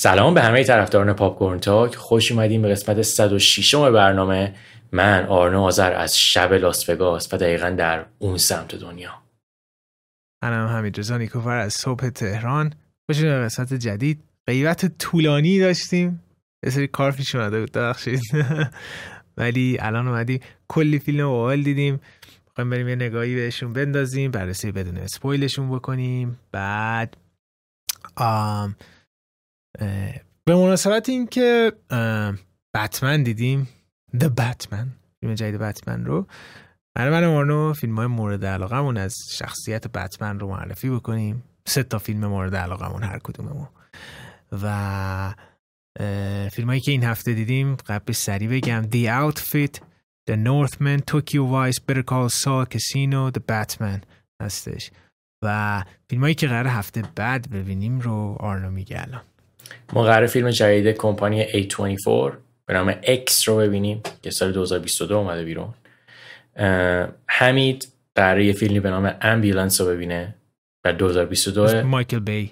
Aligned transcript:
سلام 0.00 0.34
به 0.34 0.42
همه 0.42 0.64
طرفداران 0.64 1.12
پاپ 1.12 1.58
تاک. 1.58 1.94
خوش 1.94 2.32
اومدیم 2.32 2.62
به 2.62 2.68
قسمت 2.68 3.02
106 3.02 3.74
برنامه. 3.74 4.54
من 4.92 5.26
آرنا 5.26 5.64
آذر 5.64 5.92
از 5.92 6.18
شب 6.18 6.52
لاس 6.52 6.88
وگاس 6.88 7.34
و 7.34 7.36
دقیقا 7.36 7.70
در 7.70 8.06
اون 8.18 8.36
سمت 8.36 8.74
دنیا. 8.74 9.22
منم 10.42 10.66
حمید 10.66 10.98
رضا 10.98 11.16
نیکوفر 11.16 11.56
از 11.56 11.72
صبح 11.72 12.08
تهران. 12.08 12.72
خوش 13.06 13.20
به 13.20 13.44
قسمت 13.44 13.74
جدید. 13.74 14.24
غیبت 14.46 14.98
طولانی 14.98 15.58
داشتیم. 15.58 16.22
یه 16.64 16.70
سری 16.70 16.86
کار 16.86 17.12
پیش 17.12 17.34
اومده 17.34 17.60
بود. 17.60 17.72
ببخشید. 17.72 18.20
ولی 19.38 19.76
الان 19.80 20.08
اومدی 20.08 20.40
کلی 20.68 20.98
فیلم 20.98 21.26
باحال 21.26 21.62
دیدیم. 21.62 22.00
می‌خوایم 22.46 22.70
بریم 22.70 22.88
یه 22.88 22.96
نگاهی 22.96 23.34
بهشون 23.34 23.72
بندازیم. 23.72 24.30
بررسی 24.30 24.72
بدون 24.72 24.96
اسپویلشون 24.96 25.70
بکنیم. 25.70 26.38
بعد 26.52 27.16
آم 28.16 28.76
به 30.44 30.54
مناسبت 30.54 31.08
اینکه 31.08 31.72
بتمن 32.74 33.22
دیدیم. 33.22 33.68
The 34.16 34.28
Batman. 34.40 34.86
فیلم 35.20 35.34
جدید 35.34 35.58
بتمن 35.58 36.04
رو. 36.04 36.26
برای 36.94 37.10
من 37.10 37.26
مارنو 37.26 37.72
فیلم 37.72 37.96
های 37.96 38.06
مورد 38.06 38.44
علاقمون 38.44 38.96
از 38.96 39.16
شخصیت 39.30 39.88
بتمن 39.88 40.40
رو 40.40 40.48
معرفی 40.48 40.90
بکنیم. 40.90 41.42
سه 41.66 41.82
تا 41.82 41.98
فیلم 41.98 42.26
مورد 42.26 42.56
علاقمون 42.56 43.02
هر 43.02 43.18
کدوممون. 43.18 43.68
و 44.52 45.34
فیلم 46.52 46.68
هایی 46.68 46.80
که 46.80 46.90
این 46.90 47.04
هفته 47.04 47.34
دیدیم 47.34 47.74
قبل 47.74 48.12
سریع 48.12 48.48
بگم 48.48 48.82
The 48.82 49.32
Outfit 49.32 49.80
The 50.30 50.34
Northman 50.34 51.00
Tokyo 51.12 51.42
Vice 51.52 51.80
Better 51.88 52.02
Call 52.10 52.28
Saul 52.30 52.66
Casino 52.74 53.32
The 53.38 53.42
Batman 53.50 54.00
هستش. 54.42 54.90
و 55.44 55.84
فیلم 56.10 56.22
هایی 56.22 56.34
که 56.34 56.48
قرار 56.48 56.66
هفته 56.66 57.02
بعد 57.16 57.50
ببینیم 57.50 58.00
رو 58.00 58.36
آرنا 58.40 58.70
میگه 58.70 59.02
الان. 59.02 59.22
ما 59.92 60.02
قرار 60.02 60.26
فیلم 60.26 60.50
جدید 60.50 60.96
کمپانی 60.96 61.44
A24 61.44 62.32
به 62.66 62.74
نام 62.74 62.92
X 62.92 63.44
رو 63.44 63.56
ببینیم 63.56 64.02
که 64.22 64.30
سال 64.30 64.52
2022 64.52 65.16
اومده 65.16 65.44
بیرون. 65.44 65.74
حمید 67.26 67.88
قراره 68.14 68.44
یه 68.46 68.52
فیلمی 68.52 68.80
به 68.80 68.90
نام 68.90 69.14
Ambulance 69.22 69.80
رو 69.80 69.86
ببینه 69.86 70.34
در 70.84 70.92
2022 70.92 71.82
مایکل 71.82 72.18
بی. 72.18 72.50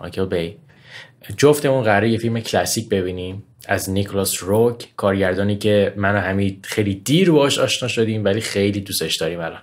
مایکل 0.00 0.26
بی. 0.26 0.56
جفتمون 1.36 1.82
قراره 1.82 2.10
یه 2.10 2.18
فیلم 2.18 2.40
کلاسیک 2.40 2.88
ببینیم. 2.88 3.42
از 3.68 3.90
نیکلاس 3.90 4.42
روگ 4.42 4.88
کارگردانی 4.96 5.56
که 5.56 5.92
من 5.96 6.14
و 6.14 6.18
حمید 6.18 6.66
خیلی 6.68 6.94
دیر 6.94 7.30
باش 7.30 7.58
آشنا 7.58 7.88
شدیم 7.88 8.24
ولی 8.24 8.40
خیلی 8.40 8.80
دوستش 8.80 9.16
داریم 9.16 9.40
الان. 9.40 9.62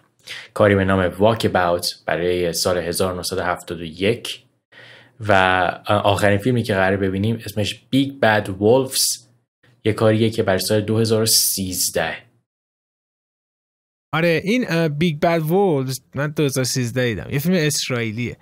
کاری 0.53 0.75
به 0.75 0.85
نام 0.85 0.99
Walkabout 0.99 1.95
برای 2.05 2.53
سال 2.53 2.77
1971 2.77 4.43
و 5.27 5.33
آخرین 5.87 6.37
فیلمی 6.37 6.63
که 6.63 6.73
قرار 6.73 6.97
ببینیم 6.97 7.35
اسمش 7.45 7.85
Big 7.89 8.19
Bad 8.19 8.49
Wolves 8.49 9.27
یه 9.85 9.93
کاریه 9.93 10.29
که 10.29 10.43
برای 10.43 10.59
سال 10.59 10.81
2013 10.81 12.15
آره 14.13 14.41
این 14.43 14.87
Big 14.87 15.19
Bad 15.19 15.41
Wolves 15.41 16.01
من 16.15 16.27
2013 16.27 17.05
دیدم. 17.05 17.29
یه 17.31 17.39
فیلم 17.39 17.55
اسرائیلیه. 17.55 18.37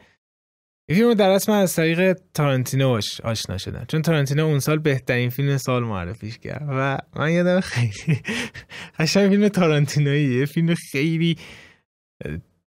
یه 0.89 0.95
فیلم 0.95 1.13
در 1.13 1.29
اصل 1.29 1.51
من 1.51 1.59
از 1.59 1.75
طریق 1.75 2.19
تارانتینو 2.33 2.99
آشنا 3.23 3.57
شدم. 3.57 3.85
چون 3.87 4.01
تارانتینو 4.01 4.45
اون 4.45 4.59
سال 4.59 4.79
بهترین 4.79 5.29
فیلم 5.29 5.57
سال 5.57 5.83
معرفیش 5.83 6.37
کرد. 6.37 6.67
و 6.69 6.97
من 7.15 7.31
یادم 7.31 7.59
خیلی 7.59 8.21
قشنگ 8.99 9.29
فیلم 9.29 9.47
تارانتینویی. 9.47 10.39
یه 10.39 10.45
فیلم 10.45 10.75
خیلی 10.75 11.37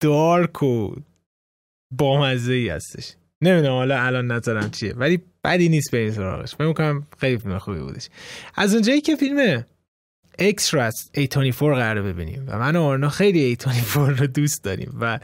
دارک 0.00 0.62
و 0.62 0.94
بامزه 1.92 2.52
ای 2.52 2.68
هستش. 2.68 3.16
نمی‌دونم 3.42 3.72
حالا 3.72 4.02
الان 4.02 4.32
نظرم 4.32 4.70
چیه 4.70 4.92
ولی 4.92 5.20
بدی 5.44 5.68
نیست 5.68 5.90
به 5.90 5.98
این 5.98 6.10
سراغش. 6.12 6.54
فکر 6.54 6.66
می‌کنم 6.66 7.06
خیلی 7.18 7.38
فیلم 7.38 7.58
خوبی 7.58 7.78
بودش. 7.78 8.08
از 8.54 8.74
اونجایی 8.74 9.00
که 9.00 9.16
فیلم 9.16 9.64
اکس 10.38 10.74
رو 10.74 10.80
از 10.80 11.10
A24 11.16 11.62
قرار 11.62 12.02
ببینیم 12.02 12.44
و 12.46 12.58
من 12.58 12.76
و 12.76 12.82
آرنا 12.82 13.08
خیلی 13.08 13.56
A24 13.56 13.96
رو 13.96 14.26
دوست 14.26 14.64
داریم 14.64 14.96
و 15.00 15.18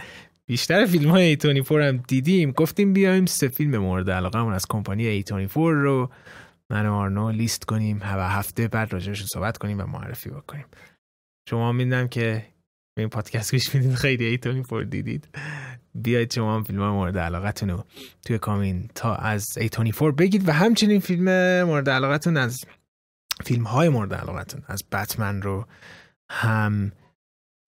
بیشتر 0.46 0.86
فیلم 0.86 1.10
های 1.10 1.36
A24 1.36 1.72
هم 1.72 1.96
دیدیم 1.96 2.50
گفتیم 2.50 2.92
بیایم 2.92 3.26
سه 3.26 3.48
فیلم 3.48 3.78
مورد 3.78 4.10
علاقه 4.10 4.38
از 4.38 4.66
کمپانی 4.68 5.22
A24 5.22 5.56
رو 5.56 6.10
من 6.70 6.86
و 6.86 6.94
آرنا 6.94 7.30
لیست 7.30 7.64
کنیم 7.64 8.00
و 8.00 8.28
هفته 8.28 8.68
بعد 8.68 8.92
راجعش 8.92 9.24
صحبت 9.24 9.58
کنیم 9.58 9.80
و 9.80 9.86
معرفی 9.86 10.30
بکنیم. 10.30 10.64
شما 11.50 11.72
می‌دونم 11.72 12.08
که 12.08 12.46
به 12.94 13.02
این 13.02 13.08
پادکست 13.08 13.54
گوش 13.54 13.74
می‌دید 13.74 13.94
خیلی 13.94 14.24
ایتونی 14.24 14.62
فور 14.62 14.84
دیدید. 14.84 15.28
بیاید 15.94 16.32
شما 16.32 16.56
هم 16.56 16.64
فیلم 16.64 16.88
مورد 16.88 17.18
علاقتون 17.18 17.70
رو 17.70 17.84
توی 18.26 18.38
کامین 18.38 18.90
تا 18.94 19.14
از 19.14 19.46
فور 19.94 20.12
بگید 20.12 20.48
و 20.48 20.52
همچنین 20.52 21.00
فیلم 21.00 21.24
مورد 21.62 21.90
علاقتون 21.90 22.36
از 22.36 22.64
فیلم 23.44 23.64
های 23.64 23.88
مورد 23.88 24.14
علاقتون 24.14 24.62
از 24.66 24.84
بتمن 24.92 25.42
رو 25.42 25.66
هم 26.30 26.92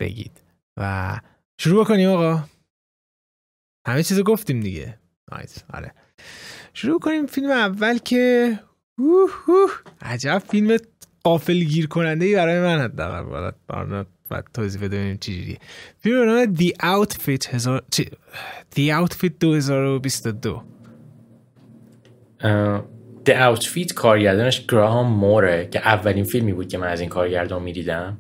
بگید. 0.01 0.41
و 0.77 1.21
شروع 1.59 1.85
بکنیم 1.85 2.09
آقا. 2.09 2.45
همه 3.87 4.03
چیز 4.03 4.21
گفتیم 4.21 4.61
دیگه. 4.61 4.99
نایس 5.33 5.59
آره. 5.73 5.95
شروع 6.75 7.01
کنیم 7.01 7.27
فیلم 7.27 7.51
اول 7.51 7.99
که 7.99 8.59
عجب 10.03 10.43
فیلم 10.51 10.77
قافل 11.25 11.65
گیر 11.65 11.87
کننده 11.87 12.25
ای 12.25 12.35
برای 12.35 12.61
من 12.61 12.81
حداقل. 12.85 14.05
بعد 14.31 14.45
توضیح 14.55 14.83
بده 14.83 15.17
چجوریه 15.21 15.59
فیلم 16.01 16.21
به 16.21 16.27
نام 16.27 16.57
The 16.57 16.73
Outfit 16.83 17.55
هزار... 17.55 17.83
چی... 17.91 18.05
The 18.77 19.09
Outfit 19.09 19.31
2022 19.41 20.63
The 23.27 23.33
Outfit 23.33 23.93
کارگردانش 23.95 24.67
گراهام 24.67 25.07
موره 25.07 25.69
که 25.71 25.79
اولین 25.79 26.25
فیلمی 26.25 26.53
بود 26.53 26.69
که 26.69 26.79
من 26.79 26.87
از 26.87 27.01
این 27.01 27.09
کارگردان 27.09 27.63
می‌دیدم. 27.63 28.19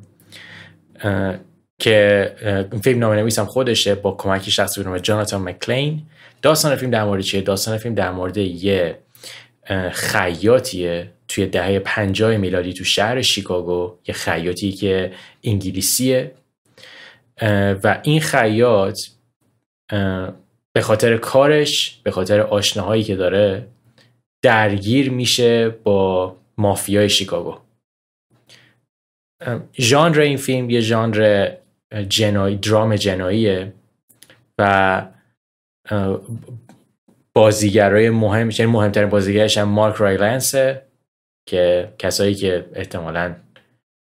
که 1.78 2.34
این 2.72 2.80
فیلم 2.80 2.98
نام 2.98 3.12
نویسم 3.12 3.44
خودشه 3.44 3.94
با 3.94 4.12
کمک 4.12 4.50
شخصی 4.50 4.82
به 4.82 4.88
نام 4.88 4.98
جاناتان 4.98 5.42
مکلین 5.42 6.02
داستان 6.42 6.76
فیلم 6.76 6.90
در 6.90 7.04
مورد 7.04 7.22
چیه؟ 7.22 7.40
داستان 7.40 7.78
فیلم 7.78 7.94
در 7.94 8.10
مورد 8.10 8.36
یه 8.36 8.98
خیاطیه. 9.92 11.10
توی 11.30 11.46
دهه 11.46 11.78
پنجاه 11.78 12.36
میلادی 12.36 12.72
تو 12.72 12.84
شهر 12.84 13.22
شیکاگو 13.22 13.98
یه 14.08 14.14
خیاطی 14.14 14.72
که 14.72 15.12
انگلیسیه. 15.44 16.34
و 17.84 18.00
این 18.02 18.20
خیاط 18.20 19.00
به 20.72 20.80
خاطر 20.80 21.16
کارش 21.16 22.00
به 22.04 22.10
خاطر 22.10 22.40
آشناهایی 22.40 23.02
که 23.02 23.16
داره 23.16 23.66
درگیر 24.42 25.10
میشه 25.10 25.68
با 25.68 26.36
مافیای 26.58 27.08
شیکاگو. 27.08 27.58
ژانر 29.78 30.20
این 30.20 30.36
فیلم 30.36 30.70
یه 30.70 30.80
ژانر 30.80 31.52
جنایی 32.08 32.56
درام 32.56 32.96
جناییه 32.96 33.72
و 34.58 35.06
بازیگرای 37.34 38.10
مهم 38.10 38.50
یعنی 38.50 38.72
مهمترین 38.72 39.08
بازیگرش 39.08 39.58
هم 39.58 39.68
مارک 39.68 39.94
رایلنسه. 39.94 40.89
که 41.50 41.92
کسایی 41.98 42.34
که 42.34 42.66
احتمالا 42.74 43.34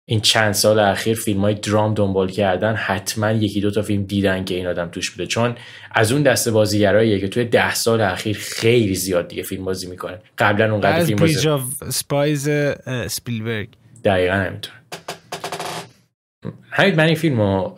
این 0.09 0.22
چند 0.22 0.52
سال 0.52 0.80
اخیر 0.80 1.18
فیلم 1.18 1.42
های 1.42 1.54
درام 1.54 1.94
دنبال 1.94 2.30
کردن 2.30 2.75
حتما 2.75 3.31
یکی 3.31 3.62
دو 3.62 3.71
تا 3.71 3.81
فیلم 3.81 4.04
دیدن 4.04 4.45
که 4.45 4.56
این 4.56 4.68
آدم 4.68 4.89
توش 4.89 5.12
بوده. 5.12 5.25
چون 5.25 5.56
از 5.92 6.12
اون 6.12 6.24
دسته 6.24 6.51
بازیگراییه 6.51 7.19
که 7.19 7.27
توی 7.27 7.45
ده 7.45 7.75
سال 7.75 8.01
اخیر 8.01 8.38
خیلی 8.38 8.95
زیاد 8.95 9.27
دیگه 9.27 9.44
فیلم 9.44 9.66
بازی 9.66 9.88
می‌کنه. 9.88 10.19
قبلا 10.38 10.71
اونقدر 10.71 11.04
فیلم 11.04 11.19
بازی 11.19 11.50
سپایز 11.89 12.50
سپیلبرگ. 13.07 13.69
دقیقا 14.04 14.33
همینطور. 14.33 14.74
همین 16.69 16.95
من 16.95 17.06
این 17.06 17.16
فیلم 17.16 17.42
رو 17.42 17.75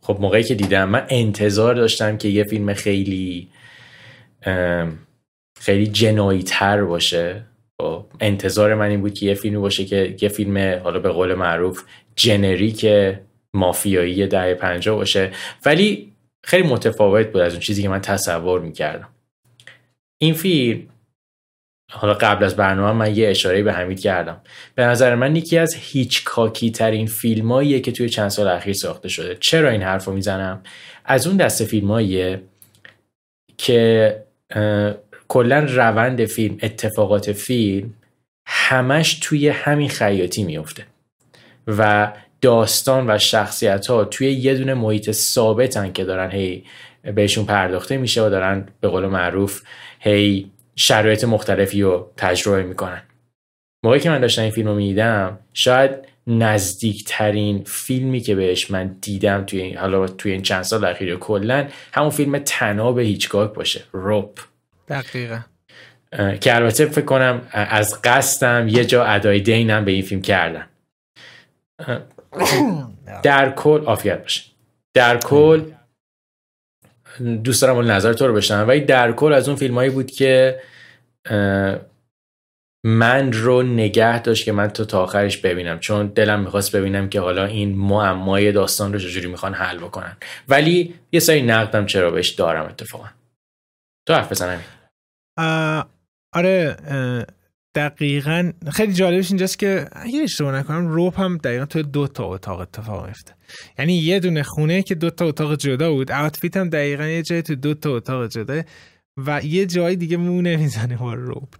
خب 0.00 0.18
موقعی 0.20 0.42
که 0.42 0.54
دیدم 0.54 0.88
من 0.88 1.06
انتظار 1.08 1.74
داشتم 1.74 2.16
که 2.16 2.28
یه 2.28 2.44
فیلم 2.44 2.74
خیلی 2.74 3.48
خیلی 5.60 5.86
جنایی 5.86 6.42
تر 6.42 6.84
باشه. 6.84 7.44
انتظار 8.20 8.74
من 8.74 8.88
این 8.90 9.00
بود 9.00 9.14
که 9.14 9.26
یه 9.26 9.34
فیلمی 9.34 9.58
باشه 9.58 9.84
که 9.84 10.16
یه 10.20 10.28
فیلم 10.28 10.80
حالا 10.82 10.98
به 10.98 11.08
قول 11.08 11.34
معروف 11.34 11.84
جنریک 12.16 12.86
مافیایی 13.54 14.26
دهه 14.26 14.54
پنجاه 14.54 14.96
باشه. 14.96 15.30
ولی 15.66 16.12
خیلی 16.44 16.68
متفاوت 16.68 17.26
بود 17.26 17.40
از 17.40 17.52
اون 17.52 17.60
چیزی 17.60 17.82
که 17.82 17.88
من 17.88 18.00
تصور 18.00 18.60
می‌کردم. 18.60 19.08
این 20.18 20.34
فیلم 20.34 20.88
حالا 21.92 22.14
قبل 22.14 22.44
از 22.44 22.56
برنامه 22.56 22.98
من 22.98 23.16
یه 23.16 23.28
اشاره 23.28 23.62
به 23.62 23.72
حمید 23.72 24.00
کردم. 24.00 24.40
به 24.74 24.84
نظر 24.84 25.14
من 25.14 25.36
یکی 25.36 25.58
از 25.58 25.74
هیچ 25.74 26.24
کاکی 26.24 26.70
ترین 26.70 27.06
فیلماییه 27.06 27.80
که 27.80 27.92
توی 27.92 28.08
چند 28.08 28.28
سال 28.28 28.48
اخیر 28.48 28.72
ساخته 28.72 29.08
شده. 29.08 29.36
چرا 29.40 29.70
این 29.70 29.82
حرف 29.82 30.04
رو 30.04 30.12
می‌زنم؟ 30.12 30.62
از 31.04 31.26
اون 31.26 31.36
دسته 31.36 31.64
فیلماییه 31.64 32.42
که 33.56 34.24
کلا 35.28 35.58
روند 35.58 36.24
فیلم 36.24 36.58
اتفاقات 36.62 37.32
فیلم 37.32 37.94
همش 38.46 39.18
توی 39.22 39.48
همین 39.48 39.88
خیاطی 39.88 40.44
میفته 40.44 40.86
و 41.66 42.12
داستان 42.40 43.10
و 43.10 43.18
شخصیت 43.18 43.86
ها 43.86 44.04
توی 44.04 44.32
یه 44.32 44.54
دونه 44.54 44.74
محیط 44.74 45.10
ثابتن 45.10 45.92
که 45.92 46.04
دارن 46.04 46.30
هی 46.30 46.64
بهشون 47.14 47.44
پرداخته 47.44 47.96
میشه 47.96 48.26
و 48.26 48.30
دارن 48.30 48.68
به 48.80 48.88
قول 48.88 49.06
معروف 49.06 49.62
هی 50.00 50.50
شرایط 50.76 51.24
مختلفی 51.24 51.82
رو 51.82 52.10
تجربه 52.16 52.62
می‌کنن. 52.62 53.02
موقعی 53.84 54.00
که 54.00 54.10
من 54.10 54.20
داشتم 54.20 54.42
این 54.42 54.50
فیلم 54.50 54.68
رو 54.68 54.74
می‌دیدم 54.74 55.38
شاید 55.52 55.90
نزدیکترین 56.26 57.62
فیلمی 57.66 58.20
که 58.20 58.34
بهش 58.34 58.70
من 58.70 58.96
دیدم 59.00 59.44
توی 59.44 59.74
حالا 59.74 60.06
توی 60.06 60.32
این 60.32 60.42
چند 60.42 60.62
سال 60.62 60.84
اخیر 60.84 61.16
کلا 61.16 61.68
همون 61.92 62.10
فیلم 62.10 62.38
تناب 62.38 62.98
هیچگاک 62.98 63.54
باشه 63.54 63.82
روپ 63.92 64.40
دقیقا. 64.88 65.40
که 66.40 66.54
البته 66.54 66.86
فکر 66.86 67.04
کنم 67.04 67.48
از 67.52 68.02
قصدم 68.02 68.68
یه 68.68 68.84
جا 68.84 69.04
ادای 69.04 69.40
دینم 69.40 69.84
به 69.84 69.90
این 69.92 70.02
فیلم 70.02 70.22
کردم 70.22 70.68
در 73.22 73.50
کل 73.50 73.84
آفیت 73.86 74.22
باشه. 74.22 74.42
در 74.94 75.18
کل 75.18 75.62
دوست 77.44 77.62
دارم 77.62 77.90
نظر 77.90 78.12
تو 78.12 78.26
رو 78.26 78.34
بشنم 78.34 78.68
ولی 78.68 78.80
در 78.80 79.12
کل 79.12 79.32
از 79.32 79.48
اون 79.48 79.56
فیلم 79.56 79.74
هایی 79.74 79.90
بود 79.90 80.10
که 80.10 80.60
من 82.86 83.32
رو 83.32 83.62
نگه 83.62 84.22
داشت 84.22 84.44
که 84.44 84.52
من 84.52 84.68
تو 84.68 84.84
تا 84.84 85.02
آخرش 85.02 85.36
ببینم. 85.36 85.78
چون 85.78 86.06
دلم 86.06 86.40
می‌خواست 86.40 86.76
ببینم 86.76 87.08
که 87.08 87.20
حالا 87.20 87.44
این 87.44 87.76
معمای 87.76 88.52
داستان 88.52 88.92
رو 88.92 88.98
چجوری 88.98 89.26
می‌خوان 89.26 89.54
حل 89.54 89.78
بکنن. 89.78 90.16
ولی 90.48 90.94
یه 91.12 91.20
سری 91.20 91.42
نقدم 91.42 91.86
چرا 91.86 92.10
بهش 92.10 92.28
دارم 92.28 92.66
اتفاقا. 92.66 93.08
تو 94.08 94.14
حرف 94.14 94.30
بزنم 94.30 94.60
آره 96.32 96.76
دقیقا. 97.74 98.52
خیلی 98.72 98.92
جالبش 98.92 99.30
اینجاست 99.30 99.58
که 99.58 99.88
اگه 99.92 100.22
اشتباه 100.22 100.54
نکنم 100.54 100.86
روپ 100.86 101.20
هم 101.20 101.36
دقیقا 101.38 101.64
توی 101.64 101.82
دو 101.82 102.06
تا 102.08 102.24
اتاق 102.24 102.60
اتفاق 102.60 103.06
میفته 103.06 103.34
یعنی 103.78 103.94
یه 103.94 104.20
دونه 104.20 104.42
خونه 104.42 104.82
که 104.82 104.94
دو 104.94 105.10
تا 105.10 105.26
اتاق 105.26 105.54
جدا 105.54 105.92
بود 105.92 106.12
اوتفیت 106.12 106.56
هم 106.56 106.68
دقیقا 106.68 107.04
یه 107.04 107.22
جای 107.22 107.42
تو 107.42 107.54
دو 107.54 107.74
تا 107.74 107.96
اتاق 107.96 108.28
جدا 108.28 108.62
و 109.16 109.40
یه 109.44 109.66
جای 109.66 109.96
دیگه 109.96 110.16
مونه 110.16 110.56
می‌زنه 110.56 110.96
با 110.96 111.14
روپ. 111.14 111.54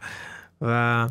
و 0.60 1.08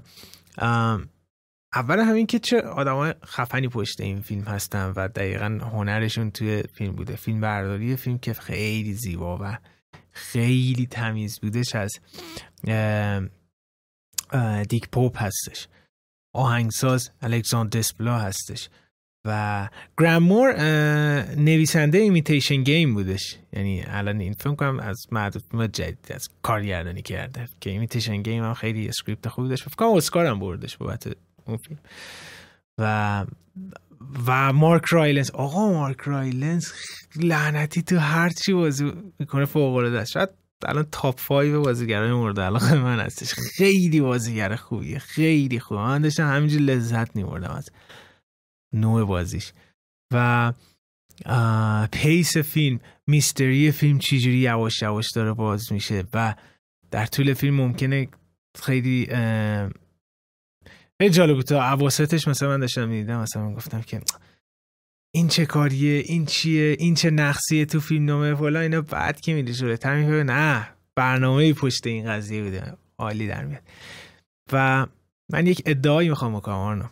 اول 1.75 1.99
همین 1.99 2.27
که 2.27 2.39
چه 2.39 2.61
آدمای 2.61 3.13
خفنی 3.25 3.67
پشت 3.67 4.01
این 4.01 4.21
فیلم 4.21 4.43
هستن 4.43 4.93
و 4.95 5.07
دقیقا 5.07 5.59
هنرشون 5.61 6.31
توی 6.31 6.63
فیلم 6.73 6.95
بوده. 6.95 7.15
فیلم 7.15 7.41
برداری 7.41 7.95
فیلم 7.95 8.17
که 8.17 8.33
خیلی 8.33 8.93
زیبا 8.93 9.37
و 9.41 9.57
خیلی 10.11 10.85
تمیز 10.85 11.39
بودش 11.39 11.75
از 11.75 11.91
دیک 14.69 14.89
پوپ 14.89 15.23
هستش. 15.23 15.67
آهنگساز 16.35 17.11
الکساندر 17.21 17.79
دسپلا 17.79 18.19
هستش. 18.19 18.69
و 19.25 19.69
گرامور 19.97 20.53
نویسنده 21.35 21.97
Imitation 21.97 22.63
Game 22.63 22.93
بودش. 22.93 23.37
یعنی 23.53 23.83
الان 23.87 24.19
این 24.19 24.33
فیلم 24.33 24.55
کنم 24.55 24.79
از 24.79 25.05
معدود 25.11 25.71
جدید 25.71 26.11
از 26.11 26.29
کارگردانی 26.41 27.01
کرده. 27.01 27.47
که 27.61 27.69
Imitation 27.69 28.21
Game 28.21 28.43
هم 28.43 28.53
خیلی 28.53 28.87
script 28.87 29.27
خوبی 29.27 29.49
داشت. 29.49 29.63
فکر 29.63 29.75
کنم 29.75 29.93
اسکار 29.93 30.25
هم 30.25 30.39
بردش 30.39 30.77
بابت 30.77 31.07
اون 31.45 31.57
فیلم. 31.57 31.79
و 32.77 33.25
و 34.27 34.53
مارک 34.53 34.85
رایلنس. 34.85 35.31
آقا 35.31 35.69
مارک 35.69 36.01
رایلنس 36.01 36.73
لعنتی 37.15 37.81
تو 37.81 37.97
هر 37.97 38.29
چی 38.29 38.53
بازی 38.53 38.91
می‌کنه 39.19 39.45
فوق 39.45 39.75
العاده 39.75 40.05
شاید 40.05 40.29
الان 40.65 40.87
top 40.91 41.19
5 41.27 41.53
بازیگرای 41.53 42.11
مورد 42.11 42.39
علاقه 42.39 42.73
من 42.79 42.99
هستش. 42.99 43.33
خیلی 43.33 44.01
بازیگر 44.01 44.55
خوبیه. 44.55 44.99
خیلی 44.99 45.59
خوبه 45.59 45.81
من 45.81 46.01
داشتم 46.01 46.29
همینجور 46.29 46.61
لذت 46.61 47.15
میبردم 47.15 47.51
از 47.51 47.69
نوع 48.73 49.05
بازیش. 49.05 49.53
و 50.13 50.53
پیس 51.91 52.37
فیلم 52.37 52.79
میستری 53.07 53.71
فیلم 53.71 53.99
چجوری 53.99 54.37
یواش 54.37 54.81
یواش 54.81 55.11
داره 55.15 55.33
باز 55.33 55.71
میشه 55.71 56.03
و 56.13 56.35
در 56.91 57.05
طول 57.05 57.33
فیلم 57.33 57.55
ممکنه 57.55 58.07
خیلی 58.61 59.05
خیلی 61.01 61.13
جالب 61.13 61.35
بود. 61.35 61.45
تا 61.45 61.63
عواستش 61.63 62.27
مثلا 62.27 62.49
من 62.49 62.59
داشتم 62.59 62.87
می‌دیدم 62.87 63.19
مثلا 63.19 63.43
من 63.43 63.53
گفتم 63.53 63.81
که 63.81 64.01
این 65.15 65.27
چه 65.27 65.45
کاریه 65.45 66.03
این 66.05 66.25
چیه 66.25 66.75
این 66.79 66.95
چه 66.95 67.09
نقصیه 67.09 67.65
تو 67.65 67.79
فیلم 67.79 68.05
نامه 68.05 68.35
فلا 68.35 68.59
اینا 68.59 68.81
بعد 68.81 69.21
که 69.21 69.33
میری 69.33 69.55
شده 69.55 69.77
تر 69.77 70.23
نه 70.23 70.69
برنامه 70.95 71.53
پشت 71.53 71.87
این 71.87 72.09
قضیه 72.11 72.43
بوده 72.43 72.73
عالی 72.97 73.27
در 73.27 73.45
میاد. 73.45 73.61
و 74.51 74.87
من 75.31 75.47
یک 75.47 75.61
ادعایی 75.65 76.09
می‌خوام 76.09 76.35
بکنم 76.35 76.89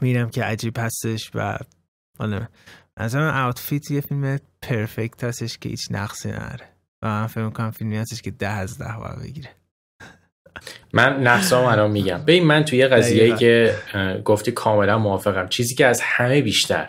میرم 0.00 0.30
که 0.30 0.44
عجیب 0.44 0.78
هستش 0.78 1.30
و 1.34 1.58
از 2.96 3.16
من 3.16 3.44
اوتفیت 3.44 3.90
یه 3.90 4.00
فیلم 4.00 4.38
پرفکت 4.62 5.24
هستش 5.24 5.58
که 5.58 5.68
هیچ 5.68 5.88
نقصی 5.90 6.28
نداره. 6.28 6.68
و 7.02 7.08
من 7.08 7.26
فکر 7.26 7.44
می‌کنم 7.44 7.70
فیلمی 7.70 7.96
هستش 7.96 8.22
که 8.22 8.30
ده 8.30 8.48
از 8.48 8.78
ده 8.78 8.96
باید 8.98 9.18
بگیره. 9.22 9.57
من 10.92 11.22
نقصام 11.22 11.64
الان 11.64 11.90
میگم. 11.90 12.18
ببین 12.18 12.44
من 12.44 12.64
توی 12.64 12.86
قضیه 12.86 13.36
که 13.36 13.74
گفتی 14.24 14.52
کاملا 14.52 14.98
موافقم. 14.98 15.48
چیزی 15.48 15.74
که 15.74 15.86
از 15.86 16.00
همه 16.00 16.42
بیشتر 16.42 16.88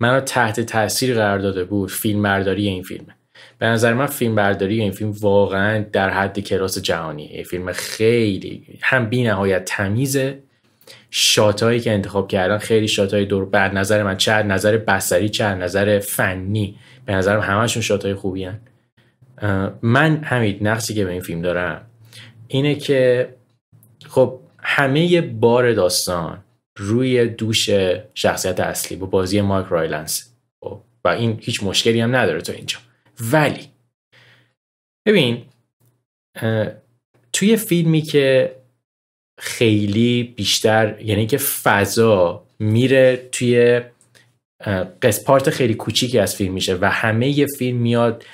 منو 0.00 0.20
تحت 0.20 0.60
تاثیر 0.60 1.14
قرار 1.14 1.38
داده 1.38 1.64
بود 1.64 1.90
فیلم 1.90 2.22
برداری 2.22 2.68
این 2.68 2.82
فیلمه. 2.82 3.16
به 3.58 3.66
نظر 3.66 3.94
من 3.94 4.06
فیلم 4.06 4.34
برداری 4.34 4.80
این 4.80 4.92
فیلم 4.92 5.10
واقعا 5.20 5.84
در 5.92 6.10
حد 6.10 6.40
کلاس 6.40 6.78
جهانی 6.78 7.24
این 7.24 7.44
فیلم 7.44 7.72
خیلی 7.72 8.78
هم 8.82 9.08
بی 9.08 9.22
نهایت 9.22 9.64
تمیزه. 9.64 10.38
shot 11.10 11.57
ایی 11.57 11.80
که 11.80 11.92
انتخاب 11.92 12.28
کردن 12.28 12.58
خیلی 12.58 12.88
shot 12.88 13.17
ای 13.17 13.24
دور 13.24 13.44
بر 13.44 13.72
نظر 13.72 14.02
من 14.02 14.16
چه 14.16 14.32
نظر 14.32 14.76
بصری 14.76 15.28
چه 15.28 15.44
نظر 15.44 15.98
فنی. 15.98 16.76
به 17.06 17.12
نظرم 17.12 17.40
همشون 17.40 17.82
shot 17.82 18.08
ای 18.08 18.14
خوبی 18.14 18.44
هن. 18.44 18.60
من 19.82 20.16
همین 20.24 20.58
نقصی 20.60 20.94
که 20.94 21.04
به 21.04 21.10
این 21.10 21.20
فیلم 21.20 21.42
دارم 21.42 21.86
اینه 22.48 22.74
که 22.74 23.28
خب 24.08 24.40
همه 24.58 25.20
بار 25.20 25.72
داستان 25.72 26.44
روی 26.78 27.28
دوش 27.28 27.70
شخصیت 28.14 28.60
اصلی 28.60 28.96
با 28.96 29.06
بازی 29.06 29.40
مارک 29.40 29.66
رایلنس 29.66 30.34
خب، 30.64 30.80
و 31.04 31.08
این 31.08 31.38
هیچ 31.42 31.62
مشکلی 31.62 32.00
هم 32.00 32.16
نداره 32.16 32.40
تو 32.40 32.52
اینجا. 32.52 32.78
ولی 33.20 33.68
ببین 35.06 35.44
توی 37.32 37.56
فیلمی 37.56 38.02
که 38.02 38.56
خیلی 39.40 40.22
بیشتر 40.22 41.00
یعنی 41.00 41.26
که 41.26 41.38
فضا 41.38 42.46
میره 42.58 43.28
توی 43.32 43.82
قسپارت 45.02 45.50
خیلی 45.50 45.74
کوچیکی 45.74 46.18
از 46.18 46.36
فیلم 46.36 46.52
میشه 46.52 46.78
و 46.80 46.90
همه 46.90 47.38
یه 47.38 47.46
فیلم 47.46 47.78
میاد 47.78 48.24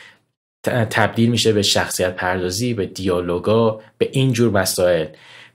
تبدیل 0.62 1.30
میشه 1.30 1.52
به 1.52 1.62
شخصیت 1.62 2.16
پردازی 2.16 2.74
به 2.74 2.86
دیالوگا 2.86 3.80
به 3.98 4.08
اینجور 4.12 4.50
مسائل. 4.50 5.06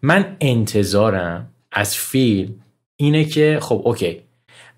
من 0.02 0.38
انتظارم 0.42 1.50
از 1.72 1.96
فیلم 1.96 2.56
اینه 2.98 3.26
که 3.26 3.60
خب 3.62 3.82
اوکی. 3.86 4.22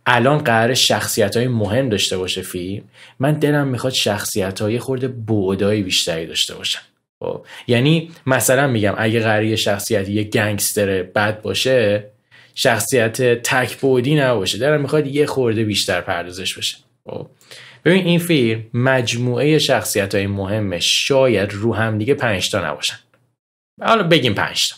الان 0.05 0.37
قرار 0.37 0.73
شخصیت 0.73 1.37
های 1.37 1.47
مهم 1.47 1.89
داشته 1.89 2.17
باشه 2.17 2.41
فیلم. 2.41 2.83
من 3.19 3.33
دلم 3.33 3.67
می‌خواد 3.67 3.93
شخصیت 3.93 4.61
های 4.61 4.79
خورده 4.79 5.07
بودایی 5.07 5.83
بیشتری 5.83 6.25
داشته 6.25 6.55
باشن. 6.55 6.79
خب 7.19 7.45
یعنی 7.67 8.11
مثلا 8.25 8.67
میگم 8.67 8.93
اگه 8.97 9.19
قرار 9.19 9.55
شخصیت 9.55 10.09
یه 10.09 10.23
گنگستر 10.23 11.03
بد 11.03 11.41
باشه 11.41 12.03
شخصیت 12.55 13.21
تک 13.43 13.77
بودی 13.77 14.15
نباشه. 14.15 14.57
دلم 14.57 14.81
می‌خواد 14.81 15.07
یه 15.07 15.25
خورده 15.25 15.63
بیشتر 15.63 16.01
پردازش 16.01 16.57
بشه. 16.57 16.77
خب 17.05 17.27
ببین 17.87 18.05
این 18.05 18.19
فیلم 18.19 18.63
مجموعه 18.73 19.59
شخصیت 19.59 20.15
های 20.15 20.27
مهمش 20.27 21.07
شاید 21.07 21.53
رو 21.53 21.75
هم 21.75 21.97
دیگه 21.97 22.13
پنجتا 22.13 22.67
نباشن. 22.69 22.97
حالا 23.81 24.03
بگیم 24.03 24.33
پنجتا 24.33 24.75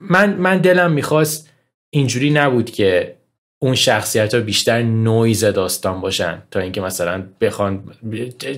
من, 0.00 0.34
من 0.34 0.58
دلم 0.58 0.92
می‌خواست 0.92 1.52
اینجوری 1.90 2.30
نبود 2.30 2.70
که 2.70 3.16
اون 3.62 3.74
شخصیت 3.74 4.34
ها 4.34 4.40
بیشتر 4.40 4.82
نویز 4.82 5.44
داستان 5.44 6.00
باشن 6.00 6.42
تا 6.50 6.60
اینکه 6.60 6.80
مثلا 6.80 7.26
بخوان 7.40 7.94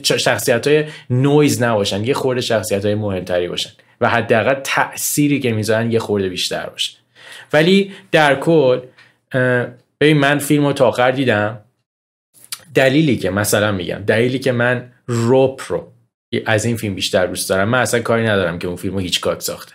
شخصیت 0.03 0.67
های 0.67 0.85
نویز 1.11 1.63
نباشن 1.63 2.05
یه 2.05 2.15
خورده 2.15 2.41
شخصیت 2.41 2.85
های 2.85 2.95
مهمتری 2.95 3.49
باشن 3.49 3.71
و 4.01 4.09
حداقل 4.09 4.55
تأثیری 4.55 5.41
که 5.41 5.53
می‌ذارن 5.53 5.93
یه 5.93 5.99
خورده 5.99 6.29
بیشتر 6.29 6.67
باشه 6.67 6.93
ولی 7.53 7.93
در 8.13 8.41
کل 8.41 8.81
ببین 10.01 10.19
من 10.19 10.39
فیلم 10.39 10.67
رو 10.67 10.73
تا 10.73 10.89
آخر 10.89 11.11
دیدم. 11.11 11.61
دلیلی 12.75 13.17
که 13.17 13.31
مثلا 13.31 13.73
میگم 13.73 14.03
دلیلی 14.07 14.39
که 14.39 14.53
من 14.53 14.93
روپ 15.07 15.63
رو 15.69 15.93
از 16.47 16.65
این 16.65 16.77
فیلم 16.77 16.95
بیشتر 16.95 17.27
دوست 17.27 17.49
دارم. 17.49 17.69
من 17.69 17.79
اصلا 17.79 18.01
کاری 18.01 18.27
ندارم 18.27 18.59
که 18.59 18.67
اون 18.67 18.77
فیلم 18.77 18.95
رو 18.95 19.01
هیچ 19.01 19.21
ساخته. 19.39 19.73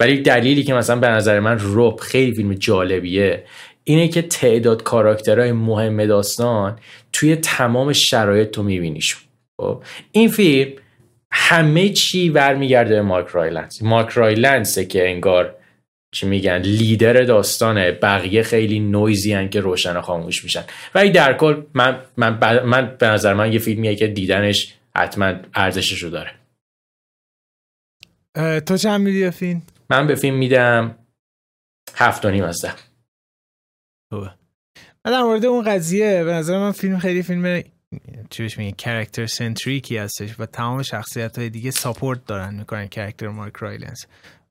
ولی 0.00 0.22
دلیلی 0.22 0.62
که 0.62 0.74
مثلا 0.74 0.96
به 0.96 1.08
نظر 1.08 1.40
من 1.40 1.58
روپ 1.58 2.00
خیلی 2.00 2.34
فیلم 2.34 2.54
جالبیه 2.54 3.44
اینه 3.84 4.08
که 4.08 4.22
تعداد 4.22 4.82
کاراکترهای 4.82 5.52
مهم 5.52 6.06
داستان 6.06 6.78
توی 7.12 7.36
تمام 7.36 7.92
شرایط 7.92 8.50
تو 8.50 8.62
میبینیشون. 8.62 9.20
خب 9.60 9.82
این 10.12 10.28
فیلم 10.28 10.72
همه 11.32 11.88
چی 11.88 12.30
برمیگرده 12.30 12.94
به 12.94 13.02
مارک 13.02 13.28
رایلنس 13.28 13.82
مارک 13.82 14.08
رایلنسه 14.08 14.84
که 14.84 15.10
انگار 15.10 15.56
چی 16.14 16.26
میگن 16.26 16.58
لیدر 16.58 17.12
داستانه. 17.12 17.92
بقیه 17.92 18.42
خیلی 18.42 18.80
نورایی 18.80 19.32
هن 19.32 19.48
که 19.48 19.60
روشن 19.60 19.96
و 19.96 20.00
خاموش 20.00 20.44
میشن. 20.44 20.64
ولی 20.94 21.10
در 21.10 21.36
کل 21.36 21.62
من, 21.74 22.00
من, 22.16 22.62
من 22.64 22.96
به 22.98 23.06
نظر 23.06 23.34
من 23.34 23.52
یه 23.52 23.58
فیلمیه 23.58 23.96
که 23.96 24.06
دیدنش 24.06 24.74
حتما 24.96 25.34
ارزشش 25.54 26.02
رو 26.02 26.10
داره 26.10 26.30
تو 28.60 28.76
چند 28.76 29.00
میدی 29.00 29.20
به 29.20 29.30
فیلم؟ 29.30 29.62
من 29.90 30.06
به 30.06 30.14
فیلم 30.14 30.36
میدم 30.36 30.98
هفت 31.94 32.24
و 32.24 32.30
نیم 32.30 32.44
از 32.44 32.64
ده. 32.64 32.72
من 35.04 35.12
در 35.12 35.22
مورد 35.22 35.44
اون 35.44 35.64
قضیه 35.64 36.24
به 36.24 36.32
نظر 36.32 36.58
من 36.58 36.72
فیلم 36.72 36.98
خیلی 36.98 37.22
فیلم 37.22 37.62
چی 38.30 38.42
بهش 38.42 38.58
میگه 38.58 38.72
character 38.72 39.26
centric 39.26 39.87
ی 39.87 39.96
هستش 39.96 40.30
و 40.38 40.46
تمام 40.46 40.82
شخصیت 40.82 41.38
های 41.38 41.50
دیگه 41.50 41.70
support 41.70 42.26
دارن 42.26 42.54
می‌کنن 42.54 42.86
character 42.86 43.28
مارک 43.28 43.56
رایلنس 43.56 44.06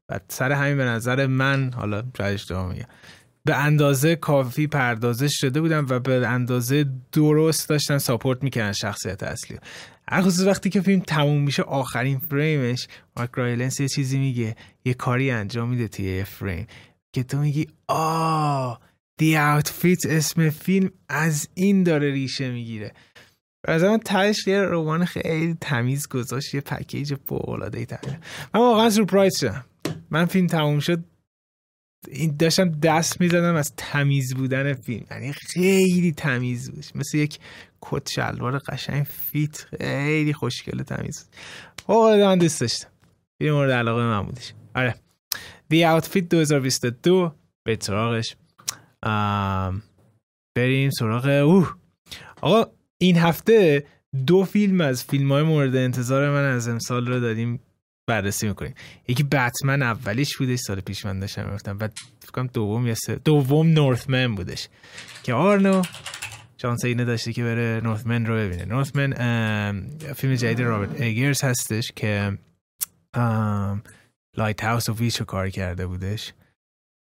و 0.09 0.19
سر 0.27 0.51
همین 0.51 0.77
به 0.77 0.85
نظر 0.85 1.27
من 1.27 1.73
حالا 1.73 2.03
شاید 2.17 2.51
میگم. 2.51 2.85
به 3.45 3.55
اندازه 3.55 4.15
کافی 4.15 4.67
پردازش 4.67 5.31
شده 5.33 5.61
بودن 5.61 5.85
و 5.89 5.99
به 5.99 6.27
اندازه 6.27 6.85
درست 7.11 7.69
داشتن 7.69 7.97
support 7.97 8.43
می‌کنن 8.43 8.71
شخصیت 8.71 9.23
اصلی. 9.23 9.57
به 10.09 10.21
خصوص 10.21 10.47
وقتی 10.47 10.69
که 10.69 10.81
فیلم 10.81 10.99
تموم 10.99 11.41
میشه 11.41 11.63
آخرین 11.63 12.19
فریمش 12.19 12.87
مارک 13.17 13.29
رایلنس 13.33 13.79
یه 13.79 13.87
چیزی 13.87 14.19
میگه 14.19 14.55
یه 14.85 14.93
کاری 14.93 15.31
انجام 15.31 15.69
میده 15.69 15.87
توی 15.87 16.05
یه 16.05 16.23
فریم 16.23 16.67
که 17.15 17.23
تو 17.23 17.37
میگی 17.37 17.67
آه 17.87 18.79
دی 19.17 19.37
اوتفیت 19.37 20.05
اسم 20.05 20.49
فیلم 20.49 20.91
از 21.09 21.49
این 21.53 21.83
داره 21.83 22.11
ریشه 22.11 22.51
می‌گیره. 22.51 22.93
از 23.67 23.83
من 23.83 23.97
تهش 23.97 24.47
یه 24.47 25.05
خیلی 25.05 25.57
تمیز 25.61 26.07
گذاشت 26.07 26.53
یه 26.53 26.61
پکیج 26.61 27.13
فوق‌العاده 27.25 27.79
ای 27.79 27.87
من 28.53 28.61
واقعا 28.61 28.89
سورپرایز 28.89 29.37
شدم. 29.39 29.65
من 30.13 30.25
فیلم 30.25 30.47
تموم 30.47 30.79
شد 30.79 31.03
این 32.07 32.35
داشتم 32.39 32.71
دست 32.71 33.21
می‌زدم 33.21 33.55
از 33.55 33.73
تمیز 33.77 34.35
بودن 34.35 34.73
فیلم. 34.73 35.05
یعنی 35.11 35.33
خیلی 35.33 36.11
تمیز 36.11 36.71
بود. 36.71 36.85
مثل 36.95 37.17
یک 37.17 37.39
کت 37.81 38.09
شلوار 38.09 38.57
قشنگ 38.57 39.03
فیت 39.03 39.57
خیلی 39.57 40.33
خوشگل 40.33 40.83
تمیز 40.83 41.29
واقعا 41.87 42.27
من 42.27 42.37
دوست 42.37 42.61
داشتم. 42.61 42.89
فیلم 43.37 43.53
مورد 43.53 43.71
علاقه 43.71 44.01
من 44.01 44.21
بودش. 44.21 44.53
آره. 44.75 44.95
The 45.73 46.01
Outfit 46.01 46.17
2022 46.17 47.35
به 47.63 47.77
سراغش. 47.81 48.35
بریم 50.55 50.89
سراغ 50.89 51.25
اوه. 51.25 51.75
آقا 52.41 52.71
این 52.97 53.17
هفته 53.17 53.85
دو 54.25 54.43
فیلم 54.43 54.81
از 54.81 55.03
فیلم 55.03 55.31
های 55.31 55.43
مورد 55.43 55.75
انتظار 55.75 56.29
من 56.29 56.43
از 56.43 56.67
امسال 56.67 57.07
رو 57.07 57.19
داریم. 57.19 57.59
بررسی 58.07 58.47
می‌کنیم 58.47 58.73
یکی 59.07 59.23
بتمن 59.23 59.81
اولیش 59.81 60.37
بودش 60.37 60.59
سال 60.59 60.81
پیش 60.81 61.05
من 61.05 61.19
داشتم 61.19 61.53
گفتم 61.53 61.77
بعد 61.77 61.97
فکر 62.19 62.43
دوم 62.43 62.87
یا 62.87 62.95
دوم 63.25 63.67
نورثمن 63.67 64.35
بودش. 64.35 64.67
که 65.23 65.33
آرنو 65.33 65.81
شانس 66.57 66.85
اینه 66.85 67.05
داشته 67.05 67.33
که 67.33 67.43
بره 67.43 67.81
نورثمن 67.83 68.25
رو 68.25 68.35
ببینه. 68.35 68.65
نورثمن 68.65 69.13
فیلم 70.15 70.35
جدید 70.35 70.61
رابرت 70.61 71.01
ایگرز 71.01 71.43
هستش 71.43 71.91
که 71.95 72.37
Lighthouse 74.37 74.89
و 74.89 74.93
Witch 74.93 75.19
رو 75.19 75.25
کار 75.25 75.49
کرده 75.49 75.87
بودش 75.87 76.33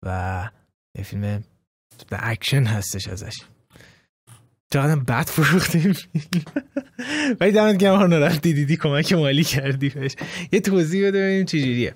و 0.06 0.50
یه 0.98 1.04
فیلم 1.04 1.44
اکشن 2.12 2.64
هستش 2.64 3.08
ازش. 3.08 3.36
چقدر 4.72 4.96
بد 4.96 5.26
فروختیم. 5.26 5.94
ولی 7.40 7.52
دمت 7.52 7.76
گرم 7.76 7.96
ها 7.96 8.04
رفتی 8.04 8.52
دیدی 8.52 8.76
کمک 8.76 9.12
مالی 9.12 9.44
کردی 9.44 9.88
بهش. 9.88 10.12
یه 10.52 10.60
توضیح 10.60 11.08
بده 11.08 11.22
ببینیم 11.22 11.44
چجوریه 11.44 11.94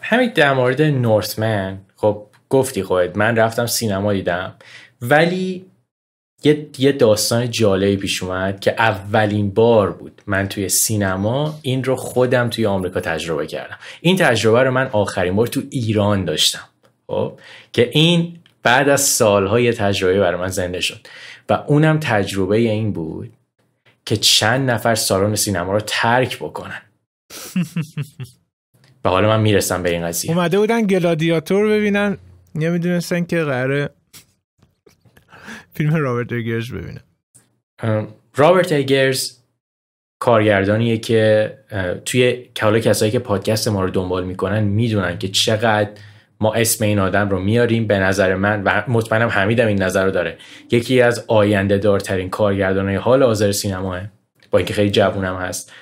همین 0.00 0.32
در 0.34 0.52
مورد 0.52 0.82
Northman 0.82 1.80
خب 1.96 2.26
گفتی 2.48 2.82
خودت. 2.82 3.16
من 3.16 3.36
رفتم 3.36 3.66
سینما 3.66 4.12
دیدم. 4.12 4.54
ولی 5.02 5.66
یه, 6.44 6.66
یه 6.78 6.92
داستان 6.92 7.50
جالبی 7.50 7.96
پیش 7.96 8.22
اومد 8.22 8.60
که 8.60 8.74
اولین 8.78 9.50
بار 9.50 9.92
بود 9.92 10.22
من 10.26 10.48
توی 10.48 10.68
سینما 10.68 11.58
این 11.62 11.84
رو 11.84 11.96
خودم 11.96 12.50
توی 12.50 12.66
آمریکا 12.66 13.00
تجربه 13.00 13.46
کردم. 13.46 13.78
این 14.00 14.16
تجربه 14.16 14.62
رو 14.62 14.70
من 14.70 14.86
آخرین 14.86 15.36
بار 15.36 15.46
تو 15.46 15.62
ایران 15.70 16.24
داشتم. 16.24 16.68
خب 17.06 17.40
که 17.72 17.90
این 17.92 18.38
بعد 18.62 18.88
از 18.88 19.00
سالهای 19.00 19.72
تجربه 19.72 20.20
برای 20.20 20.40
من 20.40 20.48
زنده 20.48 20.80
شد. 20.80 21.06
و 21.48 21.52
اونم 21.66 21.98
تجربه 21.98 22.56
این 22.56 22.92
بود 22.92 23.32
که 24.06 24.16
چند 24.16 24.70
نفر 24.70 24.94
سالن 24.94 25.34
سینما 25.34 25.72
رو 25.72 25.80
ترک 25.86 26.36
بکنن. 26.36 26.82
و 29.04 29.08
حالا 29.08 29.28
من 29.28 29.40
می‌رسم 29.40 29.82
به 29.82 29.90
این 29.90 30.06
قضیه. 30.06 30.30
اومده 30.30 30.58
بودن 30.58 30.86
گلادیاتور 30.86 31.68
ببینن. 31.68 32.18
نمی‌دونستن 32.54 33.24
که 33.24 33.44
قراره 33.44 33.90
فیلم 35.74 35.94
رابرت 35.94 36.32
ایگرز 36.32 36.72
ببینن. 36.72 37.00
رابرت 38.36 38.72
ایگرز 38.72 39.38
کارگردانیه 40.18 40.98
که 40.98 41.52
توی 42.04 42.48
حالا 42.60 42.78
کسایی 42.78 43.12
که 43.12 43.18
پادکست 43.18 43.68
ما 43.68 43.84
رو 43.84 43.90
دنبال 43.90 44.24
می‌کنن 44.24 44.60
می‌دونن 44.60 45.18
که 45.18 45.28
چقدر 45.28 45.90
ما 46.42 46.54
اسم 46.54 46.84
این 46.84 46.98
آدم 46.98 47.28
رو 47.28 47.38
میاریم 47.38 47.86
به 47.86 47.98
نظر 47.98 48.34
من 48.34 48.62
و 48.62 48.82
مطمئنم 48.88 49.28
حمیدم 49.28 49.66
این 49.66 49.82
نظر 49.82 50.04
رو 50.04 50.10
داره. 50.10 50.38
یکی 50.70 51.00
از 51.00 51.24
آینده 51.28 51.78
دارترین 51.78 52.30
کارگردانهای 52.30 52.96
حال 52.96 53.22
حاضر 53.22 53.52
سینماه 53.52 54.00
با 54.50 54.58
اینکه 54.58 54.74
خیلی 54.74 54.90
جوونم 54.90 55.36
هست 55.36 55.72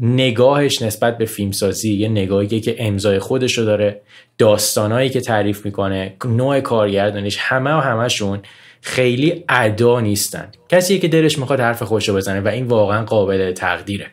نگاهش 0.00 0.82
نسبت 0.82 1.18
به 1.18 1.24
فیلمسازی 1.24 1.94
یه 1.94 2.08
نگاهی 2.08 2.60
که 2.60 2.76
امضای 2.78 3.18
خودش 3.18 3.58
رو 3.58 3.64
داره 3.64 4.00
داستانهایی 4.38 5.10
که 5.10 5.20
تعریف 5.20 5.64
می‌کنه 5.64 6.16
نوع 6.24 6.60
کارگردانیش 6.60 7.36
همه 7.40 7.70
و 7.70 7.80
همشون 7.80 8.40
خیلی 8.80 9.44
ادا 9.48 10.00
نیستن. 10.00 10.50
کسی 10.68 10.98
که 10.98 11.08
دلش 11.08 11.38
می‌خواد 11.38 11.60
حرف 11.60 11.82
خودش 11.82 12.08
رو 12.08 12.14
بزنه 12.14 12.40
و 12.40 12.48
این 12.48 12.66
واقعا 12.66 13.04
قابل 13.04 13.52
تقدیره. 13.52 14.06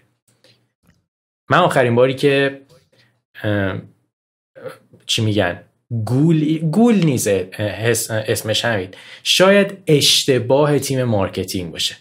من 1.50 1.58
آخرین 1.58 1.96
باری 1.96 2.14
که 2.14 2.62
چی 5.10 5.22
میگن؟ 5.22 5.62
گول 6.06 6.58
گول 6.58 7.06
نیست 7.06 7.28
اسمش 8.10 8.66
همین. 8.66 8.90
شاید 9.24 9.78
اشتباه 9.88 10.80
تیم 10.80 11.04
marketing 11.04 11.72
باشه. 11.72 11.96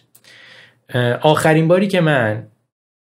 آخرین 1.23 1.69
باری 1.69 1.88
که 1.88 2.00
من 2.00 2.47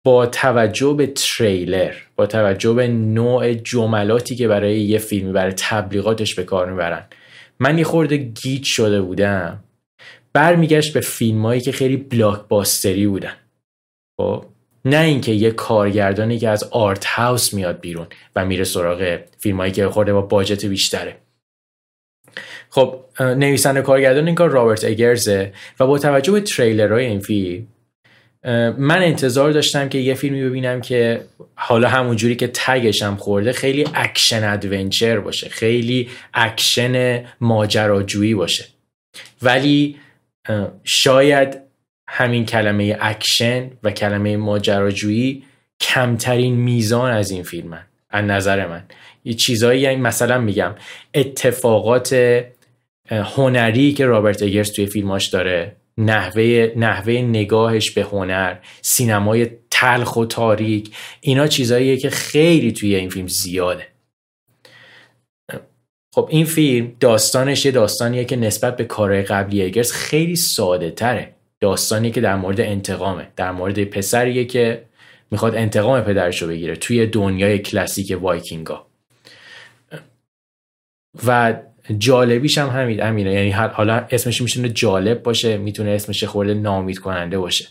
با 0.05 0.25
توجه 0.25 0.93
به 0.93 1.07
تریلر 1.07 1.93
با 2.15 2.25
توجه 2.25 2.73
به 2.73 2.87
نوع 2.87 3.53
جملاتی 3.53 4.35
که 4.35 4.47
برای 4.47 4.81
یه 4.81 4.97
فیلمی 4.97 5.31
برای 5.31 5.53
تبلیغاتش 5.57 6.35
به 6.35 6.43
کار 6.43 6.71
می‌برن 6.71 7.05
من 7.59 7.77
یه 7.77 7.83
خورده 7.83 8.17
گیت 8.17 8.63
شده 8.63 9.01
بودم. 9.01 9.63
برمیگشت 10.33 10.93
به 10.93 11.01
فیلمایی 11.01 11.61
که 11.61 11.71
خیلی 11.71 11.97
بلاکباستری 11.97 13.07
بودن. 13.07 13.35
خب؟ 14.21 14.45
نه 14.85 14.99
اینکه 14.99 15.31
یه 15.31 15.51
کارگردانی 15.51 16.39
که 16.39 16.49
از 16.49 16.63
آرت 16.63 17.05
هاوس 17.05 17.53
میاد 17.53 17.79
بیرون 17.79 18.07
و 18.35 18.45
میره 18.45 18.63
سراغ 18.63 19.19
فیلمایی 19.37 19.71
که 19.71 19.87
خورده 19.87 20.13
با 20.13 20.21
باجت 20.21 20.65
بیشتره. 20.65 21.15
خب 22.69 22.99
نویسنده 23.19 23.81
کارگردان 23.81 24.25
این 24.25 24.35
کار 24.35 24.49
رابرت 24.49 24.83
اگرزه 24.83 25.53
و 25.79 25.87
با 25.87 25.99
توجه 25.99 26.31
به 26.31 26.41
تریلرهای 26.41 27.05
این 27.05 27.19
فیلم 27.19 27.67
من 28.77 29.03
انتظار 29.03 29.51
داشتم 29.51 29.89
که 29.89 29.97
یه 29.97 30.13
فیلمی 30.13 30.43
ببینم 30.43 30.81
که 30.81 31.21
حالا 31.55 31.89
همون 31.89 32.15
جوری 32.15 32.35
که 32.35 32.47
tag 32.47 32.79
ش 32.79 33.01
هم 33.01 33.15
خورده 33.15 33.51
خیلی 33.51 33.85
action 33.93 34.43
adventure 34.43 35.19
باشه 35.19 35.49
خیلی 35.49 36.09
اکشن 36.33 37.25
ماجراجویی 37.41 38.35
باشه. 38.35 38.65
ولی 39.41 39.97
شاید 40.83 41.64
همین 42.07 42.45
کلمه 42.45 42.97
اکشن 43.01 43.71
و 43.83 43.91
کلمه 43.91 44.37
ماجراجویی 44.37 45.43
کمترین 45.79 46.55
میزان 46.55 47.11
از 47.11 47.31
این 47.31 47.43
فیلمن 47.43 47.85
از 48.09 48.25
نظر 48.25 48.67
من. 48.67 48.83
یه 49.25 49.33
چیزایی 49.33 49.81
یعنی 49.81 49.95
مثلا 49.95 50.37
میگم 50.37 50.75
اتفاقات 51.13 52.41
هنری 53.09 53.93
که 53.93 54.05
رابرت 54.05 54.43
اگرز 54.43 54.71
توی 54.71 54.85
فیلماش 54.85 55.27
داره 55.27 55.75
نحوه, 55.97 56.71
نحوه 56.75 57.13
نگاهش 57.13 57.91
به 57.91 58.01
هنر 58.03 58.57
سینمای 58.81 59.49
تلخ 59.71 60.15
و 60.17 60.25
تاریک 60.25 60.95
اینا 61.21 61.47
چیزاییه 61.47 61.97
که 61.97 62.09
خیلی 62.09 62.71
توی 62.71 62.95
این 62.95 63.09
فیلم 63.09 63.27
زیاده. 63.27 63.87
خب 66.15 66.27
این 66.31 66.45
فیلم 66.45 66.95
داستانش 66.99 67.65
یه 67.65 67.71
داستانیه 67.71 68.25
که 68.25 68.35
نسبت 68.35 68.77
به 68.77 68.83
کارهای 68.83 69.21
قبلی 69.21 69.63
اگرز 69.63 69.91
خیلی 69.91 70.35
ساده 70.35 70.91
تره 70.91 71.34
داستانی 71.65 72.11
که 72.11 72.21
در 72.21 72.35
مورد 72.35 72.61
انتقامه. 72.61 73.27
در 73.35 73.51
مورد 73.51 73.83
پسریه 73.83 74.45
که 74.45 74.85
می‌خواد 75.31 75.55
انتقام 75.55 76.01
پدرش 76.01 76.41
رو 76.41 76.47
بگیره 76.47 76.75
توی 76.75 77.05
دنیای 77.05 77.59
کلاسیک 77.59 78.17
وایکینگا. 78.21 78.85
و 81.27 81.55
جالبیش 81.97 82.57
هم 82.57 82.69
همین 82.69 83.03
امینه 83.03 83.33
یعنی 83.33 83.51
حالا 83.51 84.05
اسمش 84.11 84.41
می‌تونه 84.41 84.69
جالب 84.69 85.23
باشه 85.23 85.57
می‌تونه 85.57 85.91
اسمش 85.91 86.23
خورده 86.23 86.53
نامید 86.53 86.99
کننده 86.99 87.37
باشه. 87.37 87.67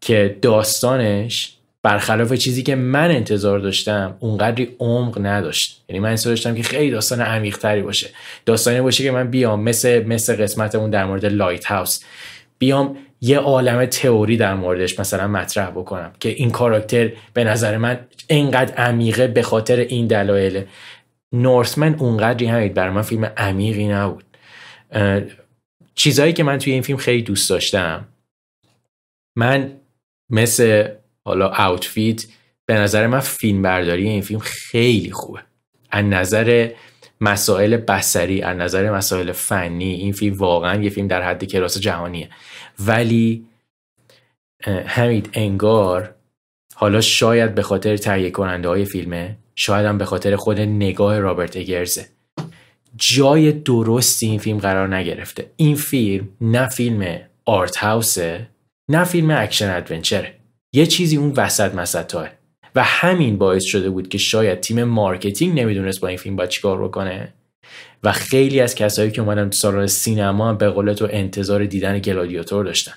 که 0.00 0.38
داستانش 0.42 1.56
برخلاف 1.82 2.32
چیزی 2.32 2.62
که 2.62 2.74
من 2.74 3.10
انتظار 3.10 3.58
داشتم 3.58 4.16
اونقدری 4.20 4.76
عمق 4.78 5.26
نداشت. 5.26 5.84
یعنی 5.88 6.00
من 6.00 6.08
انتظار 6.08 6.32
داشتم 6.32 6.54
که 6.54 6.62
خیلی 6.62 6.90
داستان 6.90 7.20
عمیق 7.20 7.58
تری 7.58 7.82
باشه. 7.82 8.10
داستانی 8.46 8.80
باشه 8.80 9.04
که 9.04 9.10
من 9.10 9.30
بیام 9.30 9.62
مثل 9.62 10.02
مثل 10.06 10.42
قسمتمون 10.42 10.90
در 10.90 11.04
مورد 11.04 11.26
لایت 11.26 11.64
هاوس 11.64 12.04
بیام 12.58 12.96
یه 13.24 13.38
عالم 13.38 13.86
تئوری 13.86 14.36
در 14.36 14.54
موردش 14.54 15.00
مثلا 15.00 15.28
مطرح 15.28 15.70
بکنم 15.70 16.12
که 16.20 16.28
این 16.28 16.50
کاراکتر 16.50 17.12
به 17.34 17.44
نظر 17.44 17.76
من 17.76 17.98
اینقدر 18.28 18.74
عمیقه 18.74 19.26
به 19.26 19.42
خاطر 19.42 19.76
این 19.76 20.06
دلایل. 20.06 20.64
نورسمن 21.32 21.94
اونقدری 21.94 22.46
همید 22.46 22.74
برای 22.74 22.94
من 22.94 23.02
فیلم 23.02 23.24
عمیقی 23.36 23.88
نبود. 23.88 24.24
چیزهایی 25.94 26.32
که 26.32 26.44
من 26.44 26.58
توی 26.58 26.72
این 26.72 26.82
فیلم 26.82 26.98
خیلی 26.98 27.22
دوست 27.22 27.50
داشتم 27.50 28.08
من 29.36 29.72
مثل 30.30 30.88
حالا 31.24 31.48
آوتفیت 31.48 32.26
به 32.66 32.74
نظر 32.74 33.06
من 33.06 33.20
فیلم 33.20 33.62
برداری 33.62 34.08
این 34.08 34.22
فیلم 34.22 34.40
خیلی 34.40 35.10
خوبه. 35.10 35.40
از 35.90 36.04
نظر 36.04 36.70
مسائل 37.20 37.76
بسری 37.76 38.42
از 38.42 38.56
نظر 38.56 38.90
مسائل 38.90 39.32
فنی 39.32 39.94
این 39.94 40.12
فیلم 40.12 40.34
واقعا 40.34 40.82
یه 40.82 40.90
فیلم 40.90 41.08
در 41.08 41.22
حد 41.22 41.44
کلاس 41.44 41.78
جهانیه. 41.78 42.28
ولی 42.78 43.46
همید 44.86 45.30
انگار 45.32 46.14
حالا 46.74 47.00
شاید 47.00 47.54
به 47.54 47.62
خاطر 47.62 47.96
تهیه 47.96 48.30
کننده 48.30 48.68
های 48.68 48.84
فیلمه 48.84 49.36
شاید 49.56 49.86
هم 49.86 49.98
به 49.98 50.04
خاطر 50.04 50.36
خود 50.36 50.60
نگاه 50.60 51.18
رابرت 51.18 51.56
اگرزه. 51.56 52.06
جای 52.96 53.52
درستی 53.52 54.26
این 54.26 54.38
فیلم 54.38 54.58
قرار 54.58 54.96
نگرفته. 54.96 55.50
این 55.56 55.76
فیلم 55.76 56.28
نه 56.40 56.68
فیلم 56.68 57.20
art 57.44 57.76
house 57.76 58.36
ه 58.36 58.48
نه 58.88 59.04
فیلم 59.04 59.30
action 59.30 59.76
adventure 59.76 60.24
ه. 60.24 60.34
یه 60.72 60.86
چیزی 60.86 61.16
اون 61.16 61.32
وسط 61.36 61.74
مسطاس 61.74 62.28
و 62.74 62.82
همین 62.82 63.38
باعث 63.38 63.64
شده 63.64 63.90
بود 63.90 64.08
که 64.08 64.18
شاید 64.18 64.60
تیم 64.60 64.84
marketing 64.84 65.60
نمی‌دونست 65.60 66.00
با 66.00 66.08
این 66.08 66.16
فیلم 66.16 66.36
باید 66.36 66.46
چیکار 66.46 66.84
بکنه. 66.84 67.34
و 68.02 68.12
خیلی 68.12 68.60
از 68.60 68.74
کسایی 68.74 69.10
که 69.10 69.22
اومدن 69.22 69.50
تو 69.50 69.56
سالن 69.56 69.86
سینما 69.86 70.52
به 70.52 70.68
قول 70.68 70.92
تو 70.92 71.08
انتظار 71.10 71.64
دیدن 71.64 71.98
گلادیاتور 71.98 72.64
داشتن. 72.64 72.94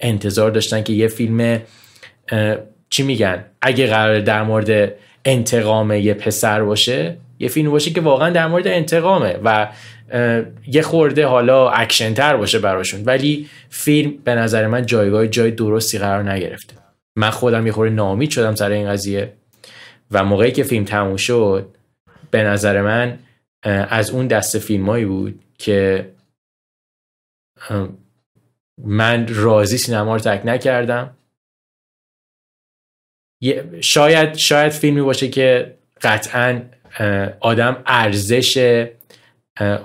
انتظار 0.00 0.50
داشتن 0.50 0.82
که 0.82 0.92
یه 0.92 1.08
فیلم 1.08 1.62
چی 2.90 3.02
میگن؟ 3.02 3.44
اگه 3.62 3.86
قراره 3.86 4.20
در 4.20 4.42
مورد 4.42 4.94
انتقام 5.24 5.92
یه 5.92 6.14
پسر 6.14 6.62
باشه 6.62 7.16
یه 7.38 7.48
فیلم 7.48 7.70
باشه 7.70 7.90
که 7.90 8.00
واقعا 8.00 8.30
در 8.30 8.46
مورد 8.46 8.66
انتقامه 8.66 9.38
و 9.44 9.68
یه 10.66 10.82
خورده 10.82 11.26
حالا 11.26 11.70
اکشن 11.70 12.14
تر 12.14 12.36
باشه 12.36 12.58
براشون. 12.58 13.04
ولی 13.04 13.48
فیلم 13.70 14.14
به 14.24 14.34
نظر 14.34 14.66
من 14.66 14.86
جایگاه 14.86 15.26
جای 15.26 15.50
درستی 15.50 15.98
قرار 15.98 16.30
نگرفته. 16.30 16.74
من 17.16 17.30
خودم 17.30 17.66
یه 17.66 17.72
خورده 17.72 17.94
ناامید 17.94 18.30
شدم 18.30 18.54
سر 18.54 18.70
این 18.70 18.88
قضیه 18.88 19.32
و 20.10 20.24
موقعی 20.24 20.52
که 20.52 20.62
فیلم 20.62 20.84
تموم 20.84 21.16
شد 21.16 21.66
به 22.30 22.42
نظر 22.42 22.82
من 22.82 23.18
از 23.62 24.10
اون 24.10 24.26
دست 24.26 24.58
فیلمایی 24.58 25.04
بود 25.04 25.44
که 25.58 26.12
من 28.78 29.26
راضی 29.28 29.78
سینما 29.78 30.16
رو 30.16 30.20
تک 30.20 30.42
نکردم 30.44 31.16
شاید 33.80 34.34
شاید 34.34 34.72
فیلمی 34.72 35.02
باشه 35.02 35.28
که 35.28 35.78
قطعا 36.02 36.62
آدم 37.40 37.82
ارزش 37.86 38.86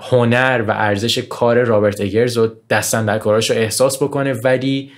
هنر 0.00 0.64
و 0.68 0.70
ارزش 0.70 1.18
کار 1.18 1.64
رابرت 1.64 2.00
اگرز 2.00 2.36
و 2.36 2.54
دستن 2.70 3.04
در 3.04 3.18
کاراش 3.18 3.50
رو 3.50 3.56
احساس 3.56 4.02
بکنه 4.02 4.32
ولی 4.32 4.92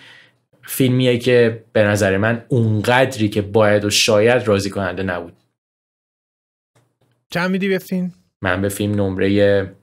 فیلمیه 0.62 1.18
که 1.18 1.64
به 1.72 1.82
نظر 1.84 2.16
من 2.16 2.44
اونقدری 2.48 3.28
که 3.28 3.42
باید 3.42 3.84
و 3.84 3.90
شاید 3.90 4.48
راضی 4.48 4.70
کننده 4.70 5.02
نبود 5.02 5.32
چند 7.30 7.50
میدی 7.50 7.68
به 7.68 7.78
فیلم؟ 7.78 8.12
من 8.42 8.62
به 8.62 8.68
فیلم 8.68 8.94
نمره 8.94 9.74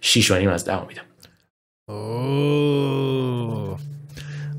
6 0.00 0.30
از 0.30 0.64
ده 0.64 0.86
میدم. 0.86 1.04
اوه. 1.88 3.78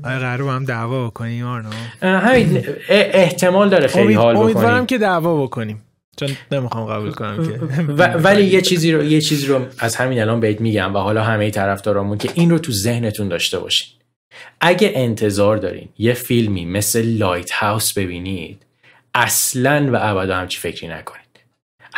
آیا 0.04 0.18
قرار 0.18 0.48
هم 0.48 0.64
دعوا 0.64 1.06
بکنیم 1.06 1.46
آرنا 1.46 1.70
همین 2.02 2.64
احتمال 2.88 3.68
داره 3.68 3.86
خیلی 3.86 4.14
حال 4.14 4.34
بکنیم. 4.34 4.56
امیدوارم 4.56 4.86
که 4.86 4.98
دعوا 4.98 5.42
بکنیم. 5.42 5.82
چون 6.16 6.28
نمی‌خوام 6.52 6.86
قبول 6.86 7.12
کنم 7.12 7.46
که. 7.46 7.58
ولی 7.94 8.44
یه 8.44 8.60
چیزی 8.60 8.92
رو 8.92 9.04
یه 9.04 9.20
چیزی 9.20 9.46
رو 9.46 9.66
از 9.78 9.96
همین 9.96 10.20
الان 10.20 10.40
بهت 10.40 10.60
میگم 10.60 10.94
و 10.94 10.98
حالا 10.98 11.24
همه 11.24 11.50
طرفدارامون 11.50 12.18
که 12.18 12.30
این 12.34 12.50
رو 12.50 12.58
تو 12.58 12.72
ذهنتون 12.72 13.28
داشته 13.28 13.58
باشین. 13.58 13.88
اگه 14.60 14.92
انتظار 14.94 15.56
دارین 15.56 15.88
یه 15.98 16.12
فیلمی 16.12 16.64
مثل 16.64 17.02
لایت 17.02 17.50
هاوس 17.50 17.92
ببینید 17.92 18.66
اصلا 19.14 19.90
و 19.92 19.96
ابدا 20.00 20.36
همچی 20.36 20.58
فکری 20.58 20.88
نکنید 20.88 21.25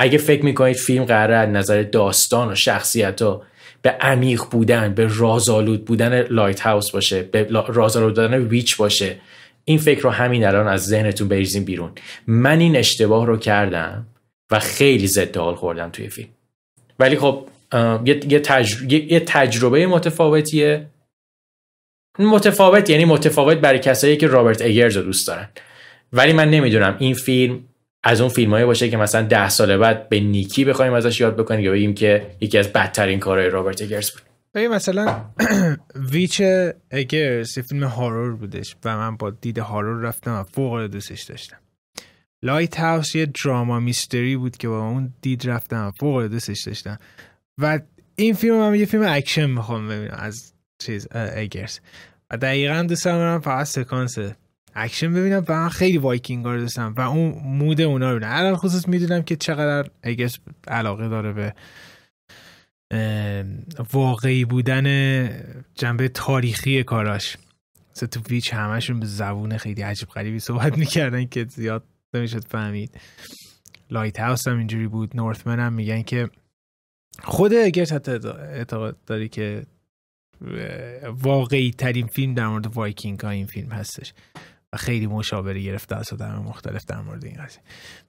اگه 0.00 0.18
فکر 0.18 0.44
می‌کنید 0.44 0.76
فیلم 0.76 1.04
قراره 1.04 1.36
از 1.36 1.48
نظر 1.48 1.82
داستان 1.82 2.52
و 2.52 2.54
شخصیت 2.54 3.22
ها 3.22 3.42
به 3.82 3.90
عمیق 3.90 4.42
بودن 4.50 4.94
به 4.94 5.08
رازآلود 5.10 5.84
بودن 5.84 6.22
لایت 6.22 6.60
هاوس 6.60 6.90
باشه 6.90 7.22
به 7.22 7.46
رازآلود 7.68 8.14
بودن 8.14 8.34
ویچ 8.34 8.76
باشه 8.76 9.16
این 9.64 9.78
فکر 9.78 10.02
رو 10.02 10.10
همین 10.10 10.46
الان 10.46 10.68
از 10.68 10.86
ذهنتون 10.86 11.28
بریزین 11.28 11.64
بیرون. 11.64 11.90
من 12.26 12.60
این 12.60 12.76
اشتباه 12.76 13.26
رو 13.26 13.36
کردم 13.36 14.06
و 14.50 14.58
خیلی 14.58 15.06
ضد 15.06 15.36
حال 15.36 15.54
خوردم 15.54 15.90
توی 15.90 16.08
فیلم. 16.08 16.28
ولی 16.98 17.16
خب 17.16 17.46
یه, 18.04 18.20
یه 18.92 19.20
تجربه 19.20 19.86
متفاوتیه. 19.86 20.86
متفاوت 22.18 22.90
یعنی 22.90 23.04
متفاوت 23.04 23.58
برای 23.58 23.78
کسایی 23.78 24.16
که 24.16 24.26
رابرت 24.26 24.62
اگرز 24.62 24.96
رو 24.96 25.02
دوست 25.02 25.26
دارن. 25.26 25.48
ولی 26.12 26.32
من 26.32 26.50
نمی‌دونم 26.50 26.96
این 26.98 27.14
فیلم 27.14 27.60
از 28.02 28.20
اون 28.20 28.30
فیلمایی 28.30 28.64
باشه 28.64 28.90
که 28.90 28.96
مثلا 28.96 29.22
ده 29.22 29.48
سال 29.48 29.76
بعد 29.76 30.08
به 30.08 30.20
نیکی 30.20 30.64
بخوایم 30.64 30.92
ازش 30.92 31.20
یاد 31.20 31.36
بکنیم 31.36 31.60
یا 31.60 31.72
بگیم 31.72 31.94
که 31.94 32.26
یکی 32.40 32.58
از 32.58 32.72
بدترین 32.72 33.18
کارهای 33.18 33.50
رابرت 33.50 33.82
اگرز 33.82 34.10
بود. 34.10 34.22
مثلا 34.54 35.24
Witch 36.12 36.42
اگرز 36.90 37.58
یه 37.58 37.62
فیلم 37.62 37.84
horror 37.84 38.36
بودش 38.36 38.76
و 38.84 38.96
من 38.96 39.16
با 39.16 39.30
دید 39.30 39.58
horror 39.58 40.02
رفتم 40.02 40.34
و 40.34 40.42
فوق 40.42 40.86
دوستش 40.86 41.22
داشتم. 41.22 41.56
Lighthouse 42.42 43.14
یه 43.14 43.26
drama 43.26 43.80
mystery 43.80 44.36
بود 44.36 44.56
که 44.56 44.68
با 44.68 44.88
اون 44.88 45.12
دید 45.22 45.50
رفتم 45.50 45.86
و 45.86 45.90
فوق 45.90 46.26
دوستش 46.26 46.62
داشتم. 46.62 46.98
و 47.58 47.80
این 48.16 48.34
فیلم 48.34 48.60
هم 48.60 48.74
یه 48.74 48.86
فیلم 48.86 49.02
اکشن 49.06 49.46
می‌خوام 49.46 49.88
ببینم 49.88 50.16
از 50.18 50.52
چیز 50.78 51.08
اگرز. 51.12 51.78
و 52.30 52.36
دقیقا 52.36 52.86
دوست 52.88 53.04
دارم 53.04 53.40
فقط 53.40 53.66
سکانس 53.66 54.18
اکشن 54.78 55.14
ببینم 55.14 55.44
و 55.48 55.68
خیلی 55.68 55.98
وایکینگ 55.98 56.44
رو 56.44 56.58
دوستم 56.58 56.94
و 56.96 57.00
اون 57.00 57.30
mood 57.44 57.80
اونا 57.80 58.12
رو 58.12 58.18
ببینم. 58.18 58.56
خصوص 58.56 58.88
می‌دونم 58.88 59.22
که 59.22 59.36
چقدر 59.36 59.90
اگرز 60.02 60.38
علاقه 60.68 61.08
داره 61.08 61.32
به 61.32 61.54
واقعی 63.92 64.44
بودن 64.44 65.28
جنبه 65.74 66.08
تاریخی 66.08 66.82
کاراش. 66.82 67.36
تو 68.10 68.20
Witch 68.30 68.54
همشون 68.54 69.00
به 69.00 69.06
زبون 69.06 69.56
خیلی 69.56 69.82
عجیب 69.82 70.08
غریبی 70.08 70.38
صحبت 70.38 70.78
می‌کردن 70.78 71.24
که 71.24 71.44
زیاد 71.44 71.84
نمی‌شد 72.14 72.44
فهمید. 72.48 73.00
Lighthouse 73.90 74.48
هم 74.48 74.58
اینجوری 74.58 74.86
بود. 74.86 75.16
Northman 75.16 75.60
هم 75.60 75.72
میگن 75.72 76.02
که 76.02 76.30
خود 77.22 77.54
اگرز 77.54 77.92
حتی 77.92 78.10
اعتقاد 78.28 78.96
داره 79.06 79.28
که 79.28 79.66
واقعی 81.04 81.70
ترین 81.70 82.06
فیلم 82.06 82.34
در 82.34 82.46
مورد 82.46 82.66
وایکینگ 82.66 83.20
ها 83.20 83.30
این 83.30 83.46
فیلم 83.46 83.70
هستش. 83.70 84.12
و 84.72 84.76
خیلی 84.76 85.06
مشاوره 85.06 85.60
گرفته 85.60 85.96
از 85.96 86.12
آدم 86.12 86.42
مختلف 86.46 86.84
در 86.84 87.00
مورد 87.00 87.24
این 87.24 87.36
قضیه. 87.44 87.60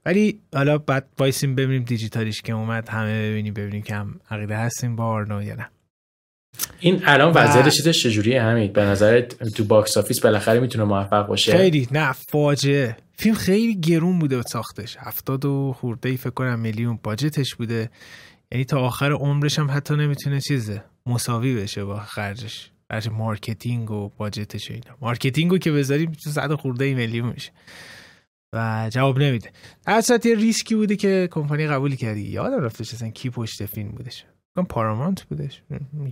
ولی 0.06 0.40
حالا 0.54 0.78
بعد 0.78 1.08
وایسیم 1.20 1.56
ببینیم 1.56 1.84
دیجیتالیش 1.84 2.42
که 2.42 2.54
اومد 2.54 2.90
همه 2.90 3.30
ببینیم 3.30 3.54
ببینیم 3.54 3.82
که 3.82 3.96
هم 3.96 4.20
عقیده 4.32 4.58
هستیم 4.58 4.96
با 4.96 5.06
آرنو 5.06 5.44
یا 5.44 5.56
نه. 5.56 5.70
این 6.80 7.02
الان 7.06 7.34
وضعیت 7.34 7.70
چیزش 7.70 8.04
چجوریه 8.04 8.42
همین 8.42 8.74
به 8.74 8.82
نظر 8.82 9.22
تو 9.22 9.64
box 9.64 9.98
office 9.98 10.20
بالاخره 10.20 10.60
می‌تونه 10.60 10.84
موفق 10.84 11.28
باشه؟ 11.28 11.58
خیلی 11.58 11.88
نه 11.92 12.12
فاجعه. 12.12 12.98
فیلم 13.18 13.36
خیلی 13.36 13.80
گرون 13.80 14.20
بوده 14.20 14.38
و 14.38 14.42
ساختش. 14.42 14.98
هفتاد 15.00 15.46
و 15.46 15.74
خورده 15.80 16.10
ای 16.10 16.18
فکر 16.18 16.30
کنم 16.30 16.60
میلیون 16.60 17.00
budget 17.04 17.43
ش 17.43 17.56
بوده. 17.56 17.90
یعنی 18.52 18.66
تا 18.66 18.80
آخر 18.80 19.12
عمرش 19.12 19.60
هم 19.60 19.72
حتی 19.72 19.96
نمی‌تونه 19.96 20.42
چیزه 20.42 20.84
مساوی 21.06 21.56
بشه 21.56 21.84
با 21.84 22.00
خرجش. 22.00 22.72
برش 22.90 23.08
marketing 23.08 23.92
و 23.92 24.10
budget 24.10 24.56
ش 24.56 24.72
و 24.72 24.74
اینا. 24.74 24.98
marketing 25.02 25.52
و 25.52 25.58
که 25.58 25.72
بذاریم 25.72 26.12
تو 26.12 26.30
صد 26.30 26.54
خورده 26.54 26.94
میلیون 26.94 27.30
میشه. 27.30 27.52
و 28.54 28.90
جواب 28.94 29.20
نمیده. 29.20 29.52
در 29.86 30.04
یه 30.26 30.36
ریسکی 30.36 30.76
بوده 30.76 30.96
که 30.96 31.28
کمپانی 31.32 31.68
قبول 31.68 31.96
کرده. 31.96 32.22
یادم 32.22 32.64
رفتش 32.64 32.94
اصلا 32.94 33.10
کی 33.10 33.30
پشت 33.30 33.66
فیلم 33.66 33.90
بودش. 33.90 34.26
کم 34.56 34.64
Paramount 34.64 35.24
بودش. 35.24 35.62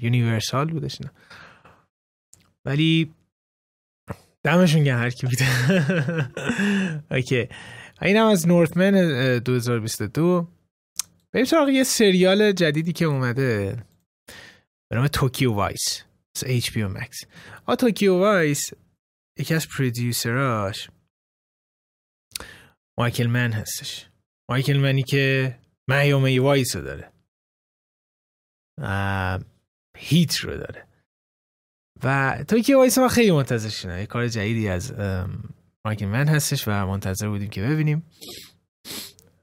Universal 0.02 0.68
بودش. 0.68 1.02
نه. 1.02 1.12
ولی 2.66 3.14
دمشون 4.44 4.84
گرم 4.84 5.00
هر 5.00 5.10
کی 5.10 5.28
بوده 5.28 5.46
okay. 7.12 7.48
اینم 8.02 8.26
از 8.26 8.48
Northman 8.48 8.92
2022 9.40 10.48
بریم 11.34 11.46
سراغ 11.46 11.70
یه 11.70 11.84
سریال 11.84 12.52
جدیدی 12.52 12.94
که 12.94 13.06
اومده. 13.06 13.78
به 14.90 14.96
نام 14.96 15.08
Tokyo 15.08 15.54
Vice. 15.54 16.07
از 16.44 16.64
HBO 16.64 16.98
Max. 16.98 17.26
آ 17.66 17.76
Tokyo 17.76 18.18
Vice 18.18 18.62
یکی 19.40 19.54
از 19.54 19.68
producer 19.70 20.66
اش 20.66 20.90
مایکل 23.00 23.28
من 23.28 23.52
هستش. 23.52 24.10
مایکل 24.50 24.78
منی 24.78 25.04
که 25.04 25.56
Miami 25.90 26.42
Vice 26.42 26.76
رو 26.76 26.82
داره. 26.82 27.12
Heat 29.98 30.36
رو 30.36 30.58
داره. 30.58 30.88
و 32.04 32.38
Tokyo 32.48 32.78
Vice 32.78 32.98
ما 32.98 33.08
خیلی 33.08 33.32
منتظر 33.32 34.00
یه 34.00 34.06
کار 34.06 34.28
جدیدی 34.28 34.68
از 34.68 34.94
مایکل 35.86 36.06
من 36.06 36.28
هستش 36.28 36.68
و 36.68 36.72
منتظر 36.72 37.28
بودیم 37.30 37.50
که 37.50 37.62
ببینیم. 37.62 38.10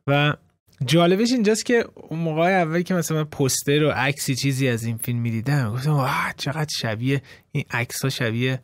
و 0.06 0.36
جالبش 0.86 1.32
اینجاست 1.32 1.64
که 1.64 1.84
اون 1.94 2.20
موقع 2.20 2.62
اولی 2.62 2.82
که 2.82 2.94
مثلا 2.94 3.24
پوستر 3.24 3.82
و 3.82 3.90
عکسی 3.90 4.34
چیزی 4.34 4.68
از 4.68 4.84
این 4.84 4.96
فیلم 4.96 5.18
می‌دیدم 5.18 5.72
گفتم 5.72 5.90
wow 5.90 6.34
چقدر 6.36 6.70
شبیه 6.80 7.22
این 7.52 7.64
عکس 7.70 8.02
ها 8.02 8.08
شبیه 8.08 8.62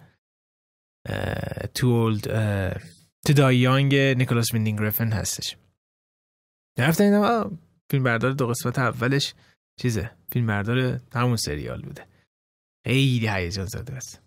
Too 1.75 1.87
Old 1.87 2.23
to 3.27 3.33
Die 3.33 3.57
Young 3.57 3.95
نیکولاس 3.95 4.55
ویندینگ 4.55 4.79
رفن 4.81 5.13
هستش. 5.13 5.57
رفتم 6.79 7.05
دیدم 7.05 7.59
فیلم 7.91 8.05
بردار 8.05 8.33
دو 8.33 8.47
قسمت 8.47 8.79
اولش 8.79 9.35
چیزه 9.81 10.11
فیلم 10.33 10.47
بردار 10.47 11.01
همون 11.13 11.37
سریال 11.37 11.83
بوده. 11.83 12.07
خیلی 12.87 13.29
هیجان 13.29 13.67
زده 13.67 13.93
است. 13.93 14.23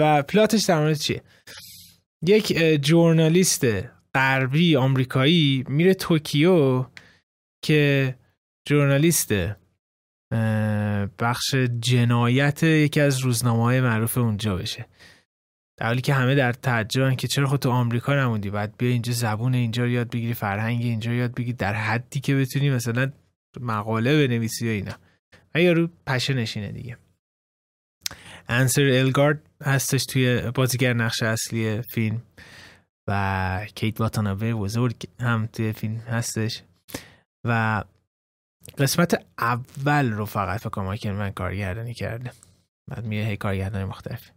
و 0.00 0.22
پلاتش 0.22 0.64
در 0.64 0.78
مورد 0.78 0.98
چیه؟ 0.98 1.22
یک 2.22 2.58
جورنالیست 2.82 3.64
غربی 4.14 4.76
آمریکایی 4.76 5.64
میره 5.68 5.94
توکیو 5.94 6.84
که 7.66 8.14
جورنالیست 8.68 9.32
بخش 11.18 11.54
جنایت 11.80 12.62
یکی 12.62 13.00
از 13.00 13.18
روزنامه 13.18 13.62
های 13.62 13.80
معروف 13.80 14.18
اونجا 14.18 14.56
بشه. 14.56 14.86
در 15.76 15.86
حالی 15.86 16.00
که 16.00 16.14
همه 16.14 16.34
در 16.34 16.52
تعجبن 16.52 17.14
که 17.14 17.28
چرا 17.28 17.46
خود 17.46 17.60
تو 17.60 17.70
آمریکا 17.70 18.14
نموندی؟ 18.14 18.50
بعد 18.50 18.74
بیا 18.78 18.90
اینجا 18.90 19.12
زبون 19.12 19.54
اینجا 19.54 19.84
رو 19.84 19.90
یاد 19.90 20.10
بگیری 20.10 20.34
فرهنگ 20.34 20.82
اینجا 20.82 21.10
رو 21.10 21.16
یاد 21.16 21.34
بگیری 21.34 21.52
در 21.52 21.74
حدی 21.74 22.20
که 22.20 22.34
بتونی 22.34 22.70
مثلا 22.70 23.12
مقاله 23.60 24.26
بنویسی 24.26 24.68
و 24.68 24.70
اینا. 24.70 24.94
و 25.54 25.60
یارو 25.60 25.88
پشه 26.06 26.34
نشینه 26.34 26.72
دیگه. 26.72 26.96
انسر 28.48 28.82
الگارد 28.82 29.42
هستش 29.62 30.04
توی 30.04 30.50
بازیگر 30.54 30.92
نقش 30.92 31.22
اصلی 31.22 31.82
فیلم. 31.82 32.22
و 33.08 33.66
کیت 33.74 34.00
واتانابه 34.00 34.54
بزرگ 34.54 34.96
هم 35.20 35.48
توی 35.52 35.72
فیلم 35.72 35.96
هستش. 35.96 36.62
و 37.48 37.84
قسمت 38.78 39.26
اول 39.38 40.12
رو 40.12 40.24
فقط 40.24 40.60
فکر 40.60 40.68
کنم 40.68 41.16
من 41.16 41.30
کارگردانی 41.30 41.94
کرده. 41.94 42.32
بعد 42.90 43.04
میره 43.04 43.24
هی 43.24 43.36
کارگردانی 43.36 43.84
مختلف 43.84 44.30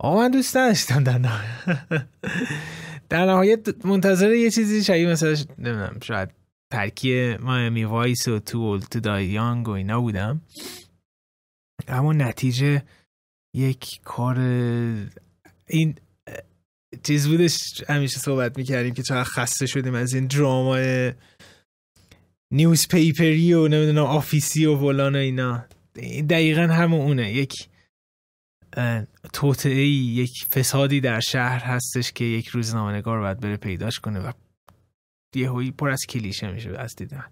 آقا 0.00 0.16
من 0.16 0.30
دوست 0.30 0.56
نداشتم 0.56 1.04
در 1.04 1.18
نهایت. 1.18 2.06
در 3.08 3.26
نهایت 3.26 3.86
منتظر 3.86 4.34
یه 4.34 4.50
چیزی 4.50 4.84
شبیه 4.84 5.08
مثلا 5.08 5.34
نمی‌دونم 5.58 6.00
شاید 6.02 6.30
ترکیب 6.72 7.38
Miami 7.40 7.84
Vice 7.84 8.28
و 8.28 8.38
Too 8.38 8.58
Old 8.58 8.78
to 8.78 9.00
Die 9.00 9.26
Young 9.26 9.68
و 9.68 9.70
اینا 9.70 10.00
بودم. 10.00 10.40
اما 11.88 12.12
نتیجه 12.12 12.82
یک 13.54 14.00
کار 14.04 14.38
این 15.66 15.94
چیز 17.02 17.28
بودش 17.28 17.84
همیشه 17.88 18.18
صحبت 18.18 18.58
می‌کردیم 18.58 18.94
که 18.94 19.02
چقدر 19.02 19.24
خسته 19.24 19.66
شدیم 19.66 19.94
از 19.94 20.14
این 20.14 20.26
drama 20.26 21.12
ی 22.50 22.88
newspaper 22.88 23.46
ی 23.46 23.52
و 23.52 23.68
نمی‌دونم 23.68 24.04
office 24.04 24.57
ی 24.57 24.66
و 24.66 24.78
فلان 24.78 25.16
و 25.16 25.18
اینا. 25.18 25.64
دقیقا 26.30 26.62
همون 26.62 27.00
اونه. 27.00 27.32
یک 27.32 27.68
توطئه 29.32 29.86
یک 29.86 30.44
فسادی 30.44 31.00
در 31.00 31.20
شهر 31.20 31.64
هستش 31.64 32.12
که 32.12 32.24
یک 32.24 32.48
روزنامه‌نگار 32.48 33.20
باید 33.20 33.40
بره 33.40 33.56
پیداش 33.56 34.00
کنه 34.00 34.20
و 34.20 34.32
یهویی 35.34 35.70
پر 35.70 35.88
از 35.88 36.06
کلیشه 36.08 36.52
میشه 36.52 36.78
از 36.78 36.96
دیدن. 36.96 37.24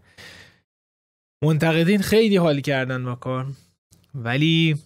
منتقدین 1.45 2.03
خیلی 2.03 2.37
حالی 2.37 2.63
کردن 2.63 3.05
با 3.05 3.15
کار 3.15 3.47
ولی 4.15 4.77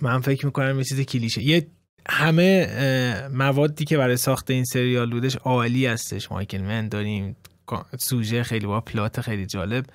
من 0.00 0.20
فکر 0.20 0.46
می‌کنم 0.46 0.78
یه 0.78 0.84
چیز 0.84 1.00
کلیشه. 1.00 1.42
یه 1.42 1.66
همه 2.08 3.28
موادی 3.32 3.84
که 3.84 3.96
برای 3.96 4.16
ساخت 4.16 4.50
این 4.50 4.64
سریال 4.64 5.10
بودش 5.10 5.36
عالی 5.36 5.86
هستش. 5.86 6.32
مایکل 6.32 6.62
من 6.62 6.88
داریم 6.88 7.36
سوژه 7.98 8.42
خیلی 8.42 8.66
با 8.66 8.80
پلات 8.80 9.20
خیلی 9.20 9.46
جالب. 9.46 9.86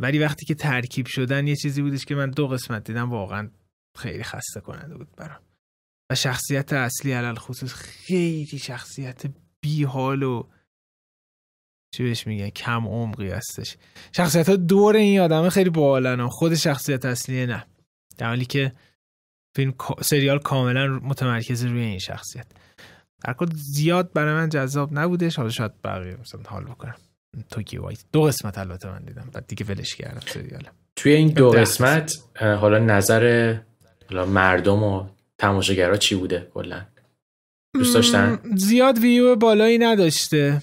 ولی 0.00 0.18
وقتی 0.18 0.46
که 0.46 0.54
ترکیب 0.54 1.06
شدن 1.06 1.46
یه 1.46 1.56
چیزی 1.56 1.82
بودش 1.82 2.04
که 2.04 2.14
من 2.14 2.30
دو 2.30 2.48
قسمت 2.48 2.84
دیدم 2.84 3.10
واقعا 3.10 3.50
خیلی 3.96 4.22
خسته 4.22 4.60
کننده 4.60 4.96
بود 4.96 5.16
برام. 5.16 5.40
و 6.10 6.14
شخصیت 6.14 6.72
اصلی 6.72 7.12
علال 7.12 7.34
خصوص 7.34 7.74
خیلی 7.74 8.58
شخصیت 8.58 9.22
بی 9.60 9.84
حال 9.84 10.22
و 10.22 10.48
چی 11.94 12.02
بهش 12.02 12.26
میگن؟ 12.26 12.50
کم 12.50 12.86
عمقی 12.86 13.30
هستش. 13.30 13.76
شخصیت 14.12 14.48
ها 14.48 14.56
دور 14.56 14.96
این 14.96 15.20
آدمه 15.20 15.50
خیلی 15.50 15.70
بالن 15.70 16.28
خود 16.28 16.54
شخصیت 16.54 17.04
اصلی 17.04 17.46
نه. 17.46 17.66
در 18.18 18.26
حالی 18.26 18.44
که 18.44 18.72
فیلم 19.56 19.74
سریال 20.02 20.38
کاملا 20.38 20.86
متمرکز 21.02 21.64
روی 21.64 21.80
این 21.80 21.98
شخصیت. 21.98 22.46
در 23.24 23.32
کل 23.32 23.48
زیاد 23.54 24.12
برای 24.12 24.34
من 24.34 24.48
جذاب 24.48 24.98
نبوده 24.98 25.30
حالا 25.36 25.50
شاید 25.50 25.82
بقیه 25.84 26.16
مثلا 26.20 26.40
حال 26.46 26.64
بکنم. 26.64 26.94
توکی 27.50 27.78
وایت 27.78 28.04
دو 28.12 28.22
قسمت 28.22 28.58
البته 28.58 28.90
من 28.90 29.02
دیدم. 29.04 29.30
بعد 29.32 29.46
دیگه 29.46 29.66
ولش 29.66 29.94
کردم 29.94 30.20
سریال 30.20 30.68
توی 30.96 31.12
این 31.12 31.28
دو 31.28 31.50
قسمت 31.50 32.18
حالا 32.40 32.78
نظر 32.78 33.56
حالا 34.10 34.26
مردم 34.26 34.82
و 34.82 35.08
تماشاگرها 35.38 35.96
چی 35.96 36.14
بوده 36.14 36.50
کلا؟ 36.54 36.86
دوست 37.74 37.94
داشتن؟ 37.94 38.38
زیاد 38.56 38.98
ویو 38.98 39.36
بالایی 39.36 39.78
نداشته. 39.78 40.62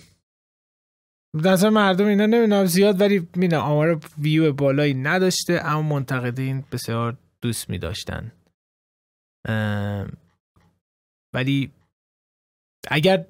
نظر 1.34 1.70
مردم 1.70 2.06
اینا 2.06 2.26
نمی‌دونم 2.26 2.66
زیاد 2.66 3.02
ولی 3.02 3.28
می‌دونم 3.36 3.62
آمار 3.62 4.00
ویو 4.18 4.54
بالایی 4.54 4.94
نداشته 4.94 5.62
اما 5.66 5.82
منتقدین 5.82 6.64
بسیار 6.72 7.18
دوست 7.42 7.70
می 7.70 7.78
داشتن 7.78 8.32
ولی 11.34 11.72
اگر 12.88 13.26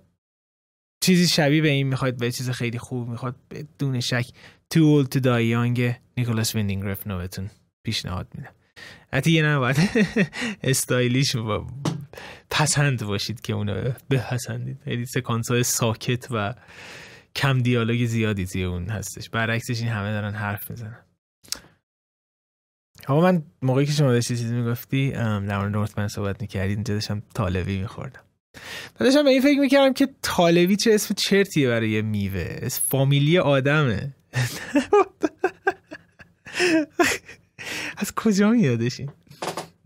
چیزی 1.04 1.28
شبیه 1.28 1.62
به 1.62 1.70
این 1.70 1.88
می‌خواید 1.88 2.18
به 2.18 2.32
چیز 2.32 2.50
خیلی 2.50 2.80
خوب 2.80 3.10
می‌خواد 3.10 3.36
بدون 3.52 4.00
شک 4.00 4.26
Too 4.70 4.80
Old 4.80 5.04
to 5.04 5.20
Die 5.20 5.46
Young 5.46 5.96
نیکولاس 6.18 6.56
ویندینگ 6.56 6.84
رفنو 6.84 7.18
بهتون 7.18 7.50
پیشنهاد 7.84 8.28
میدم. 8.36 8.54
حتی 9.14 9.32
یه 9.32 9.46
نباید 9.46 9.78
استایلیش 10.64 11.36
و 11.36 11.68
پسند 12.50 13.04
باشید 13.04 13.42
که 13.42 13.54
اونو 13.54 13.92
بپسندید. 14.10 14.82
خیلی 14.84 15.06
سکانس 15.06 15.52
های 15.52 15.64
ساکت 15.64 16.28
و 16.32 16.56
کم 17.36 17.62
دیالوگ 17.62 18.06
زیادی 18.06 18.46
توی 18.46 18.64
اون 18.64 18.90
هستش. 18.90 19.30
برعکسش 19.30 19.80
این 19.80 19.90
همه 19.90 20.12
دارن 20.12 20.34
حرف 20.34 20.72
می‌زنن. 20.72 21.06
آقا 23.08 23.22
من 23.22 23.44
موقعی 23.62 23.86
که 23.86 23.92
شما 23.92 24.12
داشتی 24.12 24.38
چیزی 24.38 24.56
می‌گفتی 24.56 25.12
در 25.12 25.58
مورد 25.58 25.72
نورتمن 25.72 26.08
صحبت 26.08 26.42
می‌کردی 26.42 26.74
اینجا 26.74 26.94
داشتم 26.94 27.24
طالبی 27.34 27.80
میخوردم. 27.80 28.25
داشتم 29.00 29.24
به 29.24 29.30
این 29.30 29.42
فکر 29.42 29.60
می‌کردم 29.60 29.94
که 29.94 30.08
طالبی 30.22 30.76
چه 30.76 30.94
اسم 30.94 31.14
چرتیه 31.18 31.68
برای 31.68 31.90
یه 31.90 32.02
میوه. 32.02 32.60
اسم 32.62 32.82
فامیلی 32.90 33.38
آدمه. 33.38 34.16
از 37.98 38.16
کجا 38.16 38.50
میادش 38.50 39.00
این؟ 39.00 39.10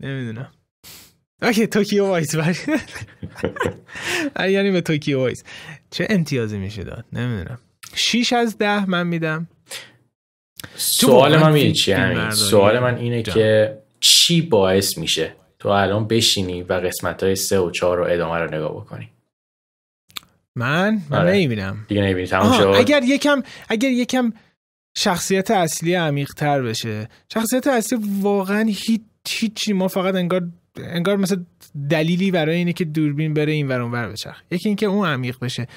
نمی‌دونم. 0.00 0.52
okay 1.42 1.66
Tokyo 1.66 2.06
Vice 2.06 2.34
یعنی 4.38 4.70
به 4.70 4.80
Tokyo 4.80 5.18
Vice. 5.18 5.44
چه 5.90 6.06
امتیازی 6.10 6.58
میشه 6.58 6.84
داد؟ 6.84 7.04
نمی‌دونم. 7.12 7.58
شیش 7.94 8.32
از 8.32 8.58
ده 8.58 8.90
من 8.90 9.06
میدم. 9.06 9.48
سوال 10.76 11.38
من 11.38 11.52
این 11.52 11.72
چی 11.72 11.92
همین 11.92 12.30
سوال 12.30 12.78
من 12.78 12.96
اینه 12.96 13.22
که 13.22 13.78
چی 14.00 14.42
باعث 14.42 14.98
میشه؟ 14.98 15.34
تو 15.60 15.68
الان 15.68 16.06
بشینی 16.06 16.62
و 16.62 16.72
قسمت 16.72 17.22
های 17.22 17.36
سه 17.36 17.58
و 17.58 17.70
چهار 17.70 17.98
رو 17.98 18.04
ادامه 18.04 18.38
رو 18.38 18.54
نگاه 18.54 18.72
بکنی. 18.72 19.10
من؟ 20.56 21.02
من 21.10 21.18
آره. 21.18 21.32
نمی‌بینم. 21.32 21.86
دیگه 21.88 22.02
نمی‌بینی. 22.02 22.26
تمام 22.26 22.58
شد؟ 22.58 22.74
اگر 22.76 23.02
یکم 23.02 23.42
اگر 23.68 23.90
یکم 23.90 24.32
شخصیت 24.96 25.50
اصلی 25.50 25.94
عمیق 25.94 26.32
تر 26.36 26.62
بشه. 26.62 27.08
شخصیت 27.32 27.66
اصلی 27.66 27.98
واقعا 28.20 28.68
هیچ 28.68 29.02
هیچی. 29.28 29.72
ما 29.72 29.88
فقط 29.88 30.14
انگار 30.14 30.48
انگار 30.76 31.16
مثل 31.16 31.42
دلیلی 31.90 32.30
برای 32.30 32.56
اینه 32.56 32.72
که 32.72 32.84
دوربین 32.84 33.34
بره 33.34 33.52
این 33.52 33.68
ور 33.68 33.80
اونور 33.80 34.08
بچرخ 34.08 34.42
یکی 34.50 34.68
اینکه 34.68 34.86
اون 34.86 35.08
عمیق 35.08 35.38
بشه. 35.38 35.68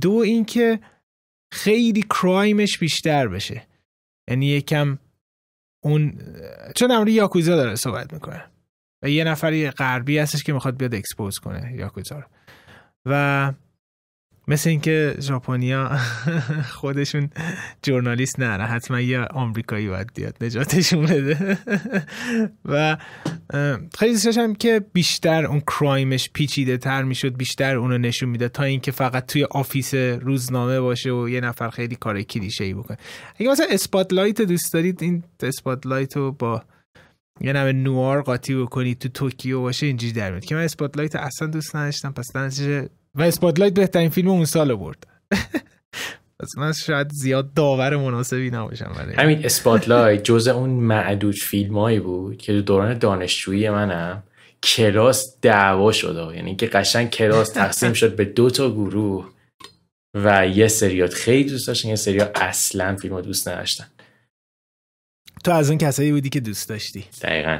دو 0.00 0.12
اینکه 0.12 0.78
خیلی 1.52 2.02
crime 2.02 2.56
ش 2.56 2.78
بیشتر 2.78 3.28
بشه. 3.28 3.66
یعنی 4.30 4.46
یکم 4.46 4.98
اون 5.82 6.18
چون 6.76 6.90
امری 6.90 7.12
یاکوزا 7.12 7.56
داره 7.56 7.74
صحبت 7.74 8.12
می‌کنه. 8.12 8.44
و 9.04 9.08
یه 9.08 9.24
نفری 9.24 9.70
غربی 9.70 10.18
هستش 10.18 10.42
که 10.42 10.52
می‌خواد 10.52 10.76
بیاد 10.76 10.94
expose 10.94 11.38
کنه 11.38 11.74
یاکوزا 11.78 12.18
رو. 12.18 12.24
و 13.06 13.52
مثل 14.48 14.70
اینکه 14.70 15.14
ژاپنیا 15.20 15.98
خودشون 16.80 17.30
journalist 17.82 18.40
ندارن 18.40 18.64
حتما 18.64 19.00
یه 19.00 19.20
آمریکایی 19.20 19.88
باید 19.88 20.10
بیاد 20.14 20.36
نجاتشون 20.40 21.06
بده. 21.06 21.58
و 22.72 22.96
خیلی 23.98 24.12
دوست 24.12 24.58
که 24.58 24.84
بیشتر 24.92 25.44
اون 25.46 25.60
crime 25.60 26.10
ش 26.10 26.30
پیچیده 26.32 26.76
تر 26.76 27.02
می‌شد 27.02 27.36
بیشتر 27.36 27.76
اونو 27.76 27.98
نشون 27.98 28.28
میده 28.28 28.48
تا 28.48 28.62
اینکه 28.62 28.90
فقط 28.90 29.26
توی 29.26 29.44
office 29.44 29.94
روزنامه 29.94 30.80
باشه 30.80 31.10
و 31.10 31.28
یه 31.28 31.40
نفر 31.40 31.70
خیلی 31.70 31.96
کار 31.96 32.22
کلیشه 32.22 32.64
ای 32.64 32.74
بکنه. 32.74 32.96
اگه 33.40 33.50
مثلا 33.50 33.66
Spotlight 33.70 34.42
دوست 34.42 34.72
دارید 34.72 35.02
این 35.02 35.22
Spotlight 35.42 36.16
رو 36.16 36.32
با 36.32 36.62
یه 37.40 37.52
نمه 37.52 37.72
noir 37.72 38.22
قاطی 38.22 38.54
بکنی 38.54 38.94
تو 38.94 39.08
توکیو 39.08 39.60
باشه 39.60 39.86
اینجوری 39.86 40.12
در 40.12 40.30
میاد. 40.30 40.44
که 40.44 40.54
من 40.54 40.64
Spotlight 40.64 41.16
اصلا 41.16 41.48
دوست 41.48 41.76
نداشتم. 41.76 42.12
پس 42.12 42.36
نتیجه 42.36 42.88
و 43.14 43.22
Spotlight 43.22 43.74
بهترین 43.74 44.08
فیلم 44.08 44.28
اون 44.28 44.44
سال 44.44 44.74
برد. 44.74 45.06
پس 46.40 46.58
من 46.58 46.72
شاید 46.72 47.12
زیاد 47.12 47.54
داور 47.54 47.96
مناسبی 47.96 48.50
نباشم 48.50 48.92
برای 48.96 49.14
همین 49.14 49.44
Spotlight 49.44 50.24
جز 50.24 50.48
اون 50.48 50.70
معدود 50.70 51.34
فیلمایی 51.34 52.00
بود 52.00 52.36
که 52.36 52.52
دوران 52.52 52.98
دانشجویی 52.98 53.70
منم 53.70 54.22
کلاس 54.62 55.40
دعوا 55.42 55.92
شده 55.92 56.36
یعنی 56.36 56.56
که 56.56 56.66
قشنگ 56.66 57.10
کلاس 57.10 57.52
تقسیم 57.52 57.92
شد 57.92 58.16
به 58.16 58.24
دو 58.24 58.50
تا 58.50 58.70
گروه 58.70 59.30
و 60.14 60.48
یه 60.48 60.68
سریات 60.68 61.14
خیلی 61.14 61.50
دوست 61.50 61.66
داشتن 61.66 61.88
یه 61.88 61.96
سریات 61.96 62.42
اصلا 62.42 62.96
فیلم 62.96 63.20
دوست 63.20 63.48
نداشتن 63.48 63.86
تو 65.44 65.52
از 65.52 65.68
اون 65.70 65.78
کسایی 65.78 66.12
بودی 66.12 66.28
که 66.28 66.40
دوست 66.40 66.68
داشتی. 66.68 67.04
دقیقا. 67.22 67.58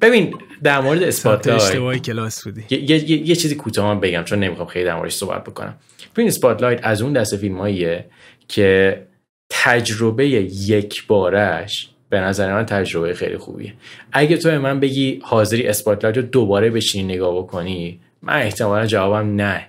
ببین 0.00 0.34
در 0.62 0.80
مورد 0.80 1.02
Spotlight 1.02 1.62
اشتباهی 1.62 2.00
کلاس 2.00 2.44
بودی. 2.44 2.64
یه, 2.70 2.90
یه،, 2.90 3.28
یه 3.28 3.36
چیزی 3.36 3.54
کوتاه 3.54 4.00
بگم 4.00 4.22
چون 4.22 4.38
نمی‌خوام 4.38 4.68
خیلی 4.68 4.84
در 4.84 4.96
موردش 4.96 5.14
صحبت 5.14 5.44
بکنم. 5.44 5.74
ببین 6.14 6.28
Spotlight 6.28 6.80
از 6.82 7.02
اون 7.02 7.12
دسته 7.12 7.36
فیلماییه 7.36 8.04
که 8.48 9.02
تجربه 9.50 10.28
یک 10.28 11.06
بارش 11.06 11.90
به 12.08 12.20
نظر 12.20 12.54
من 12.54 12.66
تجربه 12.66 13.14
خیلی 13.14 13.36
خوبیه. 13.36 13.74
اگه 14.12 14.36
تو 14.36 14.48
به 14.48 14.58
من 14.58 14.80
بگی 14.80 15.20
حاضری 15.22 15.66
Spotlight 15.66 16.16
رو 16.16 16.22
دوباره 16.22 16.70
بشینی 16.70 17.14
نگاه 17.14 17.36
بکنی 17.36 18.00
من 18.22 18.36
احتمالا 18.36 18.86
جوابم 18.86 19.36
نه. 19.36 19.66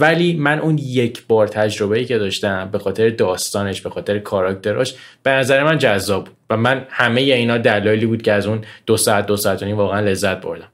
ولی 0.00 0.36
من 0.36 0.58
اون 0.58 0.78
یک 0.78 1.26
بار 1.28 1.48
تجربه 1.48 1.98
ای 1.98 2.04
که 2.04 2.18
داشتم 2.18 2.68
به 2.72 2.78
خاطر 2.78 3.10
داستانش 3.10 3.80
به 3.80 3.90
خاطر 3.90 4.18
کاراکتراش 4.18 4.94
به 5.22 5.30
نظر 5.30 5.64
من 5.64 5.78
جذاب 5.78 6.24
بود 6.24 6.36
و 6.50 6.56
من 6.56 6.86
همه 6.90 7.20
اینا 7.20 7.58
دلایلی 7.58 8.06
بود 8.06 8.22
که 8.22 8.32
از 8.32 8.46
اون 8.46 8.60
دو 8.86 8.96
ساعت 8.96 9.26
دو 9.26 9.36
ساعت 9.36 9.62
واقعا 9.62 10.00
لذت 10.00 10.40
بردم. 10.40 10.68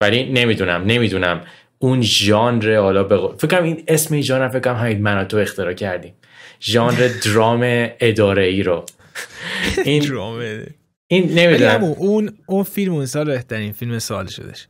ولی 0.00 0.32
نمی‌دونم 0.32 0.84
نمی‌دونم 0.84 1.40
اون 1.78 2.02
ژانر 2.02 2.76
حالا 2.76 3.04
بق... 3.04 3.36
فکرم 3.38 3.64
این 3.64 3.84
اسم 3.88 4.14
این 4.14 4.22
ژانر 4.22 4.48
فکرم 4.48 4.76
همین 4.76 5.02
من 5.02 5.24
تو 5.24 5.36
اختراع 5.36 5.72
کردیم. 5.72 6.14
ژانر 6.60 7.08
درام 7.24 7.60
اداره 8.00 8.44
ای 8.44 8.62
رو. 8.62 8.84
این 9.84 10.02
درام 10.02 10.64
این 11.06 11.38
نمی‌دونم. 11.38 11.84
اون 11.84 12.38
اون 12.46 12.62
فیلم 12.62 12.92
اون 12.92 13.06
سال 13.06 13.26
بهترین 13.26 13.72
فیلم 13.72 13.98
سال 13.98 14.26
شدش 14.26 14.66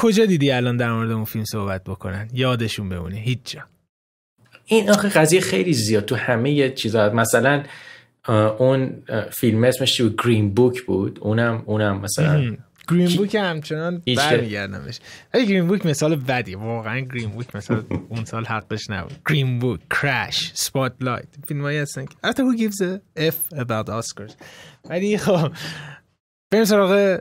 کجا 0.00 0.26
دیدی 0.26 0.50
الان 0.50 0.76
در 0.76 0.92
مورد 0.92 1.10
اون 1.10 1.24
فیلم 1.24 1.44
صحبت 1.44 1.84
بکنن؟ 1.84 2.28
یادشون 2.32 2.88
بمونه 2.88 3.16
هیچ 3.16 3.38
جا. 3.44 3.60
این 4.66 4.90
آخه 4.90 5.08
قضیه 5.08 5.40
خیلی 5.40 5.72
زیاد 5.72 6.04
تو 6.04 6.16
همه 6.16 6.70
چیزا. 6.70 7.10
مثلا 7.10 7.64
اون 8.58 9.02
فیلم 9.32 9.64
اسمش 9.64 9.94
چی 9.94 10.02
بود؟ 10.02 10.22
گرین 10.24 10.54
بوک 10.54 10.82
بود. 10.82 11.18
اونم 11.22 11.62
اونم 11.66 12.00
مثلا. 12.00 12.56
گرین 12.90 13.16
بوک 13.16 13.34
همچنان 13.34 14.02
برمیگردمش. 14.16 15.00
ولی 15.34 15.46
گرین 15.46 15.66
بوک 15.66 15.86
مثال 15.86 16.16
بدی 16.16 16.54
واقعا 16.54 17.00
گرین 17.00 17.30
بوک 17.30 17.56
مثلا 17.56 17.82
اون 18.10 18.24
سال 18.24 18.44
حقش 18.44 18.90
نبود. 18.90 19.18
گرین 19.28 19.58
بوک 19.58 19.80
کرش 19.90 20.50
سپات 20.54 20.92
لایت 21.00 21.28
فیلم 21.48 21.62
هایی 21.62 21.78
هستن 21.78 22.04
که. 22.04 22.16
البته 22.24 22.42
who 22.42 22.56
gives 22.56 22.80
a 22.80 23.20
F 23.32 23.56
about 23.58 23.88
Oscars 23.88 24.32
ولی 24.90 25.18
خب 25.18 25.52
بریم 26.52 26.64
سراغ 26.64 27.20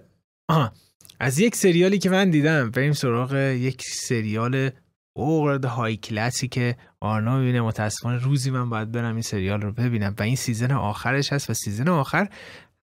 آها. 0.50 0.72
از 1.20 1.40
یک 1.40 1.56
سریالی 1.56 1.98
که 1.98 2.10
من 2.10 2.30
دیدم. 2.30 2.72
بریم 2.72 2.94
سراغ 2.94 3.34
یک 3.36 3.82
سریال 3.82 4.70
اوورد 5.14 5.66
های 5.66 5.98
کلاسی 5.98 6.48
که 6.48 6.78
آرنا 7.00 7.40
می‌بینه 7.40 7.62
متاسفانه 7.62 8.24
روزی 8.24 8.52
من 8.52 8.70
باید 8.70 8.92
برم 8.92 9.14
این 9.14 9.22
سریال 9.22 9.62
رو 9.62 9.72
ببینم. 9.72 10.16
و 10.20 10.24
این 10.24 10.36
سیزن 10.36 10.72
آخرش 10.72 11.34
هست 11.34 11.50
و 11.50 11.54
سیزن 11.54 11.88
آخر 11.88 12.30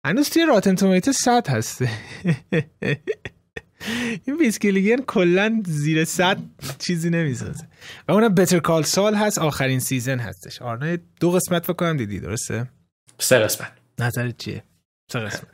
هنوز 0.06 0.30
توی 0.30 0.46
راتن 0.46 0.76
تومیتو 0.76 1.12
100 1.12 1.48
هسته. 1.48 1.90
این 4.26 4.38
بیسکیلیگن 4.38 5.02
کلا 5.02 5.62
زیر 5.66 6.06
100 6.06 6.38
چیزی 6.80 7.10
نمی‌سازه. 7.10 7.68
و 8.08 8.12
اونم 8.12 8.36
بتر 8.36 8.60
کال 8.60 8.84
سال 8.84 9.16
هست. 9.16 9.40
آخرین 9.40 9.80
سیزن 9.80 10.20
هستش. 10.20 10.62
آرنا 10.62 10.98
دو 11.20 11.32
قسمت 11.32 11.66
فکر 11.66 11.94
دیدی 11.94 12.20
درسته؟ 12.20 12.70
سه 13.20 13.40
قسمت. 13.40 13.72
نظرت 14.00 14.38
چیه؟ 14.38 14.64
سه 15.12 15.20
قسمت. 15.20 15.48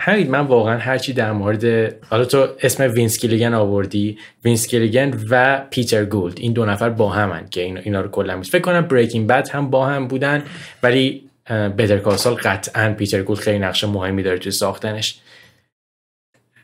همین 0.00 0.30
من 0.30 0.40
واقعا 0.40 0.78
هرچی 0.78 1.12
در 1.12 1.32
مورد 1.32 1.64
حالا 2.04 2.24
تو 2.24 2.48
اسم 2.62 2.92
وینس 2.92 3.18
گیلیگن 3.18 3.54
آوردی. 3.54 4.18
وینس 4.44 4.66
گیلیگن 4.66 5.18
و 5.30 5.64
پیتر 5.70 6.04
گولد. 6.04 6.38
این 6.38 6.52
دو 6.52 6.64
نفر 6.64 6.90
با 6.90 7.10
همن 7.10 7.48
که 7.48 7.60
اینا 7.60 8.00
رو 8.00 8.08
کلا 8.08 8.42
فکر 8.42 8.60
کنم 8.62 8.80
Breaking 8.80 9.26
Bad 9.26 9.48
هم 9.48 9.70
با 9.70 9.86
هم 9.86 10.08
بودن 10.08 10.42
ولی 10.82 11.30
Better 11.50 11.98
Call 11.98 12.16
Saul 12.16 12.34
قطعا 12.34 12.94
پیتر 12.94 13.22
گولد 13.22 13.38
خیلی 13.40 13.58
نقش 13.58 13.84
مهمی 13.84 14.22
داره 14.22 14.38
توی 14.38 14.52
ساختنش. 14.52 15.20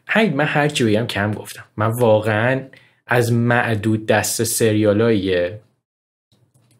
همین 0.08 0.32
من 0.32 0.44
هرچی 0.44 0.84
بگم 0.84 1.06
کم 1.06 1.32
گفتم. 1.32 1.64
من 1.76 1.86
واقعا 1.86 2.62
از 3.06 3.32
معدود 3.32 4.06
دست 4.06 4.44
سریالاییه 4.44 5.60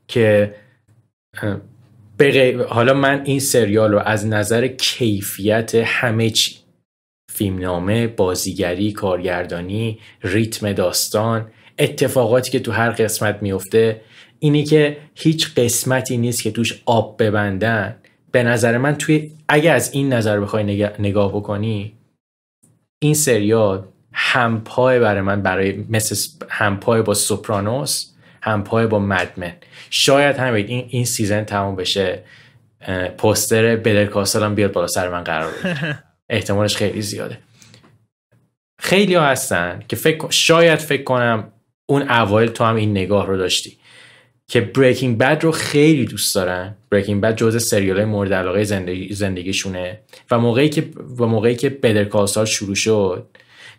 که 0.09 0.55
حالا 2.68 2.94
من 2.94 3.22
این 3.24 3.40
سریال 3.40 3.92
رو 3.92 3.98
از 3.98 4.26
نظر 4.26 4.66
کیفیت 4.66 5.74
همه 5.74 6.31
چی 6.31 6.57
فیلمنامه 7.33 8.07
بازیگری 8.07 8.92
کارگردانی 8.92 9.98
ریتم 10.22 10.72
داستان 10.72 11.50
اتفاقاتی 11.79 12.50
که 12.50 12.61
تو 12.61 12.72
هر 12.72 12.90
قسمت 12.90 13.42
میفته 13.42 14.00
اینی 14.38 14.64
که 14.64 14.96
هیچ 15.14 15.55
قسمتی 15.55 16.16
نیست 16.16 16.42
که 16.42 16.50
توش 16.50 16.83
آب 16.87 17.22
ببندن. 17.22 17.96
به 18.33 18.42
نظر 18.42 18.79
من 18.79 18.94
توی 18.94 19.31
اگه 19.48 19.70
از 19.70 19.92
این 19.92 20.12
نظر 20.12 20.40
بخوای 20.40 20.92
نگاه 20.98 21.33
بکنی 21.33 21.92
این 22.98 23.14
سریال 23.14 23.85
همپای 24.12 25.00
برای 25.00 25.20
من 25.20 25.42
برای 25.42 25.85
مثل 25.88 26.16
همپای 26.48 27.02
با 27.02 27.14
Sopranos 27.14 28.15
همپای 28.47 28.87
با 28.87 28.99
Mad 28.99 29.26
Men 29.26 29.53
شاید 29.91 30.37
همین 30.37 30.67
این 30.67 30.87
این 30.89 31.05
season 31.05 31.45
تموم 31.45 31.77
بشه. 31.77 32.23
پوستر 33.19 33.77
Better 33.77 34.42
هم 34.45 34.55
بیاد 34.55 34.73
بالا 34.73 34.87
سر 34.87 35.09
من 35.09 35.25
قرار 35.25 35.53
بگیره 35.53 36.03
احتمالش 36.31 36.77
خیلی 36.77 37.03
زیاده. 37.03 37.39
خیلی 38.81 39.15
ها 39.15 39.27
هستن 39.27 39.83
که 39.89 39.97
فکر 39.97 40.31
شاید 40.31 40.79
فکر 40.79 41.03
کنم 41.03 41.53
اون 41.87 42.11
اوایل 42.11 42.49
تو 42.49 42.65
هم 42.65 42.77
این 42.77 42.91
نگاه 42.91 43.27
رو 43.27 43.37
داشتی 43.37 43.79
که 44.49 44.61
Breaking 44.61 45.19
Bad 45.19 45.38
رو 45.43 45.53
خیلی 45.53 46.05
دوست 46.05 46.35
دارن. 46.35 46.77
Breaking 46.90 47.21
Bad 47.21 47.37
جزء 47.37 47.59
سریال 47.59 48.05
مورد 48.05 48.33
علاقه 48.33 48.65
زندگی 48.65 49.15
زندگیشونه. 49.15 50.01
و 50.31 50.39
موقعی 50.39 50.69
که 50.69 50.89
و 51.19 51.27
موقعی 51.27 51.57
که 51.57 51.71
Better 51.71 52.45
شروع 52.45 52.75
شد 52.75 53.27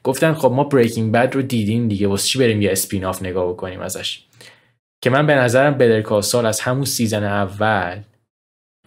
گفتن 0.04 0.34
خب 0.34 0.52
ما 0.52 0.64
Breaking 0.64 1.12
Bad 1.12 1.36
رو 1.36 1.42
دیدیم 1.42 1.88
دیگه. 1.88 2.08
واسه 2.08 2.28
چی 2.28 2.40
بریم 2.40 2.62
یه 2.62 2.72
spin-off 2.72 3.24
نگاه 3.24 3.50
بکنیم 3.50 3.80
ازش؟ 3.80 4.24
که 5.02 5.10
من 5.10 5.28
به 5.28 5.36
نظرم 5.36 5.78
Better 5.78 6.07
Call 6.07 6.26
Saul 6.26 6.46
از 6.46 6.60
همون 6.60 6.86
season 6.86 7.24
اول 7.24 8.02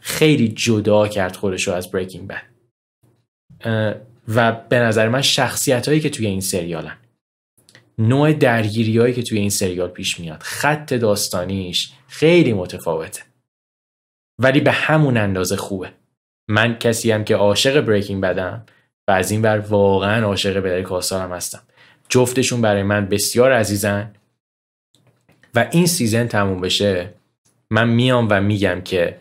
خیلی 0.01 0.49
جدا 0.49 1.09
کرد 1.09 1.37
خودش 1.37 1.69
رو 1.69 1.75
از 1.75 1.91
Breaking 1.91 2.29
Bad 2.29 2.43
و 4.29 4.53
به 4.53 4.79
نظر 4.79 5.09
من 5.09 5.23
شخصیت 5.23 5.89
هایی 5.89 6.01
که 6.01 6.11
توی 6.11 6.27
این 6.27 6.41
سریالن. 6.41 6.97
نوع 7.99 8.33
درگیری 8.33 8.99
هایی 8.99 9.15
که 9.15 9.23
توی 9.23 9.39
این 9.39 9.51
سریال 9.51 9.89
پیش 9.89 10.21
میاد. 10.21 10.43
خط 10.43 10.95
داستانیش 10.95 11.93
خیلی 12.09 12.53
متفاوته. 12.53 13.23
ولی 14.39 14.61
به 14.61 14.73
همون 14.73 15.17
اندازه 15.17 15.57
خوبه. 15.57 15.93
من 16.49 16.79
کسی 16.79 17.11
هم 17.11 17.25
که 17.25 17.37
عاشق 17.37 17.81
Breaking 17.81 18.23
Bad 18.23 18.56
م 18.56 18.67
و 19.09 19.13
از 19.13 19.31
این 19.31 19.43
بر 19.43 19.59
واقعا 19.59 20.27
عاشق 20.27 20.59
Better 20.59 21.01
هم 21.13 21.33
هستم. 21.33 21.63
جفتشون 22.09 22.61
برای 22.61 22.83
من 22.83 23.07
بسیار 23.07 23.53
عزیزن. 23.53 24.15
و 25.55 25.69
این 25.73 25.87
season 25.87 26.27
تموم 26.27 26.61
بشه 26.61 27.15
من 27.71 27.89
میام 27.89 28.29
و 28.31 28.41
میگم 28.41 28.81
که 28.81 29.21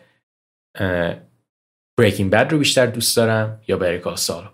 Breaking 2.00 2.32
Bad 2.32 2.52
رو 2.52 2.58
بیشتر 2.58 2.86
دوست 2.86 3.18
دارم 3.18 3.62
یا 3.68 3.78
Better 3.78 4.00
Call 4.00 4.16
Saul 4.16 4.50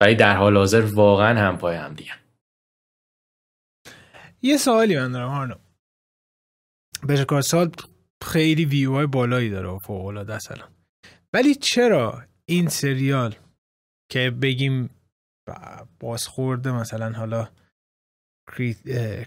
ولی 0.00 0.14
در 0.14 0.36
حال 0.36 0.56
حاضر 0.56 0.80
واقعا 0.80 1.38
هم 1.38 1.58
پای 1.58 1.76
هم 1.76 1.94
دیگه. 1.94 2.12
یه 4.42 4.56
سوالی 4.56 4.96
من 4.96 5.12
دارم 5.12 5.28
هارنو 5.28 5.54
Better 7.02 7.25
Call 7.25 7.40
Saul 7.40 7.70
خیلی 8.24 8.64
ویو 8.64 8.92
های 8.92 9.06
بالایی 9.06 9.50
داره 9.50 9.78
فوق 9.78 10.06
العاده 10.06 10.38
ولی 11.32 11.54
چرا 11.54 12.22
این 12.46 12.68
سریال 12.68 13.34
که 14.10 14.30
بگیم 14.30 14.90
بازخورده 16.00 16.72
مثلا 16.72 17.12
حالا 17.12 17.48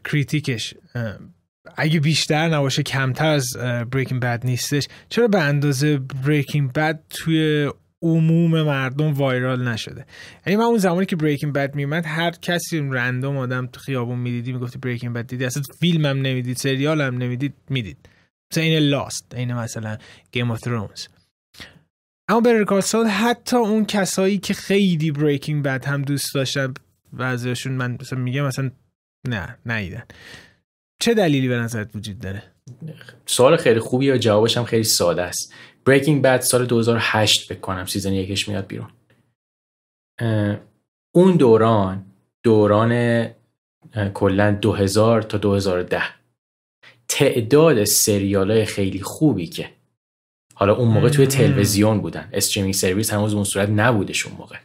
critic 0.03 0.56
ش 0.56 0.73
اگه 1.77 1.99
بیشتر 1.99 2.49
نباشه 2.49 2.83
کمتر 2.83 3.27
از 3.27 3.57
Breaking 3.91 4.21
Bad 4.21 4.45
نیستش. 4.45 4.87
چرا 5.09 5.27
به 5.27 5.41
اندازه 5.41 5.97
Breaking 5.97 6.73
Bad 6.73 7.03
توی 7.09 7.71
عموم 8.01 8.61
مردم 8.61 9.13
viral 9.13 9.67
نشده؟ 9.67 10.05
یعنی 10.45 10.57
من 10.57 10.65
اون 10.65 10.77
زمانی 10.77 11.05
که 11.05 11.15
Breaking 11.15 11.53
Bad 11.53 11.75
میمد 11.75 12.05
هر 12.05 12.31
کسی 12.31 12.79
random 12.79 13.37
آدم 13.37 13.67
تو 13.67 13.79
خیابون 13.79 14.19
می‌دیدی 14.19 14.53
می‌گفتی 14.53 14.79
Breaking 14.79 15.13
Bad 15.13 15.27
دیدی. 15.27 15.45
اصلا 15.45 15.63
هم 15.83 16.21
نمی‌دید 16.21 16.57
سریال 16.57 17.01
هم 17.01 17.17
نمی‌دید 17.17 17.53
می‌دید. 17.69 18.09
مثلا 18.51 18.63
این 18.63 18.79
Lost 18.79 19.35
این 19.35 19.53
مثلا 19.53 19.97
Game 20.31 20.51
of 20.51 20.59
Thrones 20.59 21.07
اما 22.29 22.41
Better 22.41 22.69
Call 22.69 22.87
Saul 22.87 23.05
حتی 23.05 23.57
اون 23.57 23.85
کسایی 23.85 24.37
که 24.37 24.53
خیلی 24.53 25.11
Breaking 25.11 25.63
Bad 25.63 25.85
هم 25.85 26.01
دوست 26.01 26.33
داشتن 26.33 26.73
بعضیشون 27.13 27.73
من 27.73 27.97
مثلا 28.01 28.19
میگم 28.19 28.45
مثلا 28.45 28.71
نه 29.27 29.57
ندیدن 29.65 30.03
چه 31.03 31.13
دلیلی 31.13 31.47
به 31.47 31.55
نظرت 31.55 31.95
وجود 31.95 32.19
داره؟ 32.19 32.43
سوال 33.25 33.57
خیلی 33.57 33.79
خوبی 33.79 34.11
و 34.11 34.17
جوابش 34.17 34.57
هم 34.57 34.63
خیلی 34.63 34.83
ساده 34.83 35.21
است. 35.21 35.53
Breaking 35.85 36.21
Bad 36.21 36.41
سال 36.41 36.65
2008 36.65 37.53
بکنم 37.53 37.85
season 37.85 38.13
یکش 38.13 38.47
میاد 38.47 38.67
بیرون. 38.67 38.89
اون 41.15 41.35
دوران 41.37 42.05
دوران 42.43 43.25
کلا 44.13 44.51
2000 44.61 45.21
تا 45.21 45.37
2010 45.37 46.03
تعداد 47.07 47.83
سریال 47.83 48.51
های 48.51 48.65
خیلی 48.65 49.01
خوبی 49.01 49.47
که 49.47 49.69
حالا 50.53 50.75
اون 50.75 50.87
موقع 50.87 51.09
توی 51.09 51.27
تلویزیون 51.27 52.01
بودن. 52.01 52.29
streaming 52.33 52.73
service 52.73 53.13
هنوز 53.13 53.33
اون 53.33 53.43
صورت 53.43 53.69
نبودش 53.69 54.25
اون 54.25 54.35
موقع. 54.37 54.57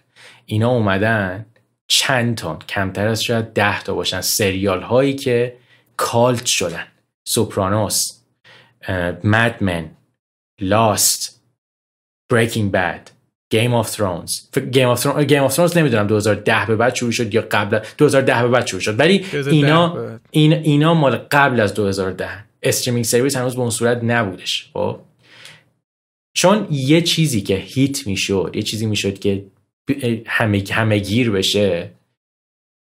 اینا 0.46 0.70
اومدن 0.70 1.46
چند 1.88 2.36
تا 2.36 2.58
کمتر 2.58 3.08
از 3.08 3.22
شاید 3.22 3.52
ده 3.52 3.82
تا 3.82 3.94
باشن. 3.94 4.20
سریال 4.20 4.82
هایی 4.82 5.14
که 5.14 5.56
cult 5.98 6.46
شدن. 6.46 6.86
Sopranos 7.28 8.20
Mad 9.24 9.57
Men 9.57 9.90
Lost 10.60 11.42
Breaking 12.32 12.72
Bad 12.72 13.10
Game 13.52 13.74
of 13.74 13.90
Thrones. 13.90 14.40
Game 14.72 14.88
of 14.88 15.02
Thrones 15.02 15.26
Game 15.26 15.42
of 15.42 15.56
Thrones 15.56 15.76
نمی‌دونم 15.76 16.06
2010 16.06 16.66
به 16.66 16.76
بعد 16.76 16.94
شروع 16.94 17.12
شد 17.12 17.34
یا 17.34 17.48
قبل 17.50 17.80
2010 17.98 18.42
به 18.42 18.48
بعد 18.48 18.66
شروع 18.66 18.80
شد. 18.80 19.00
ولی 19.00 19.26
اینا 19.50 20.18
این 20.30 20.52
اینا 20.52 20.94
مال 20.94 21.16
قبل 21.16 21.60
از 21.60 21.74
2010 21.74 22.44
streaming 22.62 23.04
service 23.04 23.36
هنوز 23.36 23.54
به 23.54 23.60
اون 23.60 23.70
صورت 23.70 24.04
نبودش. 24.04 24.70
خب؟ 24.72 25.00
چون 26.36 26.66
یه 26.70 27.02
چیزی 27.02 27.40
که 27.40 27.54
hit 27.54 28.06
می‌شد 28.06 28.52
یه 28.54 28.62
چیزی 28.62 28.86
می‌شد 28.86 29.18
که 29.18 29.44
همه 30.26 30.64
همه 30.70 30.98
گیر 30.98 31.30
بشه 31.30 31.90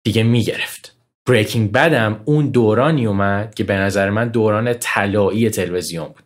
دیگه 0.06 0.24
می‌گرفت. 0.24 0.96
Breaking 1.26 1.72
Bad 1.72 2.09
م 2.09 2.22
اون 2.26 2.50
دورانی 2.50 3.06
اومد 3.06 3.56
که 3.56 3.64
به 3.64 3.74
نظر 3.74 4.10
من 4.10 4.28
دوران 4.28 4.74
طلایی 4.74 5.50
تلویزیون 5.50 6.08
بود. 6.08 6.24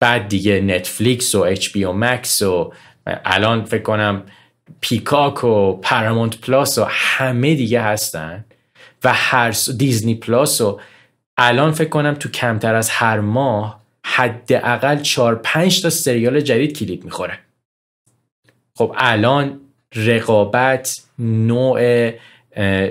بعد 0.00 0.28
دیگه 0.28 0.60
Netflix 0.60 1.34
و 1.34 1.40
HBO 1.40 1.84
Max 1.84 2.42
و 2.42 2.72
الان 3.06 3.64
فکر 3.64 3.82
کنم 3.82 4.22
Peacock 4.80 5.44
و 5.44 5.72
Paramount 5.72 6.40
Plus 6.40 6.78
و 6.78 6.86
همه 6.88 7.54
دیگه 7.54 7.82
هستن 7.82 8.44
و 9.04 9.12
هر 9.14 9.56
Disney 9.78 10.14
Plus 10.14 10.60
و 10.60 10.80
الان 11.36 11.72
فکر 11.72 11.88
کنم 11.88 12.14
تو 12.14 12.28
کمتر 12.28 12.74
از 12.74 12.90
هر 12.90 13.20
ماه 13.20 13.80
حداقل 14.04 14.98
4 14.98 15.34
5 15.34 15.82
تا 15.82 15.90
سریال 15.90 16.40
جدید 16.40 16.78
کلید 16.78 17.04
می‌خوره. 17.04 17.38
خب 18.76 18.94
الان 18.96 19.60
رقابت 19.94 21.02
نوع 21.18 22.10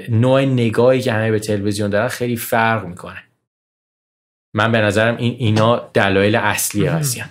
نوع 0.09 0.41
نگاهی 0.41 1.01
که 1.01 1.13
همه 1.13 1.31
به 1.31 1.39
تلویزیون 1.39 1.89
دارن 1.89 2.07
خیلی 2.07 2.37
فرق 2.37 2.85
می‌کنه. 2.85 3.23
من 4.55 4.71
به 4.71 4.81
نظرم 4.81 5.17
این 5.17 5.35
اینا 5.39 5.89
دلایل 5.93 6.35
اصلی 6.35 6.85
هستن. 6.85 7.29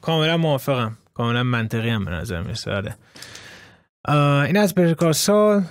کاملا 0.00 0.36
موافقم. 0.36 0.96
کاملا 1.14 1.42
منطقی 1.42 1.88
هم 1.88 2.04
به 2.04 2.10
نظر 2.10 2.42
می‌رسه 2.42 2.70
آره. 2.70 2.96
این 4.46 4.56
از 4.56 4.74
برکارسال 4.74 5.64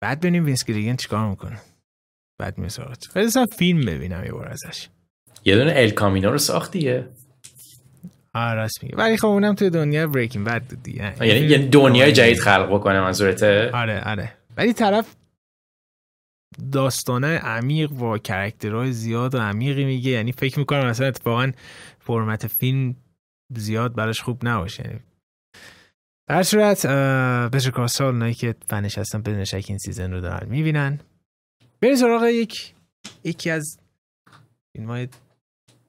بعد 0.00 0.20
ببینیم 0.20 0.44
وینس 0.44 0.64
گیلیگان 0.64 0.96
چیکار 0.96 1.28
می‌کنه. 1.28 1.60
بعد 2.38 2.58
میساقت 2.58 3.04
فرضا 3.04 3.46
فیلم 3.46 3.80
ببینم 3.80 4.24
یه 4.24 4.32
بار 4.32 4.48
ازش. 4.48 4.88
یه 5.44 5.56
دونه 5.56 5.72
El 5.76 5.90
Camino 5.90 6.30
رو 6.30 6.38
ساخت 6.38 6.70
دیگه. 6.70 7.08
آره 8.34 8.54
راست 8.54 8.82
میگه 8.82 8.96
ولی 8.96 9.16
خب 9.16 9.26
اونم 9.26 9.54
توی 9.54 9.70
دنیا 9.70 10.06
Breaking 10.06 10.46
Bad 10.46 10.62
دیگه. 10.82 11.26
یعنی 11.26 11.46
یه 11.46 11.58
دنیای 11.58 12.12
جدید 12.12 12.38
خلق 12.38 12.68
بکنه 12.74 13.00
منظورته؟ 13.00 13.70
آره 13.74 14.00
آره. 14.00 14.32
ولی 14.56 14.72
طرف 14.72 15.14
داستانه 16.72 17.38
عمیق 17.38 17.90
با 17.90 18.18
character 18.18 18.79
های 18.79 18.92
زیاد 18.92 19.34
و 19.34 19.38
عمیقی 19.38 19.84
میگه. 19.84 20.10
یعنی 20.10 20.32
فکر 20.32 20.58
می‌کنم 20.58 20.86
مثلا 20.86 21.06
اتفاقا 21.06 21.52
فرمت 21.98 22.46
فیلم 22.46 22.96
زیاد 23.56 23.94
براش 23.94 24.20
خوب 24.20 24.48
نباشه. 24.48 24.82
یعنی 24.86 25.00
در 26.28 26.42
صورت 26.42 26.86
Better 27.52 27.70
Call 27.70 27.88
Saul 27.88 28.06
اونایی 28.06 28.34
که 28.34 28.54
فنش 28.68 28.98
هستن 28.98 29.22
بدون 29.22 29.44
شک 29.44 29.64
این 29.68 29.78
season 29.78 30.12
رو 30.12 30.20
دارن 30.20 30.48
می‌بینن. 30.48 31.00
بریم 31.80 31.96
سراغ 31.96 32.24
یک 32.24 32.74
یکی 33.24 33.50
از 33.50 33.78
این 34.74 34.86
های 34.86 35.08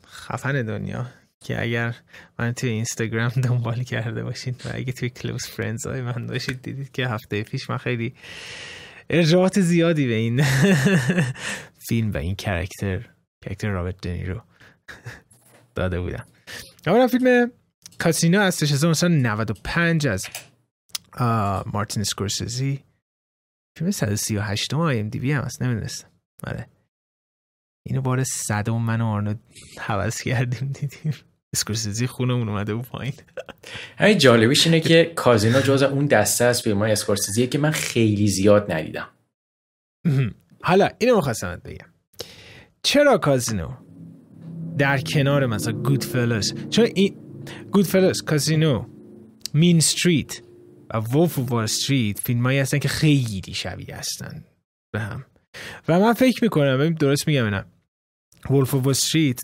خفن 0.08 0.62
دنیا. 0.62 1.06
که 1.46 1.62
اگر 1.62 1.96
من 2.40 2.52
توی 2.52 2.70
اینستاگرام 2.70 3.30
دنبال 3.30 3.84
کرده 3.84 4.24
باشین 4.24 4.56
و 4.66 4.70
اگه 4.74 4.92
توی 4.94 5.10
close 5.10 5.46
friends 5.46 5.88
های 5.88 6.02
من 6.02 6.26
داشتید 6.26 6.62
دیدید 6.62 6.92
که 6.92 7.08
هفته 7.08 7.44
پیش 7.44 7.70
من 7.70 7.78
خیلی 7.78 8.16
ارجاعات 9.10 9.60
زیادی 9.60 10.08
به 10.08 10.14
این 10.14 10.44
فیلم 11.88 12.12
و 12.12 12.18
این 12.18 12.36
character 12.36 13.10
character 13.46 13.70
رابرت 13.70 14.02
دنیرو 14.02 14.42
داده 15.76 16.02
بودم. 16.02 16.26
اما 16.86 17.08
فیلم 17.08 17.52
کازینو 18.00 18.40
از 18.40 18.64
1995 18.64 20.08
از 20.08 20.26
مارتین 21.66 22.04
اسکورسیزی. 22.04 22.84
فیلم 23.78 23.92
138 23.92 24.74
IMDb 24.74 25.32
هم 25.32 25.44
هست 25.44 25.62
نمی‌دونستم. 25.62 26.08
آره. 26.44 26.68
اینو 27.88 28.02
بار 28.02 28.24
صدم 28.24 28.82
من 28.82 29.02
و 29.02 29.06
آرنو 29.06 29.34
هوس 29.80 30.22
کردیم 30.22 30.72
دیدیم. 30.72 31.14
اسکورسیزی 31.56 32.08
خونمون 32.08 32.50
اومده 32.50 32.74
و 32.74 32.82
پایین. 32.82 33.14
همین 33.98 34.18
جالبیش 34.18 34.66
اینه 34.68 34.80
که 34.80 35.12
کازینو 35.16 35.62
جز 35.62 35.84
اون 35.84 36.06
دسته 36.06 36.46
از 36.46 36.62
فیلم 36.62 36.78
های 36.78 36.92
اسکورسیزیه 36.92 37.48
که 37.48 37.58
من 37.58 37.72
خیلی 37.72 38.28
زیاد 38.28 38.72
ندیدم. 38.72 39.08
حالا 40.62 40.90
اینو 40.98 41.16
می‌خواستم 41.16 41.62
بگم. 41.66 41.88
چرا 42.84 43.18
کازینو 43.18 43.70
در 44.78 45.02
کنار 45.02 45.46
مثلا 45.46 45.74
Goodfellas 45.74 46.54
چون 46.70 46.88
این 46.96 47.18
Goodfellas 47.72 48.22
کازینو 48.22 48.86
Mean 49.54 49.78
Streets 49.78 50.42
و 50.94 50.98
Wolf 50.98 51.40
Wall 51.40 51.64
Street 51.64 52.20
فیلم 52.20 52.44
هایی 52.44 52.60
هستن 52.60 52.80
که 52.80 52.88
خیلی 52.88 53.54
شبیه 53.54 53.96
هستن 53.96 54.44
به 54.92 55.00
هم. 55.00 55.26
و 55.88 56.00
من 56.00 56.14
فکر 56.14 56.44
می‌کنم 56.44 56.78
ببین 56.78 56.94
درست 56.94 57.28
میگم 57.28 57.46
اینا 57.46 57.66
Wolf 58.50 58.74
Wall 58.74 58.90
Street 58.90 59.44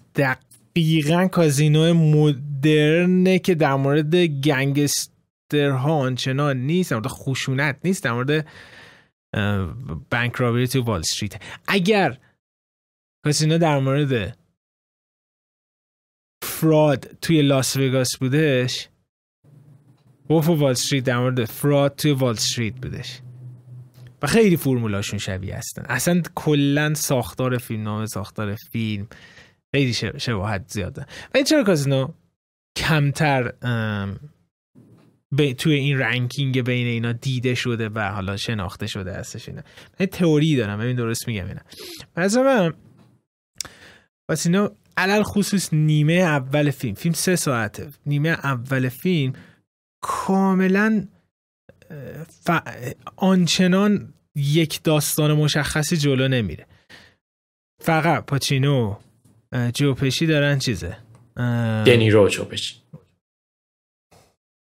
دقیقا 0.75 1.27
کازینو 1.27 1.93
مدرنه 1.93 3.39
که 3.39 3.55
در 3.55 3.75
مورد 3.75 4.15
گنگسترها 4.15 5.93
آنچنان 5.93 6.57
نیست 6.57 6.91
در 6.91 6.97
مورد 6.97 7.07
خشونت 7.07 7.79
نیست 7.83 8.03
در 8.03 8.11
مورد 8.11 8.47
bank 10.11 10.35
robbery 10.35 10.67
تو 10.67 10.81
وال 10.81 10.99
استریت. 10.99 11.41
اگر 11.67 12.17
کازینو 13.25 13.57
در 13.57 13.79
مورد 13.79 14.37
fraud 16.43 17.17
توی 17.21 17.41
لاس 17.41 17.77
وگاس 17.77 18.17
بودش 18.17 18.89
Wolf 20.29 20.49
Wall 20.49 20.71
Street 20.71 21.03
در 21.03 21.17
مورد 21.17 21.45
fraud 21.45 21.95
توی 21.95 22.11
وال 22.11 22.33
استریت 22.33 22.73
بودش. 22.73 23.21
و 24.21 24.27
خیلی 24.27 24.57
فرمولاشون 24.57 25.19
شبیه 25.19 25.57
هستن. 25.57 25.85
اصلا 25.89 26.21
کلا 26.35 26.93
ساختار 26.93 27.57
فیلم 27.57 27.83
نام 27.83 28.05
ساختار 28.05 28.55
فیلم 28.55 29.07
خیلی 29.75 29.93
شباهت 29.93 30.63
زیاده 30.67 31.05
این 31.35 31.43
چرا 31.43 31.63
کازینو 31.63 32.13
کمتر 32.75 33.53
توی 35.57 35.73
این 35.73 35.97
رنکینگ 35.99 36.61
بین 36.61 36.87
اینا 36.87 37.11
دیده 37.11 37.55
شده 37.55 37.89
و 37.89 37.99
حالا 37.99 38.37
شناخته 38.37 38.87
شده 38.87 39.13
هستش 39.13 39.49
اینا؟ 39.49 39.61
من 39.99 40.05
تئوری 40.05 40.55
دارم 40.55 40.79
ببین 40.79 40.95
درست 40.95 41.27
میگم 41.27 41.47
اینا. 41.47 41.61
از 42.15 42.37
من 42.37 42.73
اینا 44.45 44.71
علل 44.97 45.23
خصوص 45.23 45.73
نیمه 45.73 46.13
اول 46.13 46.71
فیلم 46.71 46.93
فیلم 46.93 47.13
سه 47.13 47.35
ساعته. 47.35 47.89
نیمه 48.05 48.29
اول 48.29 48.89
فیلم 48.89 49.33
کاملا 50.01 51.07
ف... 52.45 52.49
آنچنان 53.15 54.13
یک 54.35 54.83
داستان 54.83 55.33
مشخصی 55.33 55.97
جلو 55.97 56.27
نمیره. 56.27 56.65
فقط 57.81 58.25
پاچینو 58.25 58.97
جوپشی 59.73 60.25
دارن 60.25 60.59
چیزه؟ 60.59 60.97
دنیرو 61.85 62.29
جو 62.29 62.45
پشی 62.45 62.75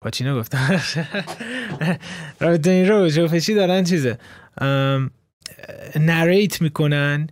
پاچینو 0.02 0.38
گفت 0.38 0.56
دنیرو 2.40 3.08
جو 3.08 3.23
پشی 3.23 3.54
دارن 3.54 3.84
چیزه؟ 3.84 4.18
narrate 5.96 6.62
می‌کنن. 6.62 7.26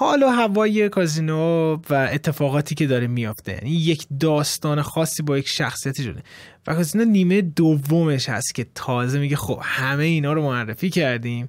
حال 0.00 0.22
و 0.22 0.26
هوای 0.26 0.88
کازینو 0.88 1.74
و 1.90 1.94
اتفاقاتی 2.12 2.74
که 2.74 2.86
داره 2.86 3.06
میافته. 3.06 3.52
یعنی 3.52 3.70
یک 3.70 4.06
داستان 4.20 4.82
خاصی 4.82 5.22
با 5.22 5.38
یک 5.38 5.48
شخصیتی 5.48 6.02
شده. 6.02 6.22
و 6.66 6.74
کازینو 6.74 7.04
نیمه 7.04 7.42
دومش 7.42 8.28
هست 8.28 8.54
که 8.54 8.66
تازه 8.74 9.18
میگه 9.18 9.36
خب 9.36 9.60
همه 9.62 10.04
اینا 10.04 10.32
رو 10.32 10.42
معرفی 10.42 10.90
کردیم. 10.90 11.48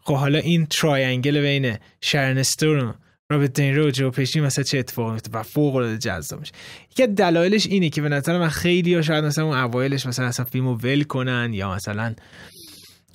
خب 0.00 0.14
حالا 0.14 0.38
این 0.38 0.66
triangle 0.66 1.40
بین 1.40 1.76
شارون 2.00 2.52
استون 2.52 2.94
رابرت 3.30 3.52
دنیرو 3.52 3.86
و 3.86 3.90
جو 3.90 4.10
پشی 4.10 4.40
مثلا 4.40 4.64
چه 4.64 4.78
اتفاقی 4.78 5.12
میفته؟ 5.12 5.30
و 5.38 5.42
فوق 5.42 5.76
العاده 5.76 5.98
جذاب 5.98 6.40
میشه 6.40 6.52
یکی 6.90 7.06
دلایلش 7.06 7.66
اینه 7.66 7.90
که 7.90 8.02
به 8.02 8.08
نظر 8.08 8.38
من 8.38 8.48
خیلی 8.48 8.94
ها 8.94 9.02
شاید 9.02 9.24
مثلا 9.24 9.44
اون 9.44 9.58
اوایلش 9.58 10.06
مثلا 10.06 10.26
اصلا 10.26 10.44
فیلمو 10.44 10.74
ول 10.74 11.02
کنن 11.02 11.50
یا 11.52 11.74
مثلا 11.74 12.14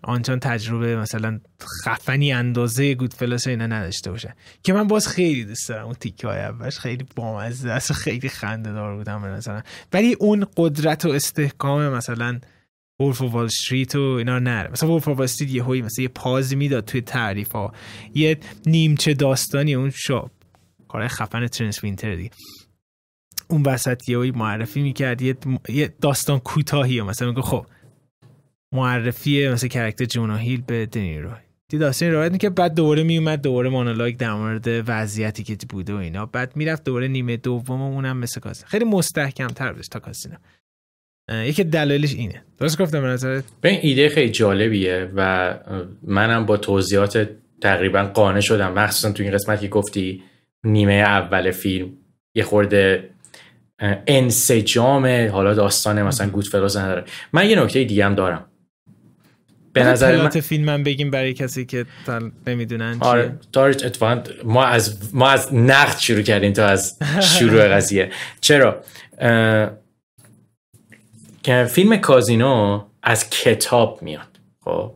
آنچان 0.03 0.39
تجربه 0.39 0.95
مثلا 0.95 1.39
خفنی 1.83 2.33
اندازه 2.33 2.93
Goodfellas 2.95 3.47
اینا 3.47 3.67
نداشته 3.67 4.11
باشه 4.11 4.35
که 4.63 4.73
من 4.73 4.87
باز 4.87 5.07
خیلی 5.07 5.45
دوست 5.45 5.69
دارم 5.69 5.85
اون 5.85 5.93
تیکه 5.93 6.27
های 6.27 6.39
اولش. 6.39 6.79
خیلی 6.79 7.05
بامزه 7.15 7.69
است. 7.69 7.93
خیلی 7.93 8.29
خنده 8.29 8.73
دار 8.73 8.95
بودم 8.95 9.21
مثلا 9.21 9.61
ولی 9.93 10.13
اون 10.19 10.45
قدرت 10.57 11.05
و 11.05 11.09
استحکام 11.09 11.89
مثلا 11.89 12.39
Wolf 13.03 13.21
of 13.21 13.27
Wall 13.27 13.45
Street 13.45 13.95
و 13.95 14.01
اینا 14.01 14.39
نداره. 14.39 14.71
مثلا 14.71 14.89
Wolf 14.89 15.07
Wall 15.07 15.21
Street 15.21 15.51
یه 15.51 15.63
هایی 15.63 15.81
مثلا 15.81 16.03
یه 16.03 16.09
pause 16.09 16.55
می‌داد 16.55 16.85
توی 16.85 17.01
تعریف 17.01 17.51
ها 17.51 17.73
یه 18.13 18.37
نیمچه 18.65 19.13
داستانی 19.13 19.73
اون 19.73 19.89
شاب 19.89 20.31
کار 20.87 21.07
خفن 21.07 21.47
ترنس 21.47 21.83
وینتر 21.83 22.15
دیگه. 22.15 22.31
اون 23.47 23.63
وسط 23.63 24.09
یه 24.09 24.31
معرفی 24.31 24.81
می‌کرد. 24.81 25.21
یه, 25.21 25.35
یه 25.69 25.93
داستان 26.01 26.39
کوتاهی 26.39 27.01
مثلا 27.01 27.29
میگه 27.29 27.41
خب 27.41 27.65
معرفی 28.71 29.49
مثل 29.49 29.67
کرکتر 29.67 30.05
جونا 30.05 30.37
هیل 30.37 30.61
به 30.61 30.85
دنیرو 30.85 31.29
دی 31.69 31.77
داستان 31.77 32.11
روایت 32.11 32.37
که 32.37 32.49
بعد 32.49 32.73
دوباره 32.73 33.03
میومد 33.03 33.41
دوباره 33.41 33.69
مونولوگ 33.69 34.17
در 34.17 34.33
مورد 34.33 34.67
وضعیتی 34.67 35.43
که 35.43 35.57
بوده 35.69 35.93
و 35.93 35.97
اینا. 35.97 36.25
بعد 36.25 36.55
می‌رفت 36.55 36.83
دوباره 36.83 37.07
نیمه 37.07 37.37
دوم 37.37 37.81
اونم 37.81 38.17
مثل 38.17 38.41
خیلی 38.65 38.85
مستحکم 38.85 39.47
تر 39.47 39.73
بشه 39.73 39.89
تا 39.91 39.99
کاسینا 39.99 40.37
یکی 41.31 41.63
دلایلش 41.63 42.13
اینه. 42.13 42.43
درست 42.59 42.81
گفتم 42.81 43.01
به 43.01 43.07
نظرت؟ 43.07 43.43
به 43.61 43.69
این 43.69 43.79
ایده 43.83 44.09
خیلی 44.09 44.31
جالبیه 44.31 45.11
و 45.15 45.53
منم 46.03 46.45
با 46.45 46.57
توضیحات 46.57 47.29
تقریبا 47.61 48.03
قانع 48.03 48.39
شدم. 48.39 48.73
مخصوصا 48.73 49.11
تو 49.11 49.23
این 49.23 49.31
قسمت 49.31 49.61
که 49.61 49.67
گفتی 49.67 50.23
نیمه 50.63 50.93
اول 50.93 51.51
فیلم. 51.51 51.89
یه 52.35 52.43
خورده 52.43 53.09
انسجام 54.07 55.27
حالا 55.29 55.53
داستان 55.53 56.03
مثلا 56.03 56.29
گودفلاس 56.29 56.77
نداره. 56.77 57.03
من 57.33 57.49
یه 57.49 57.63
نکته 57.63 57.83
دیگه 57.83 58.05
هم 58.05 58.15
دارم. 58.15 58.45
به 59.73 59.83
نظر 59.83 60.21
من 60.21 60.29
فیلم 60.29 60.63
من 60.63 60.83
بگیم 60.83 61.11
برای 61.11 61.33
کسی 61.33 61.65
که 61.65 61.85
نمی‌دونن 62.47 62.97
آره. 62.99 63.39
اتفاقا 63.55 64.23
ما 64.43 64.65
از 64.65 65.15
ما 65.15 65.29
از 65.29 65.53
نقد 65.53 65.97
شروع 65.97 66.21
کردیم 66.21 66.53
تا 66.53 66.65
از 66.65 66.99
شروع 67.39 67.67
قضیه. 67.67 68.11
چرا؟ 68.41 68.83
که 71.43 71.63
فیلم 71.63 71.97
کازینو 71.97 72.83
از 73.03 73.29
کتاب 73.29 74.01
میاد 74.01 74.27
خب؟ 74.65 74.91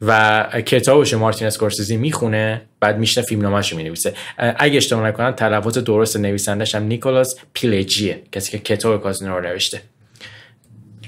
و 0.00 0.44
کتابش 0.66 1.14
مارتین 1.14 1.46
اسکورسیزی 1.46 1.96
می‌خونه 1.96 2.62
بعد 2.80 2.98
میشنه 2.98 3.24
فیلم 3.24 3.42
نامش 3.42 3.72
رو 3.72 3.78
می‌نویسه. 3.78 4.14
اگه 4.36 4.76
اشتباه 4.76 5.06
نکنم 5.06 5.30
تلفظ 5.30 5.78
درست 5.78 6.16
نویسندش 6.16 6.74
هم 6.74 6.82
نیکولاس 6.82 7.36
پیلجیه 7.52 8.22
کسی 8.32 8.50
که 8.50 8.58
کتاب 8.58 9.02
کازینو 9.02 9.38
رو 9.38 9.46
نوشته. 9.46 9.82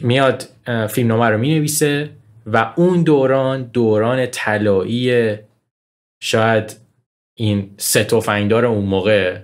میاد 0.01 0.49
فیلم 0.89 1.09
نامه 1.09 1.29
رو 1.29 1.39
می‌نویسه 1.39 2.11
و 2.47 2.73
اون 2.77 3.03
دوران 3.03 3.63
دوران 3.63 4.27
طلایی 4.27 5.35
شاید 6.23 6.77
این 7.39 7.71
سه 7.77 8.05
تفنگدار 8.05 8.67
اون 8.67 8.85
موقع 8.85 9.39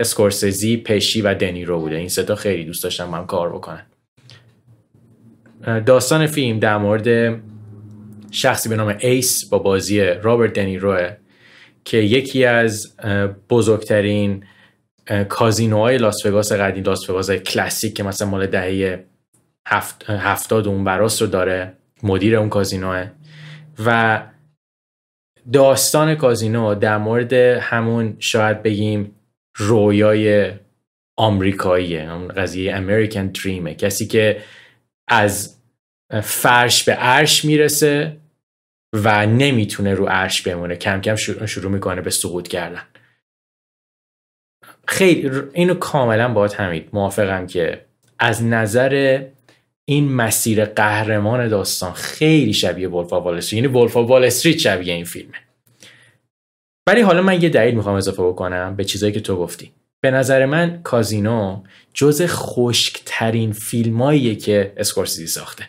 اسکورسیزی 0.00 0.76
پشی 0.76 1.22
و 1.22 1.34
دنیرو 1.34 1.80
بوده. 1.80 1.96
این 1.96 2.08
سه 2.08 2.22
تا 2.22 2.34
خیلی 2.34 2.64
دوست 2.64 2.84
داشتم 2.84 3.08
من 3.08 3.26
کار 3.26 3.52
بکنن. 3.52 3.86
داستان 5.86 6.26
فیلم 6.26 6.58
در 6.58 6.78
مورد 6.78 7.40
شخصی 8.30 8.68
به 8.68 8.76
نام 8.76 8.96
Ace 9.00 9.48
با 9.48 9.58
بازی 9.58 10.00
رابرت 10.00 10.52
دنیروه 10.52 11.10
که 11.84 11.96
یکی 11.96 12.44
از 12.44 12.96
بزرگترین 13.50 14.44
کازینوهای 15.28 15.98
لاس 15.98 16.26
وگاس 16.26 16.52
قدیم 16.52 16.84
لاس 16.84 17.10
وگاس 17.10 17.30
کلاسیک 17.30 17.94
که 17.94 18.02
مثلا 18.02 18.28
مال 18.28 18.46
دهه 18.46 19.04
هفت، 19.66 20.10
هفتاد 20.10 20.68
اون 20.68 20.84
براست 20.84 21.20
رو 21.20 21.26
داره 21.26 21.72
مدیر 22.02 22.36
اون 22.36 22.48
کازینوه. 22.48 23.10
و 23.86 24.22
داستان 25.52 26.14
کازینو 26.14 26.74
در 26.74 26.98
مورد 26.98 27.32
همون 27.32 28.16
شاید 28.18 28.62
بگیم 28.62 29.14
رویای 29.56 30.50
آمریکاییه 31.16 32.12
اون 32.12 32.28
قضیه 32.28 32.74
امریکن 32.74 33.26
دریمه 33.26 33.74
کسی 33.74 34.06
که 34.06 34.36
از 35.12 35.56
فرش 36.22 36.84
به 36.84 36.92
عرش 36.92 37.44
می‌رسه 37.44 38.16
و 38.92 39.26
نمی‌تونه 39.26 39.94
رو 39.94 40.06
عرش 40.06 40.42
بمونه. 40.42 40.76
کم 40.76 41.00
کم 41.00 41.16
شروع 41.16 41.70
می‌کنه 41.70 42.00
به 42.00 42.10
سقوط 42.10 42.48
کردن. 42.48 42.82
خیلی 44.88 45.30
اینو 45.52 45.74
کاملا 45.74 46.32
باید 46.32 46.52
همید 46.52 46.88
موافقم 46.92 47.46
که 47.46 47.84
از 48.18 48.44
نظر 48.44 49.24
این 49.84 50.12
مسیر 50.12 50.64
قهرمان 50.64 51.48
داستان 51.48 51.92
خیلی 51.92 52.52
شبیه 52.52 52.88
ولفا 52.88 53.20
وال 53.20 53.36
استریت 53.36 53.64
یعنی 53.64 53.76
ولفا 53.78 54.04
وال 54.04 54.24
استریت 54.24 54.58
شبیه 54.58 54.94
این 54.94 55.04
فیلمه. 55.04 55.38
ولی 56.88 57.00
حالا 57.00 57.22
من 57.22 57.42
یه 57.42 57.48
دلیل 57.48 57.74
می‌خوام 57.74 57.96
اضافه 57.96 58.22
بکنم 58.22 58.76
به 58.76 58.84
چیزایی 58.84 59.12
که 59.12 59.20
تو 59.20 59.36
گفتی. 59.36 59.72
به 60.04 60.10
نظر 60.10 60.46
من 60.46 60.82
کازینو 60.82 61.62
جز 61.94 62.22
خشکترین 62.26 63.52
فیلماییه 63.52 64.34
که 64.34 64.72
اسکورسیزی 64.76 65.26
ساخته. 65.26 65.68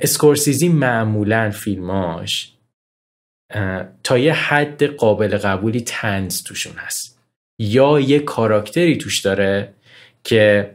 اسکورسیزی 0.00 0.68
معمولا 0.68 1.50
فیلماش 1.50 2.52
تا 4.04 4.18
یه 4.18 4.32
حد 4.32 4.84
قابل 4.84 5.36
قبولی 5.36 5.80
تنز 5.80 6.42
توشون 6.42 6.76
هست. 6.76 7.20
یا 7.60 8.00
یه 8.00 8.18
کاراکتری 8.18 8.96
توش 8.96 9.20
داره 9.20 9.72
که 10.24 10.74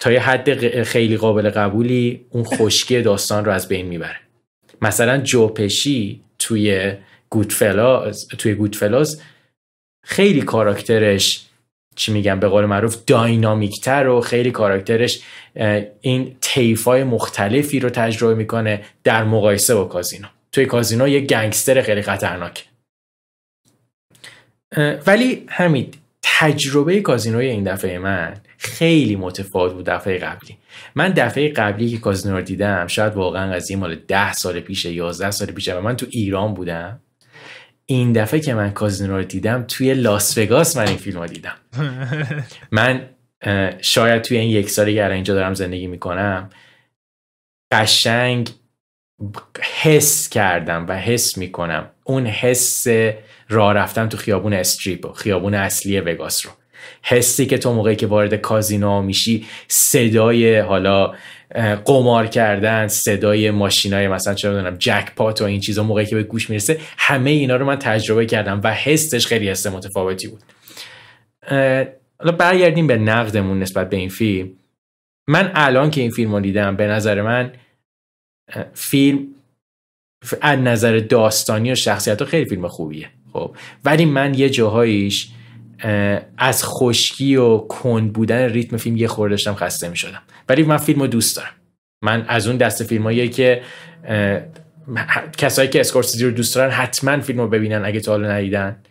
تا 0.00 0.12
یه 0.12 0.20
حد 0.20 0.82
خیلی 0.82 1.16
قابل 1.16 1.50
قبولی 1.50 2.26
اون 2.30 2.44
خشکی 2.44 3.02
داستان 3.02 3.44
رو 3.44 3.52
از 3.52 3.68
بین 3.68 3.86
می‌بره. 3.86 4.20
مثلا 4.82 5.18
جوپشی 5.18 6.22
توی 6.38 6.94
گودفلاز 7.30 8.28
توی 8.28 8.54
گودفلاز 8.54 9.22
خیلی 10.02 10.42
کاراکترش 10.42 11.44
چی 11.96 12.12
میگم 12.12 12.40
به 12.40 12.48
قول 12.48 12.64
معروف 12.64 12.96
داینامیکتر 13.06 14.08
و 14.08 14.20
خیلی 14.20 14.50
کاراکترش 14.50 15.20
این 16.00 16.36
های 16.86 17.04
مختلفی 17.04 17.80
رو 17.80 17.90
تجربه 17.90 18.34
می‌کنه 18.34 18.84
در 19.04 19.24
مقایسه 19.24 19.74
با 19.74 19.84
کازینو. 19.84 20.26
توی 20.52 20.66
کازینو 20.66 21.08
یه 21.08 21.20
گنگستر 21.20 21.82
خیلی 21.82 22.02
خطرناک 22.02 22.64
ولی 25.06 25.44
همین 25.48 25.90
تجربه 26.22 27.00
کازینوی 27.00 27.46
این 27.46 27.64
دفعه 27.64 27.98
من 27.98 28.34
خیلی 28.58 29.16
متفاوت 29.16 29.72
بود 29.72 29.84
دفعه 29.84 30.18
قبلی. 30.18 30.58
من 30.94 31.08
دفعه 31.08 31.48
قبلی 31.48 31.90
که 31.90 31.98
کازینو 31.98 32.36
رو 32.36 32.42
دیدم 32.42 32.86
شاید 32.86 33.14
واقعا 33.14 33.52
قضیه 33.52 33.76
مال 33.76 33.94
ده 33.94 34.32
سال 34.32 34.60
پیشه 34.60 34.92
11 34.92 35.30
سال 35.30 35.48
پیشه 35.48 35.74
و 35.74 35.80
من 35.80 35.96
تو 35.96 36.06
ایران 36.10 36.54
بودم. 36.54 37.00
این 37.90 38.12
دفعه 38.12 38.40
که 38.40 38.54
من 38.54 38.70
کازینو 38.70 39.16
رو 39.16 39.24
دیدم 39.24 39.64
توی 39.68 39.94
لاس 39.94 40.38
وگاس 40.38 40.76
من 40.76 40.88
این 40.88 40.96
فیلم 40.96 41.20
رو 41.20 41.26
دیدم. 41.26 41.54
من 42.70 43.08
شاید 43.80 44.22
توی 44.22 44.38
این 44.38 44.50
یک 44.50 44.70
سالی 44.70 44.94
که 44.94 45.10
اینجا 45.10 45.34
دارم 45.34 45.54
زندگی 45.54 45.86
می‌کنم 45.86 46.50
قشنگ 47.72 48.50
حس 49.82 50.28
کردم 50.28 50.86
و 50.88 50.98
حس 50.98 51.38
می‌کنم 51.38 51.90
اون 52.04 52.26
حس 52.26 52.86
راه 53.48 53.72
رفتم 53.72 54.08
تو 54.08 54.16
خیابون 54.16 54.52
استریپ 54.52 55.06
و 55.06 55.12
خیابون 55.12 55.54
اصلی 55.54 56.00
وگاس 56.00 56.46
رو. 56.46 56.52
حسی 57.02 57.46
که 57.46 57.58
تو 57.58 57.72
موقعی 57.72 57.96
که 57.96 58.06
وارد 58.06 58.34
کازینو 58.34 59.02
میشی 59.02 59.46
صدای 59.68 60.58
حالا 60.58 61.14
قمار 61.84 62.26
کردن 62.26 62.88
صدای 62.88 63.50
ماشینای 63.50 64.08
مثلا 64.08 64.34
چرا 64.34 64.52
بدونم 64.52 64.76
جک 64.78 65.14
پات 65.16 65.42
و 65.42 65.44
این 65.44 65.60
چیزا 65.60 65.82
موقعی 65.82 66.06
که 66.06 66.16
به 66.16 66.22
گوش 66.22 66.50
می‌رسه 66.50 66.80
همه 66.98 67.30
اینا 67.30 67.56
رو 67.56 67.66
من 67.66 67.76
تجربه 67.76 68.26
کردم 68.26 68.60
و 68.64 68.74
حسش 68.74 69.26
خیلی 69.26 69.48
حس 69.48 69.66
متفاوتی 69.66 70.28
بود. 70.28 70.42
حالا 72.18 72.32
برگردیم 72.38 72.86
به 72.86 72.96
نقدمون 72.96 73.58
نسبت 73.58 73.90
به 73.90 73.96
این 73.96 74.08
فیلم. 74.08 74.50
من 75.28 75.52
الان 75.54 75.90
که 75.90 76.00
این 76.00 76.10
فیلم 76.10 76.34
رو 76.34 76.40
دیدم 76.40 76.76
به 76.76 76.86
نظر 76.86 77.22
من 77.22 77.52
فیلم 78.74 79.26
از 80.40 80.58
نظر 80.58 80.98
داستانی 80.98 81.72
و 81.72 81.74
شخصیت 81.74 82.24
خیلی 82.24 82.48
فیلم 82.48 82.68
خوبیه 82.68 83.08
خب. 83.32 83.56
ولی 83.84 84.04
من 84.04 84.34
یه 84.34 84.50
جاهاییش 84.50 85.28
از 86.38 86.64
خشکی 86.64 87.36
و 87.36 87.58
کند 87.58 88.12
بودن 88.12 88.48
ریتم 88.48 88.76
فیلم 88.76 88.96
یه 88.96 89.08
خورده 89.08 89.32
داشتم 89.32 89.54
خسته 89.54 89.88
می 89.88 89.96
شدم 89.96 90.22
ولی 90.48 90.62
من 90.62 90.76
فیلم 90.76 91.00
رو 91.00 91.06
دوست 91.06 91.36
دارم. 91.36 91.50
من 92.02 92.24
از 92.28 92.46
اون 92.46 92.56
دست 92.56 92.84
فیلم 92.84 93.28
که 93.28 93.62
کسایی 95.38 95.68
که 95.68 95.80
اسکورسیزی 95.80 96.24
رو 96.24 96.30
دوست 96.30 96.54
دارن 96.54 96.70
حتما 96.70 97.20
فیلم 97.20 97.40
رو 97.40 97.48
ببینن 97.48 97.84
اگه 97.84 98.00
تا 98.00 98.12
حالا 98.12 98.32
ندیدن. 98.32 98.82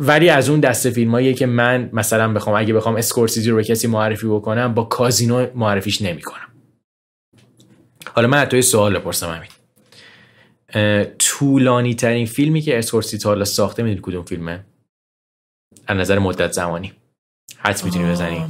ولی 0.00 0.28
از 0.28 0.48
اون 0.48 0.60
دست 0.60 0.90
فیلم 0.90 1.32
که 1.32 1.46
من 1.46 1.90
مثلا 1.92 2.32
بخوام 2.32 2.56
اگه 2.56 2.74
بخوام 2.74 2.96
اسکورسیزی 2.96 3.50
رو 3.50 3.56
به 3.56 3.64
کسی 3.64 3.86
معرفی 3.86 4.26
بکنم 4.26 4.74
با 4.74 4.84
کازینو 4.84 5.46
معرفیش 5.54 6.02
نمی‌کنم. 6.02 6.48
حالا 8.14 8.28
من 8.28 8.44
یه 8.44 8.62
سوال 8.62 8.98
بپرسم 8.98 9.28
همین 9.28 9.50
طولانی 11.18 11.94
ترین 11.94 12.26
فیلمی 12.26 12.60
که 12.60 12.78
اسکورسیزی 12.78 13.18
تا 13.18 13.28
حالا 13.28 13.44
ساخته 13.44 13.82
می‌دونی 13.82 14.00
کدوم 14.02 14.24
فیلمه؟ 14.24 14.64
از 15.86 15.96
نظر 15.96 16.18
مدت 16.18 16.52
زمانی. 16.52 16.92
حدس 17.58 17.84
می‌تونی 17.84 18.10
بزنی؟ 18.10 18.46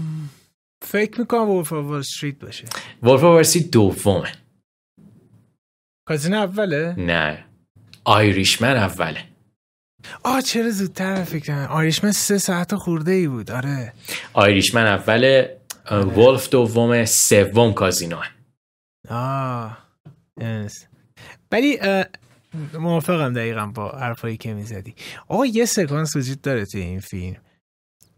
فکر 0.82 1.20
می‌کنم 1.20 1.48
Wolf 1.50 1.72
of 1.72 1.84
Wall 1.86 1.98
Street 1.98 2.38
باشه. 2.38 2.64
Wolf 3.02 3.24
of 3.24 3.40
Street 3.40 3.70
دومه. 3.70 4.32
کازینو 6.08 6.34
اوله؟ 6.34 6.94
نه. 6.98 7.44
Irishman 8.04 8.76
اوله. 8.76 9.24
آه 10.24 10.40
چرا 10.40 10.70
زودتر 10.70 11.24
فکر 11.24 11.46
کنم 11.46 11.68
Irishman 11.70 12.12
سه 12.12 12.38
ساعت 12.38 12.74
خورده 12.74 13.12
ای 13.12 13.28
بود. 13.28 13.50
آره. 13.50 13.92
Irishman 14.32 14.86
اوله. 14.86 15.60
Wolf 15.90 16.48
دومه. 16.48 17.04
سوم 17.04 17.72
کازینو 17.72 18.20
آه 19.08 19.78
yes. 20.40 20.72
ولی 21.52 21.78
موافقم 22.78 23.32
دقیقا 23.32 23.66
با 23.66 23.88
حرفایی 23.88 24.36
که 24.36 24.54
می‌زدی 24.54 24.94
آقا 25.28 25.46
یه 25.46 25.64
سکانس 25.64 26.16
وجود 26.16 26.40
داره 26.40 26.64
توی 26.64 26.80
این 26.80 27.00
فیلم 27.00 27.36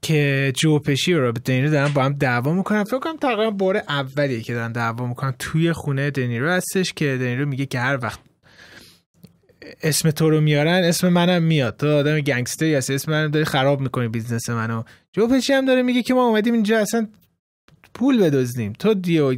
که 0.03 0.53
جو 0.57 0.79
پشی 0.79 1.15
و 1.15 1.21
رابرت 1.21 1.45
دنیرو 1.45 1.71
دارن 1.71 1.93
با 1.93 2.03
هم 2.03 2.13
دعوا 2.13 2.53
می‌کنن. 2.53 2.85
فکر 2.85 2.99
کنم 2.99 3.17
تقریبا 3.17 3.51
بار 3.51 3.77
اولیه 3.77 4.41
که 4.41 4.55
دارن 4.55 4.73
دعوا 4.73 5.07
می‌کنن. 5.07 5.35
توی 5.39 5.73
خونه 5.73 6.11
دنیرو 6.11 6.51
هستش 6.51 6.93
که 6.93 7.17
دنیرو 7.21 7.47
میگه 7.47 7.67
که 7.67 7.79
هر 7.79 7.99
وقت 8.03 8.21
اسم 9.83 10.11
تو 10.11 10.31
رو 10.31 10.41
میارن 10.41 10.85
اسم 10.85 11.09
منم 11.09 11.43
میاد. 11.43 11.77
تو 11.77 11.97
آدم 11.97 12.21
گنگستری 12.21 12.75
هستی 12.75 12.95
اسم 12.95 13.13
منم 13.13 13.31
داری 13.31 13.45
خراب 13.45 13.81
می‌کنی 13.81 14.09
business 14.09 14.51
منو. 14.51 14.83
جو 15.13 15.27
پشی 15.27 15.53
هم 15.53 15.67
داره 15.67 15.83
میگه 15.83 16.03
که 16.03 16.15
ما 16.15 16.27
اومدیم 16.27 16.55
اینجا 16.55 16.79
اصلا 16.79 17.09
پول 17.95 18.23
بدزدیم. 18.23 18.73
تو 18.73 18.95
دیو 18.95 19.37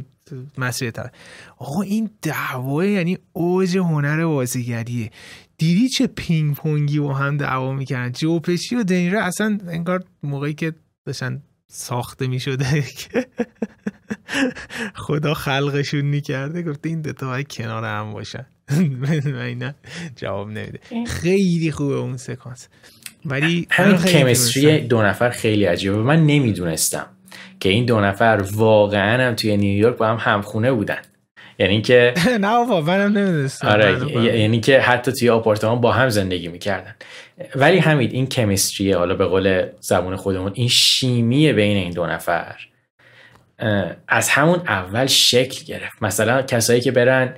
مسیر 0.57 0.91
تا 0.91 1.09
آقا 1.57 1.81
این 1.81 2.09
دعوا 2.21 2.85
یعنی 2.85 3.17
اوج 3.33 3.77
هنر 3.77 4.25
بازیگریه. 4.25 5.11
دیدی 5.57 5.89
چه 5.89 6.07
پینگ 6.07 6.55
پونگی 6.55 6.99
با 6.99 7.13
هم 7.13 7.37
دعوا 7.37 7.73
می‌کردن؟ 7.73 8.11
جو 8.11 8.39
پشی 8.39 8.75
و 8.75 8.83
دنیرو 8.83 9.19
اصلا 9.19 9.59
انگار 9.67 10.03
موقعی 10.23 10.53
که 10.53 10.73
داشتن 11.05 11.41
ساخته 11.67 12.27
می‌شده 12.27 12.81
که 12.81 13.25
خدا 14.95 15.33
خلقشون 15.33 16.01
می‌کرده 16.01 16.61
گفته 16.61 16.89
این 16.89 17.01
دوتا 17.01 17.27
باید 17.27 17.47
کنار 17.47 17.85
هم 17.85 18.13
باشن. 18.13 18.45
نه 19.59 19.75
جواب 20.15 20.49
نمیده. 20.49 20.79
خیلی 21.07 21.71
خوبه 21.71 21.95
اون 21.95 22.17
سکانس. 22.17 22.67
ولی 23.25 23.67
همین 23.69 23.97
کمیستری 23.97 24.87
دو 24.87 25.01
نفر 25.01 25.29
خیلی 25.29 25.65
عجیبه. 25.65 25.97
من 25.97 26.25
نمی‌دونستم. 26.25 27.14
که 27.59 27.69
این 27.69 27.85
دو 27.85 27.99
نفر 27.99 28.43
واقعا 28.53 29.27
هم 29.27 29.35
توی 29.35 29.57
نیویورک 29.57 29.97
با 29.97 30.07
هم 30.07 30.17
همخونه 30.19 30.71
بودن. 30.71 31.01
یعنی 31.59 31.81
که 31.81 32.13
نه 32.41 32.57
بابا 32.57 32.81
منم 32.81 33.17
نمی‌دونستم. 33.17 33.67
آره 33.67 34.13
یعنی 34.39 34.59
که 34.59 34.79
حتی 34.79 35.11
توی 35.11 35.29
آپارتمان 35.29 35.81
با 35.81 35.91
هم 35.91 36.09
زندگی 36.09 36.47
می‌کردن. 36.47 36.95
ولی 37.55 37.77
همین 37.77 38.11
این 38.11 38.27
کمیستریه 38.27 38.97
حالا 38.97 39.15
به 39.15 39.25
قول 39.25 39.67
زبون 39.79 40.15
خودمون 40.15 40.51
این 40.55 40.67
شیمی 40.67 41.53
بین 41.53 41.77
این 41.77 41.91
دو 41.91 42.05
نفر 42.05 42.55
از 44.07 44.29
همون 44.29 44.59
اول 44.67 45.05
شکل 45.05 45.65
گرفت. 45.65 46.03
مثلا 46.03 46.41
کسایی 46.41 46.81
که 46.81 46.91
برن 46.91 47.33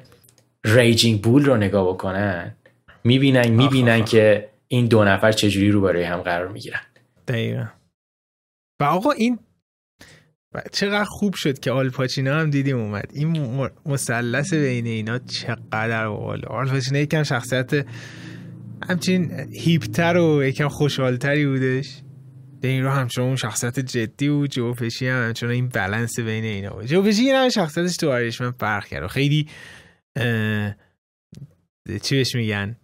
Raging 0.66 1.22
Bull 1.22 1.46
رو 1.46 1.58
نگاه 1.58 1.88
بکنن 1.88 2.56
می‌بینن 3.04 3.48
می‌بینن 3.48 4.06
که 4.06 4.50
این 4.68 4.86
دو 4.86 5.04
نفر 5.04 5.32
چجوری 5.32 5.72
رو 5.72 5.82
برای 5.82 6.04
هم 6.04 6.22
قرار 6.22 6.48
می‌گیرن. 6.48 6.82
دقیقا. 7.28 7.66
و 8.82 8.84
آقا 8.84 9.12
این 9.12 9.40
چقدر 10.72 11.04
خوب 11.04 11.34
شد 11.36 11.60
که 11.60 11.72
آل 11.72 11.89
پاچینو 11.89 12.40
هم 12.40 12.50
دیدیم 12.50 12.78
اومد. 12.78 13.12
این 13.14 13.70
مثلث 13.86 14.54
بین 14.54 14.86
اینا 14.86 15.20
چقدر 15.20 16.08
باحال. 16.10 16.46
آل 16.46 16.59
پاچینو 16.59 17.00
یکم 17.00 17.24
شخصیت 17.24 17.86
همچین 18.90 19.32
hipتر 19.62 20.18
و 20.18 20.44
یکم 20.44 20.68
خوشحالتری 20.68 21.46
بودش. 21.46 22.02
این 22.64 22.84
رو 22.84 22.90
همچنان 22.90 23.28
اون 23.28 23.36
شخصیت 23.36 23.80
جدی 23.80 24.28
و 24.28 24.48
جو 24.48 24.68
پشی 24.68 25.08
هم 25.08 25.28
همچنان 25.28 25.54
این 25.54 25.70
بالانس 25.70 26.20
بین 26.20 26.44
اینا 26.44 26.70
بود. 26.70 26.86
جو 26.86 26.98
پشی 26.98 27.22
این 27.22 27.36
هم 27.36 27.50
شخصیتش 27.50 27.98
تو 27.98 28.12
آیریشمن 28.12 28.52
فرق 28.52 28.86
کرد. 28.86 29.04
و 29.04 29.08
خیلی 29.08 29.48
چی 32.02 32.16
بهش 32.16 32.36
میگن؟ 32.36 32.76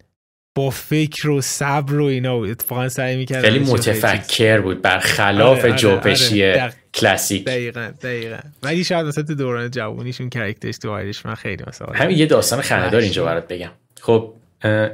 با 0.54 0.70
فکر 0.70 1.28
و 1.28 1.40
صبر 1.40 2.00
و 2.00 2.04
اینا 2.04 2.36
بود. 2.36 2.50
اتفاقا 2.50 2.88
سعی 2.88 3.16
می‌کرد 3.16 3.42
خیلی 3.44 3.58
متفکر 3.58 4.60
بود. 4.60 4.82
برخلاف 4.82 5.58
آره، 5.58 5.68
آره، 5.68 5.78
جوپشی 5.78 6.44
آره، 6.44 6.72
کلاسیک 6.94 7.44
دقیقا 7.44 7.90
دقیقا. 8.02 8.38
ولی 8.62 8.84
شاید 8.84 9.06
مثلا 9.06 9.24
تو 9.24 9.34
دوران 9.34 9.70
جوونیشون 9.70 10.30
کرکترش 10.30 10.78
تو 10.78 10.90
آیرش 10.90 11.26
من 11.26 11.34
خیلی 11.34 11.64
مثلا 11.66 11.88
همین 11.94 12.18
یه 12.18 12.26
داستان 12.26 12.60
خنده‌دار 12.60 13.00
اینجا 13.00 13.24
برات 13.24 13.48
بگم. 13.48 13.70
خب 14.00 14.32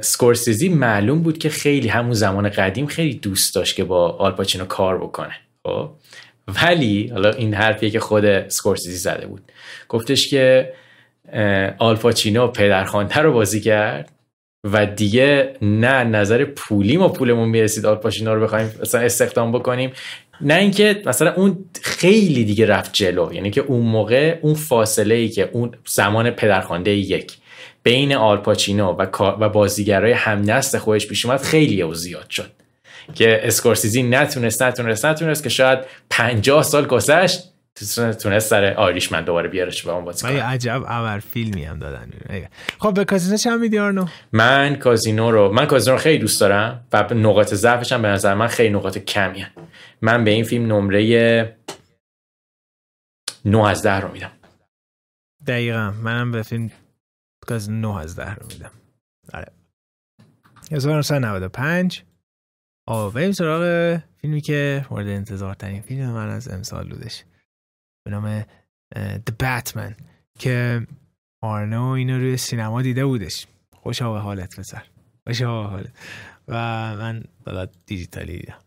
سکورسیزی 0.01 0.69
معلوم 0.69 1.21
بود 1.21 1.37
که 1.37 1.49
خیلی 1.49 1.87
همون 1.87 2.13
زمان 2.13 2.49
قدیم 2.49 2.87
خیلی 2.87 3.13
دوست 3.13 3.55
داشت 3.55 3.75
که 3.75 3.83
با 3.83 4.09
آلپاچینو 4.09 4.65
کار 4.65 4.97
بکنه. 4.97 5.33
خب؟ 5.63 5.89
ولی 6.63 7.07
حالا 7.07 7.31
این 7.31 7.53
حرفیه 7.53 7.89
که 7.89 7.99
خود 7.99 8.49
سکورسیزی 8.49 8.97
زده 8.97 9.27
بود. 9.27 9.41
گفتش 9.89 10.27
که 10.27 10.73
آلپاچینو 11.77 12.47
پدرخوانده 12.47 13.15
رو 13.15 13.33
بازی 13.33 13.61
کرد. 13.61 14.11
و 14.63 14.85
دیگه 14.85 15.53
نه 15.61 16.03
نظر 16.03 16.45
پولی 16.45 16.97
ما 16.97 17.09
پولمون 17.09 17.49
می‌رسید 17.49 17.85
آلپاشینا 17.85 18.33
رو 18.33 18.43
بخوایم 18.43 18.71
مثلا 18.81 19.01
استخدام 19.01 19.51
بکنیم 19.51 19.91
نه 20.41 20.55
اینکه 20.55 21.01
مثلا 21.05 21.33
اون 21.33 21.65
خیلی 21.81 22.43
دیگه 22.43 22.65
رفت 22.65 22.93
جلو. 22.93 23.33
یعنی 23.33 23.51
که 23.51 23.61
اون 23.61 23.81
موقع 23.81 24.39
اون 24.41 24.53
فاصله 24.53 25.15
ای 25.15 25.29
که 25.29 25.49
اون 25.51 25.71
زمان 25.87 26.31
پدرخوانده 26.31 26.91
یک 26.91 27.33
بین 27.83 28.13
آلپاچینو 28.13 28.91
و 28.91 29.07
و 29.39 29.49
بازیگرای 29.49 30.11
هم 30.11 30.51
نسل 30.51 30.77
خودش 30.77 31.07
پیش 31.07 31.25
اومد 31.25 31.41
خیلی 31.41 31.81
او 31.81 31.93
زیاد 31.93 32.29
شد. 32.29 32.51
که 33.15 33.47
اسکورسیزی 33.47 34.03
نتونست 34.03 34.63
نتونست 34.63 35.05
نتونست 35.05 35.43
که 35.43 35.49
شاید 35.49 35.79
50 36.09 36.63
سال 36.63 36.85
گذشت 36.85 37.50
تونست 37.75 38.39
سر 38.39 38.73
آریش 38.73 39.11
من 39.11 39.23
دوباره 39.23 39.49
بیارش 39.49 39.83
به 39.83 39.91
اون 39.91 40.05
بازی 40.05 40.27
کنم 40.27 40.37
عجب 40.37 40.83
اول 40.83 41.19
فیلمی 41.19 41.63
هم 41.63 41.79
دادن. 41.79 42.11
خب 42.79 42.93
به 42.93 43.05
کازینو 43.05 43.37
چند 43.37 43.59
میدی 43.59 43.79
آرنو؟ 43.79 44.05
من 44.31 44.75
کازینو 44.75 45.31
رو 45.31 45.51
من 45.51 45.65
کازینو 45.65 45.95
رو 45.95 46.01
خیلی 46.01 46.19
دوست 46.19 46.41
دارم 46.41 46.87
و 46.93 47.13
نقاط 47.13 47.53
ضعفش 47.53 47.91
هم 47.91 48.01
به 48.01 48.07
نظر 48.07 48.33
من 48.33 48.47
خیلی 48.47 48.69
نقاط 48.73 48.97
کمیه. 48.97 49.51
من 50.01 50.23
به 50.23 50.31
این 50.31 50.43
فیلم 50.43 50.65
نمره 50.65 51.57
9 53.45 53.67
از 53.67 53.83
10 53.83 53.99
رو 53.99 54.11
میدم. 54.11 54.31
دقیقا. 55.47 55.91
منم 55.91 56.31
به 56.31 56.41
فیلم 56.41 56.71
کازینو 57.47 57.93
9 57.93 57.99
از 57.99 58.15
10 58.15 58.35
رو 58.35 58.45
میدم. 58.47 58.71
آره. 59.33 59.51
1995 60.71 62.03
آه 62.87 63.13
بریم 63.13 63.31
سراغ 63.31 63.97
فیلمی 64.17 64.41
که 64.41 64.85
مورد 64.89 65.07
انتظار 65.07 65.53
ترین 65.53 65.81
فیلم 65.81 66.09
من 66.11 66.29
از 66.29 66.47
امسال 66.47 66.89
بودش. 66.89 67.23
به 68.03 68.11
نام 68.11 68.41
The 68.95 69.33
Batman 69.43 69.93
که 70.39 70.87
آرنو 71.43 71.83
اینو 71.83 72.17
روی 72.17 72.37
سینما 72.37 72.81
دیده 72.81 73.05
بودش. 73.05 73.47
خوش 73.75 74.01
به 74.01 74.07
حالت 74.07 74.59
پسر. 74.59 74.83
خوش 75.27 75.41
به 75.41 75.47
حالت. 75.47 75.91
و 76.47 76.55
من 76.95 77.23
بالا 77.45 77.67
دیجیتالی 77.85 78.37
دیدم. 78.37 78.57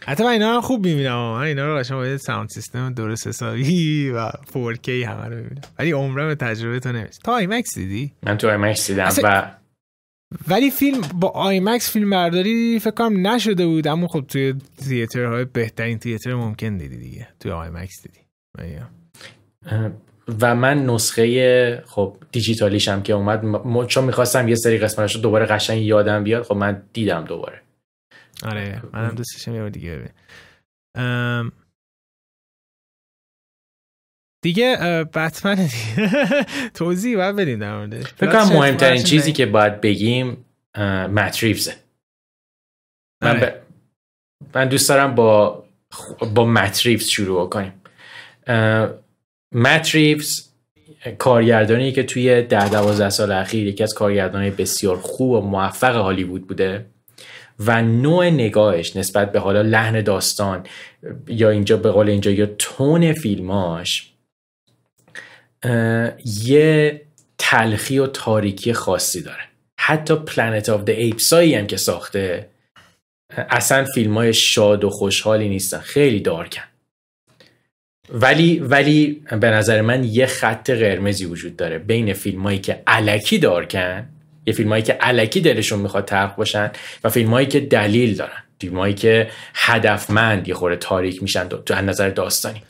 حتی 0.00 0.24
من 0.24 0.30
اینا 0.30 0.54
رو 0.54 0.60
خوب 0.60 0.86
می‌بینم. 0.86 1.32
من 1.32 1.42
اینا 1.42 1.66
رو 1.66 1.78
قشنگ 1.78 1.96
باید 1.96 2.16
sound 2.16 2.48
system 2.48 2.94
درست 2.94 3.26
حسابی 3.26 4.10
و 4.10 4.30
4K 4.30 4.88
همه 4.88 5.24
رو 5.24 5.36
می‌بینم. 5.36 5.62
ولی 5.78 5.92
عمرم 5.92 6.28
به 6.28 6.34
تجربه 6.34 6.80
تو 6.80 6.92
نمیست 6.92 7.22
تو 7.22 7.30
IMAX 7.30 7.74
دیدی؟ 7.74 8.12
من 8.22 8.36
تو 8.36 8.48
IMAX 8.50 8.90
دیدم 8.90 9.08
و 9.22 9.52
ولی 10.48 10.70
فیلم 10.70 11.00
با 11.14 11.28
آیمکس 11.28 11.92
فیلم 11.92 12.10
برداری 12.10 12.78
فکر 12.78 12.90
کنم 12.90 13.26
نشده 13.26 13.66
بود 13.66 13.88
اما 13.88 14.08
خب 14.08 14.24
توی 14.28 14.54
تیترهای 14.88 15.44
بهترین 15.44 15.98
تیتر 15.98 16.34
ممکن 16.34 16.76
دیدی 16.76 16.96
دیگه. 16.96 17.28
توی 17.40 17.52
آیمکس 17.52 18.02
دیدی. 18.02 18.18
و 20.40 20.54
من 20.54 20.86
نسخه 20.86 21.82
خب 21.86 22.16
دیجیتالیشم 22.32 23.02
که 23.02 23.12
اومد 23.12 23.86
چون 23.86 24.04
می‌خواستم 24.04 24.48
یه 24.48 24.54
سری 24.54 24.78
قسمتش 24.78 25.14
رو 25.14 25.20
دوباره 25.20 25.46
قشنگ 25.46 25.82
یادم 25.82 26.24
بیاد 26.24 26.42
خب 26.42 26.56
من 26.56 26.82
دیدم 26.92 27.24
دوباره. 27.24 27.60
آره 28.42 28.82
منم 28.92 29.14
دوستشم 29.14 29.54
یه 29.54 29.70
دیگه 29.70 29.96
ببین. 29.96 31.52
دیگه 34.42 34.76
بتمن 35.14 35.68
توضیح 36.74 37.16
باید 37.16 37.36
بدیم 37.36 37.58
در 37.58 37.76
موردش 37.76 38.04
فکر 38.04 38.32
کنم 38.32 38.56
مهمترین 38.56 39.02
چیزی 39.02 39.32
که 39.32 39.46
باید 39.46 39.80
بگیم 39.80 40.44
متریفزه 41.12 41.74
من, 43.22 43.30
آره. 43.30 43.62
من 44.54 44.68
دوست 44.68 44.88
دارم 44.88 45.14
با 45.14 45.64
با 46.34 46.44
متریفز 46.44 47.08
شروع 47.08 47.48
کنیم 47.48 47.72
متریفز 49.54 50.48
کارگردانی 51.18 51.92
که 51.92 52.02
توی 52.02 52.42
ده 52.42 52.68
دوازده 52.68 53.10
سال 53.10 53.32
اخیر 53.32 53.66
یکی 53.66 53.82
از 53.82 53.94
کارگردانهای 53.94 54.50
بسیار 54.50 54.96
خوب 54.96 55.30
و 55.30 55.40
موفق 55.40 55.96
هالیوود 55.96 56.46
بوده 56.46 56.86
و 57.58 57.82
نوع 57.82 58.30
نگاهش 58.30 58.96
نسبت 58.96 59.32
به 59.32 59.38
حالا 59.38 59.62
لحن 59.62 60.00
داستان 60.00 60.66
یا 61.26 61.50
اینجا 61.50 61.76
به 61.76 61.90
قول 61.90 62.08
اینجا 62.08 62.30
یا 62.30 62.46
تون 62.58 63.12
فیلماش 63.12 64.11
یه 66.24 67.00
تلخی 67.38 67.98
و 67.98 68.06
تاریکی 68.06 68.72
خاصی 68.72 69.22
داره. 69.22 69.42
حتی 69.80 70.14
Planet 70.14 70.68
of 70.68 70.80
the 70.84 70.90
Apes 70.90 71.32
هم 71.32 71.66
که 71.66 71.76
ساخته 71.76 72.48
اصلا 73.36 73.84
فیلم 73.84 74.14
های 74.14 74.34
شاد 74.34 74.84
و 74.84 74.90
خوشحالی 74.90 75.48
نیستن. 75.48 75.78
خیلی 75.78 76.20
dark 76.20 76.48
ن. 76.48 76.62
ولی 78.10 78.58
ولی 78.58 79.22
به 79.30 79.50
نظر 79.50 79.80
من 79.80 80.04
یه 80.04 80.26
خط 80.26 80.70
قرمزی 80.70 81.24
وجود 81.24 81.56
داره 81.56 81.78
بین 81.78 82.12
فیلم 82.12 82.42
هایی 82.42 82.58
که 82.58 82.82
الکی 82.86 83.38
dark 83.38 83.94
ن 83.94 84.08
یه 84.46 84.54
فیلم 84.54 84.68
هایی 84.68 84.82
که 84.82 84.92
الکی 84.92 85.40
دلشون 85.40 85.78
می‌خواد 85.78 86.04
dark 86.04 86.36
باشن 86.36 86.70
و 87.04 87.08
فیلم 87.08 87.30
هایی 87.30 87.46
که 87.46 87.60
دلیل 87.60 88.16
دارن. 88.16 88.42
فیلم 88.60 88.78
هایی 88.78 88.94
که 88.94 89.30
هدفمند 89.54 90.48
یه 90.48 90.54
خورده 90.54 90.76
تاریک 90.76 91.22
میشن 91.22 91.48
تو 91.48 91.74
نظر 91.74 92.08
داستانی. 92.08 92.62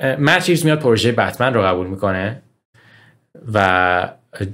مت 0.00 0.64
میاد 0.64 0.80
پروژه 0.80 1.12
بتمن 1.12 1.54
رو 1.54 1.62
قبول 1.62 1.86
می‌کنه 1.86 2.42
و 3.52 4.08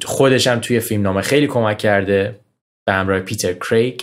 خودش 0.04 0.46
هم 0.46 0.60
توی 0.60 0.80
فیلم 0.80 1.02
نامه 1.02 1.22
خیلی 1.22 1.46
کمک 1.46 1.78
کرده 1.78 2.40
به 2.86 2.92
همراه 2.92 3.20
پیتر 3.20 3.52
کریگ. 3.52 4.00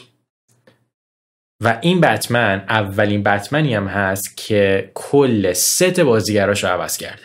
و 1.64 1.78
این 1.82 2.02
بتمن 2.02 2.64
اولین 2.70 3.24
بتمنی 3.24 3.76
هم 3.76 3.88
هست 3.88 4.38
که 4.38 4.92
کل 4.94 5.54
ست 5.54 6.00
بازیگراش 6.00 6.64
رو 6.64 6.70
عوض 6.70 6.98
کرده. 6.98 7.22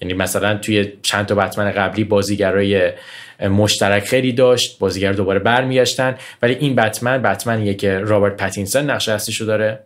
یعنی 0.00 0.14
مثلا 0.14 0.58
توی 0.58 0.92
چند 1.02 1.26
تا 1.26 1.34
بتمن 1.34 1.70
قبلی 1.70 2.04
بازیگرای 2.04 2.92
مشترک 3.40 4.04
خیلی 4.04 4.32
داشت 4.32 4.78
بازیگر 4.78 5.12
دوباره 5.12 5.38
برمیگشتن 5.38 6.16
ولی 6.42 6.54
این 6.54 6.74
بتمن 6.74 7.22
بتمنیه 7.22 7.74
که 7.74 7.98
رابرت 7.98 8.36
پتینسون 8.36 8.90
نقش 8.90 9.08
اصلیشو 9.08 9.44
داره. 9.44 9.78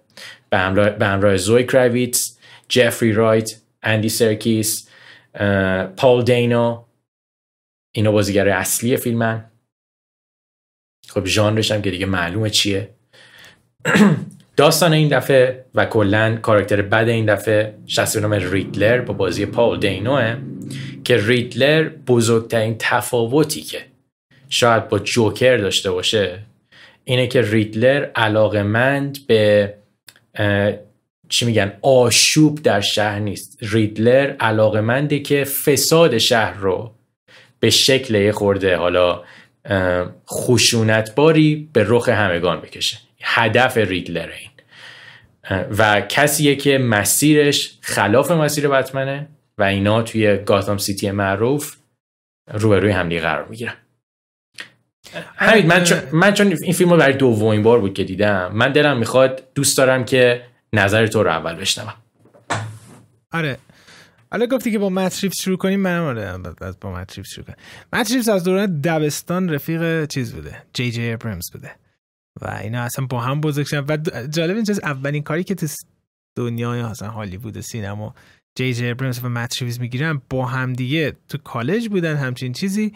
به 0.51 0.59
همراه 0.59 0.91
به 0.91 1.07
همراه 1.07 1.37
زوی 1.37 1.65
کراویتس 1.65 2.36
جفری 2.69 3.12
رایت 3.12 3.61
اندی 3.83 4.09
سرکیس 4.09 4.89
پال 5.97 6.25
دینو 6.25 6.85
اینا 7.95 8.12
بازیگر 8.12 8.49
اصلی 8.49 8.97
فیلمن 8.97 9.51
خب 11.09 11.25
ژانرش 11.27 11.73
هم 11.73 11.83
که 11.83 11.91
دیگه 11.91 12.07
معلومه 12.07 12.51
چیه. 12.51 12.91
داستان 14.57 14.93
این 14.93 15.09
دفعه 15.09 15.64
و 15.75 15.87
کلا 15.87 16.37
کاراکتر 16.37 16.83
بد 16.83 17.09
این 17.09 17.35
دفعه 17.35 17.75
شخصی 17.87 18.21
نام 18.21 18.33
ریدلر 18.33 19.01
با 19.01 19.14
بازی 19.14 19.47
پال 19.47 19.81
دینوه 19.81 20.37
که 21.05 21.27
ریدلر 21.27 21.89
بزرگترین 21.89 22.77
تفاوتی 22.79 23.61
که 23.61 23.83
شاید 24.49 24.89
با 24.89 24.99
جوکر 24.99 25.57
داشته 25.57 25.91
باشه 25.91 26.39
اینه 27.05 27.27
که 27.27 27.43
ریدلر 27.43 28.11
علاقمند 28.14 29.19
به 29.27 29.75
چی 31.29 31.47
میگن 31.47 31.72
آشوب 31.83 32.62
در 32.62 32.81
شهر 32.81 33.18
نیست. 33.18 33.59
ریدلر 33.61 34.37
علاقمنده 34.41 35.18
که 35.18 35.45
فساد 35.45 36.18
شهر 36.18 36.55
رو 36.55 36.95
به 37.61 37.70
شکل 37.70 38.14
یه 38.14 38.33
خورده 38.33 38.77
حالا 38.77 39.24
خشونتباری 40.31 41.68
به 41.72 41.85
رخ 41.89 42.09
همگان 42.09 42.61
بکشه. 42.61 42.99
هدف 43.22 43.77
ریدلر 43.77 44.29
این. 44.29 44.51
و 45.79 46.01
کسیه 46.01 46.57
که 46.57 46.79
مسیرش 46.79 47.79
خلاف 47.81 48.31
مسیر 48.31 48.68
بتمنه 48.68 49.29
و 49.59 49.62
اینا 49.62 50.03
توی 50.03 50.37
گاتام 50.37 50.79
سیتی 50.79 51.11
معروف 51.11 51.77
روبروی 52.53 52.91
همدیگه 52.91 53.20
قرار 53.20 53.49
می‌گیرن. 53.49 53.74
همین 55.37 55.66
من 55.66 55.85
چون, 55.85 55.99
من 56.12 56.35
چون 56.35 56.57
این 56.62 56.72
فیلم 56.72 56.91
رو 56.91 56.97
برای 56.97 57.14
دومین 57.14 57.62
بار 57.62 57.81
بود 57.81 57.95
که 57.95 58.05
دیدم 58.05 58.51
من 58.55 58.72
دلم 58.72 58.99
می‌خواد 58.99 59.43
دوست 59.55 59.79
دارم 59.79 60.05
که 60.05 60.43
نظر 60.79 61.07
تو 61.07 61.22
رو 61.22 61.31
اول 61.31 61.55
بشنوم. 61.55 61.95
آره. 63.33 63.59
حالا 64.31 64.47
گفتی 64.47 64.72
که 64.72 64.79
با 64.79 64.89
متریفز 64.89 65.41
شروع 65.41 65.57
کنیم 65.57 65.81
من 65.81 65.99
آره 65.99 66.39
با 66.81 66.93
متریفز 66.93 67.31
شروع 67.31 67.47
کنیم. 67.47 67.59
متریفز 67.93 68.29
از 68.29 68.45
دوران 68.45 68.81
دبستان 68.81 69.49
رفیق 69.51 70.07
چیز 70.07 70.35
بوده 70.35 70.62
جی 70.72 70.91
جی 70.91 71.12
ابرمز 71.12 71.51
بوده. 71.53 71.70
و 72.41 72.51
اینا 72.62 72.83
اصلا 72.83 73.07
با 73.07 73.20
هم 73.20 73.41
بزرگ 73.41 73.66
شدن 73.66 73.85
و 73.89 74.27
جالب 74.27 74.55
اینجاست 74.55 74.85
اولین 74.85 75.22
کاری 75.22 75.45
که 75.45 75.55
تو 75.55 75.66
دنیای 76.37 76.81
اصلا 76.81 77.09
هالیوود 77.09 77.61
سینما 77.61 78.14
جی 78.55 78.74
جی 78.74 78.91
ابرمز 78.91 79.24
و 79.24 79.29
مت 79.29 79.46
ریوز 79.46 79.81
می‌گیرن 79.81 80.22
با 80.31 80.47
هم 80.47 80.72
دیگه 80.72 81.16
تو 81.29 81.39
کالج 81.39 81.89
بودن 81.89 82.16
همچین 82.16 82.53
چیزی. 82.53 82.93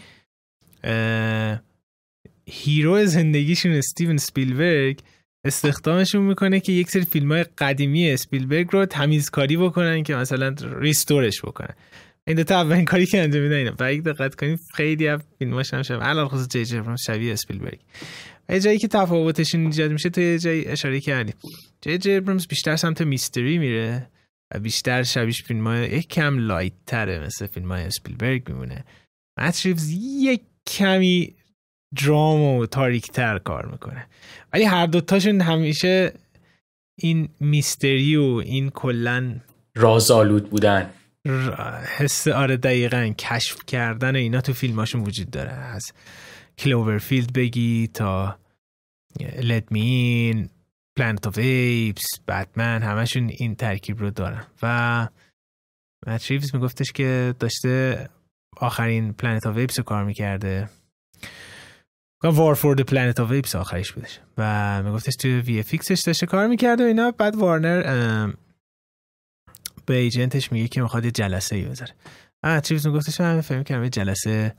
هیرو 2.47 3.07
زندگیشون 3.07 3.73
استیون 3.73 4.17
سپیلبرگ 4.17 5.01
استخدامشون 5.45 6.23
می‌کنه 6.23 6.61
که 6.61 6.73
یک 6.73 6.91
سری 6.91 7.05
فیلم 7.05 7.33
های 7.33 7.45
قدیمی 7.59 8.11
اسپیلبرگ 8.11 8.69
رو 8.71 8.87
تمیزکاری 8.87 9.57
بکنن 9.57 10.03
که 10.03 10.15
مثلا 10.15 10.55
restore 10.81 11.29
ش 11.29 11.43
بکنن. 11.43 11.75
این 12.27 12.37
دو 12.37 12.45
تا 12.45 12.61
اولین 12.61 12.85
کاری 12.85 13.07
که 13.07 13.23
انجام 13.23 13.43
میدن 13.43 13.57
اینه. 13.57 13.71
و 13.71 14.01
دقت 14.13 14.35
کنیم 14.35 14.61
خیلی 14.75 15.09
از 15.09 15.21
فیلماش 15.39 15.75
هم 15.75 15.83
شبیه 15.83 16.07
الان 16.07 16.29
خصوص 16.29 16.49
جی 16.49 16.65
جی 16.65 16.83
شبیه 17.07 17.33
اسپیلبرگ. 17.33 17.79
جایی 18.63 18.79
که 18.79 18.89
تفاوتشون 18.89 19.67
ایجاد 19.67 19.93
میشه 19.93 20.11
تو 20.11 20.21
یه 20.21 20.39
جایی 20.39 20.67
اشاره 20.67 21.01
کردیم. 21.01 21.35
جی 21.81 21.99
جی 21.99 22.15
ابرامز 22.15 22.47
بیشتر 22.47 22.77
سمت 22.77 23.03
میستری 23.03 23.59
میره 23.59 24.11
و 24.55 24.59
بیشتر 24.59 25.03
شبیش 25.03 25.43
فیلم 25.43 25.67
های 25.67 25.89
یک 25.89 26.09
کم 26.09 26.39
لایت 26.39 26.73
تره 26.87 27.19
مثل 27.27 27.47
فیلم 27.47 27.73
های 27.73 27.83
اسپیلبرگ 27.83 28.49
میمونه. 28.49 28.85
متریفز 29.39 29.91
یک 30.21 30.41
کمی 30.67 31.35
درام 31.97 32.41
و 32.41 32.67
تاریک 32.67 33.11
تر 33.11 33.39
کار 33.39 33.67
می‌کنه. 33.67 34.07
ولی 34.53 34.65
هر 34.65 34.87
دوتاشون 34.87 35.41
همیشه 35.41 36.13
این 36.99 37.29
میستری 37.41 38.17
و 38.17 38.43
این 38.45 38.71
کلن 38.71 39.41
رازآلود 39.75 40.51
بودن. 40.51 40.91
حس 41.97 42.29
آره 42.29 42.57
دقیقا 42.57 43.15
کشف 43.19 43.57
کردن 43.67 44.17
اینا 44.17 44.41
تو 44.41 44.53
فیلماشون 44.53 45.01
وجود 45.01 45.31
داره. 45.31 45.51
از 45.51 45.93
Cloverfield 46.59 47.33
بگی 47.33 47.91
تا 47.95 48.39
Let 49.43 49.73
Me 49.73 50.11
In 50.11 50.49
Planet 50.97 51.27
of 51.27 51.39
the 51.39 51.68
Apes 51.68 52.07
بتمن 52.29 52.83
همشون 52.83 53.29
این 53.29 53.55
ترکیب 53.55 54.01
رو 54.01 54.11
دارن. 54.11 54.47
و 54.63 55.09
مت 56.07 56.31
میگفتش 56.31 56.93
که 56.93 57.35
داشته 57.39 58.09
آخرین 58.57 59.13
Planet 59.13 59.47
of 59.47 59.57
the 59.57 59.66
Apes 59.66 59.79
رو 59.79 59.85
کار 59.85 60.05
می‌کرده. 60.05 60.69
War 62.25 62.55
for 62.55 62.75
the 62.75 62.83
Planet 62.83 63.21
of 63.21 63.31
the 63.31 63.42
Apes 63.42 63.57
آخرش 63.57 63.93
بودش. 63.93 64.21
و 64.39 64.83
میگفتش 64.83 65.17
توی 65.17 65.41
VFX 65.41 65.59
ش 65.59 66.01
داشته 66.01 66.27
کار 66.27 66.47
می‌کرده 66.47 66.85
و 66.85 66.87
اینا. 66.87 67.11
بعد 67.11 67.37
وارنر 67.37 68.33
به 69.87 69.95
agent 69.95 70.36
ش 70.36 70.53
میگه 70.53 70.69
که 70.69 70.83
می‌خواد 70.83 71.05
یه 71.05 71.11
جلسه 71.11 71.57
ای 71.57 71.65
بذاره. 71.65 71.93
آه 72.43 72.61
چیز 72.61 72.87
میگفتش؟ 72.87 73.21
من 73.21 73.41
فهم 73.41 73.65
کردم 73.65 73.85
یه 73.85 73.91
جلسه 73.91 74.55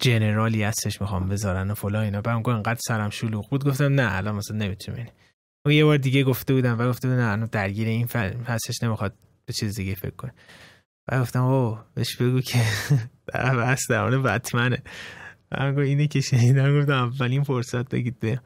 جنرالی 0.00 0.62
هستش 0.62 1.00
می‌خوام 1.00 1.28
بذارن 1.28 1.70
و 1.70 1.74
فلا 1.74 2.00
اینا. 2.00 2.20
بعد 2.20 2.36
میگم 2.36 2.54
انقدر 2.54 2.80
سرم 2.86 3.10
شلوغ 3.10 3.50
بود 3.50 3.64
گفتم 3.64 3.94
نه 4.00 4.16
الان 4.16 4.34
مثلا 4.34 4.56
نمی‌تونم 4.56 5.06
و 5.66 5.72
یه 5.72 5.84
بار 5.84 5.96
دیگه 5.96 6.24
گفته 6.24 6.54
بودم 6.54 6.78
و 6.78 6.88
گفته 6.88 7.08
بودم 7.08 7.20
نه 7.20 7.46
درگیر 7.46 7.88
این 7.88 8.08
هستش 8.46 8.82
نمی‌خواد 8.82 9.14
به 9.46 9.52
چیز 9.52 9.76
دیگه 9.76 9.94
فکر 9.94 10.16
کنه. 10.16 10.32
و 11.08 11.20
گفتم 11.20 11.44
او 11.44 11.78
بهش 11.94 12.16
بگو 12.16 12.40
که 12.40 12.58
در 13.34 13.56
بحث 13.56 13.90
درمان 13.90 14.22
بتمنه 14.22 14.68
من 14.68 14.78
اینه 15.60 16.06
که 16.06 16.20
شنیدم 16.20 16.80
گفتم 16.80 16.92
اولین 16.92 17.42
فرصت 17.42 17.88
بگید 17.88 18.20
به 18.20 18.40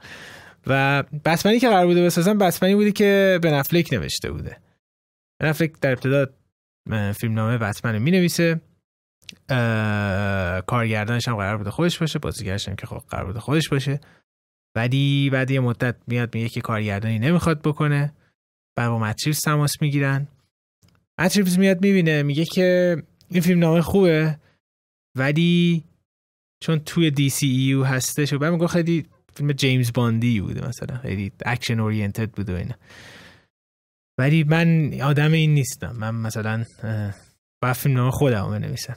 و 0.66 1.02
بسمنی 1.24 1.60
که 1.60 1.68
قرار 1.68 1.86
بوده 1.86 2.04
بسازم 2.04 2.38
بسمنی 2.38 2.74
بودی 2.74 2.92
که 2.92 3.38
به 3.42 3.50
نفلک 3.50 3.92
نوشته 3.92 4.30
بوده. 4.30 4.56
بن 5.40 5.46
افلک 5.46 5.80
در 5.80 5.92
ابتدا 5.92 6.26
فیلم 7.12 7.34
نامه 7.34 7.58
بتمن 7.58 7.98
می 7.98 8.10
نویسه 8.10 8.60
کارگردانش 10.66 11.28
هم 11.28 11.36
قرار 11.36 11.58
بوده 11.58 11.70
خودش 11.70 11.98
باشه 11.98 12.18
بازیگرش 12.18 12.68
هم 12.68 12.76
که 12.76 12.86
خب 12.86 13.02
قرار 13.08 13.26
بوده 13.26 13.40
خودش 13.40 13.68
باشه. 13.68 14.00
ولی 14.76 15.30
بعد 15.30 15.50
یه 15.50 15.60
مدت 15.60 15.96
میاد 16.06 16.34
میگه 16.34 16.48
که 16.48 16.60
کارگردانی 16.60 17.18
نمی‌خواد 17.18 17.62
بکنه. 17.62 18.14
بعد 18.76 18.88
با 18.88 18.98
مت 18.98 19.12
ریوز 19.12 19.40
تماس 19.40 19.82
می‌گیرن. 19.82 20.28
مت 21.18 21.31
ریوز 21.31 21.58
میاد 21.58 21.84
می‌بینه 21.84 22.22
میگه 22.22 22.44
که 22.44 22.96
این 23.30 23.40
فیلم 23.40 23.58
نامه 23.58 23.80
خوبه 23.80 24.38
ولی 25.16 25.84
چون 26.60 26.78
توی 26.78 27.10
DCEU 27.10 27.84
هستش 27.84 28.32
و 28.32 28.38
بعد 28.38 28.66
خیلی 28.66 29.06
فیلم 29.34 29.52
جیمز 29.52 29.92
باندی 29.92 30.40
بوده 30.40 30.68
مثلا 30.68 30.98
خیلی 30.98 31.32
action 31.46 31.80
oriented 31.80 32.30
بوده 32.30 32.54
و 32.54 32.56
اینا. 32.56 32.74
ولی 34.18 34.44
من 34.44 35.00
آدم 35.00 35.32
این 35.32 35.54
نیستم. 35.54 35.96
من 35.96 36.14
مثلا 36.14 36.64
با 37.62 37.72
فیلم 37.72 37.96
نامه 37.96 38.10
خودم 38.10 38.50
بنویسم. 38.50 38.96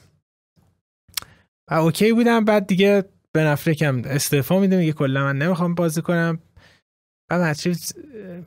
و 1.72 1.74
okay 1.74 2.14
بودم. 2.14 2.46
بعد 2.46 2.68
دیگه 2.68 3.04
بن 3.32 3.44
افلکم 3.44 4.02
استعفا 4.06 4.60
میده 4.60 4.78
میگه 4.78 4.94
کلا 4.94 5.24
من 5.24 5.38
نمی‌خوام 5.38 5.76
بازی 5.76 6.02
کنم. 6.02 6.40
و 7.32 7.40
مت 7.40 7.58
ریوز 7.58 7.94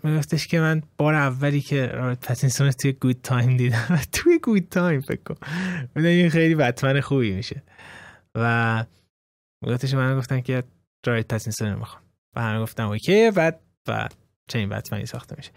میگفتش 0.02 0.46
که 0.46 0.60
من 0.60 0.82
بار 0.96 1.14
اولی 1.14 1.60
که 1.60 1.86
رابرت 1.86 2.26
پتینسون 2.26 2.70
توی 2.70 2.92
Good 2.92 3.20
Time 3.22 3.56
دیدم. 3.56 4.00
توی 4.12 4.38
Good 4.38 4.68
Time 4.68 5.00
فکر 5.00 5.22
کنم 5.22 5.38
این 6.04 6.30
خیلی 6.30 6.54
بتمن 6.54 7.00
خوبی 7.00 7.32
میشه. 7.32 7.62
و 8.34 8.84
گفتش 9.62 9.94
من 9.94 10.18
گفتن 10.18 10.40
که 10.40 10.62
رابرت 11.06 11.34
پتینسون 11.34 11.74
می‌خوام 11.74 12.02
و 12.36 12.42
همه 12.42 12.60
گفتم 12.60 12.88
اوکی 12.88 13.30
بعد 13.30 13.60
و 13.88 14.08
چنین 14.48 14.68
بتمنی 14.68 15.06
ساخته 15.06 15.36
میشه. 15.38 15.50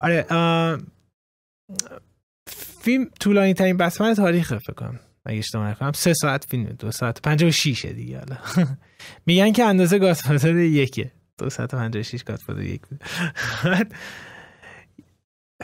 آره 0.00 0.26
فیلم 2.80 3.10
طولانی 3.20 3.54
ترین 3.54 3.76
بتمن 3.76 4.14
تاریخ 4.14 4.58
فکر 4.58 4.72
کنم. 4.72 5.00
اگه 5.24 5.38
اشتباه 5.38 5.70
نکنم 5.70 5.92
سه 5.92 6.14
ساعت 6.14 6.44
فیلم 6.44 6.64
دو 6.64 6.90
ساعت 6.90 7.22
پنجاه 7.22 7.48
و 7.48 7.52
شیشه 7.52 7.92
دیگه 7.92 8.18
حالا. 8.18 8.36
میگن 9.26 9.52
که 9.52 9.64
اندازه 9.64 9.98
گادفادر 9.98 10.56
یکه. 10.56 11.12
دو 11.38 11.50
ساعت 11.50 11.74
و 11.74 11.76
پنجاه 11.76 12.00
و 12.00 12.02
شیش 12.02 12.22
گادفادر 12.22 12.62
یک 12.62 12.80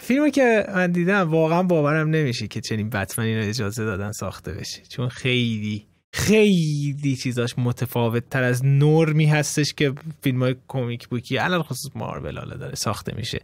فیلمی 0.01 0.31
که 0.31 0.67
من 0.69 0.93
دیدم 0.93 1.31
واقعا 1.31 1.63
باورم 1.63 2.09
نمیشه 2.09 2.49
که 2.49 2.61
چنین 2.61 2.91
بتمنی 2.91 3.37
رو 3.37 3.49
اجازه 3.49 3.85
دادن 3.85 4.13
ساخته 4.13 4.53
بشه. 4.53 4.83
چون 4.83 5.09
خیلی 5.09 5.87
خیلی 6.15 7.17
چیزاش 7.17 7.55
متفاوت 7.59 8.31
تر 8.31 8.43
از 8.43 8.65
نرمی 8.65 9.27
هستش 9.27 9.75
که 9.75 9.93
فیلم 10.23 10.43
های 10.43 10.57
کومیک 10.69 11.09
بوکی 11.09 11.39
الان 11.39 11.63
خصوص 11.63 11.97
مارول 11.97 12.39
حالا 12.39 12.57
داره 12.57 12.75
ساخته 12.75 13.15
میشه. 13.17 13.41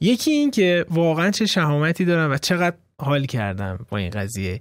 یکی 0.00 0.30
این 0.30 0.50
که 0.50 0.86
واقعا 0.90 1.30
چه 1.30 1.46
شهامتی 1.46 2.04
دارم 2.04 2.30
و 2.30 2.36
چقدر 2.36 2.76
حال 3.00 3.24
کردم 3.24 3.86
با 3.88 3.96
این 3.96 4.10
قضیه 4.10 4.60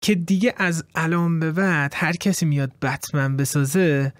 که 0.00 0.14
دیگه 0.14 0.54
از 0.56 0.84
الان 0.94 1.40
به 1.40 1.52
بعد 1.52 1.92
هر 1.96 2.12
کسی 2.12 2.46
میاد 2.46 2.72
بتمن 2.82 3.36
بسازه 3.36 4.12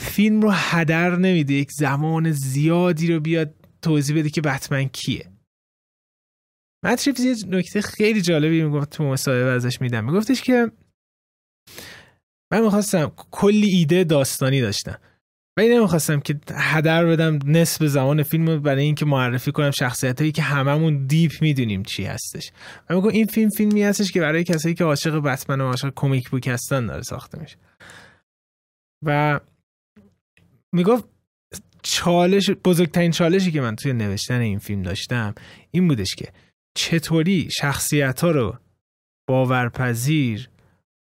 فیلم 0.00 0.40
رو 0.40 0.50
هدر 0.52 1.16
نمیده 1.16 1.54
یک 1.54 1.72
زمان 1.72 2.30
زیادی 2.30 3.12
رو 3.12 3.20
بیاد 3.20 3.54
توضیح 3.82 4.18
بده 4.18 4.30
که 4.30 4.40
بتمن 4.40 4.84
کیه. 4.84 5.33
متریفز 6.84 7.20
یه 7.20 7.36
نکته 7.46 7.80
خیلی 7.80 8.22
جالبی 8.22 8.62
می‌گفت 8.62 8.90
تو 8.90 9.04
مصاحبه 9.04 9.50
ازش 9.50 9.80
میدم. 9.80 10.04
میگفتش 10.04 10.42
که 10.42 10.70
من 12.52 12.62
می‌خواستم 12.62 13.12
کلی 13.30 13.66
ایده 13.66 14.04
داستانی 14.04 14.60
داشتم. 14.60 14.98
ولی 15.56 15.68
نمی‌خواستم 15.68 16.20
که 16.20 16.40
هدر 16.54 17.06
بدم 17.06 17.38
نصف 17.44 17.84
زمان 17.84 18.22
فیلم 18.22 18.62
برای 18.62 18.84
اینکه 18.84 19.04
معرفی 19.04 19.52
کنم 19.52 19.70
شخصیت 19.70 20.20
هایی 20.20 20.32
که 20.32 20.42
هممون 20.42 21.06
دیپ 21.06 21.32
می‌دونیم 21.40 21.82
چی 21.82 22.04
هستش. 22.04 22.52
و 22.90 22.94
میگم 22.94 23.08
این 23.08 23.26
فیلم 23.26 23.50
فیلمی 23.50 23.82
هستش 23.82 24.12
که 24.12 24.20
برای 24.20 24.44
کسایی 24.44 24.74
که 24.74 24.84
عاشق 24.84 25.18
بتمن 25.18 25.60
و 25.60 25.64
عاشق 25.64 25.92
کمیک 25.96 26.30
بوک 26.30 26.48
هستن 26.48 26.86
داره 26.86 27.02
ساخته 27.02 27.38
میشه. 27.40 27.56
و 29.06 29.40
می‌گفت 30.72 31.04
چالش 31.82 32.50
بزرگترین 32.50 33.10
چالشی 33.10 33.52
که 33.52 33.60
من 33.60 33.76
توی 33.76 33.92
نوشتن 33.92 34.40
این 34.40 34.58
فیلم 34.58 34.82
داشتم 34.82 35.34
این 35.70 35.88
بودش 35.88 36.14
که 36.14 36.32
چطوری 36.74 37.48
شخصیت 37.50 38.20
ها 38.20 38.30
رو 38.30 38.58
باورپذیر 39.28 40.48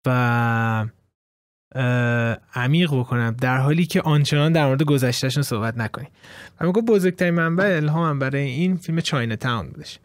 و 0.07 0.85
عمیق 2.55 2.93
بکنم 2.93 3.35
در 3.41 3.57
حالی 3.57 3.85
که 3.85 4.01
آنچنان 4.01 4.51
در 4.51 4.65
مورد 4.67 4.83
گذشتهشون 4.83 5.43
صحبت 5.43 5.77
نکنیم 5.77 6.09
و 6.61 6.65
میگم 6.65 6.81
بزرگترین 6.81 7.33
منبع 7.33 7.75
الهامم 7.75 8.19
برای 8.19 8.43
این 8.43 8.77
فیلم 8.77 9.01
چاینه 9.01 9.35
تاون 9.35 9.69
بودش. 9.69 9.99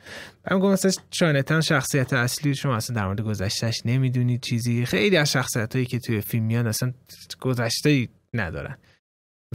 و 0.44 0.54
میگم 0.54 0.72
مثلا 0.72 0.90
چاینه 1.10 1.42
تاون 1.42 1.60
شخصیت 1.60 2.12
اصلی 2.12 2.54
شما 2.54 2.76
اصلا 2.76 2.96
در 2.96 3.06
مورد 3.06 3.20
گذشتهش 3.20 3.82
نمی‌دونید 3.84 4.40
چیزی. 4.40 4.86
خیلی 4.86 5.16
از 5.16 5.32
شخصیت 5.32 5.74
هایی 5.74 5.86
که 5.86 5.98
توی 5.98 6.20
فیلم 6.20 6.44
میان 6.44 6.66
اصلا 6.66 6.92
گذشته 7.40 8.08
ندارن. 8.34 8.78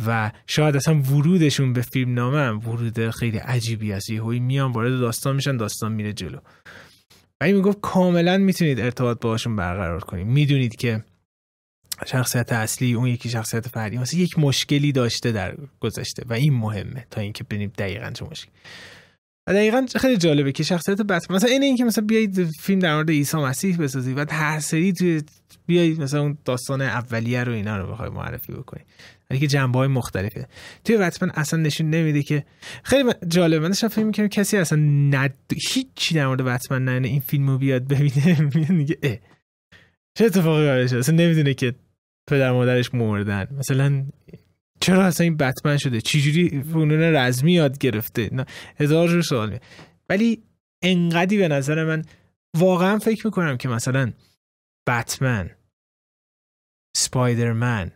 و 0.07 0.31
شاید 0.47 0.75
اصلا 0.75 0.95
ورودشون 0.95 1.73
به 1.73 1.81
فیلم 1.81 2.13
نامه 2.13 2.49
ورود 2.49 3.09
خیلی 3.09 3.37
عجیبی 3.37 3.93
است. 3.93 4.09
یه 4.09 4.21
میان 4.21 4.71
وارد 4.71 4.99
داستان 4.99 5.35
میشن 5.35 5.57
داستان 5.57 5.91
میره 5.91 6.13
جلو. 6.13 6.37
و 7.41 7.43
این 7.43 7.55
می‌گفت 7.55 7.81
کاملا 7.81 8.37
می‌تونید 8.37 8.79
ارتباط 8.79 9.19
باشون 9.21 9.55
برقرار 9.55 9.99
کنید. 9.99 10.27
می‌دونید 10.27 10.75
که 10.75 11.03
شخصیت 12.05 12.53
اصلی 12.53 12.93
اون 12.93 13.07
یکی 13.07 13.29
شخصیت 13.29 13.67
فردی 13.67 13.97
مثلا 13.97 14.19
یک 14.19 14.39
مشکلی 14.39 14.91
داشته 14.91 15.31
در 15.31 15.57
گذشته 15.79 16.23
و 16.29 16.33
این 16.33 16.53
مهمه 16.53 17.07
تا 17.11 17.21
اینکه 17.21 17.43
ببینیم 17.43 17.71
دقیقا 17.77 18.11
چه 18.11 18.25
مشکلی 18.25 18.51
دقیقا 19.47 19.85
خیلی 19.95 20.17
جالبه 20.17 20.51
که 20.51 20.63
شخصیت 20.63 21.01
بس 21.01 21.31
مثلا 21.31 21.49
این 21.49 21.63
اینکه 21.63 21.83
مثلا 21.83 22.05
بیایید 22.05 22.43
فیلم 22.43 22.79
در 22.79 22.95
مورد 22.95 23.09
عیسی 23.09 23.37
مسیح 23.37 23.77
بسازید 23.77 24.17
و 24.17 24.25
هر 24.29 24.59
سری 24.59 24.93
توی 24.93 25.21
بیایید 25.65 26.01
مثلا 26.01 26.21
اون 26.21 26.37
داستان 26.45 26.81
اولیه 26.81 27.43
رو 27.43 27.53
اینا 27.53 27.77
رو 27.77 27.91
بخوای 27.91 28.09
معرفی 28.09 28.53
بکنید 28.53 28.85
ولی 29.29 29.39
که 29.39 29.47
جنبه 29.47 29.79
های 29.79 29.87
مختلفه. 29.87 30.47
توی 30.83 30.97
بتمن 30.97 31.29
اصلا 31.29 31.59
نشون 31.59 31.89
نمیده 31.89 32.23
که 32.23 32.45
خیلی 32.83 33.09
جالبه. 33.27 33.59
من 33.59 33.67
داشتم 33.67 33.87
فکر 33.87 34.03
می‌کنم 34.03 34.27
کسی 34.27 34.57
اصلا 34.57 34.79
ند... 34.79 35.33
هیچی 35.71 36.15
در 36.15 36.27
مورد 36.27 36.41
بتمن 36.41 36.85
نه 36.85 37.07
این 37.07 37.19
فیلمو 37.19 37.57
بیاد 37.57 37.87
ببینه. 37.87 38.49
میگه 38.69 38.97
اه. 39.03 39.17
چه 40.17 40.25
اتفاقی 40.25 40.65
قرار 40.65 40.79
اصلا 40.79 41.15
نمی‌دونه 41.15 41.53
که 41.53 41.75
پدر 42.29 42.51
مادرش 42.51 42.93
مردن 42.93 43.47
مثلا 43.57 44.03
چرا 44.81 45.05
اصلا 45.05 45.23
این 45.23 45.37
بتمن 45.37 45.77
شده؟ 45.77 46.01
چجوری 46.01 46.63
فنون 46.63 47.01
رزمی 47.01 47.53
یاد 47.53 47.77
گرفته؟ 47.77 48.29
نه 48.31 48.45
هزار 48.79 49.07
جور 49.07 49.21
سوال. 49.21 49.59
ولی 50.09 50.43
انقدی 50.83 51.37
به 51.37 51.47
نظر 51.47 51.83
من 51.83 52.05
واقعا 52.57 52.99
فکر 52.99 53.27
می‌کنم 53.27 53.57
که 53.57 53.69
مثلا 53.69 54.13
بتمن 54.87 55.49
سپایدرمن 56.97 57.91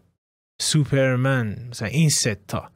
سوپرمن 0.62 1.68
مثلا 1.70 1.88
این 1.88 2.10
ستا 2.10 2.72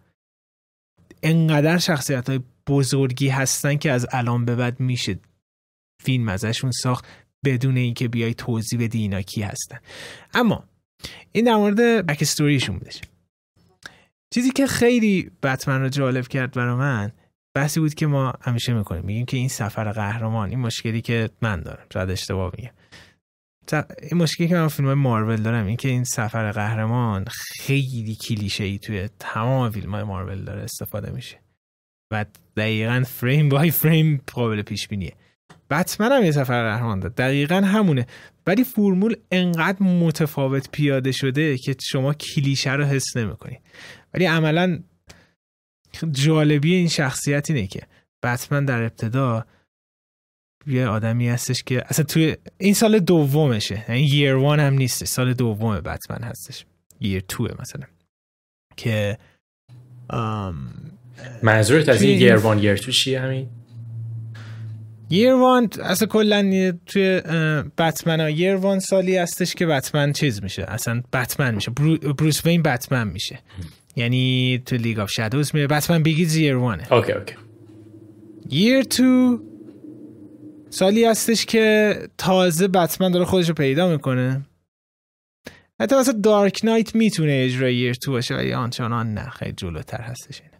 انقدر 1.23 1.77
شخصیت 1.77 2.29
های 2.29 2.39
بزرگی 2.67 3.29
هستن 3.29 3.75
که 3.75 3.91
از 3.91 4.07
الان 4.11 4.45
به 4.45 4.55
بعد 4.55 4.79
میشه 4.79 5.19
فیلم 6.03 6.29
ازشون 6.29 6.71
ساخت 6.71 7.05
بدون 7.45 7.77
اینکه 7.77 8.07
بیای 8.07 8.33
توضیح 8.33 8.79
بدی 8.79 8.99
اینا 8.99 9.21
کی 9.21 9.41
هستن. 9.41 9.79
اما 10.33 10.63
این 11.31 11.45
در 11.45 11.55
مورد 11.55 12.05
بک 12.05 12.17
استوریشون 12.21 12.77
بودش 12.77 13.01
چیزی 14.33 14.51
که 14.51 14.67
خیلی 14.67 15.31
بتمن 15.43 15.81
رو 15.81 15.89
جالب 15.89 16.27
کرد 16.27 16.51
برای 16.51 16.75
من 16.75 17.11
بحثی 17.55 17.79
بود 17.79 17.93
که 17.93 18.07
ما 18.07 18.33
همیشه 18.41 18.73
می‌کنیم. 18.73 19.05
میگیم 19.05 19.25
که 19.25 19.37
این 19.37 19.47
سفر 19.47 19.91
قهرمان 19.91 20.49
این 20.49 20.59
مشکلی 20.59 21.01
که 21.01 21.29
من 21.41 21.61
دارم. 21.61 21.85
شاید 21.93 22.09
اشتباه 22.09 22.53
میگم. 22.57 22.73
این 24.01 24.21
مشکلی 24.21 24.47
که 24.47 24.55
من 24.55 24.67
فیلم 24.67 24.93
مارول 24.93 25.35
دارم 25.35 25.65
این 25.65 25.77
که 25.77 25.89
این 25.89 26.03
سفر 26.03 26.51
قهرمان 26.51 27.25
خیلی 27.59 28.15
کلیشه 28.15 28.63
ای 28.63 28.79
توی 28.79 29.09
تمام 29.19 29.71
فیلم 29.71 29.95
های 29.95 30.03
مارول 30.03 30.43
داره 30.43 30.61
استفاده 30.61 31.11
میشه. 31.11 31.39
و 32.11 32.25
دقیقا 32.57 33.03
فریم 33.07 33.49
بای 33.49 33.71
فریم 33.71 34.21
قابل 34.33 34.61
پیش 34.61 34.87
بینیه. 34.87 35.13
بتمن 35.69 36.11
هم 36.11 36.23
یه 36.23 36.31
سفر 36.31 36.71
قهرمان 36.71 36.99
داره 36.99 37.13
دقیقا 37.13 37.55
همونه. 37.55 38.07
ولی 38.47 38.63
فرمول 38.63 39.15
انقدر 39.31 39.83
متفاوت 39.83 40.71
پیاده 40.71 41.11
شده 41.11 41.57
که 41.57 41.75
شما 41.81 42.13
کلیشه 42.13 42.73
رو 42.73 42.83
حس 42.83 43.17
نمی‌کنید 43.17 43.59
ولی 44.13 44.25
عملا 44.25 44.79
جالبی 46.11 46.73
این 46.73 46.87
شخصیت 46.87 47.49
اینه 47.49 47.67
که 47.67 47.81
بتمن 48.23 48.65
در 48.65 48.81
ابتدا 48.81 49.45
یه 50.67 50.87
آدمی 50.87 51.29
هستش 51.29 51.63
که 51.63 51.83
اصلا 51.87 52.05
توی 52.05 52.37
این 52.57 52.73
سال 52.73 52.99
دومشه. 52.99 53.85
یعنی 53.89 54.01
یر 54.01 54.35
وان 54.35 54.59
هم 54.59 54.73
نیست 54.73 55.05
سال 55.05 55.33
دوم 55.33 55.79
بتمن 55.79 56.23
هستش. 56.23 56.65
یر 57.01 57.19
توه 57.19 57.49
مثلا. 57.59 57.85
که 58.77 59.17
منظورت 61.43 61.89
از 61.89 62.01
این 62.01 62.21
یر 62.21 62.35
وان 62.35 62.59
یر 62.59 62.77
تو 62.77 62.91
چیه 62.91 63.21
همین؟ 63.21 63.49
یر 65.09 65.33
وان 65.33 65.69
اصلا 65.83 66.07
کلا 66.07 66.71
توی 66.85 67.21
بتمن 67.77 68.19
ها 68.19 68.29
یر 68.29 68.55
وان 68.55 68.79
سالی 68.79 69.17
هستش 69.17 69.55
که 69.55 69.65
بتمن 69.65 70.13
چیز 70.13 70.43
میشه. 70.43 70.65
اصلا 70.67 71.03
بتمن 71.13 71.55
میشه. 71.55 71.71
بروس 72.17 72.45
وین 72.45 72.61
بتمن 72.61 73.07
میشه. 73.07 73.39
یعنی 73.95 74.61
تو 74.65 74.75
League 74.75 74.99
of 74.99 75.11
Shadows 75.11 75.55
میره. 75.55 75.67
Batman 75.67 76.03
Begins 76.03 76.35
year 76.35 76.55
one 76.55 76.93
ه 76.93 76.97
okay 76.97 77.11
okay. 77.11 77.35
year 78.49 78.83
two 78.83 79.39
سالی 80.69 81.05
هستش 81.05 81.45
که 81.45 81.95
تازه 82.17 82.67
بتمن 82.67 83.11
داره 83.11 83.25
خودش 83.25 83.47
رو 83.49 83.55
پیدا 83.55 83.89
می‌کنه. 83.89 84.45
حتی 85.81 85.95
مثلا 85.95 86.19
Dark 86.23 86.61
Knight 86.63 86.95
می‌تونه 86.95 87.41
اجرای 87.45 87.75
year 87.75 87.93
two 87.93 88.11
باشه 88.11 88.35
ولی 88.35 88.53
آنچنان 88.53 89.13
نه. 89.13 89.29
خیلی 89.29 89.51
جلوتر 89.51 90.01
هستش 90.01 90.41
اینه. 90.41 90.56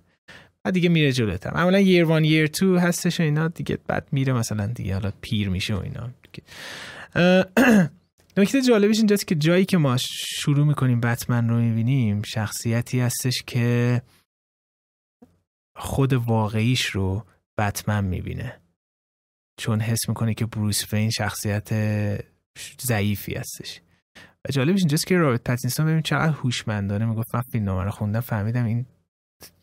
بعد 0.68 0.74
دیگه 0.74 0.90
میره 0.90 1.12
جلوتر. 1.12 1.54
معمولا 1.54 1.80
year 1.80 2.04
one 2.04 2.26
year 2.26 2.48
two 2.48 2.78
هستش 2.78 3.20
و 3.20 3.24
اینا. 3.24 3.48
دیگه 3.48 3.78
بعد 3.88 4.08
میره 4.12 4.34
مثلا 4.34 4.68
دیگه 4.68 4.94
حالا 4.94 5.12
پیر 5.22 5.50
میشه 5.50 5.76
و 5.76 5.80
اینا. 5.80 6.10
نکته 8.38 8.62
جالبش 8.62 8.98
اینجاست 8.98 9.28
که 9.28 9.36
جایی 9.36 9.66
که 9.66 9.78
ما 9.78 9.98
شروع 9.98 10.66
می‌کنیم 10.66 11.02
بتمن 11.02 11.50
رو 11.50 11.60
می‌بینیم 11.60 12.22
شخصیتی 12.22 13.00
هستش 13.00 13.44
که 13.48 14.02
خود 15.78 16.14
واقعیش 16.14 16.86
رو 16.86 17.24
بتمن 17.58 18.06
می‌بینه. 18.06 18.60
چون 19.60 19.80
حس 19.80 20.10
می‌کنه 20.10 20.34
که 20.34 20.46
بروس 20.46 20.94
وین 20.94 21.10
شخصیت 21.10 21.70
ضعیفی 22.82 23.34
هستش. 23.34 23.82
و 24.46 24.52
جالبش 24.52 24.80
اینجاست 24.80 25.08
که 25.08 25.18
رابرت 25.18 25.44
پتینسون 25.44 25.86
ببین 25.86 26.02
چقدر 26.02 26.34
هوشمندانه. 26.34 27.06
می‌گفت 27.06 27.36
من 27.36 27.42
فیلم 27.42 27.70
رو 27.70 27.92
خوندم 27.92 28.20
فهمیدم 28.20 28.66
این 28.66 28.86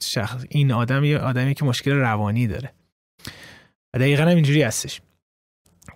شخص 0.01 0.45
این 0.49 0.73
آدم 0.73 1.05
یه 1.05 1.19
آدمی 1.19 1.55
که 1.55 1.65
مشکل 1.65 1.93
روانی 1.93 2.47
داره. 2.47 2.73
و 3.95 3.99
دقیقا 3.99 4.23
هم 4.23 4.29
اینجوری 4.29 4.63
هستش 4.63 5.01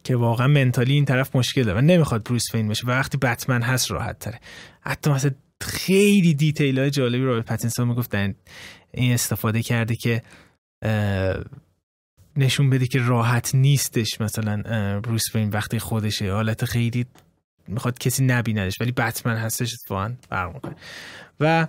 که 0.05 0.17
واقعا 0.17 0.47
mentally 0.47 0.93
این 0.93 1.05
طرف 1.05 1.37
مشکل 1.37 1.63
داره 1.63 1.79
و 1.79 1.81
نمی‌خواد 1.81 2.25
بروس 2.25 2.55
وین 2.55 2.69
بشه 2.69 2.87
و 2.87 2.91
وقتی 2.91 3.19
بتمن 3.19 3.63
هست 3.63 3.91
راحت 3.91 4.19
تره 4.19 4.41
حتی 4.81 5.11
مثلا 5.11 5.31
خیلی 5.61 6.35
detail 6.35 6.79
های 6.79 6.91
جالبی 6.91 7.25
رو 7.25 7.43
پتینسون 7.43 7.89
می‌گفت 7.89 8.15
این 8.15 9.13
استفاده 9.13 9.63
کرده 9.63 9.97
که 9.97 10.23
نشون 12.37 12.71
بده 12.71 12.87
که 12.87 12.99
راحت 12.99 13.55
نیستش 13.55 14.21
مثلا 14.21 14.63
بروس 15.01 15.35
وین 15.35 15.49
وقتی 15.49 15.79
خودشه. 15.79 16.33
حالت 16.33 16.65
خیلی 16.65 17.07
می‌خواد 17.69 17.99
کسی 17.99 18.25
نبیندش 18.25 18.81
ولی 18.81 18.93
بتمن 18.93 19.37
هستش 19.37 19.75
اتفاقا 19.75 20.15
فرق 20.29 20.75
و 21.41 21.67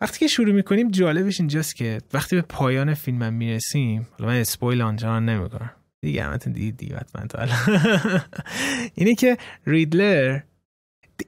وقتی 0.00 0.18
که 0.18 0.26
شروع 0.26 0.54
می‌کنیم 0.54 0.90
جالبش 0.90 1.40
اینجاست 1.40 1.76
که 1.76 1.98
وقتی 2.12 2.36
به 2.36 2.42
پایان 2.42 2.94
فیلم 2.94 3.22
هم 3.22 3.34
می‌رسیم 3.34 4.06
حالا 4.18 4.30
من 4.30 4.40
spoil 4.40 4.82
آنجا 4.82 5.20
نمی‌کنم. 5.20 5.70
دیگه 6.02 6.24
همتون 6.24 6.52
دید 6.52 6.76
دیگه 6.76 6.96
بتمن 6.96 7.26
تا 7.28 7.46
اینه 8.94 9.14
که 9.14 9.38
ریدلر 9.66 10.40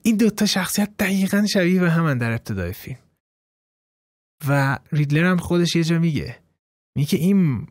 این 0.02 0.16
دوتا 0.16 0.46
شخصیت 0.46 0.90
دقیقا 0.98 1.46
شبیه 1.46 1.80
به 1.80 1.90
همن 1.90 2.18
در 2.18 2.30
ابتدای 2.30 2.72
فیلم. 2.72 2.98
و 4.48 4.78
ریدلر 4.92 5.24
هم 5.24 5.36
خودش 5.36 5.76
یه 5.76 5.84
جا 5.84 5.98
میگه. 5.98 6.36
میگه 6.96 7.18
این 7.18 7.66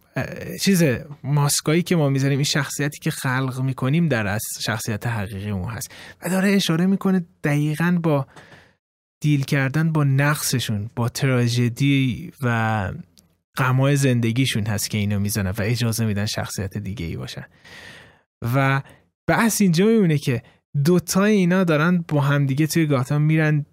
چیز 0.62 0.84
ماسکایی 1.24 1.84
که 1.84 1.96
ما 1.96 2.10
می‌ذاریم 2.10 2.38
این 2.38 2.44
شخصیتی 2.44 3.00
که 3.00 3.12
خلق 3.12 3.62
می‌کنیم 3.62 4.08
در 4.08 4.28
از 4.28 4.42
شخصیت 4.60 5.08
حقیقی 5.08 5.50
اون 5.50 5.70
هست. 5.70 5.92
و 6.22 6.30
داره 6.30 6.50
اشاره 6.50 6.86
می‌کنه 6.86 7.26
دقیقا 7.44 8.00
با 8.04 8.28
دیل 9.22 9.44
کردن 9.44 9.92
با 9.92 10.04
نقصشون 10.04 10.90
با 10.96 11.10
تراژدی 11.10 12.32
و 12.42 12.92
غمای 13.58 13.96
زندگیشون 13.96 14.66
هست 14.66 14.90
که 14.90 14.98
اینو 14.98 15.20
می‌زنن 15.20 15.50
و 15.50 15.62
اجازه 15.62 16.06
میدن 16.06 16.26
شخصیت 16.26 16.78
دیگه 16.78 17.06
ای 17.06 17.18
باشن. 17.18 17.46
و 18.42 18.82
بحث 19.28 19.62
اینجا 19.62 19.86
میمونه 19.86 20.18
که 20.18 20.44
دوتای 20.86 21.32
اینا 21.32 21.64
دارن 21.64 22.06
با 22.08 22.22
همدیگه 22.22 22.68
توی 22.68 22.86
گاتام 22.86 23.22
میرن 23.22 23.66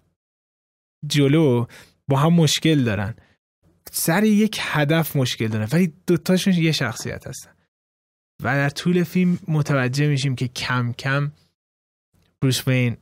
جلو 1.07 1.65
با 2.07 2.17
هم 2.17 2.33
مشکل 2.33 2.83
دارن. 2.83 3.15
سر 3.91 4.23
یک 4.23 4.59
هدف 4.61 5.15
مشکل 5.15 5.47
دارن 5.47 5.67
ولی 5.71 5.93
دوتاشون 6.07 6.53
یه 6.53 6.71
شخصیت 6.71 7.27
هستن. 7.27 7.51
و 8.43 8.55
در 8.55 8.69
طول 8.69 9.03
فیلم 9.03 9.39
متوجه 9.47 10.07
میشیم 10.07 10.35
که 10.35 10.47
کم 10.47 10.93
کم 10.93 11.31
بروس 12.41 12.67
وین 12.67 12.97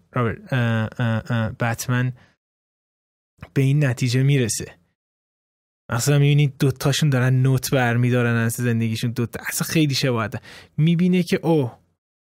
بتمن 1.59 2.13
به 3.53 3.61
این 3.61 3.85
نتیجه 3.85 4.23
می‌رسه. 4.23 4.75
مثلا 5.91 6.19
می‌بینید 6.19 6.57
دوتاشون 6.59 7.09
دارن 7.09 7.41
نوت 7.41 7.71
برمیدارن 7.71 8.35
از 8.35 8.53
زندگیشون. 8.53 9.11
دوتا 9.11 9.39
اصلا 9.47 9.67
خیلی 9.67 9.95
شباهت. 9.95 10.43
می‌بینه 10.77 11.23
که 11.23 11.39
او 11.43 11.71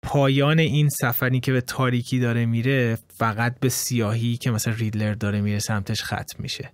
پایان 0.04 0.60
این 0.60 0.90
سفری 0.90 1.40
که 1.40 1.52
به 1.52 1.62
تاریکی 1.62 2.20
داره 2.20 2.46
میره 2.46 2.98
فقط 3.08 3.60
به 3.60 3.70
سیاهی 3.70 4.38
که 4.38 4.52
مثلا 4.52 4.74
ریدلر 4.74 5.14
داره 5.14 5.42
میره 5.42 5.60
سمتش 5.60 6.04
ختم 6.04 6.40
میشه. 6.40 6.72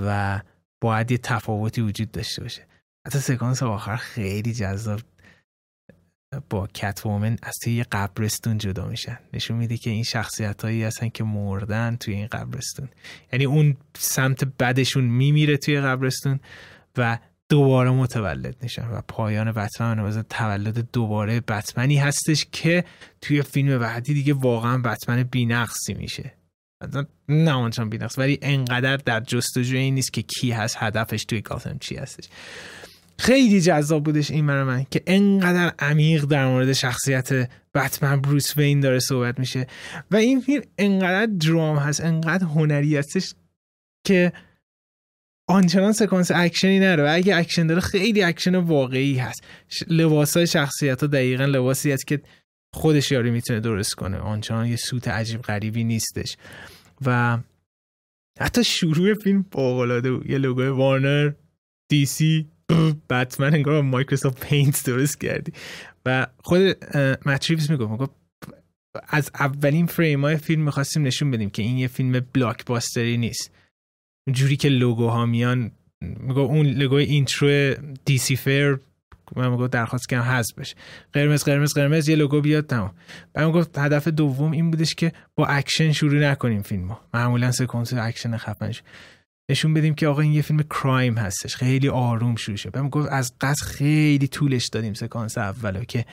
و 0.00 0.40
باید 0.80 1.10
یه 1.10 1.18
تفاوتی 1.18 1.80
وجود 1.80 2.10
داشته 2.10 2.42
باشه. 2.42 2.66
حتی 3.06 3.18
سکانس 3.18 3.62
آخر 3.62 3.96
خیلی 3.96 4.52
جذاب. 4.52 5.00
با 6.50 6.66
کت 6.66 7.00
وومن 7.04 7.36
از 7.42 7.54
توی 7.62 7.74
یه 7.74 7.86
قبرستون 7.92 8.58
جدا 8.58 8.86
میشن. 8.86 9.18
نشون 9.32 9.56
میده 9.56 9.76
که 9.76 9.90
این 9.90 10.02
شخصیت 10.02 10.64
هایی 10.64 10.82
هستن 10.82 11.08
که 11.08 11.24
مردن 11.24 11.96
توی 11.96 12.14
این 12.14 12.26
قبرستون. 12.26 12.88
یعنی 13.32 13.44
اون 13.44 13.76
سمت 13.98 14.44
بدشون 14.44 15.04
میمیره 15.04 15.56
توی 15.56 15.80
قبرستون 15.80 16.40
و 16.96 17.18
دوباره 17.48 17.90
متولد 17.90 18.56
میشن 18.62 18.88
و 18.88 19.00
پایان 19.08 19.52
بتمن 19.52 19.98
و 19.98 20.22
تولد 20.22 20.90
دوباره 20.92 21.40
بتمنی 21.40 21.96
هستش 21.96 22.46
که 22.52 22.84
توی 23.20 23.42
فیلم 23.42 23.78
بعدی 23.78 24.14
دیگه 24.14 24.32
واقعا 24.32 24.78
بتمن 24.78 25.22
بینقصی 25.22 25.94
میشه. 25.94 26.34
نه 27.28 27.52
آنچان 27.52 27.90
بینقص 27.90 28.18
ولی 28.18 28.38
انقدر 28.42 28.96
در 28.96 29.20
جستجوی 29.20 29.78
این 29.78 29.94
نیست 29.94 30.12
که 30.12 30.22
کی 30.22 30.50
هست 30.50 30.76
هدفش 30.78 31.24
توی 31.24 31.40
گاتم 31.40 31.78
چی 31.78 31.96
هستش. 31.96 32.28
خیلی 33.18 33.60
جذاب 33.60 34.04
بودش 34.04 34.30
این 34.30 34.46
برای 34.46 34.64
من 34.64 34.86
که 34.90 35.02
انقدر 35.06 35.74
عمیق 35.78 36.24
در 36.24 36.46
مورد 36.46 36.72
شخصیت 36.72 37.50
بتمن 37.74 38.20
بروس 38.20 38.56
وین 38.56 38.80
داره 38.80 38.98
صحبت 38.98 39.38
میشه. 39.38 39.66
و 40.10 40.16
این 40.16 40.40
فیلم 40.40 40.62
انقدر 40.78 41.32
درام 41.32 41.76
هست 41.76 42.00
انقدر 42.00 42.44
هنری 42.44 42.96
هستش 42.96 43.34
که 44.06 44.32
آنچنان 45.48 45.92
سکانس 45.92 46.30
اکشنی 46.34 46.78
نره. 46.78 47.02
و 47.02 47.06
اگه 47.10 47.36
اکشن 47.36 47.66
داره 47.66 47.80
خیلی 47.80 48.22
اکشن 48.22 48.56
واقعی 48.56 49.18
هست. 49.18 49.44
لباس 49.88 50.36
های 50.36 50.46
شخصیت 50.46 51.00
ها 51.00 51.06
دقیقا 51.06 51.44
لباسی 51.44 51.92
هست 51.92 52.06
که 52.06 52.20
خودش 52.74 53.12
یاری 53.12 53.30
می‌تونه 53.30 53.60
درست 53.60 53.94
کنه. 53.94 54.16
آنچنان 54.16 54.66
یه 54.66 54.76
suit 54.76 55.08
عجیب 55.08 55.42
غریبی 55.42 55.84
نیستش. 55.84 56.36
و 57.06 57.38
حتی 58.40 58.64
شروع 58.64 59.14
فیلم 59.14 59.46
فوق‌العاده 59.50 60.12
بود. 60.12 60.30
یه 60.30 60.38
لوگوی 60.38 60.68
وارنر 60.68 61.32
DC 61.88 62.48
بتمن 63.10 63.54
انگار 63.54 63.82
Microsoft 63.82 64.46
Paint 64.46 64.86
درست 64.86 65.20
کردی. 65.20 65.52
و 66.06 66.26
خود 66.38 66.60
مت 67.26 67.41
ریوز 67.41 67.70
می‌گفت 67.70 67.90
می‌گفت 67.90 68.10
از 69.08 69.30
اولین 69.34 69.86
فریم 69.86 70.20
های 70.20 70.36
فیلم 70.36 70.62
می‌خواستیم 70.62 71.02
نشون 71.02 71.30
بدیم 71.30 71.50
که 71.50 71.62
این 71.62 71.78
یه 71.78 71.88
فیلم 71.88 72.20
blockbuster 72.32 72.64
ی 72.64 73.16
نیست. 73.16 73.52
جوری 74.32 74.56
که 74.56 74.68
لوگو 74.68 75.08
ها 75.08 75.26
میان 75.26 75.70
میگو 76.02 76.40
اون 76.40 76.66
لوگوی 76.66 77.04
intro 77.04 77.74
دی 78.04 78.18
سی 78.18 78.36
فیر 78.36 78.80
من 79.36 79.50
میگو 79.50 79.68
درخواست 79.68 80.08
کنم 80.08 80.20
حذف 80.20 80.54
بشه. 80.58 80.76
قرمز 81.12 81.44
قرمز 81.44 81.74
قرمز 81.74 82.08
یه 82.08 82.16
لوگو 82.16 82.40
بیاد 82.40 82.66
تمام. 82.66 82.94
بعد 83.32 83.52
گفت 83.52 83.78
هدف 83.78 84.08
دوم 84.08 84.52
این 84.52 84.70
بودش 84.70 84.94
که 84.94 85.12
با 85.34 85.46
اکشن 85.46 85.92
شروع 85.92 86.20
نکنیم 86.20 86.62
فیلمو. 86.62 86.94
معمولا 87.14 87.52
سکانس 87.52 87.92
اکشن 87.92 88.36
خفنش. 88.36 88.82
نشون 89.50 89.74
بدیم 89.74 89.94
که 89.94 90.06
آقا 90.06 90.20
این 90.20 90.32
یه 90.32 90.42
فیلم 90.42 90.62
crime 90.62 91.14
هستش. 91.14 91.56
خیلی 91.56 91.88
آروم 91.88 92.36
شروع 92.36 92.56
شد. 92.56 92.70
بهم 92.70 92.88
گفت 92.88 93.08
از 93.12 93.32
قصد 93.40 93.66
خیلی 93.66 94.28
طولش 94.28 94.66
دادیم 94.66 94.94
سکانس 94.94 95.38
اولو 95.38 95.84
که 95.84 96.04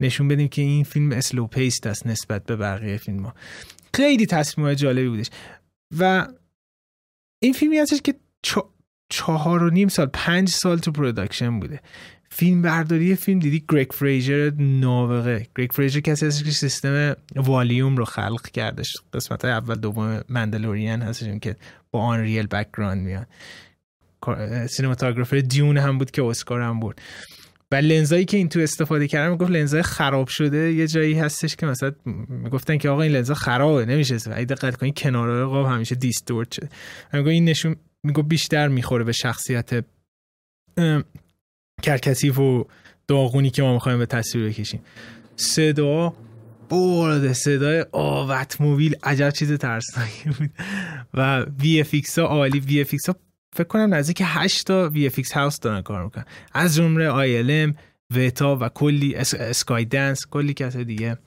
نشون 0.00 0.28
بدیم 0.28 0.48
که 0.48 0.62
این 0.62 0.84
فیلم 0.84 1.12
slow 1.12 1.46
paced 1.46 1.86
است 1.86 2.06
نسبت 2.06 2.44
به 2.44 2.56
بقیه 2.56 2.96
فیلم 2.96 3.22
ها 3.22 3.34
خیلی 3.94 4.26
تصمیم 4.26 4.74
جالبی 4.74 5.08
بودش. 5.08 5.30
و 5.98 6.28
این 7.42 7.52
فیلمی 7.52 7.78
هستش 7.78 8.02
که 8.02 8.14
چهار 9.08 9.62
و 9.62 9.70
نیم 9.70 9.88
سال 9.88 10.06
پنج 10.06 10.48
سال 10.48 10.78
تو 10.78 10.92
production 10.92 11.60
بوده. 11.60 11.80
فیلم 12.36 12.62
برداری 12.62 13.14
فیلم 13.16 13.38
دیدی 13.38 13.64
گریگ 13.68 13.92
فریزر 13.92 14.50
نابغه. 14.58 15.46
گریگ 15.56 15.72
فریزر 15.72 16.00
کسی 16.00 16.26
هستش 16.26 16.44
که 16.44 16.50
سیستم 16.50 17.16
والیوم 17.36 17.96
رو 17.96 18.04
خلق 18.04 18.50
کردش. 18.50 18.96
قسمت 19.12 19.44
های 19.44 19.54
اول 19.54 19.74
دوم 19.74 20.20
مندلوریَن 20.28 21.02
هستش 21.02 21.38
که 21.42 21.56
با 21.90 22.00
Unreal 22.00 22.46
background 22.46 23.02
میاد 23.02 23.26
cinematographer 24.70 25.40
دیون 25.40 25.78
هم 25.78 25.98
بود 25.98 26.10
که 26.10 26.22
اسکار 26.22 26.60
هم 26.60 26.80
بود 26.80 27.00
و 27.72 27.76
لنزایی 27.76 28.24
که 28.24 28.36
این 28.36 28.48
تو 28.48 28.60
استفاده 28.60 29.08
کردن 29.08 29.30
می‌گفت 29.30 29.50
لنزای 29.50 29.82
خراب 29.82 30.28
شده 30.28 30.72
یه 30.72 30.86
جایی 30.86 31.14
هستش 31.14 31.56
که 31.56 31.66
مثلا 31.66 31.92
می‌گفتن 32.28 32.78
که 32.78 32.88
آقا 32.88 33.02
این 33.02 33.12
لنزا 33.12 33.34
خرابه 33.34 33.86
نمیشه 33.86 34.16
اگه 34.32 34.44
دقت 34.44 34.76
کنی 34.76 34.92
کنارهای 34.96 35.44
قاب 35.44 35.66
همیشه 35.66 35.94
distort 35.94 36.54
شده 36.54 36.68
میگه 37.12 37.30
این 37.30 37.44
نشون 37.44 37.76
میگه 38.02 38.22
بیشتر 38.22 38.68
می‌خوره 38.68 39.04
به 39.04 39.12
شخصیت 39.12 39.84
کثیف 41.82 42.38
و 42.38 42.66
داغونی 43.08 43.50
که 43.50 43.62
ما 43.62 43.72
می‌خوایم 43.72 43.98
به 43.98 44.06
تصویر 44.06 44.48
بکشیم. 44.48 44.80
صدابرداری 45.36 47.32
صدای 47.32 47.86
بت 47.92 48.60
موبیل 48.60 48.96
عجب 49.02 49.30
چیز 49.30 49.52
ترسناکی 49.52 50.30
بود. 50.30 50.50
و 51.14 51.40
VFX 51.40 52.18
ها 52.18 52.24
عالی. 52.24 52.60
VFX 52.60 53.08
ها 53.08 53.16
فکر 53.52 53.64
کنم 53.68 53.94
نزدیک 53.94 54.22
8 54.24 54.66
تا 54.66 54.88
VFX 54.88 55.32
house 55.32 55.60
دارن 55.60 55.82
کار 55.82 56.04
می‌کنن. 56.04 56.24
از 56.52 56.74
جمله 56.74 57.08
ILM 57.08 57.74
وتا 58.10 58.58
و 58.60 58.68
کلی 58.68 59.14
اسکای 59.14 59.84
دنس 59.84 60.26
کلی 60.26 60.54
کسای 60.54 60.84
دیگه 60.84 61.18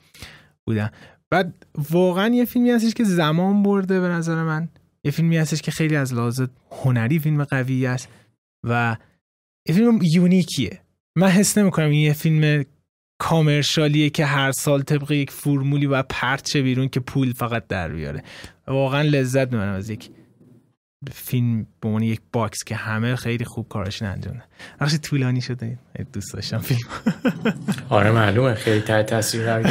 بودن. 0.66 0.90
بعد 1.30 1.66
واقعا 1.92 2.36
یه 2.36 2.46
فیلمی 2.46 2.72
هستش 2.72 2.94
که 2.94 3.04
زمان 3.04 3.64
برده 3.64 4.00
به 4.00 4.08
نظر 4.08 4.44
من. 4.44 4.70
یه 5.04 5.12
فیلمی 5.12 5.38
هستش 5.38 5.62
که 5.62 5.72
خیلی 5.72 5.96
از 5.96 6.14
لحاظ 6.14 6.42
هنری 6.72 7.20
فیلم 7.20 7.44
قوی 7.44 7.86
است 7.86 8.08
و 8.64 8.96
یه 9.68 9.76
فیلم 9.76 10.00
unique 10.02 10.55
یه. 10.55 10.82
من 11.16 11.28
حس 11.28 11.58
نمی‌کنم 11.58 11.90
این 11.90 12.00
یه 12.00 12.14
فیلم 12.14 12.66
commercial 13.20 13.95
یه 13.95 14.10
که 14.10 14.26
هر 14.26 14.52
سال 14.52 14.82
طبق 14.82 15.12
یک 15.12 15.32
فرمولی 15.32 15.86
و 15.86 16.04
پرچه 16.04 16.62
بیرون 16.62 16.88
که 16.88 17.00
پول 17.00 17.34
فقط 17.34 17.68
در 17.68 17.90
بیاره. 17.90 18.24
واقعا 18.68 19.02
لذت 19.02 19.54
می‌برم 19.54 19.74
از 19.74 19.90
یک 19.90 20.10
فیلم 21.14 21.68
به 21.82 21.88
عنوان 21.88 22.04
یک 22.04 22.22
باکس 22.34 22.64
که 22.64 22.76
همه 22.76 23.16
خیلی 23.16 23.46
خوب 23.46 23.68
کارش 23.70 24.02
انجام 24.02 24.42
بخش 24.80 24.96
طولانی 24.96 25.42
شده 25.42 25.80
دوست 26.14 26.34
داشتم 26.34 26.58
فیلم. 26.58 26.80
آره 27.90 28.12
معلومه. 28.12 28.54
خیلی 28.54 28.82
تحت 28.82 29.06
تاثیر 29.06 29.44
قرار 29.44 29.68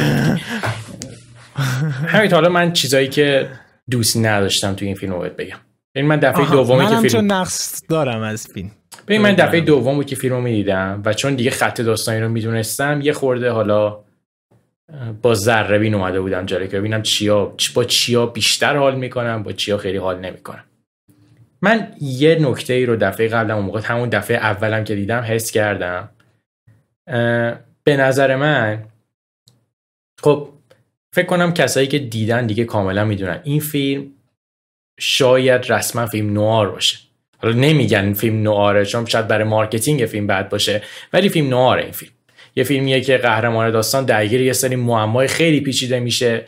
همین 2.07 2.31
حالا 2.31 2.49
من 2.49 2.73
چیزایی 2.73 3.07
که 3.07 3.49
دوست 3.89 4.17
نداشتم 4.17 4.73
تو 4.73 4.85
این 4.85 4.95
فیلم 4.95 5.13
رو 5.13 5.29
بگم. 5.37 5.57
یعنی 5.95 6.07
من 6.07 6.19
دفعه 6.19 6.49
دومی 6.49 6.87
که 6.87 7.09
فیلم 7.09 7.31
نقص 7.31 7.83
دارم 7.89 8.21
از 8.21 8.47
فیلم. 8.53 8.71
ببین 9.07 9.21
من 9.21 9.33
دفعه 9.33 9.61
دوم 9.61 9.95
بود 9.95 10.05
که 10.05 10.15
فیلم 10.15 10.35
رو 10.35 10.41
می‌دیدم 10.41 11.01
و 11.05 11.13
چون 11.13 11.35
دیگه 11.35 11.51
خط 11.51 11.81
داستانی 11.81 12.19
رو 12.19 12.29
می‌دونستم 12.29 13.01
یه 13.01 13.13
خورده 13.13 13.49
حالا 13.49 13.99
با 15.21 15.33
ذره 15.33 15.79
بین 15.79 15.95
اومده 15.95 16.21
بودم 16.21 16.45
جالب 16.45 16.69
که 16.69 16.79
ببینم 16.79 17.01
چیا 17.01 17.55
با 17.73 17.83
چیا 17.83 18.25
بیشتر 18.25 18.75
حال 18.75 18.95
می‌کنم 18.95 19.43
با 19.43 19.51
چیا 19.51 19.77
خیلی 19.77 19.97
حال 19.97 20.19
نمی‌کنم. 20.19 20.63
من 21.61 21.93
یه 22.01 22.37
نکته 22.41 22.73
ای 22.73 22.85
رو 22.85 22.95
دفعه 22.95 23.27
قبلم 23.27 23.55
اون 23.55 23.65
موقع 23.65 23.81
همون 23.83 24.09
دفعه 24.09 24.37
اولم 24.37 24.83
که 24.83 24.95
دیدم 24.95 25.21
حس 25.21 25.51
کردم. 25.51 26.09
به 27.83 27.97
نظر 27.97 28.35
من 28.35 28.83
خب 30.21 30.49
فکر 31.15 31.25
کنم 31.25 31.53
کسایی 31.53 31.87
که 31.87 31.99
دیدن 31.99 32.47
دیگه 32.47 32.63
کاملا 32.63 33.05
می‌دونن. 33.05 33.41
این 33.43 33.59
فیلم 33.59 34.11
شاید 34.99 35.71
رسما 35.71 36.05
فیلم 36.05 36.33
نوآر 36.33 36.71
باشه. 36.71 37.06
حالا 37.37 37.55
نمیگن 37.55 38.13
فیلم 38.13 38.41
نوآره 38.41 38.85
چون 38.85 39.05
شاید 39.05 39.27
برای 39.27 39.43
marketing 39.43 40.05
فیلم 40.05 40.27
بد 40.27 40.49
باشه 40.49 40.81
ولی 41.13 41.29
فیلم 41.29 41.49
نواره 41.49 41.83
این 41.83 41.91
فیلم. 41.91 42.11
یه 42.55 42.63
فیلمیه 42.63 43.01
که 43.01 43.17
قهرمان 43.17 43.71
داستان 43.71 44.05
درگیر 44.05 44.41
یه 44.41 44.53
سری 44.53 44.75
معمای 44.75 45.27
خیلی 45.27 45.61
پیچیده 45.61 45.99
میشه. 45.99 46.45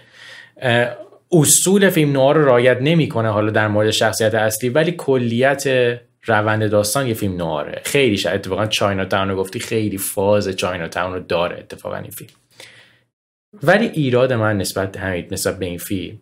اصول 1.31 1.89
فیلم 1.89 2.11
نوار 2.11 2.35
رو 2.35 2.45
رعایت 2.45 2.77
نمی‌کنه 2.81 3.29
حالا 3.29 3.51
در 3.51 3.67
مورد 3.67 3.91
شخصیت 3.91 4.35
اصلی 4.35 4.69
ولی 4.69 4.91
کلیت 4.91 5.63
روند 6.25 6.69
داستان 6.69 7.07
یه 7.07 7.13
فیلم 7.13 7.35
نواره 7.37 7.81
خیلی 7.85 8.17
شاید 8.17 8.35
اتفاقا 8.35 8.65
چاینا 8.65 9.05
تاون 9.05 9.29
رو 9.29 9.35
گفتی 9.35 9.59
خیلی 9.59 9.97
فاز 9.97 10.49
چاینا 10.49 10.87
تاون 10.87 11.13
رو 11.13 11.19
داره 11.19 11.57
اتفاقا 11.57 11.95
این 11.95 12.11
فیلم. 12.11 12.29
ولی 13.63 13.85
ایراد 13.85 14.33
من 14.33 14.57
نسبت 14.57 14.97
همین 14.97 15.27
نسبت 15.31 15.59
به 15.59 15.65
این 15.65 15.77
فیلم 15.77 16.19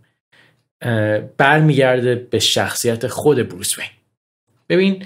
برمیگرده 1.38 2.16
به 2.16 2.40
شخصیت 2.40 3.08
خود 3.08 3.50
بروس 3.50 3.78
وین. 3.78 3.88
ببین 4.70 5.06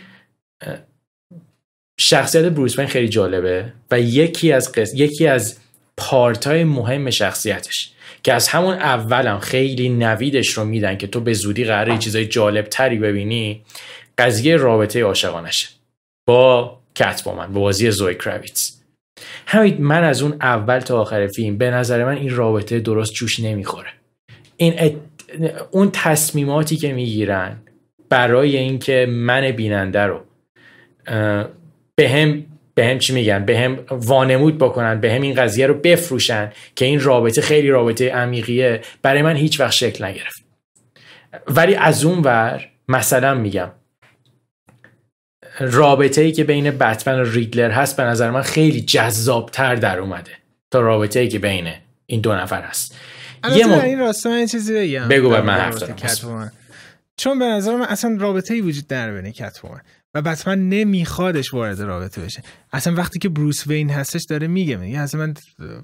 شخصیت 1.99 2.45
بروس 2.45 2.79
وین 2.79 2.87
خیلی 2.87 3.09
جالبه 3.09 3.73
و 3.91 3.99
یکی 3.99 4.51
از 4.51 4.71
قص... 4.71 4.93
یکی 4.95 5.27
از 5.27 5.59
پارتای 5.97 6.63
مهم 6.63 7.09
شخصیتش 7.09 7.91
که 8.23 8.33
از 8.33 8.47
همون 8.47 8.73
اولم 8.73 9.39
خیلی 9.39 9.89
نویدش 9.89 10.49
رو 10.49 10.63
میدن 10.63 10.97
که 10.97 11.07
تو 11.07 11.19
به 11.19 11.33
زودی 11.33 11.65
قراره 11.65 11.97
چیزای 11.97 12.25
جالب 12.25 12.65
تری 12.65 12.99
ببینی 12.99 13.63
قضیه 14.17 14.55
رابطه 14.55 15.03
عاشقانشه 15.03 15.67
با 16.27 16.79
کت 16.95 17.23
با 17.23 17.35
من 17.35 17.53
با 17.53 17.61
بازی 17.61 17.91
زوی 17.91 18.15
کراویتس 18.15 18.81
همین 19.47 19.77
من 19.81 20.03
از 20.03 20.21
اون 20.21 20.37
اول 20.41 20.79
تا 20.79 21.01
آخر 21.01 21.27
فیلم 21.27 21.57
به 21.57 21.71
نظر 21.71 22.05
من 22.05 22.17
این 22.17 22.35
رابطه 22.35 22.79
درست 22.79 23.13
جوش 23.13 23.39
نمی‌خوره. 23.39 23.89
این 24.57 24.73
ات... 24.77 24.93
اون 25.71 25.89
تصمیماتی 25.93 26.75
که 26.75 26.93
می‌گیرن 26.93 27.57
برای 28.11 28.57
اینکه 28.57 29.05
من 29.09 29.51
بیننده 29.51 29.99
رو 29.99 30.21
به 31.95 32.09
هم 32.09 32.45
به 32.75 32.85
هم 32.85 32.99
چی 32.99 33.13
میگن؟ 33.13 33.45
به 33.45 33.59
هم 33.59 33.79
وانمود 33.89 34.57
بکنن 34.57 34.99
به 34.99 35.13
هم 35.13 35.21
این 35.21 35.33
قضیه 35.33 35.67
رو 35.67 35.73
بفروشن 35.73 36.51
که 36.75 36.85
این 36.85 36.99
رابطه 36.99 37.41
خیلی 37.41 37.69
رابطه 37.69 38.09
عمیقیه. 38.09 38.81
برای 39.01 39.21
من 39.21 39.35
هیچ 39.35 39.59
وقت 39.59 39.71
شکل 39.71 40.05
نگرفت. 40.05 40.43
ولی 41.47 41.75
از 41.75 42.05
اون 42.05 42.19
ور 42.19 42.69
مثلا 42.87 43.33
میگم 43.33 43.71
رابطه 45.59 46.21
ای 46.21 46.31
که 46.31 46.43
بین 46.43 46.71
بتمن 46.71 47.19
و 47.19 47.23
ریدلر 47.23 47.71
هست 47.71 47.97
به 47.97 48.03
نظر 48.03 48.31
من 48.31 48.41
خیلی 48.41 48.81
جذابتر 48.81 49.75
در 49.75 49.99
اومده 49.99 50.31
تا 50.71 50.79
رابطه 50.79 51.19
ای 51.19 51.27
که 51.27 51.39
بین 51.39 51.71
این 52.05 52.21
دو 52.21 52.35
نفر 52.35 52.61
هست. 52.61 52.95
یه 53.55 53.65
م... 53.65 53.71
این 53.71 53.99
راستا 53.99 54.29
من 54.29 54.45
چیزی 54.45 54.73
بگم. 54.73 55.07
بگو 55.07 55.29
من 55.29 55.53
حرف 55.53 55.83
چون 57.21 57.39
به 57.39 57.45
نظر 57.45 57.75
من 57.75 57.85
اصلا 57.85 58.17
رابطه 58.19 58.53
ای 58.53 58.61
وجود 58.61 58.93
نداره 58.93 59.21
بین 59.21 59.31
کتومن 59.31 59.81
و 60.13 60.21
بتمن 60.21 60.69
نمیخوادش 60.69 61.53
وارد 61.53 61.81
رابطه 61.81 62.21
بشه. 62.21 62.43
اصلا 62.73 62.95
وقتی 62.95 63.19
که 63.19 63.29
بروس 63.29 63.67
وین 63.67 63.89
هستش 63.89 64.21
داره 64.29 64.47
میگه 64.47 64.77
میگه 64.77 64.99
اصلا 64.99 65.21
من 65.21 65.33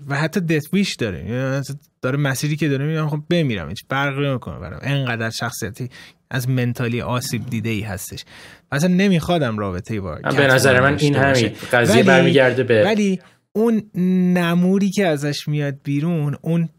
و 0.08 0.16
حتی 0.16 0.40
دت 0.40 0.64
ویش 0.74 0.96
داره. 0.96 1.62
داره 2.02 2.18
مسیری 2.18 2.56
که 2.56 2.70
داره 2.70 2.86
میگه 2.86 3.08
خب 3.08 3.24
بمیرم 3.30 3.70
هیچ 3.70 3.84
فرقی 3.90 4.28
نمی‌کنه 4.28 4.60
برام. 4.60 4.80
انقدر 4.84 5.30
شخصیتی 5.30 5.90
از 6.32 6.50
منتالی 6.50 7.02
آسیب 7.02 7.46
دیده 7.50 7.70
ای 7.70 7.82
هستش. 7.82 8.26
اصلا 8.72 8.94
نمیخوادم 8.94 9.58
رابطه 9.58 10.02
با 10.02 10.16
به 10.16 10.48
نظر 10.48 10.82
من 10.82 10.98
این 11.00 11.16
همین 11.16 11.52
قضیه 11.72 12.04
برمیگرده 12.04 12.64
به 12.64 12.84
ولی 12.84 13.20
اون 13.54 13.92
نموری 14.34 14.90
که 14.90 15.08
ازش 15.08 15.48
میاد 15.48 15.76
بیرون 15.84 16.38
اون 16.42 16.70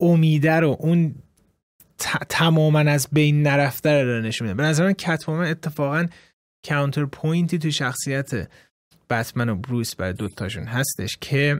امیده 0.00 0.52
رو 0.52 0.76
اون 0.80 1.14
تماما 2.28 2.78
از 2.78 3.08
بین 3.12 3.42
نرفته 3.42 4.02
رو 4.02 4.20
نشون 4.20 4.48
میده. 4.48 4.56
به 4.56 4.62
نظر 4.62 4.84
من 4.84 4.92
کتومن 4.92 5.50
اتفاقا 5.50 6.06
کانتر 6.68 7.04
پوینتی 7.04 7.58
تو 7.58 7.70
شخصیت 7.70 8.48
بتمن 9.10 9.48
و 9.48 9.54
بروس 9.54 9.94
برای 9.94 10.12
دوتاشون 10.12 10.64
هستش 10.64 11.18
که 11.20 11.58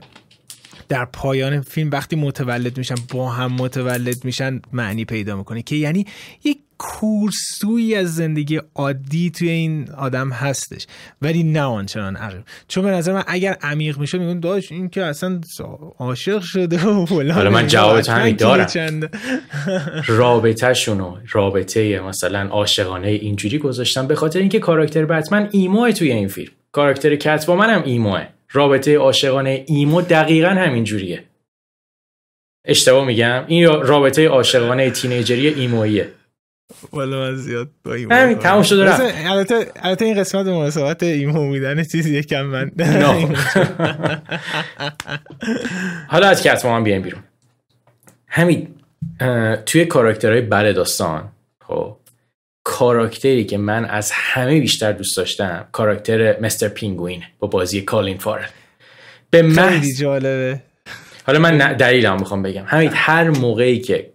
در 0.89 1.05
پایان 1.05 1.61
فیلم 1.61 1.89
وقتی 1.89 2.15
متولد 2.15 2.77
میشن 2.77 2.95
با 3.13 3.29
هم 3.29 3.51
متولد 3.51 4.25
میشن 4.25 4.61
معنی 4.73 5.05
پیدا 5.05 5.35
می‌کنه 5.35 5.61
که 5.61 5.75
یعنی 5.75 6.05
یک 6.43 6.57
کورسوی 6.79 7.95
از 7.95 8.15
زندگی 8.15 8.61
عادی 8.75 9.29
توی 9.29 9.49
این 9.49 9.91
آدم 9.91 10.29
هستش. 10.29 10.87
ولی 11.21 11.43
نه 11.43 11.61
آنچنان 11.61 12.15
عمیق 12.15 12.43
چون 12.67 12.83
به 12.83 12.91
نظر 12.91 13.13
من 13.13 13.23
اگر 13.27 13.57
عمیق 13.61 13.97
میشه 13.97 14.17
میگن 14.17 14.39
داشت 14.39 14.71
این 14.71 14.89
که 14.89 15.03
اصلا 15.03 15.41
عاشق 15.97 16.41
شده 16.41 16.85
و 16.85 17.05
حالا 17.05 17.49
من 17.49 17.67
جوابت 17.67 18.09
همین 18.09 18.35
دارم. 18.35 19.09
رابطه 20.07 20.73
شونو 20.73 21.17
رابطه 21.31 21.99
مثلا 21.99 22.47
عاشقانه 22.47 23.07
اینجوری 23.07 23.57
گذاشتم 23.57 24.07
به 24.07 24.15
خاطر 24.15 24.39
اینکه 24.39 24.59
کاراکتر 24.59 25.05
بتمن 25.05 25.49
ایموه 25.51 25.91
توی 25.91 26.11
این 26.11 26.27
فیلم. 26.27 26.51
کاراکتر 26.71 27.15
کت 27.15 27.45
با 27.45 27.55
منم 27.55 27.83
ایموه. 27.83 28.27
رابطه 28.51 28.97
عاشقانه 28.97 29.63
ایمو 29.67 30.01
دقیقا 30.01 30.49
همین 30.49 30.83
جوریه. 30.83 31.23
اشتباه 32.65 33.05
میگم؟ 33.05 33.43
این 33.47 33.65
رابطه 33.65 34.27
عاشقانه 34.27 34.91
تینیجری 34.91 35.47
ایمویه 35.47 36.11
والا 36.93 37.19
من 37.19 37.35
زیاد 37.35 37.69
با 37.83 37.93
ایمو 37.93 38.13
همین 38.13 38.37
تموم 38.37 38.63
شده 38.63 38.85
رفت. 38.85 39.01
البته 39.25 39.71
البته 39.75 40.05
این 40.05 40.19
قسمت 40.19 40.45
مناسبت 40.45 41.03
ایمو 41.03 41.47
بودن 41.47 41.83
چیزی 41.83 42.17
یکم 42.17 42.41
من 42.41 42.71
حالا 46.07 46.27
از 46.27 46.43
کتما 46.43 46.75
هم 46.75 46.83
بیایم 46.83 47.01
بیرون. 47.01 47.23
همین 48.27 48.75
توی 49.65 49.85
کاراکترهای 49.85 50.41
بله 50.41 50.73
داستان 50.73 51.31
خب 51.61 51.97
کاراکتری 52.79 53.45
که 53.45 53.57
من 53.57 53.85
از 53.85 54.11
همه 54.11 54.59
بیشتر 54.59 54.91
دوست 54.91 55.17
داشتم 55.17 55.67
کاراکتر 55.71 56.39
مستر 56.39 56.67
پینگوین 56.67 57.23
با 57.39 57.47
بازی 57.47 57.81
کالین 57.81 58.17
فارل 58.17 58.47
به 59.29 59.41
من 59.41 59.81
جالبه. 59.99 60.61
حالا 61.25 61.39
من 61.39 61.73
دلیلم 61.73 62.19
می‌خوام 62.19 62.43
بگم. 62.43 62.63
همین 62.67 62.89
هر 62.93 63.29
موقعی 63.29 63.79
که 63.79 64.09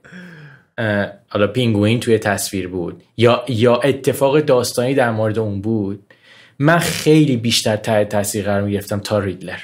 حالا 1.29 1.47
پینگوین 1.47 2.01
توی 2.01 2.19
تصویر 2.19 2.69
بود 2.69 3.03
یا 3.17 3.45
یا 3.49 3.77
اتفاق 3.77 4.41
داستانی 4.41 4.95
در 4.95 5.11
مورد 5.11 5.39
اون 5.39 5.61
بود 5.61 6.13
من 6.59 6.79
خیلی 6.79 7.37
بیشتر 7.37 7.77
تحت 7.77 8.09
تاثیر 8.09 8.45
قرار 8.45 8.63
می‌گرفتم 8.63 9.01
تا 9.01 9.19
ریدلر. 9.19 9.61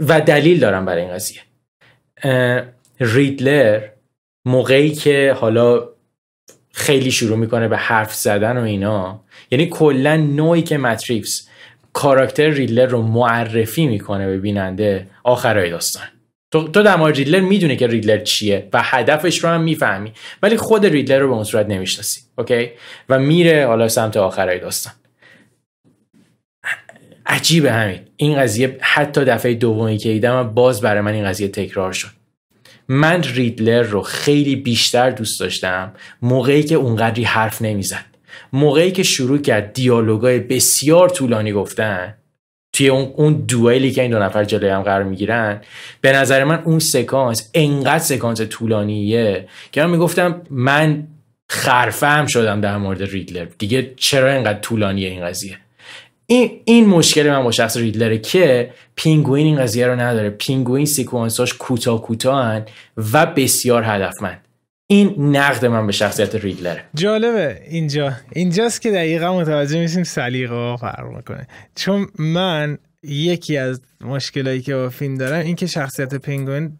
و 0.00 0.20
دلیل 0.20 0.60
دارم 0.60 0.84
برای 0.84 1.02
این 1.02 1.12
قضیه. 1.12 1.40
ریدلر 3.00 3.88
موقعی 4.46 4.90
که 4.90 5.36
حالا 5.40 5.88
خیلی 6.78 7.10
شروع 7.10 7.36
می‌کنه 7.36 7.68
به 7.68 7.76
حرف 7.76 8.14
زدن 8.14 8.56
و 8.56 8.62
اینا. 8.62 9.20
یعنی 9.50 9.66
کلا 9.66 10.16
نوعی 10.16 10.62
که 10.62 10.78
ماتریکس 10.78 11.48
کاراکتر 11.92 12.50
ریدلر 12.50 12.86
رو 12.86 13.02
معرفی 13.02 13.86
می‌کنه 13.86 14.26
به 14.26 14.38
بیننده 14.38 15.06
آخرای 15.24 15.70
داستان. 15.70 16.02
تو, 16.50 16.68
تو 16.68 16.82
در 16.82 16.96
مورد 16.96 17.16
ریدلر 17.16 17.40
می‌دونی 17.40 17.76
که 17.76 17.86
ریدلر 17.86 18.18
چیه 18.18 18.68
و 18.72 18.80
هدفش 18.84 19.38
رو 19.38 19.50
هم 19.50 19.60
می‌فهمی 19.60 20.12
ولی 20.42 20.56
خود 20.56 20.86
ریدلر 20.86 21.18
رو 21.18 21.28
به 21.28 21.34
اون 21.34 21.44
صورت 21.44 21.66
نمی‌شناسی 21.66 22.20
اوکی؟ 22.38 22.70
و 23.08 23.18
میره 23.18 23.66
حالا 23.66 23.88
سمت 23.88 24.16
آخرای 24.16 24.58
داستان. 24.58 24.92
عجیبه 27.26 27.72
همین. 27.72 28.00
این 28.16 28.38
قضیه 28.38 28.76
حتی 28.80 29.24
دفعه 29.24 29.54
دومی 29.54 29.98
که 29.98 30.08
دیدم 30.08 30.42
باز 30.42 30.80
برای 30.80 31.00
من 31.00 31.12
این 31.12 31.24
قضیه 31.24 31.48
تکرار 31.48 31.92
شد. 31.92 32.17
من 32.88 33.22
ریدلر 33.22 33.82
رو 33.82 34.02
خیلی 34.02 34.56
بیشتر 34.56 35.10
دوست 35.10 35.40
داشتم 35.40 35.92
موقعی 36.22 36.62
که 36.62 36.74
اونقدری 36.74 37.24
حرف 37.24 37.62
نمی‌زد. 37.62 38.04
موقعی 38.52 38.92
که 38.92 39.02
شروع 39.02 39.38
کرد 39.38 39.72
دیالوگای 39.72 40.38
بسیار 40.38 41.08
طولانی 41.08 41.52
گفتن. 41.52 42.14
توی 42.72 42.88
اون 42.88 43.12
اون 43.16 43.32
دوئلی 43.32 43.90
که 43.90 44.02
این 44.02 44.10
دو 44.10 44.18
نفر 44.18 44.44
جلوی 44.44 44.70
هم 44.70 44.82
قرار 44.82 45.02
می‌گیرن 45.02 45.60
به 46.00 46.12
نظر 46.12 46.44
من 46.44 46.62
اون 46.64 46.78
سکانس 46.78 47.50
انقدر 47.54 47.98
سکانس 47.98 48.40
طولانیه 48.40 49.48
که 49.72 49.82
من 49.82 49.90
می‌گفتم 49.90 50.42
من 50.50 51.06
خرفتم 51.50 52.26
شدم 52.26 52.60
در 52.60 52.76
مورد 52.76 53.02
ریدلر. 53.02 53.46
دیگه 53.58 53.94
چرا 53.96 54.32
انقدر 54.32 54.60
طولانیه 54.60 55.08
این 55.08 55.24
قضیه؟ 55.24 55.58
این 56.30 56.60
این 56.64 56.86
مشکل 56.86 57.30
من 57.30 57.44
با 57.44 57.50
شخص 57.50 57.76
ریدلره 57.76 58.18
که 58.18 58.70
پینگوین 58.94 59.46
این 59.46 59.56
قضیه 59.56 59.86
رو 59.86 60.00
نداره. 60.00 60.30
پینگوین 60.30 60.86
سکانساش 60.86 61.54
کوتاه 61.54 62.02
کوتاهن 62.02 62.64
و 63.12 63.26
بسیار 63.26 63.82
هدفمند. 63.86 64.48
این 64.90 65.36
نقد 65.36 65.66
من 65.66 65.86
به 65.86 65.92
شخصیت 65.92 66.34
ریدلره 66.34 66.84
جالبه. 66.94 67.62
اینجا 67.68 68.12
اینجاست 68.32 68.82
که 68.82 68.90
دقیقا 68.90 69.40
متوجه 69.40 69.80
میشیم 69.80 70.04
سلیقه 70.04 70.76
فرق 70.76 71.06
می‌کنه. 71.16 71.46
چون 71.74 72.06
من 72.18 72.78
یکی 73.02 73.56
از 73.56 73.80
مشکلایی 74.00 74.60
که 74.60 74.74
با 74.74 74.88
فیلم 74.88 75.14
دارم 75.14 75.44
این 75.44 75.56
که 75.56 75.66
شخصیت 75.66 76.14
پینگوین 76.14 76.78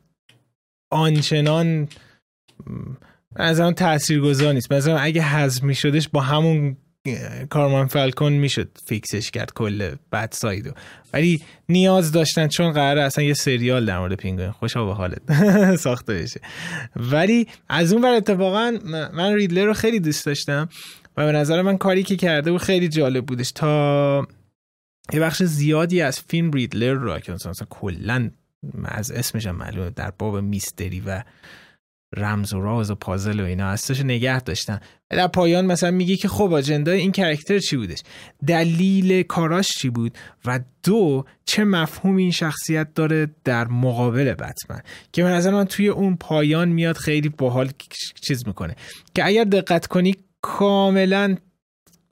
آنچنان 0.90 1.88
از 3.36 3.60
آن 3.60 3.74
تاثیرگذار 3.74 4.52
نیست. 4.52 4.72
مثلا 4.72 4.98
اگه 4.98 5.22
حذف 5.22 5.62
میشدش 5.62 6.08
با 6.08 6.20
همون 6.20 6.76
کارماین 7.50 7.86
فالکون 7.86 8.32
می‌شد 8.32 8.68
fix 8.86 9.13
ش 9.13 9.30
کرد 9.30 9.52
کل 9.52 9.94
bad 10.12 10.28
side 10.32 10.63
و 10.63 10.70
ولی 11.12 11.42
نیاز 11.68 12.12
داشتن 12.12 12.48
چون 12.48 12.72
قراره 12.72 13.02
اصلا 13.02 13.24
یه 13.24 13.34
سریال 13.34 13.86
در 13.86 13.98
مورد 13.98 14.14
پینگوین 14.14 14.50
خوشا 14.50 14.84
به 14.84 14.94
حالت 14.94 15.20
ساخته 15.84 16.14
بشه. 16.14 16.40
ولی 16.96 17.46
از 17.68 17.92
اون 17.92 18.02
بر 18.02 18.14
اتفاقا 18.14 18.78
من 19.12 19.34
ریدلر 19.34 19.64
رو 19.64 19.74
خیلی 19.74 20.00
دوست 20.00 20.26
داشتم 20.26 20.68
و 21.16 21.26
به 21.26 21.32
نظر 21.32 21.62
من 21.62 21.76
کاری 21.76 22.02
که 22.02 22.16
کرده 22.16 22.52
بود 22.52 22.60
خیلی 22.60 22.88
جالب 22.88 23.26
بودش. 23.26 23.52
تا 23.52 24.26
یه 25.12 25.20
بخش 25.20 25.42
زیادی 25.42 26.02
از 26.02 26.20
فیلم 26.20 26.50
ریدلر 26.50 26.92
رو 26.92 27.18
که 27.18 27.32
مثلا 27.32 27.52
کلا 27.70 28.30
از 28.84 29.10
اسمش 29.10 29.46
هم 29.46 29.56
معلومه 29.56 29.90
در 29.90 30.12
باب 30.18 30.36
میستری 30.36 31.00
و 31.06 31.22
رمز 32.16 32.52
و 32.52 32.60
راز 32.60 32.90
و 32.90 32.94
پازل 32.94 33.40
و 33.40 33.44
اینا. 33.44 33.70
هستش 33.70 34.00
نگه 34.00 34.40
داشتن. 34.40 34.80
در 35.10 35.26
پایان 35.26 35.66
مثلا 35.66 35.90
میگه 35.90 36.16
که 36.16 36.28
خب 36.28 36.52
اجندای 36.52 36.98
این 37.00 37.12
کرکتر 37.12 37.58
چی 37.58 37.76
بودش؟ 37.76 37.98
دلیل 38.46 39.22
کاراش 39.22 39.68
چی 39.68 39.90
بود؟ 39.90 40.18
و 40.44 40.60
دو 40.84 41.24
چه 41.44 41.64
مفهوم 41.64 42.16
این 42.16 42.30
شخصیت 42.30 42.94
داره 42.94 43.30
در 43.44 43.68
مقابل 43.68 44.34
بتمن؟ 44.34 44.80
که 45.12 45.24
من 45.24 45.32
نظر 45.32 45.50
من 45.50 45.64
توی 45.64 45.88
اون 45.88 46.16
پایان 46.16 46.68
میاد 46.68 46.96
خیلی 46.96 47.28
باحال 47.28 47.70
چیز 48.20 48.46
می‌کنه. 48.46 48.76
که 49.14 49.26
اگر 49.26 49.44
دقت 49.44 49.86
کنی 49.86 50.14
کاملا 50.42 51.36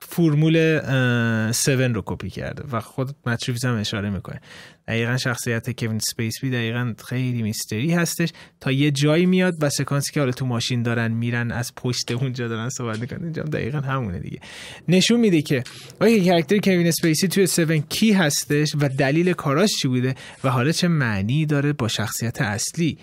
فرمول 0.09 0.57
7 0.57 1.69
رو 1.69 2.03
کپی 2.05 2.29
کرده 2.29 2.63
و 2.71 2.79
خود 2.79 3.15
مت 3.25 3.38
ریوز 3.38 3.65
هم 3.65 3.75
اشاره 3.75 4.09
می‌کنه. 4.09 4.41
دقیقا 4.87 5.17
شخصیت 5.17 5.79
کوین 5.79 6.01
اسپیسی 6.17 6.49
دقیقا 6.49 6.93
خیلی 7.07 7.41
mystery 7.41 7.93
هستش. 7.93 8.29
تا 8.59 8.71
یه 8.71 8.91
جایی 8.91 9.25
میاد 9.25 9.53
و 9.61 9.69
سکانسی 9.69 10.11
که 10.13 10.19
حالا 10.19 10.31
تو 10.31 10.45
ماشین 10.45 10.83
دارن 10.83 11.11
میرن 11.11 11.51
از 11.51 11.75
پشت 11.75 12.11
اونجا 12.11 12.47
دارن 12.47 12.69
صحبت 12.69 12.99
می‌کنن 12.99 13.23
اینجا 13.23 13.43
دقیقا 13.43 13.79
همونه 13.79 14.19
دیگه. 14.19 14.39
نشون 14.87 15.19
میده 15.19 15.41
که 15.41 15.63
آیا 15.99 16.23
character 16.23 16.57
کوین 16.57 16.87
اسپیسی 16.87 17.27
توی 17.27 17.43
7 17.43 17.89
کی 17.89 18.13
هستش 18.13 18.75
و 18.79 18.89
دلیل 18.89 19.33
کاراش 19.33 19.69
چی 19.81 19.87
بوده 19.87 20.15
و 20.43 20.49
حالا 20.49 20.71
چه 20.71 20.87
معنی 20.87 21.45
داره 21.45 21.73
با 21.73 21.87
شخصیت 21.87 22.41
اصلی 22.41 22.97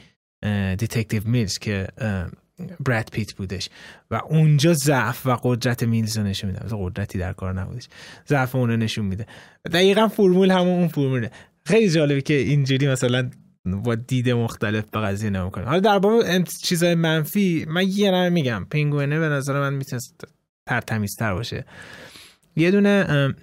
detective 0.79 1.23
میلز 1.29 1.59
که 1.59 1.87
براد 2.81 3.09
پیت 3.13 3.33
بودش. 3.33 3.69
و 4.11 4.15
اونجا 4.15 4.73
ضعف 4.73 5.27
و 5.27 5.37
قدرت 5.43 5.83
میلز 5.83 6.19
رو 6.19 6.25
نشون 6.25 6.51
میده. 6.51 6.67
قدرتی 6.73 7.19
در 7.19 7.33
کار 7.33 7.53
نبودش. 7.53 7.89
ضعف 8.29 8.55
اون 8.55 8.71
رو 8.71 8.77
نشون 8.77 9.05
میده. 9.05 9.27
دقیقا 9.73 10.09
فرمول 10.09 10.51
همون 10.51 10.79
اون 10.79 10.89
فرموله. 10.89 11.31
خیلی 11.67 11.91
جالبه 11.91 12.21
که 12.21 12.35
اینجوری 12.35 12.89
مثلا 12.89 13.31
با 13.67 13.95
دید 13.95 14.31
مختلف 14.31 14.85
به 14.87 15.01
قضیه 15.01 15.31
نمی 15.31 15.51
کنه 15.51 15.65
حالا 15.65 15.81
در 15.81 15.99
باب 15.99 16.45
چیزای 16.63 16.95
منفی 16.95 17.67
من 17.69 17.89
یه 17.89 18.11
نمه 18.11 18.29
میگم. 18.29 18.67
پینگوینه 18.71 19.19
به 19.19 19.29
نظر 19.29 19.61
من 19.61 19.75
می‌تونست 19.75 20.25
ترتمیزتر 20.69 21.35
باشه. 21.35 21.65
یه 22.57 22.71
دونه 22.71 23.35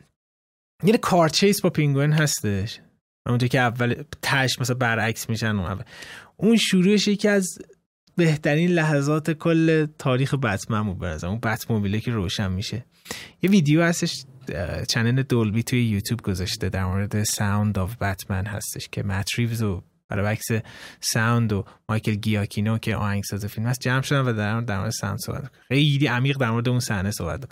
یه 0.84 0.98
car 0.98 1.22
chase 1.22 1.62
با 1.62 1.70
پینگوین 1.70 2.12
هستش. 2.12 2.80
اونجا 3.28 3.48
که 3.48 3.60
اول 3.60 4.04
تش 4.22 4.60
مثلا 4.60 4.76
برعکس 4.76 5.30
میشن 5.30 5.48
اون 5.48 5.66
اول. 5.66 5.84
اون 6.38 6.58
شروعش 6.58 7.08
یکی 7.08 7.28
از 7.28 7.58
بهترین 8.16 8.72
لحظات 8.72 9.32
کل 9.32 9.88
تاریخ 9.98 10.34
بتمن 10.34 10.84
بود 10.84 11.00
برازم 11.00 11.28
اون 11.28 11.40
بت 11.40 11.72
موبیله 11.72 12.00
که 12.00 12.12
روشن 12.12 12.52
میشه. 12.52 12.86
یه 13.42 13.50
ویدیو 13.50 13.84
هستش 13.84 14.26
channel 14.88 15.24
دولبی 15.24 15.64
توی 15.64 15.84
یوتیوب 15.84 16.22
گذاشته 16.22 16.70
در 16.70 16.86
مورد 16.86 17.24
sound 17.24 17.80
of 17.80 17.96
Batman 17.96 18.46
هستش 18.46 18.90
که 18.92 19.04
مت 19.04 19.30
ریوز 19.36 19.62
و 19.62 19.84
برای 20.10 20.32
افکت 20.32 20.48
sound 21.00 21.54
و 21.54 21.66
مایکل 21.90 22.16
جاکینو 22.16 22.78
که 22.78 22.96
آهنگساز 22.96 23.46
فیلم 23.46 23.68
هست 23.68 23.80
جمع 23.80 24.02
شدن 24.02 24.22
و 24.22 24.34
در 24.34 24.80
مورد 24.80 24.90
sound 24.90 25.20
صحبت 25.20 25.52
خیلی 25.68 26.08
عمیق 26.08 26.38
در 26.38 26.52
مورد 26.52 26.70
اون 26.70 26.80
صحنه 26.80 27.12
صحبت 27.12 27.44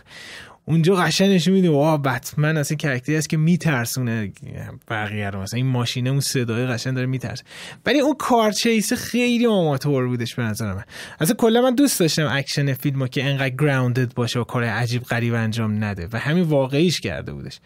اونجا 0.70 0.96
قشنگ 0.96 1.30
نشون 1.36 1.54
میده 1.54 1.70
wow 1.70 2.02
بتمن 2.02 2.58
اصلا 2.58 2.78
character 2.78 3.12
ی 3.12 3.16
است 3.16 3.30
که 3.30 3.38
میترسونه 3.38 4.32
بقیه 4.90 5.30
رو. 5.30 5.42
مثلا 5.42 5.58
این 5.58 5.66
ماشینه 5.66 6.10
اون 6.10 6.20
صدای 6.20 6.68
قشنگ 6.68 6.96
داره 6.96 7.08
میترسه. 7.08 7.44
ولی 7.86 8.00
اون 8.00 8.16
car 8.20 8.47
chase 8.48 8.94
خیلی 8.94 9.46
آماتور 9.46 10.08
بودش 10.08 10.36
به 10.36 10.44
نظر 10.44 10.74
من. 10.74 10.84
اصلا 11.20 11.36
کلا 11.36 11.62
من 11.62 11.76
دوست 11.76 12.00
داشتم 12.00 12.28
اکشن 12.32 12.74
فیلمو 12.74 13.08
که 13.08 13.24
انقدر 13.24 13.56
grounded 13.56 14.14
باشه 14.14 14.40
و 14.40 14.44
کار 14.44 14.64
عجیب 14.64 15.04
غریب 15.04 15.34
انجام 15.34 15.84
نده 15.84 16.08
و 16.14 16.18
همین 16.20 16.44
واقعیش 16.44 17.00
کرده 17.00 17.34
بودش. 17.34 17.60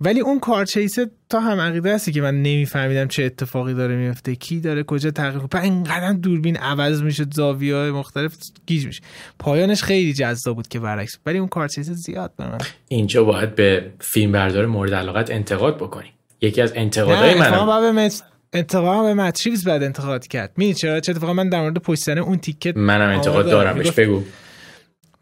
ولی 0.00 0.20
اون 0.20 0.40
car 0.40 0.63
chase 0.63 1.02
ه 1.02 1.10
تا 1.28 1.40
هم 1.40 1.60
عقیده 1.60 1.94
هستی 1.94 2.12
که 2.12 2.20
من 2.20 2.34
نمیفهمیدم 2.34 3.08
چه 3.08 3.24
اتفاقی 3.24 3.74
داره 3.74 3.96
میفته 3.96 4.36
کی 4.36 4.60
داره 4.60 4.82
کجا 4.82 5.10
تغییر 5.10 5.38
کنه 5.38 5.62
اینقدر 5.62 6.12
دوربین 6.12 6.56
عوض 6.56 7.02
میشه 7.02 7.26
زاویه 7.32 7.74
های 7.74 7.90
مختلف 7.90 8.36
گیج 8.66 8.86
میشه. 8.86 9.02
پایانش 9.38 9.82
خیلی 9.82 10.12
جذاب 10.12 10.56
بود 10.56 10.68
که 10.68 10.80
برعکس. 10.80 11.18
ولی 11.26 11.38
اون 11.38 11.48
car 11.48 11.63
chase 11.63 11.87
ه 11.87 11.92
زیاد 11.92 12.32
به 12.36 12.44
من. 12.44 12.58
اینجا 12.88 13.24
باید 13.24 13.54
به 13.54 13.90
فیلم 14.00 14.32
بردار 14.32 14.66
مورد 14.66 14.94
علاقت 14.94 15.30
انتقاد 15.30 15.76
بکنی. 15.76 16.12
یکی 16.40 16.62
از 16.62 16.72
انتقادهای 16.76 17.34
من 17.34 18.10
انتقاد 18.52 19.04
به 19.04 19.14
ماتریوز 19.14 19.64
بعد 19.64 19.82
انتقاد 19.82 20.26
کرد. 20.26 20.52
می 20.56 20.74
چرا؟ 20.74 21.00
چه 21.00 21.12
اتفاقا 21.12 21.32
من 21.32 21.48
در 21.48 21.60
مورد 21.60 21.78
پشت 21.78 22.08
اون 22.08 22.38
تیکت 22.38 22.76
منم 22.76 23.08
انتقاد 23.16 23.46
دارم 23.46 23.78
بهش 23.78 23.90
بگو. 23.90 24.22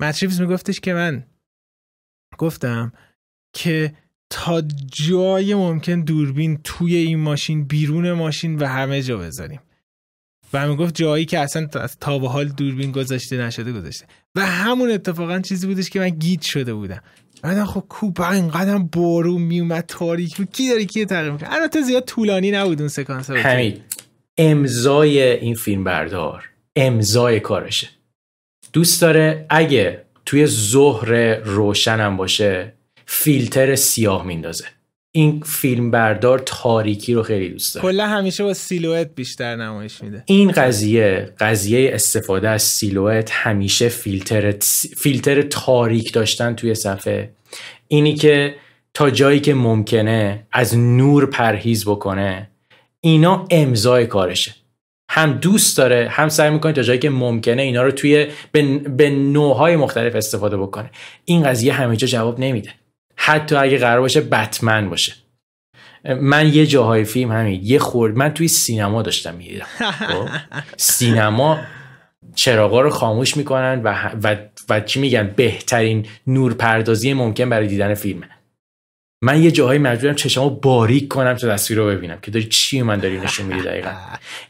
ماتریوز 0.01 0.41
میگفتش 0.41 0.81
که 0.81 0.95
من 0.95 1.25
گفتم 2.39 2.93
که 3.53 3.93
تا 4.31 4.63
جای 5.09 5.55
ممکن 5.55 6.01
دوربین 6.01 6.61
توی 6.65 6.97
این 6.97 7.19
ماشین 7.19 7.65
بیرون 7.65 8.13
ماشین 8.13 8.57
و 8.57 8.67
همه 8.67 9.03
جا 9.03 9.17
بذاریم. 9.19 9.61
و 10.53 10.61
همین 10.61 10.77
گفت 10.77 10.95
جایی 10.95 11.25
که 11.25 11.39
اصلا 11.39 11.67
تا 12.01 12.19
به 12.19 12.29
حال 12.29 12.49
دوربین 12.49 12.93
گذاشته 12.93 13.37
نشده 13.37 13.73
گذاشته. 13.73 14.07
و 14.35 14.47
همون 14.47 14.91
اتفاقا 14.91 15.41
چیزی 15.41 15.67
بودش 15.67 15.91
که 15.91 15.99
من 15.99 16.09
گیت 16.09 16.43
شده 16.43 16.75
بودم. 16.75 17.01
من 17.45 17.65
خب 17.65 17.85
کوبا 17.89 18.31
اینقدر 18.31 18.79
بارون 18.79 19.43
میومد 19.43 19.85
تاریک 19.89 20.37
بود. 20.37 20.53
کی 20.53 20.69
داری 20.69 20.87
کی 20.87 21.05
تغییر 21.05 21.33
می‌کنه؟ 21.33 21.53
البته 21.53 21.83
زیاد 21.83 22.05
طولانی 22.05 22.51
نبود 22.51 22.81
اون 22.81 22.89
سکانس 22.89 23.31
همین. 23.31 23.81
امضای 24.39 25.23
این 25.23 25.55
فیلم 25.55 25.85
بردار 25.85 26.45
امضای 26.77 27.41
کارشه. 27.41 27.89
دوست 28.73 29.03
داره 29.03 29.47
اگه 29.51 30.05
توی 30.27 30.47
ظهر 30.47 31.35
روشنم 31.35 32.17
باشه 32.17 32.76
فیلتر 33.07 33.75
سیاه 33.75 34.27
میندازه. 34.27 34.65
این 35.13 35.43
فیلم 35.47 35.91
بردار 35.91 36.39
تاریکی 36.39 37.15
رو 37.15 37.23
خیلی 37.23 37.49
دوست 37.49 37.75
داره. 37.75 37.87
کلا 37.87 38.07
همیشه 38.07 38.45
با 38.45 38.55
سیلویت 38.55 39.15
بیشتر 39.15 39.57
نمایش 39.57 40.03
میده. 40.03 40.23
این 40.27 40.51
قضیه 40.51 41.35
قضیه 41.39 41.91
استفاده 41.93 42.49
از 42.49 42.63
سیلویت 42.63 43.31
همیشه 43.33 43.89
فیلتر 43.89 44.55
فیلتر 44.97 45.43
تاریک 45.43 46.13
داشتن 46.13 46.55
توی 46.55 46.75
صفحه. 46.75 47.33
اینی 47.89 48.15
که 48.15 48.55
تا 48.95 49.11
جایی 49.11 49.41
که 49.41 49.55
ممکنه 49.55 50.47
از 50.53 50.79
نور 50.79 51.27
پرهیز 51.27 51.85
بکنه 51.85 52.51
اینا 53.01 53.47
امضای 53.51 54.07
کارشه. 54.07 54.55
هم 55.11 55.33
دوست 55.33 55.77
داره 55.77 56.09
هم 56.11 56.29
سعی 56.29 56.51
می‌کنه 56.51 56.73
تا 56.73 56.83
جایی 56.83 56.99
که 56.99 57.11
ممکنه 57.11 57.63
اینا 57.63 57.83
رو 57.83 57.91
توی 57.91 58.27
به, 58.53 58.63
به 58.79 59.11
نوعهای 59.11 59.77
مختلف 59.77 60.15
استفاده 60.15 60.57
بکنه. 60.57 60.91
این 61.25 61.43
قضیه 61.43 61.73
همه 61.73 61.97
جا 61.97 62.07
جواب 62.07 62.41
نمیده. 62.41 62.71
حتی 63.17 63.55
اگه 63.57 63.79
قرار 63.79 64.01
باشه 64.01 64.21
بتمن 64.21 64.91
باشه. 64.91 65.13
من 66.21 66.55
یه 66.55 66.67
جاهای 66.67 67.05
فیلم 67.05 67.33
همین 67.33 67.61
یه 67.65 67.79
خورد 67.79 68.17
من 68.17 68.35
توی 68.35 68.49
سینما 68.49 69.03
داشتم 69.03 69.35
می‌دیدم 69.35 69.67
خب؟ 69.79 70.29
سینما 70.77 71.59
چراغا 72.35 72.81
رو 72.81 72.91
خاموش 72.91 73.37
می‌کنن 73.37 73.83
و, 73.83 74.11
و, 74.23 74.37
و 74.69 74.81
چی 74.81 75.01
میگن؟ 75.01 75.33
بهترین 75.37 76.07
نورپردازی 76.27 77.13
ممکن 77.13 77.51
برای 77.51 77.67
دیدن 77.67 77.95
فیلمه 77.95 78.29
من 79.23 79.43
یه 79.43 79.51
جاهایی 79.51 79.79
مجبورم 79.79 80.15
چشمو 80.15 80.51
باریک 80.51 81.09
کنم 81.09 81.35
تا 81.35 81.53
تصویر 81.53 81.79
رو 81.79 81.87
ببینم 81.87 82.19
که 82.23 82.31
داری 82.31 82.45
چی 82.45 82.83
من 82.83 82.99
داری 82.99 83.21
نشون 83.21 83.47
میدی 83.47 83.61
دقیقا. 83.61 83.91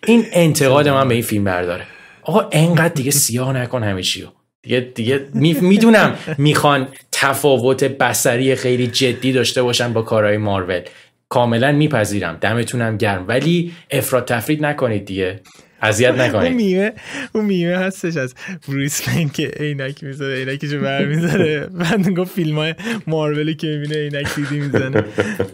این 0.06 0.24
انتقاد 0.32 0.88
من 0.88 1.08
به 1.08 1.14
این 1.14 1.22
فیلم 1.22 1.44
برداره. 1.44 1.86
آقا 2.22 2.48
انقدر 2.52 2.94
دیگه 2.94 3.10
سیاه 3.10 3.52
نکن 3.52 3.82
همه 3.82 4.02
چیو. 4.02 4.26
دیگه 4.62 4.80
دیگه 4.80 5.26
می‌دونم 5.34 6.18
می‌خوان 6.38 6.88
تفاوت 7.20 7.84
بسری 7.84 8.54
خیلی 8.54 8.86
جدی 8.86 9.32
داشته 9.32 9.62
باشن 9.62 9.92
با 9.92 10.02
کارهای 10.02 10.36
مارول. 10.36 10.80
کاملا 11.28 11.72
میپذیرم. 11.72 12.38
دمتونم 12.40 12.96
گرم. 12.96 13.24
ولی 13.28 13.72
افراد 13.90 14.24
تفرید 14.24 14.66
نکنید 14.66 15.04
دیگه. 15.04 15.40
اذیت 15.82 16.14
نکنید. 16.20 16.46
اون 16.46 16.52
میوه 16.52 16.90
اون 17.32 17.44
میوه 17.44 17.76
هستش 17.76 18.16
از 18.16 18.34
برویس 18.68 19.08
لین 19.08 19.28
که 19.28 19.48
عینک 19.48 20.04
می‌ذاره 20.04 20.44
عینکشو 20.44 20.80
بر 20.80 21.04
می‌ذاره 21.04 21.66
بعد 21.80 22.08
گفت 22.10 22.32
فیلم 22.32 22.56
های 22.58 22.74
مارولی 23.06 23.54
که 23.54 23.66
می‌بینه 23.66 23.96
عینک 23.96 24.34
دیدی 24.34 24.60
می‌زنه. 24.60 25.04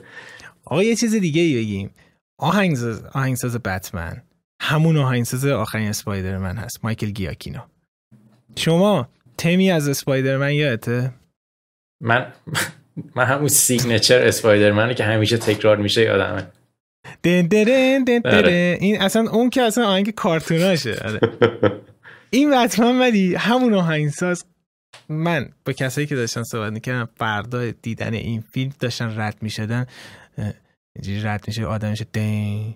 آقا 0.65 0.83
یه 0.83 0.97
چیز 0.97 1.15
دیگه 1.15 1.43
ای 1.43 1.57
بگیم 1.57 1.91
آهنگساز 2.39 3.05
آهنگساز 3.05 3.57
بتمن. 3.57 4.23
همون 4.61 4.97
آهنگساز 4.97 5.47
آخرین 5.47 5.89
اسپایدرمن 5.89 6.57
هست. 6.57 6.79
مایکل 6.83 7.11
گیاکینو. 7.11 7.61
شما 8.57 9.09
تمی 9.39 9.71
از 9.71 9.89
اسپایدرمن 9.89 10.53
یادته؟ 10.53 11.11
من 12.03 12.33
من 13.17 13.25
همون 13.25 13.49
سیگنچر 13.49 14.19
اسپایدرمنه 14.19 14.95
که 14.95 15.05
همیشه 15.05 15.37
تکرار 15.37 15.77
میشه 15.77 16.03
یادمه 16.03 16.47
دن 17.23 17.47
دن 17.47 18.05
دن 18.05 18.21
آره. 18.25 18.79
این 18.81 19.03
اصلا 19.03 19.31
اون 19.31 19.51
که 19.51 19.63
اصلا 19.63 19.87
آهنگ 19.87 20.11
کارتوناشه 20.11 20.97
آره. 21.05 21.21
این 22.31 22.51
بتمن 22.51 23.01
ولی 23.01 23.35
همون 23.35 23.75
آهنگساز 23.75 24.45
من 25.09 25.49
با 25.65 25.73
کسایی 25.73 26.07
که 26.07 26.15
داشتن 26.17 26.43
صحبت 26.43 26.73
می‌کردم 26.73 27.09
فردا 27.17 27.71
دیدن 27.71 28.15
این 28.15 28.45
فیلم 28.53 28.73
داشتن 28.81 29.21
رد 29.21 29.37
می‌شدن 29.41 29.87
اینجوری 30.97 31.23
رد 31.23 31.45
میشه 31.47 31.67
آدمش 31.67 32.03
دین 32.13 32.75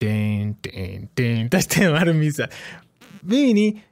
دین 0.00 0.56
دین 0.62 1.08
دین 1.16 1.48
داشت 1.48 1.78
رو 1.78 2.12
می‌زد 2.12 2.52
ببینی 3.26 3.82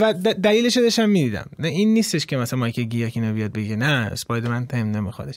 و 0.00 0.14
دلیلش 0.42 0.76
داشتم 0.76 1.08
می‌دیدم. 1.08 1.50
این 1.58 1.94
نیستش 1.94 2.26
که 2.26 2.36
مثلا 2.36 2.58
مایکل 2.58 2.80
جیاکینو 2.80 3.34
بیاد 3.34 3.52
بگه 3.52 3.76
نه 3.76 4.08
اسپایدرمن 4.12 4.66
تیم 4.66 4.90
نمیخوادش 4.90 5.34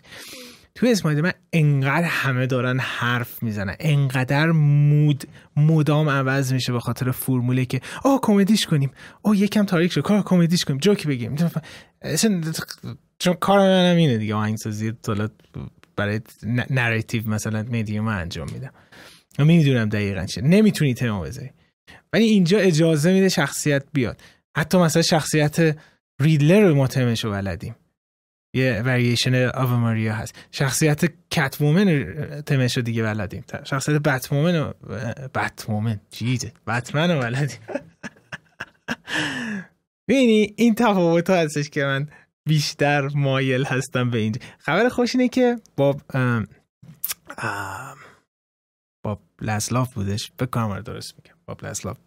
توی 0.75 0.91
اسپایدرمن 0.91 1.31
انقدر 1.53 2.07
همه 2.07 2.47
دارن 2.47 2.79
حرف 2.79 3.43
می‌زنن. 3.43 3.75
انقدر 3.79 4.51
mood 4.51 5.23
مدام 5.57 6.09
عوض 6.09 6.53
میشه 6.53 6.73
به 6.73 6.79
خاطر 6.79 7.11
فرموله 7.11 7.65
که 7.65 7.81
آه 8.03 8.19
کمدیش 8.21 8.65
کنیم. 8.65 8.91
آه 9.23 9.37
یکم 9.37 9.65
تاریک 9.65 9.91
شد. 9.91 10.01
کار 10.01 10.23
کمدیش 10.23 10.65
کنیم. 10.65 10.79
جوک 10.79 11.07
بگیم. 11.07 11.35
چون 13.19 13.33
کار 13.33 13.59
منم 13.59 13.97
اینه 13.97 14.17
دیگه. 14.17 14.35
آهنگسازی 14.35 14.93
برای 15.95 16.19
narrative 16.69 17.29
مثلا 17.29 17.63
میدیوم 17.63 18.07
انجام 18.07 18.47
میدم. 18.53 18.71
می‌دونم 19.39 19.89
دقیقا 19.89 20.25
چه 20.25 20.41
نمی‌تونی 20.41 20.93
تمام 20.93 21.23
بذاری. 21.23 21.49
ولی 22.15 22.25
اینجا 22.25 22.57
اجازه 22.57 23.13
میده 23.13 23.29
شخصیت 23.29 23.83
بیاد. 23.93 24.21
حتی 24.57 24.77
مثلا 24.77 25.01
شخصیت 25.01 25.77
ریدلر 26.21 26.61
رو 26.61 26.75
ما 26.75 26.87
رو 27.23 27.31
بلدیم. 27.31 27.75
یه 28.55 28.81
وریشن 28.85 29.45
آوا 29.45 29.77
ماریا 29.77 30.13
هست. 30.13 30.35
شخصیت 30.51 31.05
کت 31.29 31.57
وومن 31.61 31.89
رو 32.75 32.81
دیگه 32.81 33.03
بلدیم. 33.03 33.43
شخصیت 33.63 33.95
بت 33.95 34.31
وومن 34.31 34.73
بت 35.33 35.65
وومن 35.69 35.99
جیده 36.11 36.53
بتمن 36.67 37.11
رو 37.11 37.19
بلدیم. 37.19 37.59
ببینی 40.07 40.53
این 40.57 40.75
تفاوت 40.75 41.29
هستش 41.29 41.69
که 41.69 41.83
من 41.83 42.09
بیشتر 42.47 43.09
مایل 43.15 43.65
هستم 43.65 44.09
به 44.09 44.17
اینجا. 44.17 44.41
خبر 44.59 44.89
خوش 44.89 45.15
اینه 45.15 45.27
که 45.27 45.55
با 45.77 45.97
با 49.03 49.19
لسلاف 49.41 49.93
بودش. 49.93 50.31
بکنم 50.39 50.71
رو 50.71 50.81
درست 50.81 51.13
میگم 51.17 51.34
با 51.45 51.57
لسلاف 51.63 51.97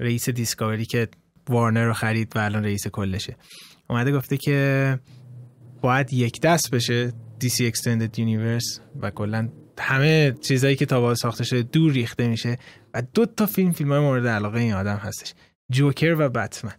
رئیس 0.00 0.28
دیسکاوری 0.28 0.84
که 0.84 1.08
وارنر 1.48 1.84
رو 1.84 1.92
خرید 1.92 2.32
و 2.36 2.38
الان 2.38 2.64
رئیس 2.64 2.88
کلشه. 2.88 3.36
اومده 3.90 4.12
گفته 4.12 4.36
که 4.36 4.98
باید 5.80 6.12
یک 6.12 6.40
دست 6.40 6.70
بشه 6.70 7.10
DC 7.44 7.72
Extended 7.72 8.18
Universe 8.18 8.80
و 9.00 9.10
کلا 9.10 9.48
همه 9.78 10.32
چیزایی 10.40 10.76
که 10.76 10.86
تا 10.86 11.14
ساخته 11.14 11.44
شده 11.44 11.62
دور 11.62 11.92
ریخته 11.92 12.28
میشه 12.28 12.58
و 12.94 13.02
دو 13.14 13.26
تا 13.26 13.46
فیلم 13.46 13.72
فیلم 13.72 13.92
های 13.92 14.00
مورد 14.00 14.26
علاقه 14.26 14.60
این 14.60 14.74
آدم 14.74 14.96
هستش. 14.96 15.34
جوکر 15.70 16.14
و 16.18 16.28
بتمن. 16.28 16.74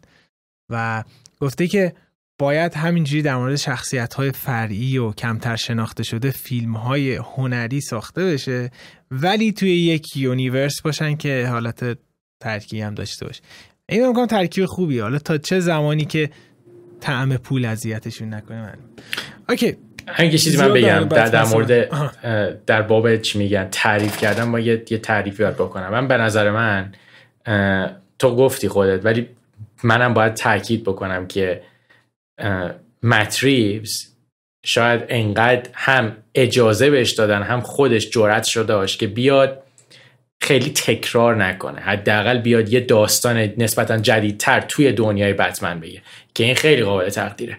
و 0.69 1.03
گفته 1.39 1.67
که 1.67 1.93
باید 2.39 2.73
همینجوری 2.73 3.21
در 3.21 3.35
مورد 3.35 3.55
شخصیت 3.55 4.13
های 4.13 4.31
فرعی 4.31 4.97
و 4.97 5.11
کمتر 5.11 5.55
شناخته 5.55 6.03
شده 6.03 6.31
فیلم 6.31 6.73
های 6.77 7.15
هنری 7.15 7.81
ساخته 7.81 8.25
بشه 8.25 8.71
ولی 9.11 9.51
توی 9.51 9.69
یک 9.69 10.17
universe 10.17 10.81
باشن 10.81 11.15
که 11.15 11.47
حالت 11.51 11.97
ترکیب 12.39 12.83
هم 12.83 12.95
داشته 12.95 13.25
باشه. 13.25 13.41
این 13.89 14.07
می‌کنم 14.07 14.25
ترکیب 14.25 14.65
خوبی 14.65 14.99
حالا 14.99 15.19
تا 15.19 15.37
چه 15.37 15.59
زمانی 15.59 16.05
که 16.05 16.29
طعم 16.99 17.37
پول 17.37 17.65
اذیتشون 17.65 18.33
نکنه 18.33 18.61
من 18.61 18.75
okay. 19.49 19.77
همین 20.07 20.31
چیزی 20.31 20.57
من 20.57 20.73
بگم. 20.73 21.05
در, 21.05 21.25
در 21.25 21.45
مورد 21.45 21.89
در 22.65 22.81
باب 22.81 23.17
چی 23.17 23.39
میگن 23.39 23.67
تعریف 23.71 24.17
کردن 24.17 24.51
با 24.51 24.59
یه, 24.59 24.83
یه 24.89 24.97
تعریفی 24.97 25.43
باید 25.43 25.55
بکنم. 25.55 25.89
من 25.89 26.07
به 26.07 26.17
نظر 26.17 26.51
من 26.51 26.91
تو 28.19 28.35
گفتی 28.35 28.67
خودت 28.67 29.05
ولی 29.05 29.27
منم 29.83 30.13
باید 30.13 30.33
تاکید 30.33 30.83
بکنم 30.83 31.27
که 31.27 31.61
مت 33.03 33.41
ریوز 33.41 34.15
شاید 34.65 35.05
انقدر 35.09 35.69
هم 35.73 36.17
اجازه 36.35 36.89
بهش 36.89 37.11
دادن 37.11 37.43
هم 37.43 37.61
خودش 37.61 38.09
جرأت 38.09 38.43
شده 38.43 38.63
داشت 38.63 38.99
که 38.99 39.07
بیاد 39.07 39.63
خیلی 40.41 40.69
تکرار 40.69 41.35
نکنه. 41.35 41.81
حداقل 41.81 42.37
بیاد 42.37 42.73
یه 42.73 42.79
داستان 42.79 43.37
نسبتا 43.37 43.97
جدیدتر 43.97 44.61
توی 44.61 44.91
دنیای 44.91 45.33
بتمن 45.33 45.79
بگه 45.79 46.01
که 46.33 46.43
این 46.43 46.55
خیلی 46.55 46.83
قابل 46.83 47.09
تقدیره. 47.09 47.57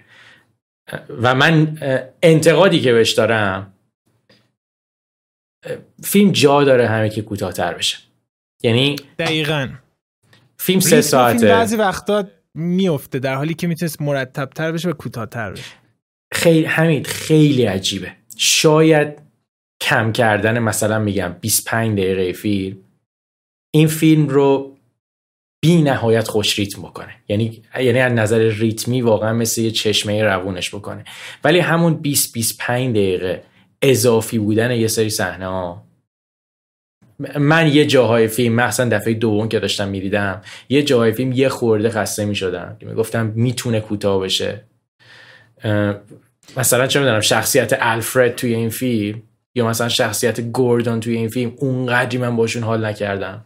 و 1.08 1.34
من 1.34 1.78
انتقادی 2.22 2.80
که 2.80 2.92
بهش 2.92 3.12
دارم 3.12 3.72
فیلم 6.02 6.32
جا 6.32 6.64
داره 6.64 6.88
همه 6.88 7.08
که 7.08 7.22
کوتاهتر 7.22 7.74
بشه. 7.74 7.98
یعنی 8.62 8.96
دقیقا. 9.18 9.68
فیلم 10.58 10.80
سه 10.80 11.00
ساعته 11.00 11.38
فیلم 11.38 11.52
بعضی 11.52 11.76
وقتا 11.76 12.28
میفته 12.54 13.18
در 13.18 13.34
حالی 13.34 13.54
که 13.54 13.66
می‌تونست 13.66 14.02
مرتبتر 14.02 14.72
بشه 14.72 14.88
و 14.88 14.92
کوتاهتر 14.92 15.50
بشه. 15.50 15.74
خیلی 16.32 16.64
همین 16.64 17.04
خیلی 17.04 17.64
عجیبه. 17.64 18.12
شاید 18.36 19.22
کم 19.80 20.12
کردن 20.12 20.58
مثلا 20.58 20.98
میگم 20.98 21.36
25 21.40 21.98
دقیقه 21.98 22.32
فیلم 22.32 22.76
این 23.74 23.86
فیلم 23.86 24.28
رو 24.28 24.76
بی 25.62 25.82
نهایت 25.82 26.28
خوش 26.28 26.58
ریتم 26.58 26.82
بکنه. 26.82 27.14
یعنی 27.28 27.62
یعنی 27.80 27.98
از 27.98 28.12
نظر 28.12 28.38
ریتمی 28.38 29.02
واقعا 29.02 29.32
مثل 29.32 29.60
یه 29.60 29.70
چشمه 29.70 30.22
روونش 30.22 30.74
بکنه. 30.74 31.04
ولی 31.44 31.58
همون 31.58 31.94
20 31.94 32.32
25 32.32 32.90
دقیقه 32.90 33.42
اضافی 33.82 34.38
بودن 34.38 34.70
یه 34.70 34.88
سری 34.88 35.10
صحنه 35.10 35.46
ها 35.46 35.89
من 37.38 37.68
یه 37.68 37.86
جاهای 37.86 38.28
فیلم 38.28 38.54
مثلا 38.54 38.88
دفعه 38.88 39.14
دوم 39.14 39.48
که 39.48 39.58
داشتم 39.58 39.88
می‌دیدم 39.88 40.42
یه 40.68 40.82
جاهای 40.82 41.12
فیلم 41.12 41.32
یه 41.32 41.48
خورده 41.48 41.90
خسته 41.90 42.24
می‌شدم 42.24 42.76
که 42.80 42.86
می‌گفتم 42.86 43.32
می‌تونه 43.34 43.80
کوتاه 43.80 44.20
بشه. 44.20 44.60
مثلا 46.56 46.86
چه 46.86 47.00
می‌دونم 47.00 47.20
شخصیت 47.20 47.76
الفرد 47.80 48.34
توی 48.34 48.54
این 48.54 48.68
فیلم 48.68 49.22
یا 49.54 49.66
مثلا 49.66 49.88
شخصیت 49.88 50.40
گوردون 50.40 51.00
توی 51.00 51.16
این 51.16 51.28
فیلم 51.28 51.52
اونقدری 51.56 52.18
من 52.18 52.36
باشون 52.36 52.62
حال 52.62 52.84
نکردم. 52.84 53.44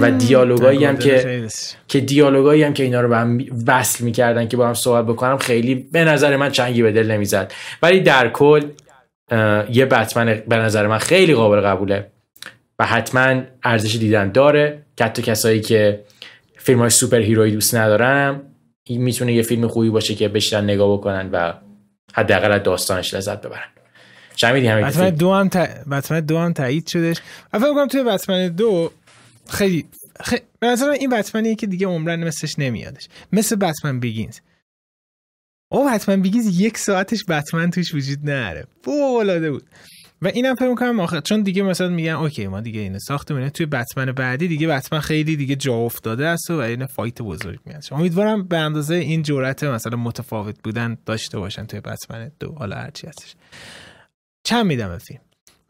و 0.00 0.10
دیالوگایی 0.10 0.84
هم 0.84 0.96
که 0.96 1.46
که 1.88 2.00
دیالوگایی 2.00 2.62
هم 2.62 2.74
که 2.74 2.82
اینا 2.82 3.00
رو 3.00 3.08
به 3.08 3.16
هم 3.16 3.38
وصل 3.66 4.04
می‌کردن 4.04 4.48
که 4.48 4.56
با 4.56 4.66
هم 4.66 4.74
صحبت 4.74 5.06
بکنم 5.06 5.38
خیلی 5.38 5.74
به 5.74 6.04
نظر 6.04 6.36
من 6.36 6.50
چنگی 6.50 6.82
به 6.82 6.92
دل 6.92 7.10
نمی‌زد. 7.10 7.52
ولی 7.82 8.00
در 8.00 8.28
کل 8.28 8.62
یه 9.70 9.86
بتمن 9.86 10.42
به 10.48 10.56
نظر 10.56 10.86
من 10.86 10.98
خیلی 10.98 11.34
قابل 11.34 11.60
قبوله. 11.60 12.06
و 12.78 12.86
حتما 12.86 13.42
ارزش 13.62 13.96
دیدن 13.96 14.32
داره 14.32 14.82
که 14.96 15.04
حتی 15.04 15.22
کسایی 15.22 15.60
که 15.60 16.04
فیلم 16.56 16.78
های 16.78 16.90
superhero 16.90 17.20
ی 17.20 17.50
دوست 17.50 17.74
ندارن 17.74 18.42
می‌تونه 18.90 19.32
یه 19.32 19.42
فیلم 19.42 19.68
خوبی 19.68 19.90
باشه 19.90 20.14
که 20.14 20.28
بشینن 20.28 20.64
نگاه 20.64 20.98
بکنن 20.98 21.30
و 21.32 21.52
حداقل 22.14 22.52
از 22.52 22.62
داستانش 22.62 23.14
لذت 23.14 23.40
ببرن. 23.40 23.68
شنیدی 24.36 24.66
همین 24.66 24.86
بتمن 24.86 25.10
دو 25.10 25.32
هم 25.32 25.48
بتمن 25.90 26.20
دو 26.20 26.38
هم 26.38 26.52
تایید 26.52 26.86
شدش. 26.86 27.16
فکر 27.52 27.74
کنم 27.74 27.88
توی 27.88 28.04
بتمن 28.04 28.48
دو 28.48 28.92
خیلی 29.48 29.86
خیلی 30.24 30.42
به 30.60 30.66
نظر 30.66 30.90
این 30.90 31.10
بتمنیه 31.10 31.54
که 31.54 31.66
دیگه 31.66 31.86
عمرن 31.86 32.24
مثلش 32.24 32.58
نمیادش. 32.58 33.08
مثل 33.32 33.56
بتمن 33.56 34.00
بیگینز. 34.00 34.38
او 35.72 35.90
بتمن 35.90 36.22
بیگینز 36.22 36.60
یک 36.60 36.78
ساعتش 36.78 37.24
بتمن 37.28 37.70
توش 37.70 37.94
وجود 37.94 38.18
نداره 38.30 38.66
فوق 38.84 39.48
بود. 39.48 39.64
و 40.22 40.26
اینم 40.28 40.54
فکر 40.54 40.68
می‌کنم 40.68 41.00
آخر 41.00 41.20
چون 41.20 41.42
دیگه 41.42 41.62
مثلا 41.62 41.88
میگن 41.88 42.12
اوکی 42.12 42.46
ما 42.46 42.60
دیگه 42.60 42.80
اینو 42.80 42.98
ساختیم 42.98 43.48
توی 43.48 43.66
بتمن 43.66 44.12
بعدی 44.12 44.48
دیگه 44.48 44.66
بتمن 44.66 45.00
خیلی 45.00 45.36
دیگه 45.36 45.56
جا 45.56 45.74
افتاده 45.74 46.26
است 46.26 46.50
و 46.50 46.54
این 46.54 46.86
فایت 46.86 47.22
بزرگ 47.22 47.60
میاد 47.64 47.84
امیدوارم 47.90 48.48
به 48.48 48.56
اندازه 48.56 48.94
این 48.94 49.22
جرأت 49.22 49.64
مثلا 49.64 49.96
متفاوت 49.96 50.62
بودن 50.64 50.96
داشته 51.06 51.38
باشن 51.38 51.66
توی 51.66 51.80
بتمن 51.80 52.30
دو 52.40 52.52
حالا 52.52 52.76
هرچی 52.76 53.06
هستش. 53.06 53.34
چند 54.44 54.66
میدم 54.66 54.98
فیلم؟ 54.98 55.20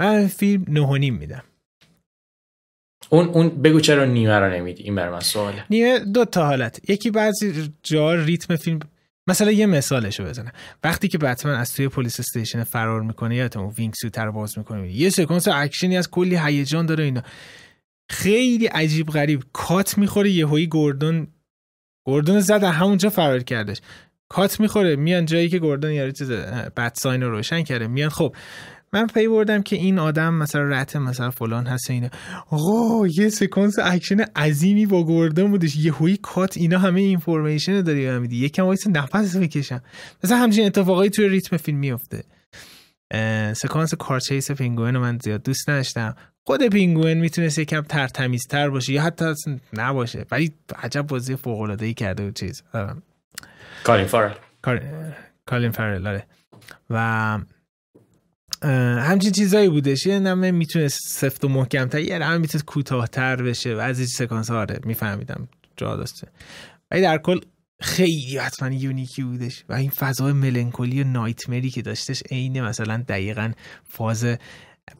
من 0.00 0.26
فیلم 0.26 0.64
نه 0.68 1.10
میدم. 1.10 1.42
اون 3.10 3.28
اون 3.28 3.48
بگو 3.48 3.80
چرا 3.80 4.04
نیمه 4.04 4.38
رو 4.38 4.50
نمیدی؟ 4.50 4.82
این 4.82 4.94
برای 4.94 5.12
من 5.12 5.20
سواله 5.20 5.64
نیمه 5.70 5.98
دو 5.98 6.24
تا 6.24 6.46
حالت. 6.46 6.90
یکی 6.90 7.10
بعضی 7.10 7.72
جا 7.82 8.14
ریتم 8.14 8.56
فیلم 8.56 8.78
مثلا 9.28 9.50
یه 9.50 9.66
مثالشو 9.66 10.24
بزنم. 10.24 10.52
وقتی 10.84 11.08
که 11.08 11.18
بتمن 11.18 11.54
از 11.54 11.72
توی 11.72 11.88
police 11.88 12.20
station 12.20 12.64
فرار 12.64 13.02
می‌کنه 13.02 13.36
یا 13.36 13.48
wing 13.78 13.94
suit 13.94 14.18
رو 14.18 14.32
باز 14.32 14.58
می‌کنه 14.58 14.92
یه 14.92 15.10
سکانس 15.10 15.48
اکشنی 15.48 15.96
از 15.96 16.10
کلی 16.10 16.36
هیجان 16.36 16.86
داره 16.86 17.04
اینا. 17.04 17.22
خیلی 18.10 18.66
عجیب 18.66 19.06
غریب. 19.06 19.42
کات 19.52 19.98
می‌خوره 19.98 20.30
یهویی 20.30 20.66
گوردون 20.66 21.26
گوردون 22.06 22.40
زد 22.40 22.64
همونجا 22.64 23.10
فرار 23.10 23.42
کردش. 23.42 23.80
کات 24.28 24.60
می‌خوره 24.60 24.96
میان 24.96 25.24
جایی 25.24 25.48
که 25.48 25.58
گوردون 25.58 25.92
یارو 25.92 26.10
چیز 26.10 26.30
bat 26.76 26.92
sign 26.94 27.22
رو 27.22 27.30
روشن 27.30 27.62
کرده. 27.62 27.86
میان 27.86 28.10
خب 28.10 28.36
من 28.92 29.06
پی 29.06 29.28
بردم 29.28 29.62
که 29.62 29.76
این 29.76 29.98
آدم 29.98 30.34
مثلا 30.34 30.62
rat 30.62 30.96
مثلا 30.96 31.30
فلان 31.30 31.66
هست 31.66 31.90
اینه 31.90 32.10
آقا 32.50 33.06
یه 33.06 33.28
سکانس 33.28 33.78
اکشن 33.78 34.20
عظیمی 34.20 34.86
با 34.86 35.04
گوردون 35.04 35.50
بودش. 35.50 35.76
یه 35.76 35.92
هوی 35.92 36.16
کات 36.16 36.56
اینا 36.56 36.78
همه 36.78 37.00
information 37.00 37.80
داری 37.80 38.06
بهم 38.06 38.18
میدی. 38.18 38.36
یکم 38.36 38.64
وایسا 38.64 38.86
نفس 38.86 39.36
بکشم. 39.36 39.82
مثلا 40.24 40.38
همچین 40.38 40.66
اتفاقایی 40.66 41.10
توی 41.10 41.28
ریتم 41.28 41.56
فیلم 41.56 41.78
میفته 41.78 42.24
سکانس 43.52 43.94
car 43.94 44.15
chase 44.15 44.50
پینگوین 44.50 44.94
رو 44.94 45.00
من 45.00 45.18
زیاد 45.18 45.42
دوست 45.42 45.70
نداشتم. 45.70 46.14
خود 46.44 46.68
پینگوین 46.68 47.18
می‌تونست 47.18 47.58
یکم 47.58 47.80
ترتمیزتر 47.80 48.70
باشه 48.70 48.92
یا 48.92 49.02
حتی 49.02 49.34
نباشه. 49.72 50.26
ولی 50.30 50.54
عجب 50.82 51.02
بازی 51.02 51.36
فوق 51.36 51.60
العاده 51.60 51.86
ای 51.86 51.94
کرده 51.94 52.28
و 52.28 52.30
چیز. 52.30 52.62
کالین 53.84 54.06
فارل. 54.06 54.32
کالین 55.46 55.70
فارل 55.70 56.06
آره. 56.06 56.26
و 56.90 57.38
همچین 58.62 59.32
چیزایی 59.32 59.68
بودش. 59.68 60.06
یه 60.06 60.18
نمه 60.18 60.50
می‌تونه 60.50 60.88
سفت 60.88 61.44
و 61.44 61.48
محکم 61.48 61.88
تر 61.88 62.00
یه 62.00 62.18
نمه 62.18 62.38
می‌تونه 62.38 62.64
کوتاهتر 62.64 63.36
بشه 63.36 63.74
و 63.74 63.78
از 63.78 63.98
این 63.98 64.08
سکانس 64.08 64.50
آره 64.50 64.80
میفهمیدم 64.84 65.48
جا 65.76 65.96
داشته. 65.96 66.28
ولی 66.90 67.02
در 67.02 67.18
کل 67.18 67.40
خیلی 67.80 68.38
حتما 68.38 68.68
unique 68.68 69.14
ی 69.14 69.22
بودش 69.22 69.64
و 69.68 69.74
این 69.74 69.90
فضای 69.90 70.32
melancholy 70.32 71.02
و 71.02 71.06
nightmare 71.06 71.64
ی 71.64 71.70
که 71.70 71.82
داشتش 71.82 72.22
عین 72.30 72.60
مثلا 72.60 73.04
دقیقا 73.08 73.52
فاز 73.88 74.26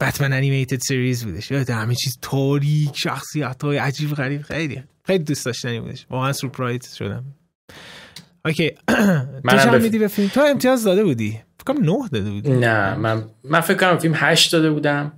بتمن 0.01 0.33
Animated 0.33 0.81
Series 0.81 1.25
بودش. 1.25 1.51
یاد 1.51 1.71
همه 1.71 1.95
چیز 1.95 2.19
تاریک 2.23 2.99
شخصیت 2.99 3.63
های 3.63 3.77
عجیب 3.77 4.15
غریب. 4.15 4.43
خیلی 4.43 4.83
خیلی 5.05 5.25
دوست 5.25 5.47
داشتنی 5.47 5.81
بودش. 5.81 6.07
واقعا 6.11 6.33
سورپرایز 6.33 6.95
شدم. 6.95 7.25
Okay. 8.45 8.71
تو 9.51 9.57
چند 9.57 9.83
میدی 9.83 9.99
به 9.99 10.09
فیلم؟ 10.09 10.29
تو 10.29 10.41
امتیاز 10.41 10.85
داده 10.85 11.05
بودی. 11.05 11.41
فکرم 11.67 11.85
نه 11.85 12.09
داده 12.09 12.31
بودی 12.31 12.51
نه 12.51 12.95
من 12.95 13.25
من 13.45 13.61
فکر 13.61 13.77
کنم 13.77 13.99
فیلم 13.99 14.15
هشت 14.17 14.53
داده 14.53 14.71
بودم. 14.71 15.13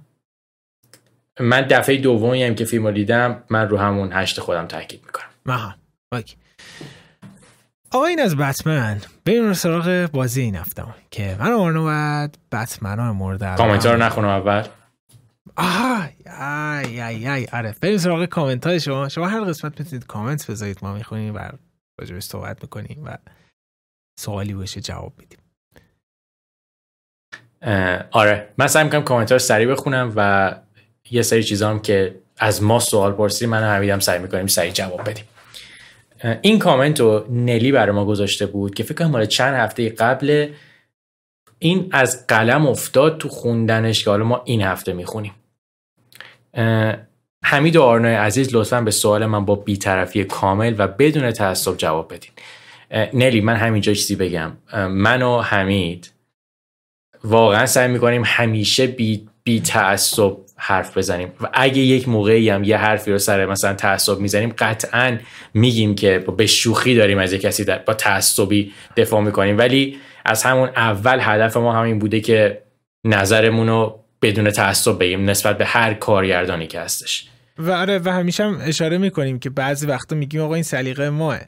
من 1.41 1.61
دفعه 1.61 1.97
دومی 1.97 2.45
هم 2.45 2.55
که 2.55 2.65
فیلم 2.65 2.87
رو 2.87 2.93
دیدم 2.93 3.45
من 3.51 3.69
رو 3.69 3.79
همون 3.79 4.13
هشت 4.13 4.41
خودم 4.41 4.67
تاکید 4.67 5.03
می‌کنم. 5.07 5.29
آها 5.49 5.75
okay. 6.13 6.37
آقا 7.91 8.07
این 8.07 8.21
از 8.21 8.37
بتمن 8.37 9.01
بریم 9.25 9.53
سراغ 9.53 10.11
بازی 10.13 10.41
این 10.41 10.57
هفتم 10.57 10.95
که 11.11 11.37
من 11.41 11.53
آرنو 11.53 11.83
باید 11.83 12.39
بتمن 12.53 12.99
ها 12.99 13.13
مورد 13.13 13.57
کامنت 13.57 13.87
رو 13.87 13.97
نخونم 13.97 14.29
اول. 14.29 14.67
آه 15.57 16.09
ای 16.85 17.01
ای 17.01 17.29
ای 17.29 17.47
آره 17.53 17.75
بریم 17.81 17.99
سراغ 17.99 18.25
کامنت 18.25 18.67
های 18.67 18.81
شما. 18.81 19.09
شما 19.09 19.29
هر 19.29 19.41
قسمت 19.41 19.81
می‌تونید 19.81 20.07
کامنت 20.07 20.51
بذارید 20.51 20.79
ما 20.83 20.95
می‌خونیم 20.95 21.35
و 21.35 21.51
راجبش 22.01 22.23
صحبت 22.23 22.63
می‌کنیم 22.63 23.03
و 23.05 23.19
سوالی 24.21 24.55
باشه 24.55 24.81
جواب 24.81 25.13
میدیم. 25.19 25.39
آره. 28.11 28.49
من 28.59 28.67
سعی 28.67 28.85
می‌کنم 28.85 29.03
کامنت 29.03 29.33
رو 29.33 29.39
سریع 29.39 29.67
بخونم 29.67 30.13
و 30.17 30.55
یه 31.11 31.23
سری 31.23 31.45
چیزا 31.45 31.71
هم 31.71 31.81
که 31.81 32.15
از 32.39 32.63
ما 32.63 32.79
سوال 32.79 33.13
پرسی 33.13 33.47
من 33.47 33.63
حمیدم 33.63 33.99
سعی 33.99 34.19
می‌کنیم 34.19 34.47
سریع 34.47 34.73
جواب 34.73 35.11
بدیم. 35.11 35.25
این 36.43 36.59
کامنت 36.59 37.01
رو 37.01 37.27
نلی 37.31 37.73
برای 37.73 37.93
ما 37.93 38.05
گذاشته 38.05 38.47
بود 38.47 38.75
که 38.75 38.83
فکر 38.83 38.95
کنم 38.95 39.11
مال 39.11 39.27
چند 39.27 39.55
هفته 39.55 39.89
قبل 39.89 40.49
این 41.59 41.89
از 41.93 42.27
قلم 42.27 42.67
افتاد 42.67 43.19
تو 43.19 43.29
خوندنش 43.29 44.05
که 44.05 44.11
حالا 44.11 44.25
ما 44.25 44.43
این 44.45 44.63
هفته 44.63 44.93
می‌خونیم. 44.93 45.33
حمید 47.45 47.77
و 47.77 47.83
آرنای 47.83 48.15
عزیز 48.15 48.49
لطفا 48.53 48.81
به 48.81 48.91
سوال 48.91 49.27
من 49.27 49.45
با 49.45 49.55
بیطرفی 49.55 50.25
کامل 50.25 50.75
و 50.79 50.89
بدون 50.89 51.31
تعصب 51.31 51.77
جواب 51.77 52.15
بدین. 52.15 52.31
نلی 53.15 53.41
من 53.41 53.57
همینجا 53.57 53.95
چیزی 53.95 54.17
بگم. 54.17 54.53
من 54.89 55.23
و 55.23 55.41
حمید 55.41 56.11
واقعا 57.25 57.67
سعی 57.67 57.89
می‌کنیم 57.89 58.23
همیشه 58.25 58.87
بی, 58.87 59.29
بی 59.45 59.61
تعصب 59.61 60.37
حرف 60.57 60.99
بزنیم. 60.99 61.33
و 61.41 61.49
اگه 61.53 61.79
یک 61.79 62.09
موقعی 62.09 62.51
هم 62.51 62.65
یه 62.65 62.77
حرفی 62.77 63.13
رو 63.13 63.19
سر 63.19 63.47
مثلا 63.47 63.75
تعصب 63.75 64.19
می‌زنیم 64.19 64.55
قطعا 64.59 65.19
میگیم 65.55 65.95
که 65.95 66.19
به 66.19 66.47
شوخی 66.47 66.95
داریم 66.95 67.19
از 67.19 67.33
یه 67.33 67.39
کسی 67.39 67.65
با 67.87 67.95
تعصبی 67.95 68.73
دفاع 68.97 69.21
می‌کنیم. 69.21 69.59
ولی 69.59 69.99
از 70.25 70.43
همون 70.43 70.69
اول 70.69 71.19
هدف 71.23 71.57
ما 71.57 71.73
همین 71.73 71.99
بوده 71.99 72.21
که 72.21 72.63
نظرمون 73.05 73.69
رو 73.69 74.05
بدون 74.23 74.51
تعصب 74.51 74.99
بگیم 75.01 75.31
نسبت 75.31 75.59
به 75.59 75.65
هر 75.65 75.95
کارگردانی 75.95 76.67
که 76.67 76.81
هستش. 76.81 77.29
و 77.59 77.71
آره 77.71 77.99
و 77.99 78.13
همیشه 78.13 78.45
هم 78.45 78.61
اشاره 78.63 78.99
می‌کنیم 78.99 79.39
که 79.39 79.51
بعضی 79.51 79.87
وقتا 79.87 80.17
میگیم 80.17 80.41
آقا 80.41 80.55
این 80.55 80.63
سلیقه 80.63 81.11
ماه. 81.11 81.39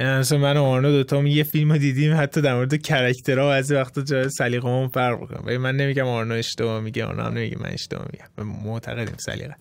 مثلا 0.00 0.38
من 0.38 0.56
و 0.56 0.62
آرنو 0.62 0.90
دوتا 0.90 1.22
یه 1.22 1.42
فیلم 1.42 1.76
دیدیم 1.76 2.16
حتی 2.16 2.40
در 2.40 2.54
مورد 2.54 2.82
کرکترها 2.82 3.52
از 3.52 3.72
وقتا 3.72 4.02
جای 4.02 4.28
سلیقه 4.28 4.68
هم 4.68 4.88
فرق 4.88 5.20
می‌کنه. 5.20 5.58
من 5.58 5.76
نمیگم 5.76 6.06
آرنو 6.06 6.34
اشتباه 6.34 6.80
میگه 6.80 7.04
آرنو 7.04 7.22
هم 7.22 7.32
نمیگه 7.32 7.58
من 7.58 7.70
اشتباه 7.72 8.06
میگم. 8.12 8.50
معتقدیم 8.64 9.14
سلیقه. 9.18 9.56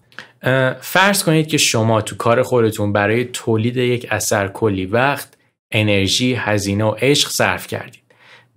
فرض 0.81 1.23
کنید 1.23 1.47
که 1.47 1.57
شما 1.57 2.01
تو 2.01 2.15
کار 2.15 2.43
خودتون 2.43 2.93
برای 2.93 3.25
تولید 3.25 3.77
یک 3.77 4.07
اثر 4.09 4.47
کلی 4.47 4.85
وقت 4.85 5.33
انرژی 5.71 6.33
هزینه 6.33 6.83
و 6.83 6.91
عشق 6.91 7.29
صرف 7.29 7.67
کردید. 7.67 8.01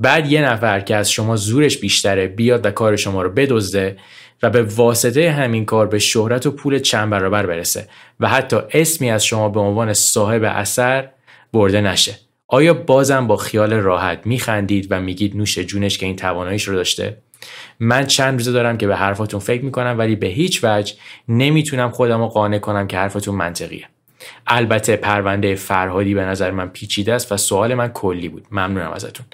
بعد 0.01 0.33
یه 0.33 0.43
نفر 0.43 0.81
که 0.81 0.97
از 0.97 1.11
شما 1.11 1.37
زورش 1.37 1.79
بیشتره 1.79 2.27
بیاد 2.27 2.67
و 2.67 2.71
کار 2.71 2.97
شما 2.97 3.23
رو 3.23 3.31
بدزده 3.31 3.97
و 4.43 4.51
به 4.51 4.63
واسطه 4.63 5.31
همین 5.31 5.65
کار 5.65 5.87
به 5.87 5.99
شهرت 5.99 6.47
و 6.47 6.51
پول 6.51 6.79
چند 6.79 7.11
برابر 7.11 7.47
برسه 7.47 7.89
و 8.21 8.29
حتی 8.29 8.57
اسمی 8.73 9.11
از 9.11 9.25
شما 9.25 9.49
به 9.49 9.61
عنوان 9.61 9.93
صاحب 9.93 10.43
اثر 10.45 11.09
برده 11.55 11.81
نشه. 11.81 12.19
آیا 12.49 12.75
بازم 12.75 13.27
با 13.27 13.37
خیال 13.37 13.73
راحت 13.73 14.21
میخندید 14.25 14.87
و 14.91 15.01
میگید 15.01 15.37
نوش 15.37 15.59
جونش 15.59 15.99
که 15.99 16.07
این 16.07 16.17
تواناییش 16.17 16.69
رو 16.69 16.75
داشته؟ 16.75 17.17
من 17.81 18.07
چند 18.07 18.39
روزه 18.39 18.53
دارم 18.53 18.79
که 18.79 18.87
به 18.87 18.97
حرفاتون 18.97 19.41
فکر 19.41 19.65
می‌کنم 19.65 19.95
ولی 19.99 20.17
به 20.17 20.27
هیچ 20.27 20.61
وجه 20.63 20.95
نمی‌تونم 21.29 21.91
خودم 21.91 22.19
رو 22.19 22.27
قانع 22.27 22.59
کنم 22.59 22.87
که 22.87 22.97
حرفتون 22.97 23.35
منطقیه. 23.35 23.87
البته 24.47 24.97
پرونده 24.97 25.55
فرهادی 25.55 26.15
به 26.15 26.25
نظر 26.25 26.51
من 26.51 26.69
پیچیده 26.69 27.13
است 27.13 27.33
و 27.33 27.37
سوال 27.37 27.75
من 27.75 27.89
کلی 27.89 28.29
بود. 28.29 28.47
ممنونم 28.51 28.91
ازتون. 28.91 29.27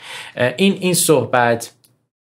این 0.57 0.77
این 0.81 0.95
صحبت 0.95 1.73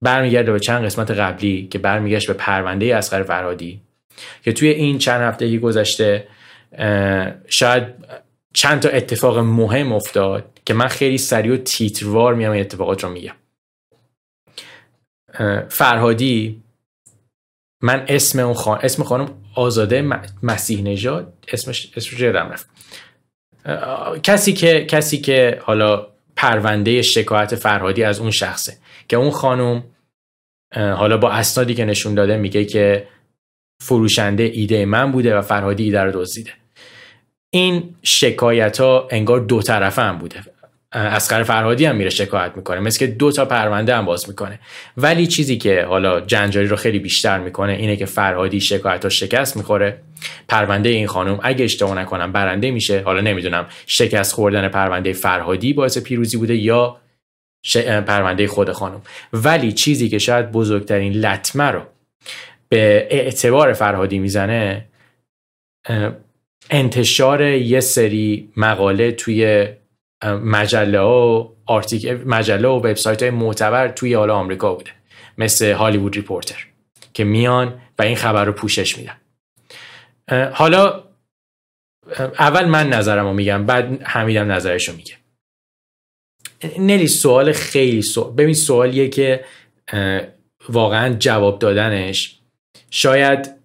برمیگرده 0.01 0.51
به 0.51 0.59
چند 0.59 0.85
قسمت 0.85 1.11
قبلی 1.11 1.67
که 1.71 1.79
برمیگشت 1.79 2.27
به 2.27 2.33
پرونده 2.33 2.95
اسقر 2.95 3.23
فرهادی 3.23 3.81
که 4.43 4.53
توی 4.53 4.69
این 4.69 4.97
چند 4.97 5.21
هفته 5.21 5.57
گذشته 5.57 6.27
شاید 7.47 7.83
چند 8.53 8.79
تا 8.81 8.89
اتفاق 8.89 9.37
مهم 9.37 9.93
افتاد 9.93 10.59
که 10.65 10.73
من 10.73 10.87
خیلی 10.87 11.17
سریع 11.17 11.53
و 11.53 11.57
تیتروار 11.57 12.33
میام 12.35 12.51
این 12.51 12.61
اتفاقات 12.61 13.03
رو 13.03 13.09
میگم. 13.09 13.35
فرهادی 15.69 16.63
من 17.81 18.05
اسم 18.07 18.39
اون 18.39 18.53
خان... 18.53 18.79
اسم 18.83 19.03
خانم 19.03 19.29
آزاده 19.55 20.01
مسیح 20.43 20.81
نژاد 20.81 21.33
اسمش 21.47 21.91
اسمش 21.97 22.19
یادم 22.19 22.49
رفت. 22.49 22.69
کسی 24.23 24.53
که 24.53 24.85
کسی 24.85 25.17
که 25.17 25.59
حالا 25.61 26.07
پرونده 26.35 27.01
شکایت 27.01 27.55
فرهادی 27.55 28.03
از 28.03 28.19
اون 28.19 28.31
شخصه. 28.31 28.77
که 29.07 29.17
اون 29.17 29.31
خانم 29.31 29.83
حالا 30.75 31.17
با 31.17 31.31
اسنادی 31.31 31.73
که 31.73 31.85
نشون 31.85 32.15
داده 32.15 32.37
میگه 32.37 32.65
که 32.65 33.07
فروشنده 33.81 34.43
ایده 34.43 34.85
من 34.85 35.11
بوده 35.11 35.37
و 35.37 35.41
فرهادی 35.41 35.83
ایده 35.83 35.99
رو 35.99 36.11
دزدیده. 36.11 36.62
این 37.55 37.95
شکایت 38.03 38.79
ها 38.79 39.07
انگار 39.11 39.39
دو 39.39 39.61
طرفه 39.61 40.01
هم 40.01 40.17
بوده. 40.17 40.39
اسقر 40.91 41.43
فرهادی 41.43 41.85
هم 41.85 41.95
میره 41.95 42.09
شکایت 42.09 42.51
می‌کنه 42.55 42.79
مثل 42.79 42.99
که 42.99 43.07
دو 43.07 43.31
تا 43.31 43.45
پرونده 43.45 43.95
هم 43.95 44.05
باز 44.05 44.29
می‌کنه. 44.29 44.59
ولی 44.97 45.27
چیزی 45.27 45.57
که 45.57 45.83
حالا 45.83 46.21
جنجالی 46.21 46.67
رو 46.67 46.75
خیلی 46.75 46.99
بیشتر 46.99 47.39
می‌کنه 47.39 47.73
اینه 47.73 47.95
که 47.95 48.05
فرهادی 48.05 48.59
شکایت 48.59 49.03
ها 49.03 49.09
شکست 49.09 49.57
می‌خوره. 49.57 50.01
پرونده 50.47 50.89
این 50.89 51.07
خانم 51.07 51.39
اگه 51.43 51.65
اشتباه 51.65 51.99
نکنم 51.99 52.31
برنده 52.31 52.71
میشه. 52.71 53.01
حالا 53.01 53.21
نمی‌دونم 53.21 53.65
شکست 53.85 54.33
خوردن 54.33 54.67
پرونده 54.67 55.13
فرهادی 55.13 55.73
باعث 55.73 55.97
پیروزی 55.97 56.37
بوده 56.37 56.55
یا 56.55 56.97
پرونده 57.83 58.47
خود 58.47 58.71
خانم. 58.71 59.01
ولی 59.33 59.71
چیزی 59.71 60.09
که 60.09 60.19
شاید 60.19 60.51
بزرگترین 60.51 61.13
لطمه 61.13 61.63
رو 61.63 61.81
به 62.69 63.07
اعتبار 63.09 63.73
فرهادی 63.73 64.19
می‌زنه 64.19 64.85
انتشار 66.69 67.41
یه 67.41 67.79
سری 67.79 68.51
مقاله 68.57 69.11
توی 69.11 69.67
مجله 70.25 70.99
و 70.99 71.49
مجله 72.25 72.67
و 72.67 72.71
وبسایت 72.71 73.21
های 73.21 73.31
معتبر 73.31 73.87
توی 73.87 74.13
حالا 74.13 74.35
آمریکا 74.35 74.75
بوده 74.75 74.91
مثل 75.37 75.71
هالیوود 75.71 76.15
ریپورتر 76.15 76.67
که 77.13 77.23
میان 77.23 77.81
و 77.99 78.01
این 78.01 78.15
خبر 78.15 78.45
رو 78.45 78.51
پوشش 78.51 78.97
میدن. 78.97 79.17
حالا 80.51 81.03
اول 82.39 82.65
من 82.65 82.89
نظرم 82.89 83.25
رو 83.25 83.33
میگم 83.33 83.65
بعد 83.65 84.03
حمیدم 84.03 84.51
نظرش 84.51 84.89
رو 84.89 84.95
میگه. 84.95 85.13
نلی 86.79 87.07
سوال 87.07 87.51
خیلی 87.51 88.01
سوال 88.01 88.33
ببین 88.33 88.53
سوالیه 88.53 89.09
که 89.09 89.45
واقعا 90.69 91.13
جواب 91.13 91.59
دادنش 91.59 92.39
شاید 92.89 93.62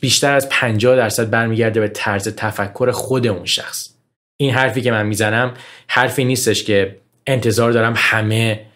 بیشتر 0.00 0.34
از 0.34 0.48
50 0.48 0.96
درصد 0.96 1.30
برمیگرده 1.30 1.80
به 1.80 1.88
طرز 1.88 2.28
تفکر 2.28 2.90
خود 2.90 3.26
اون 3.26 3.44
شخص. 3.44 3.94
این 4.36 4.50
حرفی 4.50 4.82
که 4.82 4.90
من 4.90 5.06
می‌زنم 5.06 5.54
حرفی 5.88 6.24
نیستش 6.24 6.64
که 6.64 6.96
انتظار 7.26 7.72
دارم 7.72 7.94
همه 7.96 8.66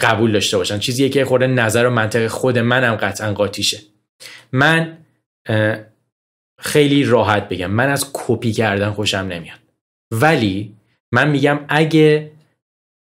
قبول 0.00 0.32
داشته 0.32 0.56
باشن. 0.56 0.78
چیزیه 0.78 1.08
که 1.08 1.24
خورده 1.24 1.46
نظر 1.46 1.86
و 1.86 1.90
منطق 1.90 2.26
خود 2.26 2.58
منم 2.58 2.94
قطعا 2.94 3.32
قاطیشه. 3.32 3.78
من 4.52 4.98
خیلی 6.60 7.04
راحت 7.04 7.48
بگم 7.48 7.70
من 7.70 7.88
از 7.88 8.10
کپی 8.12 8.52
کردن 8.52 8.90
خوشم 8.90 9.18
نمیاد. 9.18 9.58
ولی 10.12 10.74
من 11.12 11.30
میگم 11.30 11.60
اگه 11.68 12.30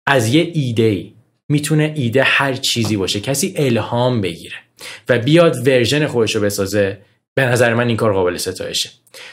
از 0.06 0.34
یه 0.34 0.50
ایده 0.54 0.82
ای 0.82 1.12
می‌تونه 1.48 1.92
ایده 1.96 2.22
هر 2.22 2.54
چیزی 2.54 2.96
باشه 2.96 3.20
کسی 3.20 3.54
الهام 3.56 4.20
بگیره 4.20 4.56
و 5.08 5.18
بیاد 5.18 5.68
ورژن 5.68 6.06
خودش 6.06 6.36
رو 6.36 6.42
بسازه 6.42 6.98
به 7.34 7.44
نظر 7.44 7.74
من 7.74 7.88
این 7.88 7.96
کار 7.96 8.12
قابل 8.12 8.36
ستایشه. 8.36 8.90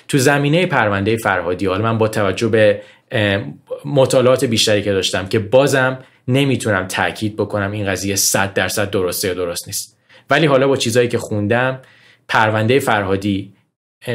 تو 0.08 0.18
زمینه 0.18 0.66
پرونده 0.66 1.18
فرهادی 1.18 1.66
حالا 1.66 1.84
من 1.84 1.98
با 1.98 2.08
توجه 2.08 2.48
به 2.48 2.82
مطالعات 3.86 4.46
بیشتری 4.46 4.82
که 4.82 4.92
داشتم 4.92 5.28
که 5.28 5.40
بازم 5.40 6.00
نمی‌تونم 6.28 6.88
تاکید 6.88 7.36
بکنم 7.36 7.72
این 7.72 7.86
قضیه 7.86 8.16
100 8.16 8.54
درصد 8.54 8.90
درسته 8.90 9.28
یا 9.28 9.34
درست 9.34 9.68
نیست. 9.68 9.98
ولی 10.30 10.46
حالا 10.46 10.68
با 10.68 10.78
چیزایی 10.78 11.08
که 11.08 11.18
خوندم 11.18 11.82
پرونده 12.28 12.80
فرهادی 12.80 13.54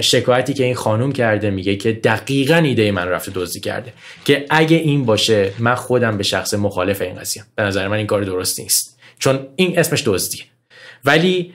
شکایتی 0.00 0.54
که 0.54 0.64
این 0.64 0.74
خانوم 0.74 1.12
کرده 1.12 1.50
میگه 1.50 1.76
که 1.76 1.92
دقیقا 1.92 2.56
ایده 2.56 2.92
من 2.92 3.08
رفته 3.08 3.32
دزدی 3.34 3.60
کرده 3.60 3.92
که 4.24 4.46
اگه 4.50 4.76
این 4.76 5.04
باشه 5.04 5.52
من 5.58 5.74
خودم 5.74 6.16
به 6.16 6.22
شخص 6.22 6.54
مخالف 6.54 7.02
این 7.02 7.14
قضیه. 7.14 7.42
به 7.54 7.62
نظر 7.62 7.88
من 7.88 7.96
این 7.96 8.06
کار 8.06 8.22
درست 8.22 8.60
نیست. 8.60 9.00
چون 9.18 9.46
این 9.56 9.78
اسمش 9.78 10.02
دزدیه. 10.06 10.44
ولی 11.04 11.54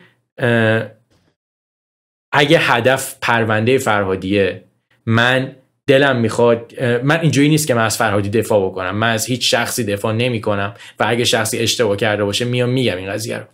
اگه 2.31 2.59
هدف 2.59 3.15
پرونده 3.21 3.77
فرهادیه 3.77 4.63
من 5.05 5.55
دلم 5.87 6.15
می‌خواد 6.15 6.83
من 6.83 7.19
اینجوری 7.19 7.49
نیست 7.49 7.67
که 7.67 7.73
من 7.73 7.85
از 7.85 7.97
فرهادی 7.97 8.29
دفاع 8.29 8.69
بکنم. 8.69 8.95
من 8.95 9.11
از 9.11 9.25
هیچ 9.25 9.51
شخصی 9.51 9.83
دفاع 9.83 10.13
نمی 10.13 10.41
کنم 10.41 10.73
و 10.99 11.05
اگه 11.07 11.25
شخصی 11.25 11.57
اشتباه 11.57 11.97
کرده 11.97 12.23
باشه 12.23 12.45
میام 12.45 12.69
میگم 12.69 12.97
این 12.97 13.11
قضیه 13.11 13.37
رو. 13.37 13.45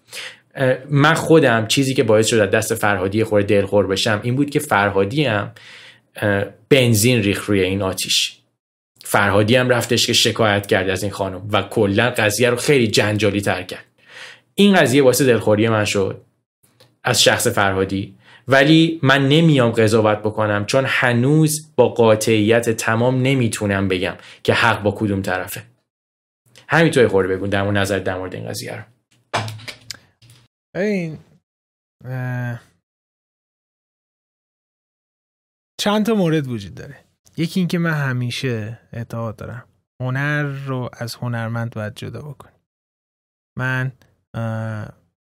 من 0.90 1.14
خودم 1.14 1.68
چیزی 1.68 1.94
که 1.94 2.04
باعث 2.04 2.28
شد 2.28 2.50
دست 2.50 2.76
فرهادی 2.76 3.24
خور 3.24 3.42
دلخور 3.42 3.88
بشم 3.88 4.20
این 4.24 4.36
بود 4.36 4.50
که 4.50 4.60
فرهادی 4.60 5.26
هم 5.26 5.52
بنزین 6.70 7.22
ریخ 7.22 7.46
روی 7.46 7.62
این 7.62 7.82
آتیش. 7.82 8.38
فرهادی 9.04 9.56
هم 9.56 9.70
رفتش 9.70 10.08
که 10.08 10.14
شکایت 10.14 10.68
کرد 10.68 10.90
از 10.90 11.04
این 11.04 11.12
خانم 11.12 11.50
و 11.52 11.62
کلا 11.62 12.10
قضیه 12.10 12.50
رو 12.50 12.56
خیلی 12.56 12.88
جنجالی 12.88 13.42
تر 13.42 13.64
کرد. 13.64 13.86
این 14.56 14.76
قضیه 14.76 15.04
واسه 15.04 15.26
دلخوری 15.26 15.70
من 15.70 15.86
شد 15.86 16.22
از 17.04 17.24
شخص 17.24 17.48
فرهادی 17.48 18.17
ولی 18.48 19.00
من 19.04 19.28
نمیام 19.28 19.72
قضاوت 19.72 20.18
بکنم 20.18 20.66
چون 20.66 20.86
هنوز 20.88 21.74
با 21.76 21.90
قاطعیت 21.90 22.70
تمام 22.70 23.22
نمی‌تونم 23.22 23.88
بگم 23.88 24.18
که 24.44 24.54
حق 24.54 24.84
با 24.84 24.92
کدوم 24.98 25.22
طرفه. 25.22 25.64
همینطوری 26.70 27.08
خورده 27.08 27.36
بگون 27.36 27.50
در 27.50 27.72
نظر 27.72 28.00
در 28.00 28.18
مورد 28.18 28.36
این 28.36 28.50
قضیه 28.50 28.76
رو. 28.76 28.84
این 30.76 31.20
چند 35.80 36.06
تا 36.06 36.14
مورد 36.14 36.48
وجود 36.48 36.76
داره. 36.76 37.04
یکی 37.38 37.60
اینکه 37.60 37.78
من 37.78 37.94
همیشه 37.94 38.80
اعتقاد 38.94 39.36
دارم 39.36 39.68
هنر 40.02 40.44
رو 40.44 40.90
از 40.94 41.16
هنرمند 41.16 41.74
باید 41.74 41.96
جدا 41.96 42.22
بکنی. 42.22 42.56
من 43.58 43.92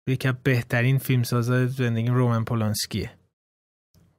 یکی 0.07 0.27
از 0.27 0.35
بهترین 0.43 0.97
فیلمسازای 0.97 1.67
زندگی 1.67 2.07
رومن 2.07 2.43
پولانسکیه. 2.43 3.11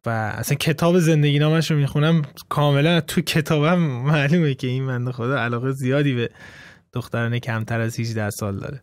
و 0.07 0.09
اصلا 0.11 0.57
کتاب 0.57 0.99
زندگی 0.99 1.39
نامش 1.39 1.71
رو 1.71 1.77
می‌خونم 1.77 2.23
کاملا 2.49 3.01
تو 3.01 3.21
کتابم 3.21 3.79
معلومه 3.79 4.55
که 4.55 4.67
این 4.67 4.85
منده 4.85 5.13
خدا 5.13 5.39
علاقه 5.39 5.73
زیادی 5.73 6.15
به 6.15 6.31
دختران 6.93 7.39
کمتر 7.39 7.81
از 7.81 8.01
18 8.01 8.31
سال 8.31 8.59
داره. 8.59 8.83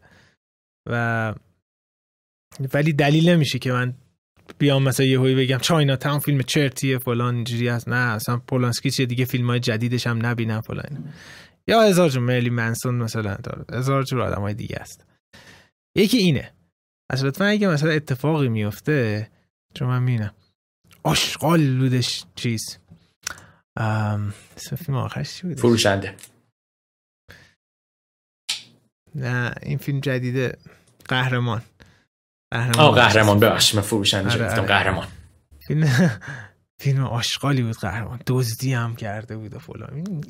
و 0.90 1.34
ولی 2.74 2.94
دلیل 2.94 3.30
نمیشه 3.30 3.60
که 3.60 3.72
من 3.72 3.94
بیام 4.58 4.84
مثلا 4.84 5.06
یه 5.06 5.20
هایی 5.20 5.36
بگم 5.36 5.58
چاینا 5.58 5.96
تاون 5.96 6.20
فیلم 6.20 6.42
چرتیه 6.42 6.98
فلان 6.98 7.36
اینجوری 7.36 7.68
هست. 7.68 7.90
نه 7.90 7.96
اصلا 7.96 8.38
پولانسکی 8.38 8.92
چیه 8.92 9.06
دیگه 9.06 9.26
فیلم 9.26 9.50
های 9.50 9.60
جدیدش 9.60 10.08
هم 10.08 10.26
نبینم 10.26 10.62
فلان. 10.62 11.14
یا 11.68 11.82
هزار 11.82 12.10
جور 12.10 12.24
ملی 12.24 12.50
منسون 12.50 12.96
مثلا 12.96 13.36
داره. 13.44 13.66
هزار 13.80 14.04
جور 14.04 14.22
آدم 14.22 14.42
های 14.42 14.54
دیگه 14.54 14.78
است. 14.80 15.06
یکی 15.96 16.18
اینه. 16.18 16.54
اصلا 17.14 17.28
لطفا 17.28 17.46
اگه 17.46 17.68
مثلا 17.68 17.92
اتفاقی 17.92 18.50
میفته 18.50 19.28
چون 19.74 19.88
من 19.88 20.04
می‌بینم. 20.04 20.34
آشغال 21.04 21.60
لودش 21.62 22.26
چیز. 22.36 22.78
اسم 23.78 24.76
فیلم 24.76 24.98
آخرش 24.98 25.34
چی 25.36 25.48
بود 25.48 25.60
فروشنده. 25.60 26.16
نه 29.16 29.54
این 29.62 29.78
فیلم 29.78 30.00
جدیده. 30.00 30.58
قهرمان. 31.06 31.62
قهرمان. 32.54 32.80
آه 32.80 32.96
قهرمان. 32.96 33.40
ببخشید 33.40 33.76
من 33.76 33.82
فروشنده 33.82 34.32
آره، 34.32 34.52
آره. 34.52 34.62
قهرمان. 34.62 35.08
فیلم 35.68 36.20
فیلم 36.82 37.04
آشغالی 37.04 37.62
بود 37.62 37.78
قهرمان. 37.78 38.20
دزدی 38.28 38.74
هم 38.74 38.96
کرده 38.96 39.38
بود 39.38 39.54
و 39.54 39.60
فلان. 39.60 40.22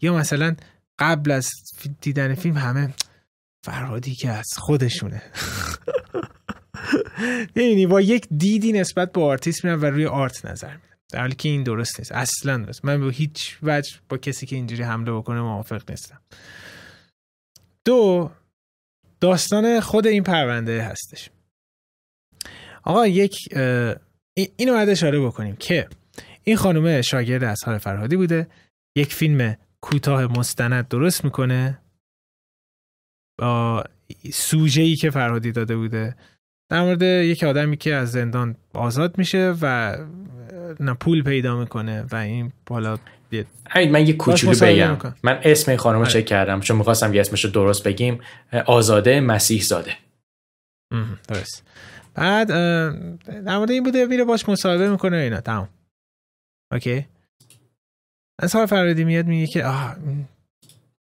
یا 0.00 0.14
مثلا 0.14 0.56
قبل 0.98 1.30
از 1.30 1.50
دیدن 2.00 2.34
فیلم 2.34 2.56
همه 2.58 2.94
فرهادی 3.64 4.14
که 4.14 4.30
از 4.30 4.48
خودشونه. 4.56 5.22
یعنی 7.56 7.86
با 7.86 8.00
یک 8.00 8.26
دیدی 8.36 8.72
نسبت 8.72 9.12
به 9.12 9.20
آرتیست 9.20 9.64
میرم 9.64 9.82
و 9.82 9.84
روی 9.84 10.06
art 10.06 10.46
نظر 10.46 10.74
میدم. 10.74 10.96
در 11.12 11.20
حالی 11.20 11.34
که 11.34 11.48
این 11.48 11.62
درست 11.62 12.00
نیست. 12.00 12.12
اصلا 12.12 12.56
درست. 12.56 12.84
من 12.84 13.00
به 13.00 13.12
هیچ 13.12 13.58
وجه 13.62 13.96
با 14.08 14.16
کسی 14.16 14.46
که 14.46 14.56
اینجوری 14.56 14.82
حمله 14.82 15.12
بکنه 15.12 15.40
موافق 15.40 15.90
نیستم. 15.90 16.20
دو 17.84 18.30
داستان 19.20 19.80
خود 19.80 20.06
این 20.06 20.22
پرونده 20.22 20.82
هستش. 20.82 21.30
آقا 22.84 23.06
یک 23.06 23.36
اینو 24.56 24.72
باید 24.72 24.88
اشاره 24.88 25.20
بکنیم 25.20 25.56
که 25.56 25.88
این 26.44 26.56
خانومه 26.56 27.02
شاگرد 27.02 27.44
اصغر 27.44 27.78
فرهادی 27.78 28.16
بوده. 28.16 28.46
یک 28.96 29.14
فیلم 29.14 29.56
کوتاه 29.80 30.38
مستند 30.38 30.88
درست 30.88 31.24
می‌کنه. 31.24 31.81
سوژه 34.32 34.82
ای 34.82 34.96
که 34.96 35.10
فرهادی 35.10 35.52
داده 35.52 35.76
بوده. 35.76 36.16
در 36.70 36.82
مورد 36.82 37.02
یک 37.02 37.44
آدمی 37.44 37.76
که 37.76 37.94
از 37.94 38.12
زندان 38.12 38.56
آزاد 38.74 39.18
میشه 39.18 39.54
و 39.62 39.96
پول 41.00 41.22
پیدا 41.22 41.60
می‌کنه 41.60 42.04
و 42.12 42.16
این 42.16 42.52
بالا 42.66 42.98
همین 43.70 43.90
من 43.90 44.06
یه 44.06 44.12
کوچولو 44.12 44.58
بگم. 44.60 45.14
من 45.22 45.40
اسم 45.42 45.70
این 45.70 45.78
خانم 45.78 45.98
رو 45.98 46.04
آره. 46.04 46.12
چک 46.12 46.26
کردم 46.26 46.60
چون 46.60 46.76
می‌خواستم 46.76 47.14
یه 47.14 47.20
اسمش 47.20 47.44
رو 47.44 47.50
درست 47.50 47.84
بگیم. 47.84 48.20
آزاده 48.66 49.20
مسیح 49.20 49.62
زاده 49.62 49.96
درست. 51.28 51.66
بعد 52.14 52.48
در 53.26 53.58
مورد 53.58 53.70
این 53.70 53.82
بوده 53.82 54.06
میره 54.06 54.24
باش 54.24 54.48
مصاحبه 54.48 54.90
می‌کنه 54.90 55.16
اینا. 55.16 55.40
تمام. 55.40 55.68
اوکی. 56.72 57.06
از 58.38 58.56
حال 58.56 58.66
فرادی 58.66 59.04
میاد 59.04 59.26
میگه 59.26 59.46
که 59.46 59.64
آه 59.64 59.96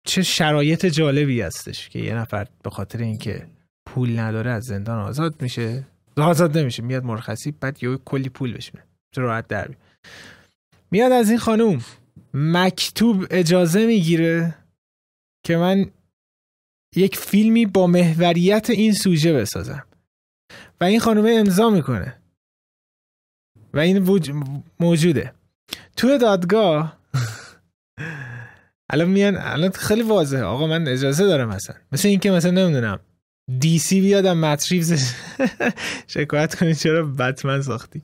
چه 0.04 0.22
شرایط 0.22 0.86
جالبی 0.86 1.40
هستش 1.40 1.88
که 1.88 1.98
یه 1.98 2.14
نفر 2.14 2.46
به 2.62 2.70
خاطر 2.70 2.98
اینکه 2.98 3.46
پول 3.86 4.18
نداره 4.18 4.50
از 4.50 4.64
زندان 4.64 4.98
آزاد 4.98 5.42
میشه. 5.42 5.86
آزاد 6.16 6.58
نمیشه 6.58 6.82
میاد 6.82 7.04
مرخصی 7.04 7.50
بعد 7.52 7.82
یه 7.82 7.96
کلی 8.04 8.28
پول 8.28 8.52
بشه 8.52 8.72
راحت 9.16 9.48
در 9.48 9.70
میاد. 10.90 11.12
از 11.12 11.30
این 11.30 11.38
خانوم. 11.38 11.84
مکتوب 12.34 13.26
اجازه 13.30 13.86
می‌گیره 13.86 14.54
که 15.44 15.56
من 15.56 15.90
یک 16.96 17.16
فیلمی 17.16 17.66
با 17.66 17.86
محوریت 17.86 18.70
این 18.70 18.92
سوژه 18.92 19.32
بسازم. 19.32 19.86
و 20.80 20.84
این 20.84 21.00
خانومه 21.00 21.30
امضا 21.30 21.70
می‌کنه. 21.70 22.22
و 23.74 23.78
این 23.78 23.98
موجوده. 24.80 25.32
توی 25.96 26.18
دادگاه 26.18 26.98
الان 28.90 29.08
میان 29.08 29.36
الان 29.36 29.70
خیلی 29.70 30.02
واضحه. 30.02 30.42
آقا 30.42 30.66
من 30.66 30.88
اجازه 30.88 31.26
دارم 31.26 31.48
مثلا 31.48 31.76
مثل 31.92 32.08
اینکه 32.08 32.30
مثلا 32.30 32.50
نمی‌دونم 32.50 33.00
دی 33.58 33.78
سی 33.78 34.00
بیادم 34.00 34.38
متریوز 34.38 35.14
شکایت 36.06 36.54
کنید 36.54 36.76
چرا 36.76 37.02
بتمن 37.02 37.62
ساختی. 37.62 38.02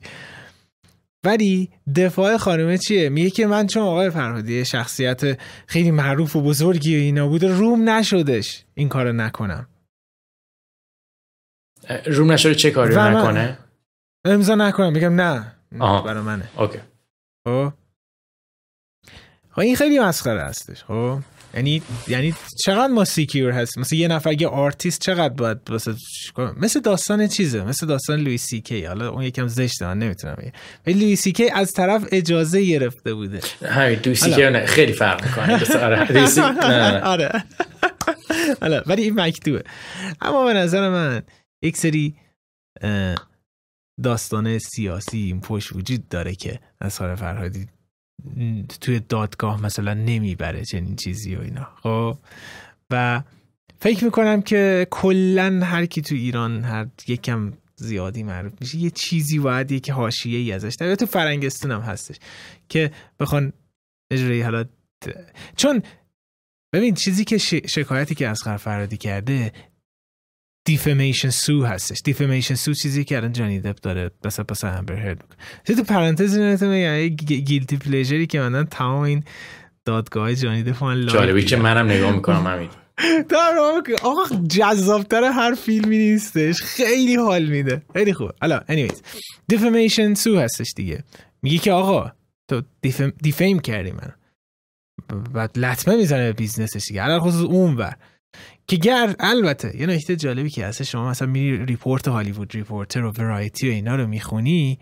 ولی 1.23 1.69
دفاع 1.95 2.37
خانمه 2.37 2.77
چیه؟ 2.77 3.09
میگه 3.09 3.29
که 3.29 3.47
من 3.47 3.67
چون 3.67 3.83
آقای 3.83 4.09
فرهادی 4.09 4.65
شخصیت 4.65 5.39
خیلی 5.67 5.91
معروف 5.91 6.35
و 6.35 6.41
بزرگی 6.41 6.95
و 6.95 6.99
اینا 6.99 7.27
بوده 7.27 7.47
روم 7.47 7.89
نشدش 7.89 8.65
این 8.73 8.89
کارو 8.89 9.13
نکنم. 9.13 9.67
روم 12.05 12.31
نشده 12.31 12.55
چه 12.55 12.71
کاری 12.71 12.95
نکنه؟ 12.95 13.57
امضا 14.25 14.55
نکنم 14.55 14.93
میگم 14.93 15.21
نه. 15.21 15.53
برای 15.79 16.23
منه. 16.23 16.49
Okay. 16.57 16.79
خب 19.59 19.63
این 19.63 19.75
خیلی 19.75 19.99
مسخره 19.99 20.41
هستش 20.41 20.83
خب؟ 20.83 21.19
یعنی 21.53 21.81
یعنی 22.07 22.33
چقدر 22.65 22.93
insecure 22.93 23.51
هست 23.51 23.77
مثل 23.77 23.95
یه 23.95 24.07
نفر 24.07 24.41
یه 24.41 24.47
آرتیست 24.47 25.01
چقدر 25.01 25.33
باید 25.33 25.57
مثل 26.57 26.79
داستان 26.79 27.27
چیزه؟ 27.27 27.63
مثل 27.63 27.87
داستان 27.87 28.19
لوی 28.19 28.37
سی 28.37 28.61
کی. 28.61 28.85
حالا 28.85 29.09
اون 29.09 29.23
یکم 29.23 29.47
زشته 29.47 29.85
من 29.85 29.99
نمی‌تونم 29.99 30.35
بگم. 30.35 30.51
ولی 30.87 30.99
لوی 30.99 31.15
سی 31.15 31.31
کی 31.31 31.49
از 31.49 31.71
طرف 31.71 32.05
اجازه 32.11 32.63
گرفته 32.65 33.13
بوده. 33.13 33.39
همین 33.65 33.99
لوی 34.05 34.15
سی 34.15 34.33
کی 34.33 34.65
خیلی 34.65 34.93
فرق 34.93 35.25
می‌کنه. 35.25 35.83
آره 35.83 37.01
آره. 37.13 37.43
حالا 38.61 38.83
ولی 38.85 39.03
این 39.03 39.19
مکتوبه. 39.19 39.63
اما 40.21 40.45
به 40.45 40.53
نظر 40.53 40.89
من 40.89 41.21
یک 41.63 41.77
سری 41.77 42.15
داستان 44.03 44.59
سیاسی 44.59 45.17
این 45.17 45.41
پشت 45.41 45.71
وجود 45.71 46.07
داره 46.09 46.35
که 46.35 46.59
اصحار 46.81 47.15
فرهادی 47.15 47.67
توی 48.81 48.99
دادگاه 48.99 49.61
مثلا 49.63 49.93
نمی‌بره 49.93 50.65
چنین 50.65 50.95
چیزی 50.95 51.35
و 51.35 51.41
اینا. 51.41 51.67
خب؟ 51.83 52.17
و 52.89 53.21
فکر 53.79 54.03
می‌کنم 54.03 54.41
که 54.41 54.87
کلا 54.91 55.59
هر 55.63 55.85
کی 55.85 56.01
تو 56.01 56.15
ایران 56.15 56.63
هر 56.63 56.87
یکم 57.07 57.53
زیادی 57.75 58.23
معروف 58.23 58.53
میشه 58.61 58.77
یه 58.77 58.89
چیزی 58.89 59.39
باید 59.39 59.71
یه 59.71 59.79
که 59.79 59.93
حاشیه 59.93 60.39
ای 60.39 60.51
ازش 60.51 60.75
در 60.79 60.95
تو 60.95 61.05
فرنگستون 61.05 61.71
هم 61.71 61.81
هستش 61.81 62.15
که 62.69 62.91
بخوان 63.19 63.53
اجرایی 64.11 64.41
حالا 64.41 64.65
چون 65.55 65.81
ببین 66.73 66.93
چیزی 66.93 67.25
که 67.25 67.37
شکایتی 67.67 68.15
که 68.15 68.27
از 68.27 68.43
فرادی 68.43 68.97
کرده 68.97 69.51
دیفمیشن 70.69 71.29
سو 71.29 71.63
هستش. 71.65 72.01
دیفمیشن 72.05 72.55
سو 72.55 72.73
چیزی 72.73 73.03
که 73.03 73.17
الان 73.17 73.31
جانی 73.31 73.59
دپ 73.59 73.77
داره 73.81 74.11
بس 74.23 74.39
بس 74.39 74.63
امبر 74.63 74.95
هرد 74.95 75.35
تو 75.65 75.83
پرانتز 75.83 76.37
میگم 76.63 77.07
گیلتی 77.25 77.77
پلیجری 77.77 78.27
که 78.27 78.39
من 78.39 78.65
تمام 78.65 79.01
این 79.01 79.23
دادگاه 79.85 80.35
جانی 80.35 80.63
دپ 80.63 81.07
جالبی 81.07 81.45
که 81.45 81.57
منم 81.57 81.85
نگاه 81.87 82.15
می‌کنم 82.15 82.47
همین. 82.47 82.69
آقا 84.03 84.45
جذابتر 84.47 85.23
هر 85.23 85.55
فیلمی 85.55 85.97
نیستش. 85.97 86.61
خیلی 86.61 87.15
حال 87.15 87.45
میده. 87.45 87.81
خیلی 87.93 88.13
خوب. 88.13 88.31
حالا 88.41 88.59
anyways 88.59 88.97
defamation 89.47 90.13
sue 90.13 90.39
هستش 90.39 90.73
دیگه. 90.75 91.03
میگی 91.41 91.57
که 91.57 91.71
آقا 91.71 92.11
تو 92.47 92.61
defame, 92.81 93.13
defame 93.21 93.59
کردی 93.59 93.91
من 93.91 94.13
بعد 95.33 95.59
لطمه 95.59 95.95
می‌زنه 95.95 96.25
به 96.25 96.33
business 96.33 96.75
ش 96.75 96.85
دیگه. 96.87 97.03
الان 97.03 97.19
خصوص 97.19 97.45
اون 97.45 97.75
بر 97.75 97.93
که 98.69 98.75
گر 98.75 99.15
البته 99.19 99.77
یه 99.77 99.85
نکته 99.85 100.15
جالبی 100.15 100.49
که 100.49 100.65
هست 100.65 100.83
شما 100.83 101.09
مثلا 101.09 101.27
میری 101.27 101.65
ریپورت 101.65 102.07
هالیوود 102.07 102.53
ریپورتر 102.53 103.03
و 103.03 103.11
ورایتی 103.11 103.69
و 103.69 103.71
اینا 103.71 103.95
رو 103.95 104.07
می‌خونی 104.07 104.79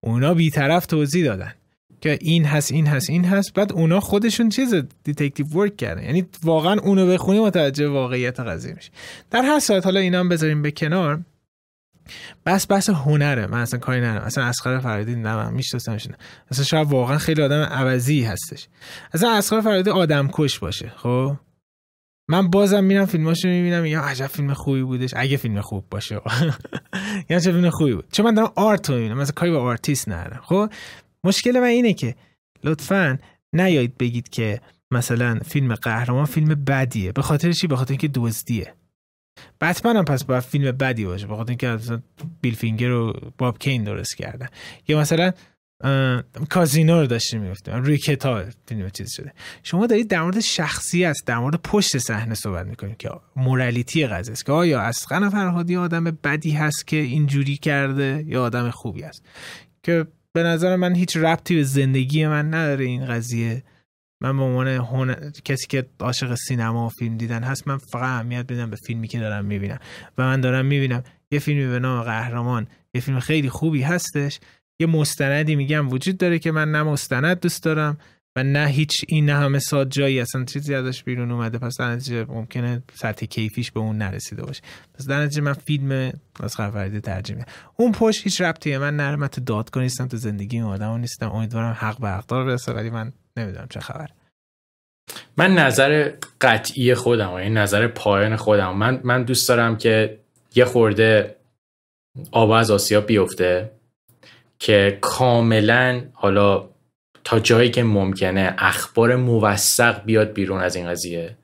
اونا 0.00 0.34
بیطرف 0.34 0.86
توضیح 0.86 1.24
دادن 1.24 1.52
که 2.00 2.18
این 2.20 2.44
هست 2.44 2.72
این 2.72 2.86
هست 2.86 3.10
این 3.10 3.24
هست 3.24 3.54
بعد 3.54 3.72
اونا 3.72 4.00
خودشون 4.00 4.48
چیز 4.48 4.74
detective 5.04 5.46
work 5.46 5.76
کردن. 5.76 6.02
یعنی 6.02 6.26
واقعا 6.42 6.80
اونو 6.80 7.06
بخونی 7.06 7.40
متوجه 7.40 7.88
واقعیت 7.88 8.40
قضیه 8.40 8.74
میشه 8.74 8.90
در 9.30 9.42
هر 9.42 9.58
صورت 9.60 9.84
حالا 9.84 10.00
اینا 10.00 10.20
هم 10.20 10.28
بذاریم 10.28 10.62
به 10.62 10.70
کنار. 10.70 11.20
بس 12.46 12.66
بس 12.66 12.90
هنره. 12.90 13.46
من 13.46 13.60
اصلا 13.60 13.80
کاری 13.80 14.00
ندارم. 14.00 14.24
اصلا 14.24 14.44
اصغر 14.44 14.78
فرهادی 14.78 15.14
نه 15.14 15.36
من 15.36 15.52
میشناسمش 15.52 16.08
اصلا 16.50 16.64
شاید 16.64 16.88
واقعا 16.88 17.18
خیلی 17.18 17.42
آدم 17.42 17.62
عوضی 17.62 18.22
هستش. 18.22 18.68
اصلا 19.12 19.30
اصغر 19.30 19.60
فرهادی 19.60 19.90
آدم 19.90 20.28
کش 20.32 20.58
باشه 20.58 20.92
خب؟ 20.96 21.36
من 22.28 22.50
بازم 22.50 22.84
میرم 22.84 23.06
فیلماشو 23.06 23.48
می‌بینم 23.48 23.86
یا 23.86 24.02
عجب 24.02 24.26
فیلم 24.26 24.54
خوبی 24.54 24.82
بودش. 24.82 25.10
اگه 25.16 25.36
فیلم 25.36 25.60
خوب 25.60 25.84
باشه. 25.90 26.14
یا 27.30 27.38
چه 27.38 27.52
فیلم 27.52 27.70
خوبی 27.70 27.94
بود؟ 27.94 28.04
چون 28.12 28.26
من 28.26 28.34
دارم 28.34 28.52
art 28.56 28.90
رو 28.90 28.96
می‌بینم. 28.96 29.18
مثلا 29.18 29.32
کاری 29.36 29.52
با 29.52 29.60
آرتیست 29.62 30.08
ندارم. 30.08 30.40
خب؟ 30.44 30.70
مشکل 31.24 31.60
من 31.60 31.66
اینه 31.66 31.92
که 31.92 32.14
لطفا 32.64 33.18
نیایید 33.52 33.98
بگید 33.98 34.28
که 34.28 34.60
مثلا 34.90 35.38
فیلم 35.44 35.74
قهرمان 35.74 36.24
فیلم 36.24 36.64
بدیه. 36.64 37.12
به 37.12 37.22
خاطر 37.22 37.52
چی؟ 37.52 37.66
به 37.66 37.76
خاطر 37.76 37.92
اینکه 37.92 38.08
دزدیه. 38.14 38.74
بتمن 39.60 39.96
هم 39.96 40.04
پس 40.04 40.24
باید 40.24 40.42
فیلم 40.42 40.72
بدی 40.72 41.04
باشه. 41.04 41.26
به 41.26 41.36
خاطر 41.36 41.50
اینکه 41.50 41.78
بیل 42.40 42.54
فینگر 42.54 42.90
و 42.90 43.12
باب 43.38 43.58
کین 43.58 43.84
درست 43.84 44.16
کردن. 44.16 44.46
یا 44.88 45.00
مثلا 45.00 45.32
کازینو 46.50 47.00
رو 47.00 47.06
داشتیم 47.06 47.40
میفتیم 47.40 47.82
ریکتا 47.82 48.44
فیلم 48.68 48.88
چیز 48.88 49.12
شده. 49.12 49.32
شما 49.62 49.86
دارید 49.86 50.08
در 50.08 50.22
مورد 50.22 50.40
شخصی 50.40 51.04
است 51.04 51.26
در 51.26 51.38
مورد 51.38 51.54
پشت 51.54 51.98
صحنه 51.98 52.34
صحبت 52.34 52.66
می‌کنید 52.66 52.96
که 52.96 53.10
مورالیتی 53.36 54.06
قضیه 54.06 54.32
است. 54.32 54.46
که 54.46 54.52
آیا 54.52 54.80
اسقن 54.80 55.28
فرهادی 55.28 55.76
آدم 55.76 56.04
بدی 56.04 56.50
هست 56.50 56.86
که 56.86 56.96
اینجوری 56.96 57.56
کرده 57.56 58.24
یا 58.26 58.42
آدم 58.42 58.70
خوبی 58.70 59.02
است 59.02 59.22
که 59.82 60.06
به 60.32 60.42
نظر 60.42 60.76
من 60.76 60.94
هیچ 60.94 61.16
ربطی 61.16 61.56
به 61.56 61.62
زندگی 61.62 62.26
من 62.26 62.54
نداره 62.54 62.84
این 62.84 63.06
قضیه. 63.06 63.62
من 64.20 64.36
به 64.36 64.42
عنوان 64.42 64.68
هن... 64.68 65.32
کسی 65.44 65.66
که 65.66 65.86
عاشق 66.00 66.34
سینما 66.34 66.86
و 66.86 66.88
فیلم 66.88 67.16
دیدن 67.16 67.42
هست 67.42 67.68
من 67.68 67.78
فقط 67.78 68.02
اهمیت 68.02 68.46
بدم 68.46 68.70
به 68.70 68.76
فیلمی 68.76 69.08
که 69.08 69.18
دارم 69.18 69.44
می‌بینم. 69.44 69.78
و 70.18 70.22
من 70.22 70.40
دارم 70.40 70.66
می‌بینم. 70.66 71.02
یه 71.30 71.38
فیلمی 71.38 71.66
به 71.66 71.78
نام 71.78 72.02
قهرمان 72.02 72.66
یه 72.94 73.00
فیلم 73.00 73.20
خیلی 73.20 73.48
خوبی 73.48 73.82
هستش. 73.82 74.40
یه 74.80 74.86
مستندی 74.86 75.56
میگم 75.56 75.88
وجود 75.88 76.16
داره 76.16 76.38
که 76.38 76.50
من 76.50 76.70
نه 76.70 76.82
مستند 76.82 77.40
دوست 77.40 77.62
دارم 77.62 77.98
و 78.36 78.42
نه 78.42 78.66
هیچ 78.66 79.04
این 79.08 79.26
نه 79.26 79.34
همه 79.34 79.58
ساد 79.58 79.90
جایی 79.90 80.20
اصلا 80.20 80.44
چیزی 80.44 80.74
ازش 80.74 81.02
بیرون 81.02 81.30
اومده. 81.30 81.58
پس 81.58 81.76
در 81.78 81.90
نتیجه 81.90 82.24
ممکنه 82.24 82.82
سطح 82.94 83.26
کیفیش 83.26 83.70
به 83.70 83.80
اون 83.80 83.98
نرسیده 83.98 84.42
باشه. 84.42 84.62
پس 84.94 85.06
در 85.06 85.22
نتیجه 85.22 85.42
من 85.42 85.52
فیلم 85.52 86.12
از 86.40 86.56
ترجیح 87.02 87.36
میدم. 87.36 87.48
اون 87.76 87.92
پشت 87.92 88.24
هیچ 88.24 88.40
ربطیه. 88.40 88.78
من 88.78 88.96
نرم 88.96 89.26
تو 89.26 89.40
دادگاه 89.40 89.82
نیستم 89.82 90.08
تو 90.08 90.16
زندگی 90.16 90.56
این 90.56 90.66
آدم 90.66 90.96
نیستم. 90.96 91.30
امیدوارم 91.30 91.76
حق 91.78 92.00
به 92.00 92.08
حقدار 92.08 92.44
برسه 92.44 92.72
ولی 92.72 92.90
من 92.90 93.12
نمی‌دونم 93.36 93.66
چه 93.70 93.80
خبر. 93.80 94.08
من 95.36 95.54
نظر 95.54 96.12
قطعی 96.40 96.94
خودم 96.94 97.30
این 97.32 97.56
نظر 97.56 97.86
پایان 97.88 98.36
خودم. 98.36 98.76
من 98.76 99.00
من 99.04 99.22
دوست 99.22 99.48
دارم 99.48 99.76
که 99.76 100.18
یه 100.54 100.64
خورده 100.64 101.36
آب 102.32 102.50
از 102.50 102.70
آسیا 102.70 103.00
بیفته. 103.00 103.70
که 104.64 104.98
کاملا 105.00 106.02
حالا 106.12 106.68
تا 107.24 107.38
جایی 107.38 107.70
که 107.70 107.82
ممکنه 107.82 108.54
اخبار 108.58 109.16
موثق 109.16 110.04
بیاد 110.04 110.32
بیرون 110.32 110.60
از 110.60 110.76
این 110.76 110.88
قضیه. 110.88 111.36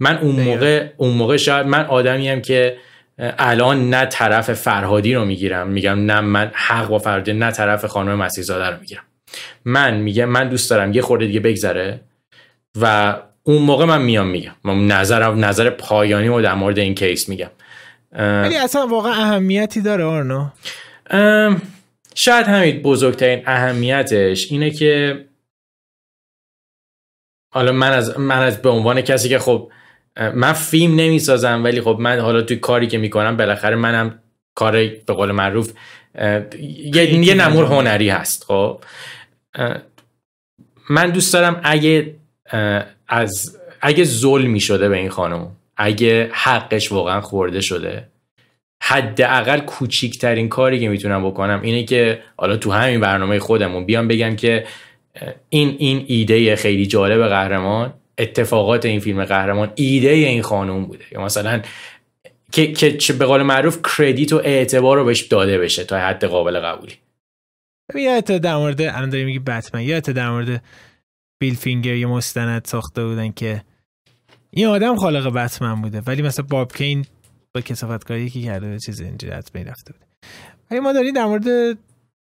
من 0.00 0.18
اون 0.18 0.40
موقع 0.40 0.88
اون 0.96 1.14
موقع 1.14 1.36
شاید 1.36 1.66
من 1.66 1.84
آدمی 1.84 2.42
که 2.42 2.76
الان 3.18 3.90
نه 3.90 4.06
طرف 4.06 4.52
فرهادی 4.52 5.14
رو 5.14 5.24
می‌گیرم. 5.24 5.68
میگم 5.68 6.06
نه 6.06 6.20
من 6.20 6.50
حق 6.54 6.88
با 6.88 6.98
فرهادی 6.98 7.32
نه 7.32 7.50
طرف 7.50 7.84
خانم 7.84 8.14
مسیح 8.14 8.44
زاده 8.44 8.66
رو 8.66 8.80
می‌گیرم. 8.80 9.02
من 9.64 9.96
میگم 9.96 10.24
من 10.24 10.48
دوست 10.48 10.70
دارم 10.70 10.92
یه 10.92 11.02
خورده 11.02 11.26
دیگه 11.26 11.40
بگذره 11.40 12.00
و 12.80 13.16
اون 13.42 13.62
موقع 13.62 13.84
من 13.84 14.02
میام 14.02 14.26
میگم. 14.26 14.54
من 14.64 14.86
نظر 14.86 15.34
نظر 15.34 15.70
پایانی 15.70 16.28
رو 16.28 16.42
در 16.42 16.54
مورد 16.54 16.78
این 16.78 16.94
کیس 16.94 17.28
میگم. 17.28 17.50
ولی 18.12 18.56
اصلا 18.56 18.86
واقعا 18.86 19.12
اهمیتی 19.12 19.80
داره 19.80 20.04
آرنو؟ 20.04 20.46
شاید 22.20 22.46
همین 22.46 22.82
بزرگترین 22.82 23.42
اهمیتش 23.46 24.52
اینه 24.52 24.70
که 24.70 25.24
حالا 27.54 27.72
من 27.72 27.92
از 27.92 28.18
من 28.18 28.42
از 28.42 28.62
به 28.62 28.68
عنوان 28.68 29.00
کسی 29.00 29.28
که 29.28 29.38
خب 29.38 29.72
من 30.34 30.52
فیلم 30.52 30.94
نمی‌سازم 30.94 31.64
ولی 31.64 31.80
خب 31.80 31.96
من 32.00 32.20
حالا 32.20 32.42
توی 32.42 32.56
کاری 32.56 32.86
که 32.86 32.98
می‌کنم 32.98 33.36
بالاخره 33.36 33.76
منم 33.76 34.18
کار 34.54 34.72
به 34.86 35.14
قول 35.14 35.32
معروف 35.32 35.72
یه, 36.94 37.14
یه 37.14 37.34
نمور 37.34 37.64
هنری 37.64 38.08
هست 38.08 38.44
خب. 38.44 38.84
من 40.90 41.10
دوست 41.10 41.32
دارم 41.32 41.60
اگه 41.64 42.14
از 43.08 43.58
اگه 43.80 44.04
ظلمی 44.04 44.60
شده 44.60 44.88
به 44.88 44.96
این 44.96 45.10
خانم 45.10 45.56
اگه 45.76 46.30
حقش 46.32 46.92
واقعا 46.92 47.20
خورده 47.20 47.60
شده 47.60 48.08
حداقل 48.82 49.60
کوچیکترین 49.60 50.48
کاری 50.48 50.80
که 50.80 50.88
می‌تونم 50.88 51.26
بکنم 51.26 51.60
اینه 51.62 51.84
که 51.84 52.22
حالا 52.36 52.56
تو 52.56 52.72
همین 52.72 53.00
برنامه 53.00 53.38
خودمون 53.38 53.86
بیام 53.86 54.08
بگم 54.08 54.36
که 54.36 54.66
این 55.48 55.76
این 55.78 56.04
ایده 56.08 56.56
خیلی 56.56 56.86
جالب 56.86 57.28
قهرمان 57.28 57.94
اتفاقات 58.18 58.84
این 58.84 59.00
فیلم 59.00 59.24
قهرمان 59.24 59.72
ایده 59.74 60.08
این 60.08 60.42
خانم 60.42 60.84
بوده. 60.84 61.04
یا 61.12 61.24
مثلا 61.24 61.62
که 62.52 62.72
که 62.72 63.12
به 63.12 63.26
قول 63.26 63.42
معروف 63.42 63.78
کردیت 63.98 64.32
و 64.32 64.36
اعتبار 64.36 64.96
رو 64.96 65.04
بهش 65.04 65.20
داده 65.20 65.58
بشه 65.58 65.84
تا 65.84 65.98
حد 65.98 66.24
قابل 66.24 66.60
قبولی. 66.60 66.92
یادت 67.94 68.38
در 68.38 68.56
مورد 68.56 68.80
الان 68.80 69.08
داری 69.08 69.24
میگی 69.24 69.38
بتمن 69.38 69.82
یادت 69.82 70.10
در 70.10 70.30
مورد 70.30 70.62
بیل 71.40 71.54
فینگر 71.54 71.94
یه 71.94 72.06
مستند 72.06 72.64
ساخته 72.64 73.04
بودن 73.04 73.32
که 73.32 73.62
این 74.50 74.66
آدم 74.66 74.96
خالق 74.96 75.32
بتمن 75.34 75.82
بوده 75.82 76.02
ولی 76.06 76.22
مثلا 76.22 76.46
باب 76.48 76.72
کین 76.72 77.06
با 77.54 77.60
کسافتکاری 77.60 78.30
که 78.30 78.42
کرده 78.42 78.78
چیز 78.78 79.00
اینجوری 79.00 79.32
از 79.32 79.44
بین 79.52 79.66
رفته 79.66 79.92
بوده 79.92 80.06
ولی 80.70 80.80
ما 80.80 80.92
داریم 80.92 81.14
در 81.14 81.24
مورد 81.24 81.78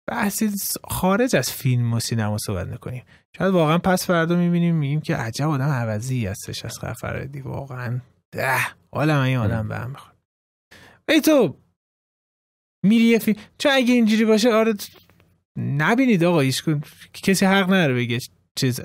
بحثی 0.06 0.50
خارج 0.84 1.36
از 1.36 1.52
فیلم 1.52 1.92
و 1.92 2.00
سینما 2.00 2.38
صحبت 2.38 2.66
می‌کنیم. 2.66 3.04
شاید 3.38 3.54
واقعا 3.54 3.78
پس 3.78 4.06
فردا 4.06 4.36
می‌بینیم 4.36 4.76
میگیم 4.76 5.00
که 5.00 5.16
عجب 5.16 5.48
آدم 5.48 5.68
عوضی 5.68 6.26
هستش 6.26 6.64
از 6.64 6.78
فرادی 7.00 7.40
واقعا 7.40 8.00
ده. 8.32 8.60
حالا 8.92 9.14
من 9.14 9.24
این 9.24 9.36
آدم 9.36 9.68
به 9.68 9.78
هم 9.78 9.90
می‌خواد. 9.90 10.16
ای 11.08 11.20
تو 11.20 11.56
میری 12.84 13.04
یه 13.04 13.18
فیلم؟ 13.18 13.40
چون 13.58 13.72
اگه 13.72 13.94
اینجوری 13.94 14.24
باشه؟ 14.24 14.52
آره 14.52 14.74
نبینید 15.58 16.24
آقا 16.24 16.40
ایش 16.40 16.62
کسی 17.12 17.46
حق 17.46 17.64
نداره 17.64 17.94
بگه 17.94 18.18
چیز 18.54 18.80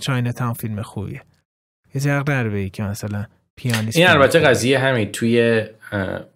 چاینا 0.00 0.32
تاون 0.32 0.52
فیلم 0.52 0.82
خوبیه. 0.82 1.24
کسی 1.94 2.10
حق 2.10 2.30
نداره 2.30 2.50
بگه 2.50 2.70
که 2.70 2.82
مثلا 2.82 3.26
پیانیست 3.56 3.96
این 3.96 4.06
البته 4.06 4.38
قضیه 4.38 4.78
همین 4.78 5.12
توی 5.12 5.64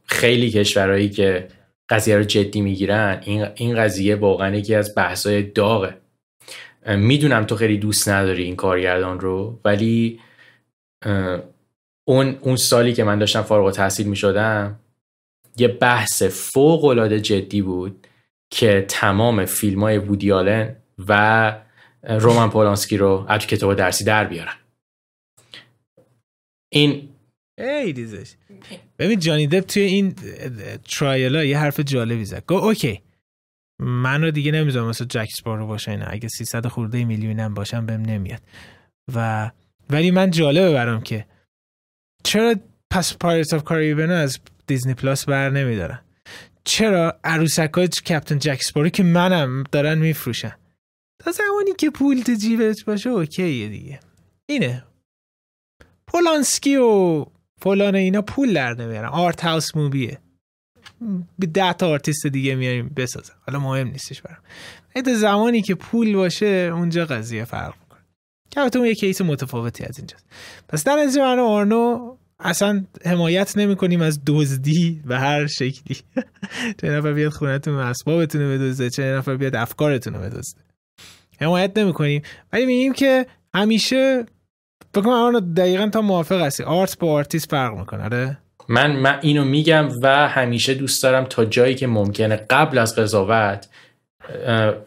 خیلی 0.04 0.50
کشورهایی 0.50 1.08
که 1.08 1.48
قضیه 1.88 2.16
رو 2.16 2.22
جدی 2.22 2.60
می‌گیرن 2.60 3.20
این 3.24 3.46
این 3.54 3.76
قضیه 3.76 4.16
واقعا 4.16 4.56
یکی 4.56 4.74
از 4.74 4.94
بحثای 4.96 5.42
داغه. 5.42 5.96
می‌دونم 6.86 7.44
تو 7.44 7.56
خیلی 7.56 7.78
دوست 7.78 8.08
نداری 8.08 8.44
این 8.44 8.56
کارگردان 8.56 9.20
رو 9.20 9.60
ولی 9.64 10.20
اون 12.08 12.36
اون 12.40 12.56
سالی 12.56 12.92
که 12.92 13.04
من 13.04 13.18
داشتم 13.18 13.42
فارغ 13.42 13.64
التحصیل 13.64 14.06
می‌شدم 14.06 14.80
یه 15.58 15.68
بحث 15.68 16.22
فوق 16.22 16.84
العاده 16.84 17.20
جدی 17.20 17.62
بود 17.62 18.06
که 18.50 18.84
تمام 18.88 19.44
فیلم 19.44 19.82
های 19.82 19.98
وودیالن 19.98 20.76
و 21.08 21.52
رومن 22.02 22.50
پولانسکی 22.50 22.96
رو 22.96 23.24
از 23.28 23.46
کتاب 23.46 23.74
درسی 23.74 24.04
در 24.04 24.24
بیارن. 24.24 24.54
این 26.72 27.05
خیلی 27.58 28.06
زشت. 28.06 28.36
ببین 28.98 29.18
جانی 29.18 29.46
دپ 29.46 29.66
توی 29.66 29.82
این 29.82 30.14
trial 30.88 31.36
ها 31.36 31.44
یه 31.44 31.58
حرف 31.58 31.80
جالبی 31.80 32.24
زد. 32.24 32.44
گو 32.46 32.54
اوکی 32.54 33.02
من 33.80 34.22
رو 34.22 34.30
دیگه 34.30 34.52
نمی‌ذارم 34.52 34.88
مثل 34.88 35.04
جک 35.04 35.28
رو 35.44 35.66
باشه 35.66 35.90
اینا. 35.90 36.06
اگه 36.06 36.28
300 36.28 36.66
خورده 36.66 37.04
میلیونم 37.04 37.54
باشم 37.54 37.86
بهم 37.86 38.02
نمیاد. 38.02 38.42
و 39.14 39.50
ولی 39.90 40.10
من 40.10 40.30
جالبه 40.30 40.72
برام 40.72 41.00
که 41.00 41.26
چرا 42.24 42.54
پس 42.90 43.16
Pirates 43.16 43.54
of 43.54 43.64
Caribbean 43.64 44.10
از 44.10 44.38
Disney 44.66 44.94
Plus 44.94 45.24
بر 45.24 45.50
نمیدارن؟ 45.50 46.00
چرا 46.64 47.20
عروسک 47.24 47.70
های 47.74 47.88
Captain 47.88 48.38
Jack 48.38 48.62
Sparrow 48.62 48.88
که 48.88 49.02
منم 49.02 49.64
دارن 49.72 49.98
میفروشن؟ 49.98 50.52
تا 51.18 51.30
زمانی 51.30 51.72
که 51.78 51.90
پول 51.90 52.22
تو 52.22 52.34
جیبت 52.34 52.84
باشه 52.84 53.10
okay 53.10 53.44
ئه 53.44 53.68
دیگه. 53.68 54.00
اینه. 54.48 54.84
پولانسکی 56.06 56.76
و 56.76 57.24
فلان 57.60 57.94
اینا 57.94 58.22
پول 58.22 58.54
در 58.54 58.74
نمیارن. 58.74 59.08
آرت 59.08 59.44
هاوس 59.44 59.76
موبیه 59.76 60.18
به 61.38 61.46
ده 61.46 61.72
تا 61.72 61.88
آرتیست 61.88 62.26
دیگه 62.26 62.54
میاریم 62.54 62.92
بسازن. 62.96 63.34
حالا 63.46 63.58
مهم 63.58 63.88
نیستش 63.88 64.22
برام. 64.22 64.38
تا 65.04 65.14
زمانی 65.14 65.62
که 65.62 65.74
پول 65.74 66.16
باشه 66.16 66.70
اونجا 66.74 67.04
قضیه 67.04 67.44
فرق 67.44 67.74
می‌کنه. 67.80 68.00
که 68.50 68.60
البته 68.60 68.78
اون 68.78 68.88
یه 68.88 68.94
کیس 68.94 69.20
متفاوتی 69.20 69.84
از 69.84 69.98
اینجاست. 69.98 70.26
پس 70.68 70.84
در 70.84 70.98
از 70.98 71.18
من 71.18 71.38
آرنو 71.38 72.16
اصلا 72.40 72.84
حمایت 73.04 73.56
نمی 73.56 73.76
کنیم 73.76 74.00
از 74.00 74.20
دزدی 74.26 75.02
به 75.06 75.18
هر 75.18 75.46
شکلی. 75.46 75.96
چه 76.80 76.90
نفر 76.90 77.12
بیاد 77.12 77.32
خونتون 77.32 77.74
اسبابتون 77.74 78.40
رو 78.40 78.58
بدزده 78.58 78.90
چه 78.90 79.02
نفر 79.02 79.36
بیاد 79.36 79.56
افکارتون 79.56 80.14
رو 80.14 80.20
بدزده. 80.20 80.60
حمایت 81.40 81.78
نمی 81.78 81.92
کنیم 81.92 82.22
ولی 82.52 82.66
میگیم 82.66 82.92
که 82.92 83.26
همیشه 83.54 84.26
بکنم 84.98 85.12
الان 85.12 85.54
دقیقا 85.54 85.88
تا 85.88 86.00
موافق 86.00 86.40
هستی. 86.40 86.62
art 86.62 86.98
با 86.98 87.12
آرتیست 87.12 87.50
فرق 87.50 87.78
می‌کنه 87.78 88.04
آره؟ 88.04 88.38
من 88.68 88.96
من 88.96 89.18
اینو 89.22 89.44
میگم 89.44 89.88
و 90.02 90.28
همیشه 90.28 90.74
دوست 90.74 91.02
دارم 91.02 91.24
تا 91.24 91.44
جایی 91.44 91.74
که 91.74 91.86
ممکنه 91.86 92.36
قبل 92.36 92.78
از 92.78 92.96
قضاوت 92.96 93.68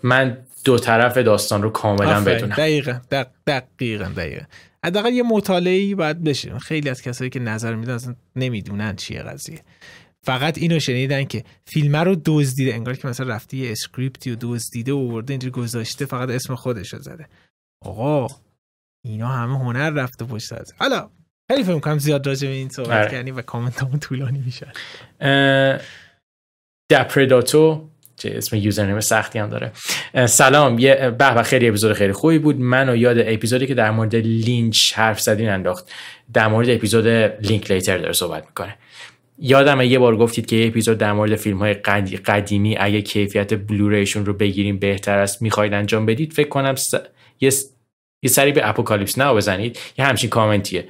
من 0.03 0.37
دو 0.65 0.77
طرف 0.77 1.17
داستان 1.17 1.61
رو 1.61 1.69
کاملا 1.69 2.21
بدونم. 2.21 2.55
دقیقا 2.55 2.99
دقیقا 3.47 4.05
دقیقا. 4.05 4.45
حداقل 4.85 5.13
یه 5.13 5.23
مطالعه 5.23 5.95
باید 5.95 6.23
بشه 6.23 6.59
خیلی 6.59 6.89
از 6.89 7.01
کسایی 7.01 7.29
که 7.29 7.39
نظر 7.39 7.75
میدن 7.75 7.93
اصلا 7.93 8.15
نمی‌دونن 8.35 8.95
چیه 8.95 9.21
قضیه. 9.21 9.59
فقط 10.23 10.57
اینو 10.57 10.79
شنیدن 10.79 11.23
که 11.23 11.43
فیلم 11.65 11.95
رو 11.95 12.15
دزدیده 12.25 12.73
انگار 12.73 12.95
که 12.95 13.07
مثلا 13.07 13.27
رفته 13.27 13.57
یه 13.57 13.71
script 13.71 14.23
ی 14.23 14.31
و 14.31 14.35
دزدیده 14.41 14.93
و 14.93 14.97
آورده 14.97 15.33
اینجا 15.33 15.49
گذاشته 15.49 16.05
فقط 16.05 16.29
اسم 16.29 16.55
خودش 16.55 16.93
رو 16.93 16.99
زده. 16.99 17.27
آقا 17.85 18.27
اینا 19.05 19.27
همه 19.27 19.59
هنر 19.59 19.89
رفته 19.89 20.25
پشت 20.25 20.45
سر. 20.45 20.63
حالا 20.77 21.09
خیلی 21.51 21.63
فکر 21.63 21.79
کنم 21.79 21.97
زیاد 21.97 22.27
راجع 22.27 22.47
به 22.47 22.53
این 22.53 22.69
صحبت. 22.69 23.11
کردیم 23.11 23.35
و 23.35 23.41
کامنت 23.41 23.83
همون 23.83 23.99
طولانی 23.99 24.39
میشه. 24.45 24.67
دپرداتو 26.91 27.89
چه 28.15 28.31
اسم 28.35 28.55
username 28.55 28.99
سختی 28.99 29.39
هم 29.39 29.49
داره. 29.49 29.71
سلام 30.25 30.79
یه 30.79 31.15
به 31.19 31.43
خیلی 31.43 31.67
اپیزود 31.67 31.93
خیلی 31.93 32.13
خوبی 32.13 32.39
بود. 32.39 32.59
منو 32.59 32.95
یاد 32.95 33.17
اپیزودی 33.19 33.67
که 33.67 33.73
در 33.73 33.91
مورد 33.91 34.15
لینچ 34.15 34.93
حرف 34.93 35.21
زدین 35.21 35.49
انداخت. 35.49 35.91
در 36.33 36.47
مورد 36.47 36.69
اپیزود 36.69 37.07
لینکلیتر 37.07 37.97
داره 37.97 38.13
صحبت 38.13 38.45
می‌کنه. 38.45 38.75
یادم 39.37 39.81
یه 39.81 39.99
بار 39.99 40.17
گفتید 40.17 40.45
که 40.45 40.55
یه 40.55 40.67
اپیزود 40.67 40.97
در 40.97 41.13
مورد 41.13 41.35
فیلم 41.35 41.57
های 41.57 41.73
قدیمی 42.25 42.77
اگه 42.77 43.01
کیفیت 43.01 43.53
Blu-ray 43.53 43.99
شون 43.99 44.25
رو 44.25 44.33
بگیریم 44.33 44.79
بهتر 44.79 45.17
است. 45.17 45.41
می‌خواید 45.41 45.73
انجام 45.73 46.05
بدید؟ 46.05 46.33
فکر 46.33 46.49
کنم 46.49 46.75
س... 46.75 46.93
یه 47.39 47.49
یه 48.21 48.29
سری 48.29 48.51
به 48.51 48.69
اپوکالیپس 48.69 49.17
ناو 49.17 49.37
بزنید 49.37 49.79
یه 49.97 50.05
همچین 50.05 50.29
کامنتیه. 50.29 50.87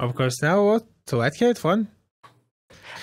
اپوکالیپس 0.00 0.44
ناو 0.44 0.80
صحبت 1.10 1.36
کرد 1.36 1.58
فان. 1.58 1.88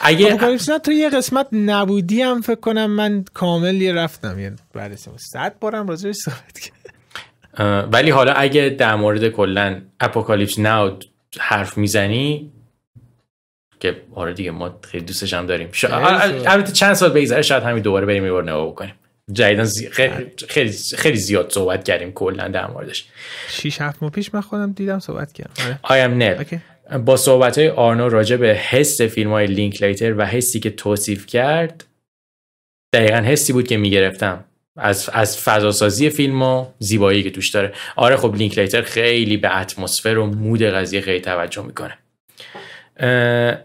اگه 0.02 0.28
اپوکالیپس 0.28 0.66
تو 0.66 0.92
یه 0.92 1.10
قسمت 1.10 1.48
نبودی 1.52 2.22
هم 2.22 2.42
فکر 2.42 2.60
کنم 2.60 2.92
من 2.92 3.26
کامل 3.34 3.82
یه 3.82 3.94
رفتم 3.94 4.40
یعنی 4.40 4.56
بعد 4.74 4.96
صد 5.18 5.60
بارم 5.60 5.88
راجعش 5.88 6.16
صحبت 6.16 6.60
کرد. 6.60 6.74
ولی 7.94 8.10
حالا 8.10 8.34
اگه 8.34 8.70
در 8.70 8.96
مورد 8.96 9.28
کلا 9.30 9.82
اپوکالیپس 10.00 10.60
ناو 10.60 11.00
حرف 11.40 11.78
می‌زنی 11.78 12.52
که 13.80 14.02
آره 14.16 14.34
دیگه 14.34 14.52
ما 14.52 14.80
خیلی 14.82 15.06
دوستش 15.06 15.34
هم 15.34 15.46
داریم. 15.46 15.70
البته 15.84 16.72
چند 16.72 16.94
سال 16.94 17.10
بگذره 17.10 17.42
شاید 17.42 17.64
همین 17.64 17.84
دوباره 17.84 18.06
بریم 18.06 18.26
یه 18.26 18.32
بار 18.32 18.44
نگاه 18.44 18.68
بکنیم. 18.68 18.94
جدیدا 19.32 19.66
خیلی 20.50 20.72
خیلی 20.98 21.18
زیاد 21.18 21.52
صحبت 21.52 21.84
کردیم 21.84 22.12
کلا 22.12 22.48
در 22.48 22.68
موردش. 22.68 23.06
6 23.50 23.82
7 23.82 24.04
ماه 24.04 24.12
پیش 24.12 24.34
من 24.34 24.42
خودم 24.42 24.72
دیدم 24.72 25.00
صحبت 25.00 25.34
کردم. 25.34 25.80
آی 25.84 26.02
ام 26.02 26.14
نل 26.14 26.44
با 27.06 27.18
صحبت 27.18 27.58
های 27.58 27.70
آرنو 27.70 28.10
راجع 28.10 28.36
به 28.36 28.48
حس 28.48 29.02
فیلم 29.02 29.32
های 29.32 29.48
لینکلیتر 29.48 30.14
و 30.18 30.26
حسی 30.26 30.60
که 30.60 30.70
توصیف 30.70 31.26
کرد 31.26 31.86
دقیقا 32.94 33.18
حسی 33.18 33.54
بود 33.54 33.68
که 33.68 33.78
می‌گرفتم. 33.78 34.44
از 34.80 35.10
از 35.14 35.38
فضاسازی 35.38 36.10
فیلم 36.10 36.42
و 36.42 36.66
زیبایی 36.80 37.24
که 37.24 37.32
توش 37.32 37.50
داره. 37.50 37.74
آره 37.96 38.16
خب 38.16 38.36
لینکلیتر 38.36 38.82
خیلی 38.82 39.38
به 39.38 39.58
اتمسفر 39.58 40.18
و 40.18 40.26
مود 40.26 40.64
قضیه 40.64 41.02
خیلی 41.02 41.22
توجه 41.22 41.66
می‌کنه. 41.66 41.98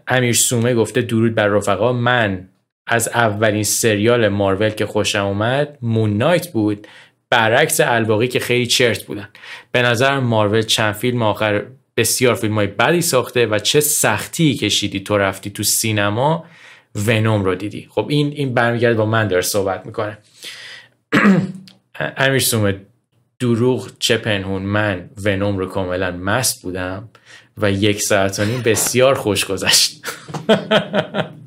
امیر 0.07 0.33
سومه 0.33 0.73
گفته 0.73 1.01
درود 1.01 1.35
بر 1.35 1.47
رفقا. 1.47 1.93
من 1.93 2.49
از 2.87 3.07
اولین 3.07 3.63
سریال 3.63 4.27
مارول 4.27 4.69
که 4.69 4.85
خوشم 4.85 5.25
اومد 5.25 5.77
مون 5.81 6.17
نایت 6.17 6.51
بود. 6.51 6.87
برعکس 7.29 7.79
الباقی 7.79 8.27
که 8.27 8.39
خیلی 8.39 8.67
چرت 8.67 9.03
بودن. 9.03 9.29
به 9.71 9.81
نظر 9.81 10.19
مارول 10.19 10.61
چند 10.61 10.93
فیلم 10.93 11.21
آخر 11.21 11.63
بسیار 11.97 12.35
فیلم 12.35 12.55
های 12.55 12.67
بدی 12.67 13.01
ساخته 13.01 13.45
و 13.45 13.59
چه 13.59 13.79
سختی 13.79 14.55
کشیدی 14.55 14.99
تو 14.99 15.17
رفتی 15.17 15.49
تو 15.49 15.63
سینما 15.63 16.45
ونوم 16.95 17.43
رو 17.43 17.55
دیدی. 17.55 17.87
خب 17.89 18.05
این 18.09 18.27
این 18.27 18.53
برمیگرد 18.53 18.97
با 18.97 19.05
من 19.05 19.27
داره 19.27 19.41
صحبت 19.41 19.85
می‌کنه. 19.85 20.17
امیر 22.17 22.39
سومه 22.39 22.81
دروغ 23.39 23.91
چه 23.99 24.17
پنهون. 24.17 24.61
من 24.61 25.09
ونوم 25.23 25.57
رو 25.57 25.65
کاملا 25.65 26.11
مست 26.11 26.61
بودم 26.61 27.09
و 27.57 27.71
یک 27.71 28.01
ساعت 28.01 28.39
و 28.39 28.45
بسیار 28.45 29.15
خوش 29.15 29.45
گذشت. 29.45 30.05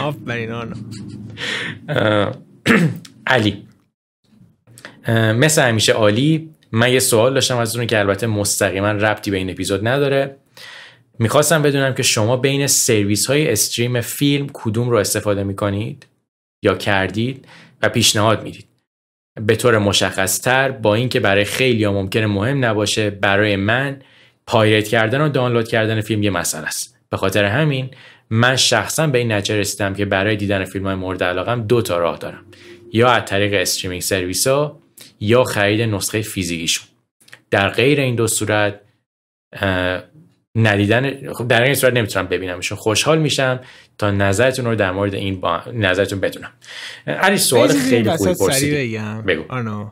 آفرین 0.00 0.52
علی. 3.26 3.66
مثل 5.34 5.62
همیشه 5.62 5.92
عالی 5.92 6.50
من 6.72 6.92
یه 6.92 6.98
سوال 6.98 7.34
داشتم 7.34 7.56
از 7.56 7.76
اون 7.76 7.86
که 7.86 7.98
البته 7.98 8.26
مستقیما 8.26 8.90
ربطی 8.90 9.30
به 9.30 9.36
این 9.36 9.50
اپیزود 9.50 9.88
نداره. 9.88 10.36
می‌خواستم 11.18 11.62
بدونم 11.62 11.94
که 11.94 12.02
شما 12.02 12.36
بین 12.36 12.66
سرویس 12.66 13.26
های 13.26 13.52
استریم 13.52 14.00
فیلم 14.00 14.46
کدوم 14.52 14.90
رو 14.90 14.96
استفاده 14.96 15.44
می‌کنید 15.44 16.06
یا 16.62 16.74
کردید 16.74 17.48
و 17.82 17.88
پیشنهاد 17.88 18.42
می‌دید. 18.42 18.68
به 19.40 19.56
طور 19.56 19.78
مشخص 19.78 20.40
تر 20.40 20.70
با 20.70 20.94
اینکه 20.94 21.20
برای 21.20 21.44
خیلی 21.44 21.84
ها 21.84 21.92
ممکنه 21.92 22.26
مهم 22.26 22.64
نباشه 22.64 23.10
برای 23.10 23.56
من 23.56 24.02
pirate 24.46 24.88
کردن 24.88 25.20
و 25.20 25.28
دانلود 25.28 25.68
کردن 25.68 26.00
فیلم 26.00 26.22
یه 26.22 26.30
مسئله 26.30 26.66
است. 26.66 26.98
به 27.10 27.16
خاطر 27.16 27.44
همین 27.44 27.90
من 28.30 28.56
شخصا 28.56 29.06
به 29.06 29.18
این 29.18 29.32
نتیجه 29.32 29.56
رسیدم 29.56 29.94
که 29.94 30.04
برای 30.04 30.36
دیدن 30.36 30.64
فیلم 30.64 30.86
های 30.86 30.94
مورد 30.94 31.22
علاقم 31.22 31.62
دو 31.62 31.82
تا 31.82 31.98
راه 31.98 32.18
دارم. 32.18 32.44
یا 32.92 33.08
از 33.08 33.22
طریق 33.26 33.54
streaming 33.60 34.02
service 34.02 34.46
ها 34.46 34.80
یا 35.20 35.44
خرید 35.44 35.80
نسخه 35.80 36.22
فیزیکیشون. 36.22 36.86
در 37.50 37.68
غیر 37.68 38.00
این 38.00 38.14
دو 38.14 38.26
صورت 38.26 38.80
ندیدن 40.54 41.32
خب 41.32 41.48
در 41.48 41.62
این 41.62 41.74
صورت 41.74 41.92
نمی‌تونم 41.92 42.26
ببینمشون. 42.26 42.78
خوشحال 42.78 43.18
میشم 43.18 43.60
تا 43.98 44.10
نظرتون 44.10 44.64
رو 44.64 44.74
در 44.74 44.92
مورد 44.92 45.14
این 45.14 45.40
با... 45.40 45.62
نظرتون 45.72 46.20
بدونم. 46.20 46.52
علی 47.06 47.38
سوال 47.38 47.68
خیلی 47.68 48.10
خوبی 48.10 48.34
پرسیدی. 48.34 48.98
بگو. 49.26 49.44
آنو. 49.48 49.90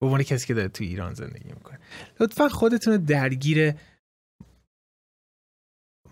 به 0.00 0.24
کسی 0.24 0.46
که 0.46 0.54
داره 0.54 0.68
تو 0.68 0.84
ایران 0.84 1.14
زندگی 1.14 1.48
می‌کنه. 1.48 1.78
لطفا 2.20 2.48
خودتون 2.48 2.96
درگیر 2.96 3.72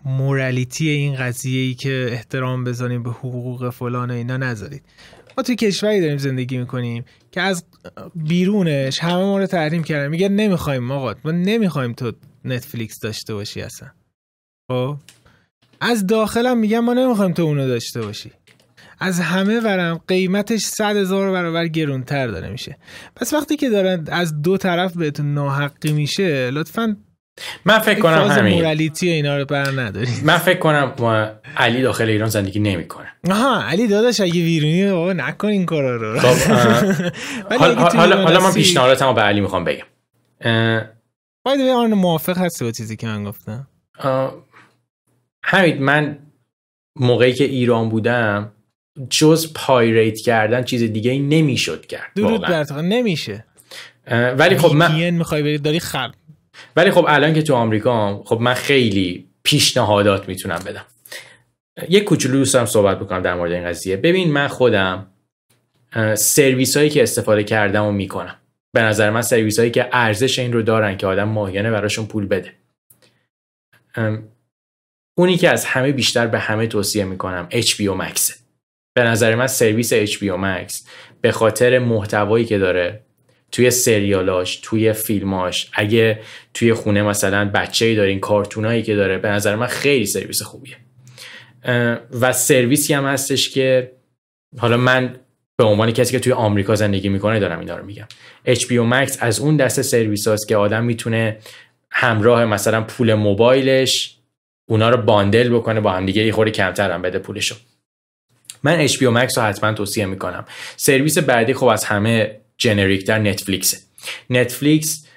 مورالیتی 0.07 0.89
این 0.89 1.15
قضیه 1.15 1.61
ای 1.61 1.73
که 1.73 2.07
احترام 2.11 2.63
بذاریم 2.63 3.03
به 3.03 3.09
حقوق 3.09 3.69
فلان 3.69 4.11
اینا 4.11 4.37
نذارید. 4.37 4.83
ما 5.37 5.43
توی 5.43 5.55
کشوری 5.55 6.01
داریم 6.01 6.17
زندگی 6.17 6.57
می‌کنیم 6.57 7.05
که 7.31 7.41
از 7.41 7.65
بیرونش 8.15 8.99
همه 8.99 9.23
ما 9.23 9.39
رو 9.39 9.45
تحریم 9.45 9.83
کردن. 9.83 10.07
میگه 10.07 10.29
نمی‌خوایم 10.29 10.91
آقا 10.91 11.13
ما 11.25 11.31
نمی‌خوایم 11.31 11.93
تو 11.93 12.11
نتفلیکس 12.45 12.99
داشته 12.99 13.33
باشی 13.33 13.61
اصلا. 13.61 13.89
خب؟ 14.71 14.97
از 15.81 16.07
داخلم 16.07 16.57
میگن 16.57 16.79
ما 16.79 16.93
نمی‌خوایم 16.93 17.33
تو 17.33 17.43
اونو 17.43 17.67
داشته 17.67 18.01
باشی. 18.01 18.31
از 18.99 19.19
همه 19.19 19.59
ورم 19.59 20.01
قیمتش 20.07 20.61
صد 20.61 20.95
هزار 20.95 21.31
برابر 21.31 21.67
گرونتر 21.67 22.27
داره 22.27 22.49
میشه. 22.49 22.77
پس 23.15 23.33
وقتی 23.33 23.57
که 23.57 23.69
دارن 23.69 24.07
از 24.11 24.41
دو 24.41 24.57
طرف 24.57 24.97
بهتون 24.97 25.33
ناحقی 25.33 25.91
میشه 25.93 26.51
لطفا 26.51 26.97
من 27.65 27.79
فکر 27.79 27.99
کنم 27.99 28.27
همین. 28.27 28.53
مورالیتی 28.53 29.09
اینا 29.09 29.37
رو 29.37 29.45
بر 29.45 29.81
نداری. 29.81 30.11
من 30.23 30.37
فکر 30.37 30.59
کنم 30.59 30.93
ما 30.99 31.27
علی 31.57 31.81
داخل 31.81 32.09
ایران 32.09 32.29
زندگی 32.29 32.59
نمی‌کنه. 32.59 33.07
آها 33.31 33.63
علی 33.63 33.87
داداش 33.87 34.19
اگه 34.19 34.33
بیرونی 34.33 34.91
بابا 34.91 35.13
نکن 35.13 35.47
این 35.47 35.65
کارا 35.65 35.95
رو. 35.95 36.19
خب 36.19 36.51
حالا 37.97 38.23
حالا 38.23 38.39
من 38.39 38.53
پیشنهاداتمو 38.53 39.13
به 39.13 39.21
علی 39.21 39.41
می‌خوام 39.41 39.63
بگم. 39.63 39.85
باید 41.43 41.59
به 41.59 41.71
آن 41.71 41.93
موافق 41.93 42.37
هستی 42.37 42.65
با 42.65 42.71
چیزی 42.71 42.95
که 42.95 43.07
من 43.07 43.23
گفتم؟ 43.23 43.67
همین 45.43 45.83
من 45.83 46.19
موقعی 46.95 47.33
که 47.33 47.43
ایران 47.43 47.89
بودم 47.89 48.51
جز 49.09 49.53
pirate 49.53 50.19
کردن 50.19 50.63
چیز 50.63 50.83
دیگه 50.83 51.11
ای 51.11 51.19
نمی‌شد 51.19 51.85
کرد 51.85 52.11
درود 52.15 52.41
بر 52.41 52.81
نمیشه. 52.81 53.45
ولی 54.11 54.57
خب 54.57 54.75
من 54.75 55.09
می‌خوای 55.09 55.43
بری 55.43 55.57
داری 55.57 55.79
خر 55.79 56.11
ولی 56.75 56.91
خب 56.91 57.05
الان 57.07 57.33
که 57.33 57.41
تو 57.41 57.55
آمریکا 57.55 58.23
خب 58.23 58.41
من 58.41 58.53
خیلی 58.53 59.27
پیشنهادات 59.43 60.27
می‌تونم 60.27 60.59
بدم. 60.65 60.85
یک 61.89 62.03
کوچولو 62.03 62.37
دوستم 62.37 62.65
صحبت 62.65 62.99
بکنم 62.99 63.21
در 63.21 63.33
مورد 63.35 63.51
این 63.51 63.65
قضیه. 63.65 63.97
ببین 63.97 64.31
من 64.31 64.47
خودم 64.47 65.07
سرویس 66.15 66.77
هایی 66.77 66.89
که 66.89 67.03
استفاده 67.03 67.43
کردم 67.43 67.85
و 67.85 67.91
می‌کنم. 67.91 68.35
به 68.73 68.81
نظر 68.81 69.09
من 69.09 69.21
سرویس 69.21 69.59
هایی 69.59 69.71
که 69.71 69.89
ارزش 69.91 70.39
این 70.39 70.53
رو 70.53 70.61
دارن 70.61 70.97
که 70.97 71.07
آدم 71.07 71.23
ماهیانه 71.23 71.71
براشون 71.71 72.05
پول 72.05 72.27
بده. 72.27 72.53
اونی 75.17 75.37
که 75.37 75.49
از 75.49 75.65
همه 75.65 75.91
بیشتر 75.91 76.27
به 76.27 76.39
همه 76.39 76.67
توصیه 76.67 77.03
می‌کنم 77.03 77.47
HBO 77.51 78.01
Max 78.01 78.33
به 78.95 79.03
نظر 79.03 79.35
من 79.35 79.47
سرویس 79.47 79.93
HBO 79.93 80.37
Max 80.43 80.87
به 81.21 81.31
خاطر 81.31 81.79
محتوایی 81.79 82.45
که 82.45 82.57
داره 82.57 83.06
توی 83.57 83.71
سریالاش 83.71 84.55
توی 84.55 84.93
فیلماش 84.93 85.69
اگه 85.73 86.19
توی 86.53 86.73
خونه 86.73 87.03
مثلا 87.03 87.49
بچه 87.53 87.85
ای 87.85 87.95
دارین 87.95 88.19
کارتونایی 88.19 88.83
که 88.83 88.95
داره 88.95 89.17
به 89.17 89.29
نظر 89.29 89.55
من 89.55 89.67
خیلی 89.67 90.05
سرویس 90.05 90.41
خوبیه. 90.41 90.77
و 92.21 92.33
سرویسی 92.33 92.93
هم 92.93 93.05
هستش 93.05 93.49
که 93.49 93.91
حالا 94.57 94.77
من 94.77 95.19
به 95.55 95.63
عنوان 95.63 95.91
کسی 95.91 96.11
که 96.11 96.19
توی 96.19 96.33
آمریکا 96.33 96.75
زندگی 96.75 97.09
می‌کنه 97.09 97.39
دارم 97.39 97.59
اینا 97.59 97.77
رو 97.77 97.85
میگم. 97.85 98.07
HBO 98.47 98.91
Max 98.93 99.17
از 99.19 99.39
اون 99.39 99.57
دسته 99.57 99.81
سرویس 99.81 100.27
هاست 100.27 100.47
که 100.47 100.55
آدم 100.55 100.83
می‌تونه 100.83 101.37
همراه 101.91 102.45
مثلا 102.45 102.81
پول 102.81 103.13
موبایلش 103.13 104.17
اونا 104.69 104.89
رو 104.89 104.97
bundle 104.97 105.49
بکنه 105.49 105.79
با 105.79 105.91
هم 105.91 106.05
دیگه 106.05 106.25
یه 106.25 106.31
خورده 106.31 106.51
کمتر 106.51 106.91
هم 106.91 107.01
بده 107.01 107.19
پولشو. 107.19 107.55
من 108.63 108.87
HBO 108.87 109.17
Max 109.17 109.37
رو 109.37 109.43
حتما 109.43 109.73
توصیه 109.73 110.05
می‌کنم. 110.05 110.45
سرویس 110.75 111.17
بعدی 111.17 111.53
خب 111.53 111.65
از 111.65 111.85
همه 111.85 112.39
generic 112.57 113.05
تر 113.05 113.19
نتفلیکس 113.19 113.87
نتفلیکس 114.29 115.07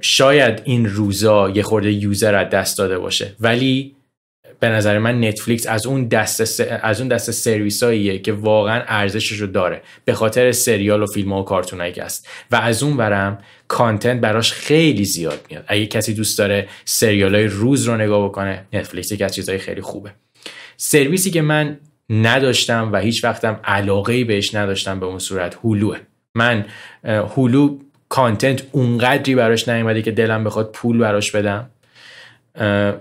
شاید 0.00 0.62
این 0.64 0.86
روزا 0.86 1.50
یه 1.50 1.62
خورده 1.62 1.92
user 1.92 2.34
از 2.34 2.50
دست 2.50 2.78
داده 2.78 2.98
باشه 2.98 3.34
ولی 3.40 3.96
به 4.60 4.68
نظر 4.68 4.98
من 4.98 5.24
نتفلیکس 5.24 5.66
از 5.66 5.86
اون 5.86 6.08
دست 6.08 6.60
از 6.82 7.00
اون 7.00 7.08
دست 7.08 7.30
سرویساییه 7.30 8.18
که 8.18 8.32
واقعا 8.32 8.82
ارزشش 8.86 9.36
رو 9.36 9.46
داره 9.46 9.82
به 10.04 10.12
خاطر 10.12 10.52
سریال 10.52 11.02
و 11.02 11.06
فیلم 11.06 11.32
و 11.32 11.42
کارتونایی 11.42 11.92
که 11.92 12.04
است 12.04 12.28
و 12.50 12.56
از 12.56 12.82
اون 12.82 12.96
برم 12.96 13.38
content 13.68 14.20
براش 14.20 14.52
خیلی 14.52 15.04
زیاد 15.04 15.46
میاد. 15.50 15.64
اگه 15.68 15.86
کسی 15.86 16.14
دوست 16.14 16.38
داره 16.38 16.68
سریال 16.84 17.34
های 17.34 17.46
روز 17.46 17.84
رو 17.88 17.96
نگاه 17.96 18.28
بکنه 18.28 18.64
نتفلیکس 18.72 19.12
یکی 19.12 19.24
از 19.24 19.34
چیزهای 19.34 19.58
خیلی 19.58 19.80
خوبه. 19.80 20.10
سرویسی 20.76 21.30
که 21.30 21.42
من 21.42 21.78
نداشتم 22.10 22.90
و 22.92 23.00
هیچ 23.00 23.24
وقتم 23.24 23.60
علاقه 23.64 24.24
بهش 24.24 24.54
نداشتم 24.54 25.00
به 25.00 25.06
اون 25.06 25.18
صورت 25.18 25.58
Hulu 25.64 25.83
ئه 25.83 25.98
من 26.38 26.66
Hulu 27.04 27.78
content 28.08 28.62
اونقدری 28.72 29.34
براش 29.34 29.68
نیومده 29.68 30.02
که 30.02 30.10
دلم 30.10 30.44
بخواد 30.44 30.72
پول 30.72 30.98
براش 30.98 31.30
بدم. 31.32 31.70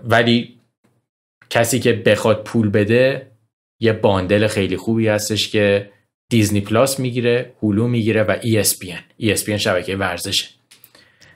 ولی 0.03 0.57
کسی 1.49 1.79
که 1.79 1.93
بخواد 1.93 2.43
پول 2.43 2.69
بده 2.69 3.31
یه 3.81 3.93
bundle 3.93 4.47
خیلی 4.47 4.77
خوبی 4.77 5.07
هستش 5.07 5.49
که 5.49 5.91
Disney 6.31 6.61
Plus 6.61 6.99
می‌گیره 6.99 7.53
Hulu 7.61 7.87
می‌گیره 7.87 8.23
و 8.23 8.39
ESPN 8.39 9.21
ESPN 9.21 9.49
شبکه 9.49 9.95
ورزشه. 9.95 10.47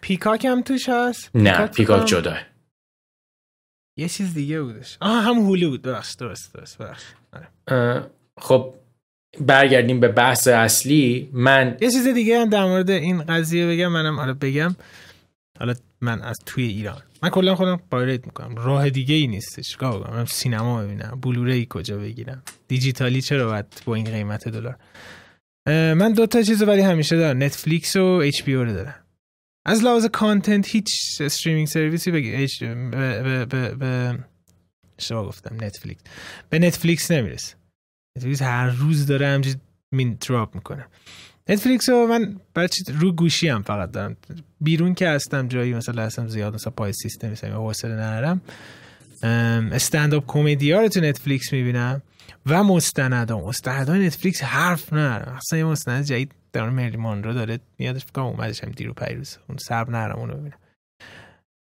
Peacock 0.01 0.45
هم 0.45 0.61
توش 0.61 0.89
هست؟ 0.89 1.35
نه 1.35 1.67
Peacock 1.67 2.07
جداه. 2.07 2.39
یه 3.97 4.09
چیز 4.09 4.33
دیگه 4.33 4.61
بودش. 4.61 4.97
آه 5.01 5.23
هم 5.23 5.35
Hulu 5.35 5.69
بود. 5.69 5.81
درست 5.81 6.19
درست 6.19 6.53
درست 6.53 6.77
آره. 7.33 8.09
خب 8.39 8.73
برگردیم 9.39 9.99
به 9.99 10.07
بحث 10.07 10.47
اصلی 10.47 11.29
من 11.33 11.77
یه 11.81 11.91
چیز 11.91 12.07
دیگه 12.07 12.39
هم 12.39 12.49
در 12.49 12.65
مورد 12.65 12.89
این 12.89 13.23
قضیه 13.23 13.67
بگم 13.67 13.87
منم 13.87 14.15
حالا 14.15 14.33
بگم. 14.33 14.75
حالا 15.59 15.73
من 16.01 16.21
از 16.21 16.39
توی 16.45 16.63
ایران. 16.63 17.01
من 17.23 17.29
کلا 17.29 17.55
خودم 17.55 17.81
pirate 17.91 18.25
می‌کنم. 18.25 18.55
راه 18.55 18.89
دیگه 18.89 19.15
ای 19.15 19.27
نیستش. 19.27 19.69
چیکار 19.69 19.99
بکنم 19.99 20.25
سینما 20.25 20.83
ببینم. 20.83 21.19
Blu-ray 21.21 21.67
کجا 21.69 21.97
بگیرم؟ 21.97 22.43
دیجیتالی 22.67 23.21
چرا 23.21 23.47
باید 23.47 23.65
با 23.85 23.95
این 23.95 24.05
قیمت 24.05 24.47
دلار؟ 24.47 24.77
من 25.67 26.13
دو 26.13 26.25
تا 26.25 26.41
چیز 26.41 26.63
ولی 26.63 26.81
همیشه 26.81 27.17
دارم. 27.17 27.43
نتفلیکس 27.43 27.95
و 27.95 28.03
HBO 28.03 28.53
رو 28.53 28.73
دارم. 28.73 28.95
از 29.65 29.83
لحاظ 29.83 30.05
content 30.05 30.67
هیچ 30.69 31.21
streaming 31.21 31.67
service 31.67 32.06
ی 32.06 32.11
بگی. 32.11 32.47
به 32.91 33.45
به 33.45 33.75
به 33.75 34.19
شما 34.99 35.25
گفتم. 35.25 35.65
نتفلیکس 35.65 36.01
به 36.49 36.59
نتفلیکس 36.59 37.11
نمی‌رسه. 37.11 37.60
نتفلیکس 38.15 38.41
هر 38.41 38.67
روز 38.67 39.05
داره 39.05 39.27
همچین 39.27 39.55
مین 39.91 40.17
drop 40.27 40.55
می‌کنه. 40.55 40.85
نتفلیکس 41.49 41.89
رو 41.89 42.07
من 42.07 42.39
بچه 42.55 42.83
رو 42.99 43.11
گوشی 43.11 43.47
هم 43.47 43.61
فقط 43.61 43.91
دارم. 43.91 44.17
بیرون 44.61 44.93
که 44.93 45.09
هستم 45.09 45.47
جایی 45.47 45.73
مثلا 45.73 46.03
هستم 46.03 46.27
زیاد 46.27 46.53
مثلا 46.53 46.73
پای 46.77 46.93
سیستم 46.93 47.29
مثلا 47.29 47.55
حوصله 47.55 47.93
ندارم. 47.93 48.41
stand-up 49.73 50.23
comedy 50.27 50.71
ها 50.71 50.81
رو 50.81 50.87
تو 50.87 50.99
نتفلیکس 50.99 51.53
می‌بینم 51.53 52.01
و 52.45 52.63
مستند 52.63 53.31
ها 53.31 53.47
مستند 53.47 53.89
های 53.89 54.05
نتفلیکس 54.05 54.43
حرف 54.43 54.93
نه 54.93 55.37
اصلا 55.37 55.59
یه 55.59 55.65
مستند 55.65 56.03
جدید 56.03 56.31
در 56.53 56.69
مری 56.69 56.97
رو 56.97 57.33
داره. 57.33 57.59
میادش 57.77 58.05
فکر 58.05 58.21
اومدش 58.21 58.63
هم 58.63 58.71
دیروز 58.71 58.93
پریروز. 58.93 59.37
اون 59.49 59.57
سب 59.57 59.89
نرم 59.89 60.19
اونو 60.19 60.33
ببینم 60.33 60.57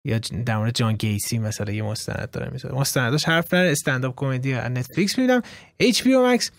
یا 0.05 0.19
در 0.19 0.57
مورد 0.57 0.75
جان 0.75 0.95
گیسی 0.95 1.39
مثلا 1.39 1.73
یه 1.73 1.83
مستند 1.83 2.31
داره 2.31 2.51
می‌سازه 2.53 2.75
مستنداش 2.75 3.25
حرف 3.25 3.55
نداره 3.55 3.71
stand-up 3.71 4.15
comedy 4.17 4.55
نتفلیکس 4.55 5.19
می‌بینم. 5.19 5.43
HBO 5.79 6.15
Max 6.15 6.51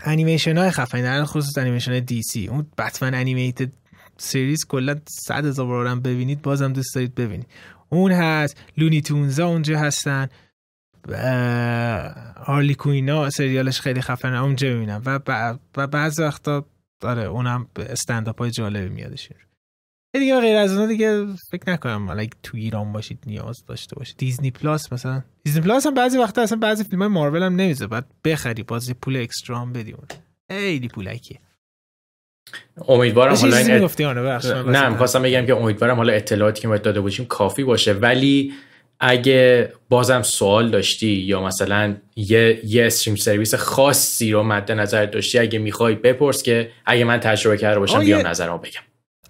انیمیشن 0.00 0.58
های 0.58 0.70
خفنی 0.70 1.02
در 1.02 1.24
خصوص 1.24 1.58
انیمیشن 1.58 2.00
DC 2.00 2.48
اون 2.48 2.66
Batman 2.78 3.14
Animated 3.14 3.72
Series 4.16 4.64
کلا 4.66 5.00
100 5.08 5.46
هزار 5.46 5.66
بارم 5.66 6.00
ببینید 6.00 6.42
بازم 6.42 6.72
دوست 6.72 6.94
دارید 6.94 7.14
ببینید. 7.14 7.46
اون 7.88 8.12
هست 8.12 8.56
Looney 8.76 9.00
Tunes 9.00 9.38
ا 9.38 9.46
اونجا 9.46 9.78
هستن. 9.78 10.28
هارلی 12.36 12.74
کوینا 12.74 13.30
سریالش 13.30 13.80
خیلی 13.80 14.00
خفنه 14.00 14.42
اونجا 14.42 14.68
می‌بینم. 14.68 15.02
و, 15.06 15.20
و 15.76 15.86
بعض 15.86 16.18
وقتا 16.18 16.66
داره 17.00 17.22
اونم 17.22 17.68
استنداپ 17.76 18.38
های 18.38 18.50
جالبی 18.50 18.88
میادش 18.88 19.28
دیگه 20.18 20.40
غیر 20.40 20.56
از 20.56 20.76
اون 20.76 20.88
دیگه 20.88 21.26
فکر 21.50 21.72
نکنم 21.72 22.06
حالا 22.06 22.26
تو 22.42 22.56
ایران 22.56 22.92
باشید 22.92 23.18
نیاز 23.26 23.64
داشته 23.66 23.96
باشید. 23.96 24.16
Disney 24.16 24.50
Plus 24.50 24.92
مثلا. 24.92 25.22
Disney 25.44 25.62
Plus 25.62 25.86
هم 25.86 25.94
بعضی 25.94 26.18
وقتا 26.18 26.42
اصلا 26.42 26.58
بعضی 26.58 26.84
فیلم 26.84 27.02
های 27.02 27.10
مارول 27.10 27.42
هم 27.42 27.56
نمی‌ذاره 27.56 27.86
بعد 27.86 28.06
بخری 28.24 28.62
باید 28.62 28.94
پول 28.94 29.16
extra 29.16 29.58
هم 29.58 29.72
بدی 29.72 29.92
اون. 29.92 30.06
خیلی 30.50 30.88
پولکیه. 30.88 31.38
امیدوارم 32.88 33.34
حالا 33.34 33.56
این 33.56 33.84
ات... 33.84 34.00
نه 34.66 34.88
می‌خواستم 34.88 35.22
بگم 35.22 35.46
که 35.46 35.56
امیدوارم 35.56 35.96
حالا 35.96 36.12
اطلاعاتی 36.12 36.62
که 36.62 36.68
ما 36.68 36.76
داده 36.76 37.00
باشیم 37.00 37.26
کافی 37.26 37.64
باشه. 37.64 37.92
ولی 37.92 38.52
اگه 39.00 39.72
بازم 39.88 40.22
سوال 40.22 40.70
داشتی 40.70 41.12
یا 41.12 41.42
مثلا 41.42 41.96
یه 42.16 42.60
یه 42.64 42.86
استریم 42.86 43.16
سرویس 43.16 43.54
خاصی 43.54 44.32
رو 44.32 44.42
مد 44.42 44.72
نظر 44.72 45.06
داشتی 45.06 45.38
اگه 45.38 45.58
می‌خوای 45.58 45.94
بپرس 45.94 46.42
که 46.42 46.70
اگه 46.86 47.04
من 47.04 47.20
تجربه 47.20 47.56
کرده 47.56 47.78
باشم 47.78 48.00
بیام 48.00 48.26
نظرمو 48.26 48.58
بگم. 48.58 48.80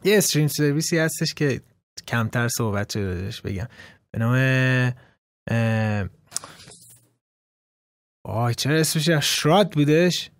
یه 0.05 0.19
استریم 0.19 0.49
سرویسی 0.49 0.99
هستش 0.99 1.35
که 1.35 1.61
کمتر 2.09 2.49
صحبت 2.49 2.93
شدهش 2.93 3.41
بگم. 3.41 3.69
به 4.11 4.19
نام 4.19 4.35
آی 8.25 8.55
چرا 8.55 8.77
اسمش 8.77 9.11
شراد 9.11 9.73
بودش؟ 9.73 10.31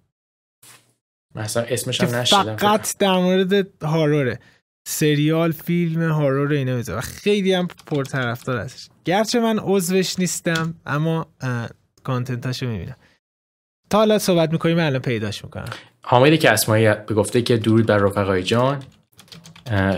مثلا 1.35 1.63
اسمش 1.63 2.01
هم 2.01 2.15
نشیدم. 2.15 2.57
فقط 2.57 2.99
در 2.99 3.17
مورد 3.19 3.83
هاروره. 3.83 4.39
سریال 4.89 5.53
فیلم 5.53 6.11
هارور 6.11 6.53
اینا 6.53 6.77
می‌ذاره. 6.77 6.99
و 6.99 7.03
خیلی 7.03 7.53
هم 7.53 7.69
پرطرفدار 7.87 8.57
هستش. 8.57 8.89
گرچه 9.05 9.41
من 9.41 9.59
عضوش 9.59 10.19
نیستم 10.19 10.75
اما 10.87 11.27
کانتنتاشو 12.05 12.67
می‌بینم. 12.67 12.97
تا 13.91 13.99
حالا 13.99 14.19
صحبت 14.19 14.53
می‌کنیم 14.53 14.79
الان 14.79 15.03
پیداش 15.03 15.45
می‌کنم. 15.45 15.71
حامد 16.03 16.39
که 16.39 16.51
اسمایی 16.51 16.95
گفته 16.95 17.43
که 17.43 17.57
درود 17.57 17.87
بر 17.87 17.99
رفقای 17.99 18.43
جان. 18.43 18.83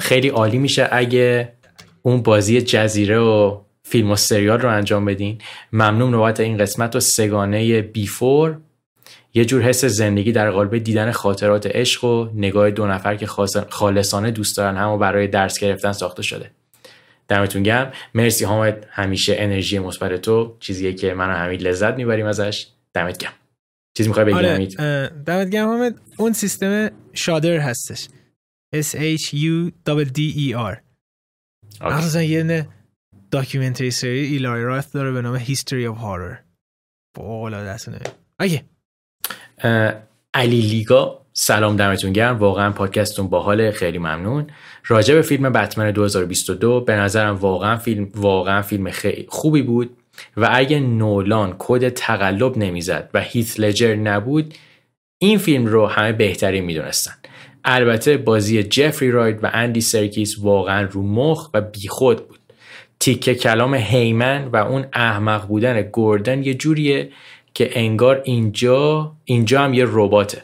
خیلی 0.01 0.29
عالی 0.29 0.59
میشه 0.59 0.89
اگه 0.93 1.53
اون 2.03 2.23
بازی 2.23 2.63
جزیره 2.63 3.19
و 3.19 3.61
فیلم 3.83 4.11
و 4.11 4.17
سریال 4.17 4.61
رو 4.61 4.69
انجام 4.69 5.05
بدین. 5.05 5.39
ممنون 5.73 6.11
نوبت 6.11 6.41
این 6.41 6.59
قسمت 6.59 6.97
و 6.97 7.01
سگانه 7.01 7.83
بیفور. 7.83 8.59
یه 9.35 9.45
جور 9.45 9.63
حس 9.63 9.85
زندگی 9.85 10.33
در 10.33 10.51
قالب 10.51 10.79
دیدن 10.79 11.11
خاطرات 11.13 11.67
عشق 11.67 12.05
و 12.05 12.29
نگاه 12.35 12.71
دو 12.71 12.87
نفر 12.87 13.17
که 13.17 13.27
خالصانه 13.71 14.31
دوست 14.31 14.57
دارن 14.57 14.77
همو 14.77 14.99
برای 14.99 15.27
درس 15.27 15.59
گرفتن 15.59 15.93
ساخته 15.93 16.23
شده. 16.23 16.51
دمتون 17.29 17.63
گرم. 17.63 17.93
مرسی 18.15 18.45
حامد. 18.45 18.87
همیشه 18.91 19.35
انرژی 19.39 19.79
مثبت 19.79 20.21
تو. 20.23 20.57
چیزیه 20.61 20.93
که 20.93 21.15
من 21.15 21.45
همین 21.45 21.61
لذت 21.61 21.95
می‌بریم 21.95 22.27
ازش. 22.27 22.67
دمت 22.95 23.19
گرم. 23.19 23.33
چیزی 23.97 24.09
می‌خوای 24.09 24.27
بگی 24.27 24.35
آره، 24.35 25.11
دمت 25.27 25.51
گرم 25.51 25.69
حامد. 25.69 25.95
اون 26.17 26.33
سیستم 26.33 26.91
Shudder 27.13 27.57
هستش. 27.57 28.09
S 28.75 28.95
H 28.95 29.35
U 29.35 29.73
D 30.15 30.19
E 30.37 30.55
R. 30.55 30.77
مثلا 31.81 32.23
یه 32.23 32.69
documentary 33.31 33.91
series 33.91 34.19
ایلای 34.19 34.63
راث 34.63 34.93
داره 34.93 35.13
به 35.13 35.23
نام 35.23 35.37
History 35.37 35.87
of 35.87 35.97
Horror 35.97 36.37
بالا 37.17 37.65
دستونه 37.65 37.99
اوکی. 38.41 38.63
علی 40.35 40.61
لیگا 40.61 41.27
سلام 41.33 41.77
دمتون 41.77 42.13
گرم. 42.13 42.39
واقعا 42.39 42.73
پادکستتون 42.73 43.29
باحال 43.29 43.71
خیلی 43.71 43.99
ممنون. 43.99 44.47
راجع 44.87 45.15
به 45.15 45.23
فیلم 45.23 45.53
بتمن 45.53 45.91
2022 45.91 46.81
به 46.81 46.97
نظرم 46.97 47.37
واقعا 47.37 47.77
فیلم 47.77 48.11
واقعا 48.15 48.63
فیلم 48.63 48.91
خیلی 48.91 49.27
خوبی 49.29 49.63
بود 49.63 49.97
و 50.37 50.49
اگه 50.53 50.81
نولان 50.81 51.55
کد 51.59 51.89
تقلب 51.89 52.59
نمی‌زد 52.59 53.11
و 53.15 53.21
هیت 53.21 53.61
لجر 53.61 53.95
نبود 53.95 54.55
این 55.23 55.39
فیلم 55.39 55.67
رو 55.67 55.87
همه 55.87 56.13
بهتری 56.13 56.61
می‌دونستن. 56.61 57.15
البته 57.65 58.17
بازی 58.17 58.63
جفری 58.63 59.11
راید 59.11 59.45
و 59.45 59.51
اندی 59.53 59.81
سرکیس 59.81 60.39
واقعا 60.39 60.89
رو 60.91 61.03
مخ 61.03 61.51
و 61.55 61.61
بیخود 61.61 62.29
بود. 62.29 62.39
تیکه 63.01 63.35
کلام 63.35 63.75
هیمن 63.75 64.45
و 64.45 64.57
اون 64.57 64.87
احمق 64.93 65.47
بودن 65.47 65.83
گوردن 65.83 66.43
یه 66.43 66.55
جوریه 66.55 67.11
که 67.55 67.71
انگار 67.73 68.23
اینجا 68.25 69.13
اینجا 69.25 69.61
هم 69.61 69.75
یه 69.75 69.85
رباته. 69.89 70.43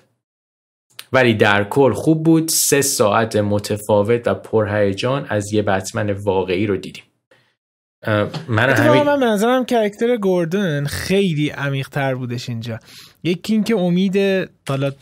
ولی 1.13 1.35
در 1.35 1.65
کل 1.65 1.93
خوب 1.93 2.23
بود. 2.23 2.49
سه 2.49 2.83
ساعت 2.83 3.37
متفاوت 3.37 4.29
و 4.29 4.35
پرهیجان 4.35 5.27
از 5.29 5.53
یه 5.53 5.63
بتمن 5.63 6.11
واقعی 6.11 6.67
رو 6.67 6.77
دیدیم. 6.77 7.05
من 8.49 8.71
همین 8.71 9.03
من 9.03 9.21
به 9.21 9.27
نظرم 9.27 9.65
کرکتر 9.65 10.17
گوردن 10.17 10.85
خیلی 10.85 11.49
عمیق 11.49 11.89
تر 11.89 12.15
بودش 12.15 12.49
اینجا. 12.49 12.79
یکی 13.23 13.53
اینکه 13.53 13.77
امید 13.77 14.17
حالا 14.69 14.93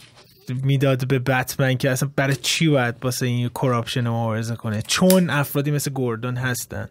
می‌داد 0.64 1.08
به 1.08 1.18
بتمن 1.18 1.76
که 1.76 1.90
اصلا 1.90 2.10
برای 2.16 2.36
چی 2.36 2.68
باید 2.68 2.94
واسه 3.02 3.26
این 3.26 3.48
کراپشن 3.48 4.08
مبارزه 4.08 4.56
کنه؟ 4.56 4.82
چون 4.82 5.30
افرادی 5.30 5.70
مثل 5.70 5.90
گوردون 5.90 6.36
هستن. 6.36 6.88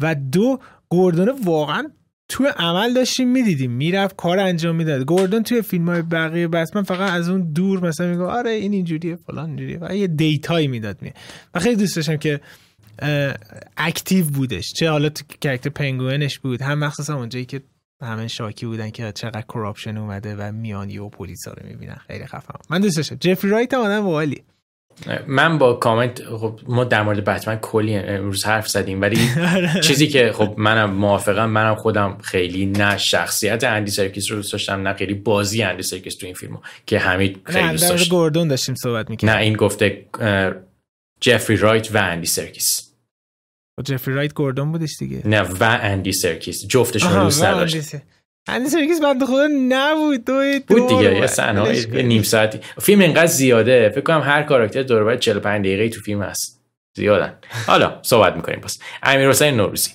و 0.00 0.14
دو 0.14 0.58
گوردون 0.88 1.28
واقعا 1.44 1.90
توی 2.28 2.46
عمل 2.46 2.94
داشتیم 2.94 3.28
می‌دیدیم. 3.28 3.70
می‌رفت 3.70 4.16
کار 4.16 4.38
انجام 4.38 4.76
می‌داد. 4.76 5.02
گوردون 5.02 5.42
توی 5.42 5.62
فیلم 5.62 5.88
های 5.88 6.02
بقیه 6.02 6.48
بتمن 6.48 6.82
فقط 6.82 7.12
از 7.12 7.28
اون 7.28 7.52
دور 7.52 7.88
مثلا 7.88 8.06
میگه 8.06 8.22
آره 8.22 8.50
این 8.50 8.72
اینجوریه 8.72 9.16
فلان 9.16 9.46
اینجوریه. 9.46 9.78
و 9.80 9.96
یه 9.96 10.06
data 10.06 10.47
یی 10.47 10.68
می‌داد 10.68 11.02
می 11.02 11.12
و 11.54 11.60
خیلی 11.60 11.76
دوست 11.76 11.96
داشتم 11.96 12.16
که 12.16 12.40
active 13.76 14.26
بودش. 14.26 14.72
چه 14.72 14.90
حالا 14.90 15.08
تو 15.08 15.24
character 15.40 15.70
پنگوینش 15.70 16.38
بود. 16.38 16.62
هم 16.62 16.78
مخصوصا 16.78 17.16
اونجایی 17.16 17.44
که 17.44 17.62
همه 18.02 18.28
شاکی 18.28 18.66
بودن 18.66 18.90
که 18.90 19.12
چقدر 19.12 19.42
corruption 19.42 19.96
اومده 19.96 20.36
و 20.36 20.52
میان 20.52 20.98
و 20.98 21.08
پلیسا 21.08 21.52
رو 21.52 21.66
می‌بینن. 21.68 22.00
خیلی 22.06 22.26
خفن 22.26 22.58
من 22.70 22.80
دوست 22.80 22.96
داشتم 22.96 23.16
جفری 23.20 23.50
رایت 23.50 23.74
هم 23.74 23.80
آدم 23.80 24.04
باحالی 24.04 24.42
من 25.26 25.58
با 25.58 25.74
کامنت 25.74 26.24
خب 26.24 26.60
ما 26.68 26.84
در 26.84 27.02
مورد 27.02 27.24
بتمن 27.24 27.56
کلی 27.56 27.96
امروز 27.96 28.44
حرف 28.44 28.68
زدیم 28.68 29.00
ولی 29.00 29.18
آره. 29.54 29.80
چیزی 29.80 30.08
که 30.08 30.32
خب 30.32 30.54
منم 30.56 30.90
موافقم 30.90 31.50
منم 31.50 31.74
خودم 31.74 32.18
خیلی 32.22 32.66
نه 32.66 32.98
شخصیت 32.98 33.64
اندی 33.64 33.90
سرکیس 33.90 34.30
رو 34.30 34.36
دوست 34.36 34.52
داشتم 34.52 34.88
نه 34.88 34.94
خیلی 34.94 35.14
بازی 35.14 35.62
اندی 35.62 35.82
سرکیس 35.82 36.16
تو 36.16 36.26
این 36.26 36.34
فیلمو 36.34 36.58
که 36.86 36.98
حمید 36.98 37.40
خیلی 37.44 37.68
دوست 37.68 37.88
داشت. 37.88 38.10
گوردون 38.10 38.48
داشتیم 38.48 38.74
صحبت 38.74 39.10
می‌کنیم 39.10 39.32
نه 39.32 39.40
این 39.40 39.56
گفته 39.56 40.06
جفری 41.20 41.56
رایت 41.56 41.94
و 41.94 41.98
اندی 41.98 42.26
سرکیس. 42.26 42.85
جفری 43.84 44.14
رایت 44.14 44.34
گوردون 44.34 44.72
بودش 44.72 44.96
دیگه. 44.98 45.22
نه 45.24 45.40
و 45.40 45.78
اندی 45.82 46.12
سرکیس. 46.12 46.66
جفتشون 46.66 47.22
دوست 47.22 47.44
نداشت. 47.44 47.96
اندی 48.48 48.68
سرکیس 48.68 49.00
بنده 49.00 49.24
خدا 49.24 49.48
نبود 49.68 50.24
دو 50.24 50.42
بود 50.68 50.88
دیگه 50.88 51.14
یه 51.14 51.26
صحنه 51.26 52.02
نیم 52.02 52.22
ساعتی. 52.22 52.58
فیلم 52.80 53.00
اینقدر 53.00 53.26
زیاده 53.26 53.88
فکر 53.88 54.00
کنم 54.00 54.20
هر 54.20 54.42
کاراکتر 54.42 54.82
دور 54.82 55.04
بر 55.04 55.16
45 55.16 55.66
دقیقه 55.66 55.88
تو 55.88 56.00
فیلم 56.00 56.22
هست. 56.22 56.62
زیادن. 56.96 57.34
حالا 57.66 57.98
صحبت 58.02 58.36
می‌کنیم 58.36 58.60
پس. 58.60 58.78
امیر 59.02 59.28
حسین 59.28 59.56
نوروزی. 59.56 59.90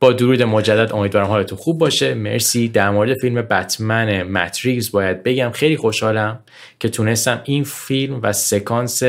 با 0.00 0.12
درود 0.12 0.42
مجدد 0.42 0.92
امیدوارم 0.92 1.26
حالتون 1.26 1.58
خوب 1.58 1.78
باشه. 1.78 2.14
مرسی. 2.14 2.68
در 2.68 2.90
مورد 2.90 3.18
فیلم 3.18 3.42
بتمن 3.42 4.22
ماتریکس 4.22 4.90
باید 4.90 5.22
بگم 5.22 5.50
خیلی 5.50 5.76
خوشحالم 5.76 6.40
که 6.80 6.88
تونستم 6.88 7.40
این 7.44 7.64
فیلم 7.64 8.20
و 8.22 8.32
سکانس 8.32 9.02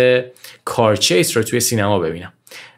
کارچیس 0.66 1.38
رو 1.38 1.44
توی 1.44 1.60
سینما 1.60 2.00
ببینم. 2.00 2.34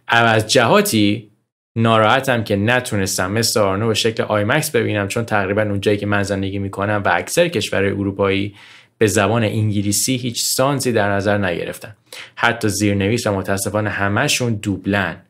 از 0.07 0.47
جهاتی 0.47 1.29
ناراحتم 1.75 2.43
که 2.43 2.55
نتونستم 2.55 3.31
مثل 3.31 3.59
آرنو 3.59 3.87
به 3.87 3.93
شکل 3.93 4.23
آیمکس 4.23 4.71
ببینم 4.71 5.07
چون 5.07 5.25
تقریبا 5.25 5.61
اونجایی 5.61 5.97
که 5.97 6.05
من 6.05 6.23
زندگی 6.23 6.59
می‌کنم 6.59 7.01
و 7.05 7.09
اکثر 7.13 7.47
کشورهای 7.47 7.91
اروپایی 7.91 8.55
به 8.97 9.07
زبان 9.07 9.43
انگلیسی 9.43 10.15
هیچ 10.15 10.43
سانسی 10.43 10.91
در 10.91 11.11
نظر 11.11 11.37
نگرفتن. 11.37 11.95
حتی 12.35 12.69
زیرنویس 12.69 13.27
و 13.27 13.33
متاسفانه 13.33 13.89
همهشون 13.89 14.53
دوبلن. 14.53 15.21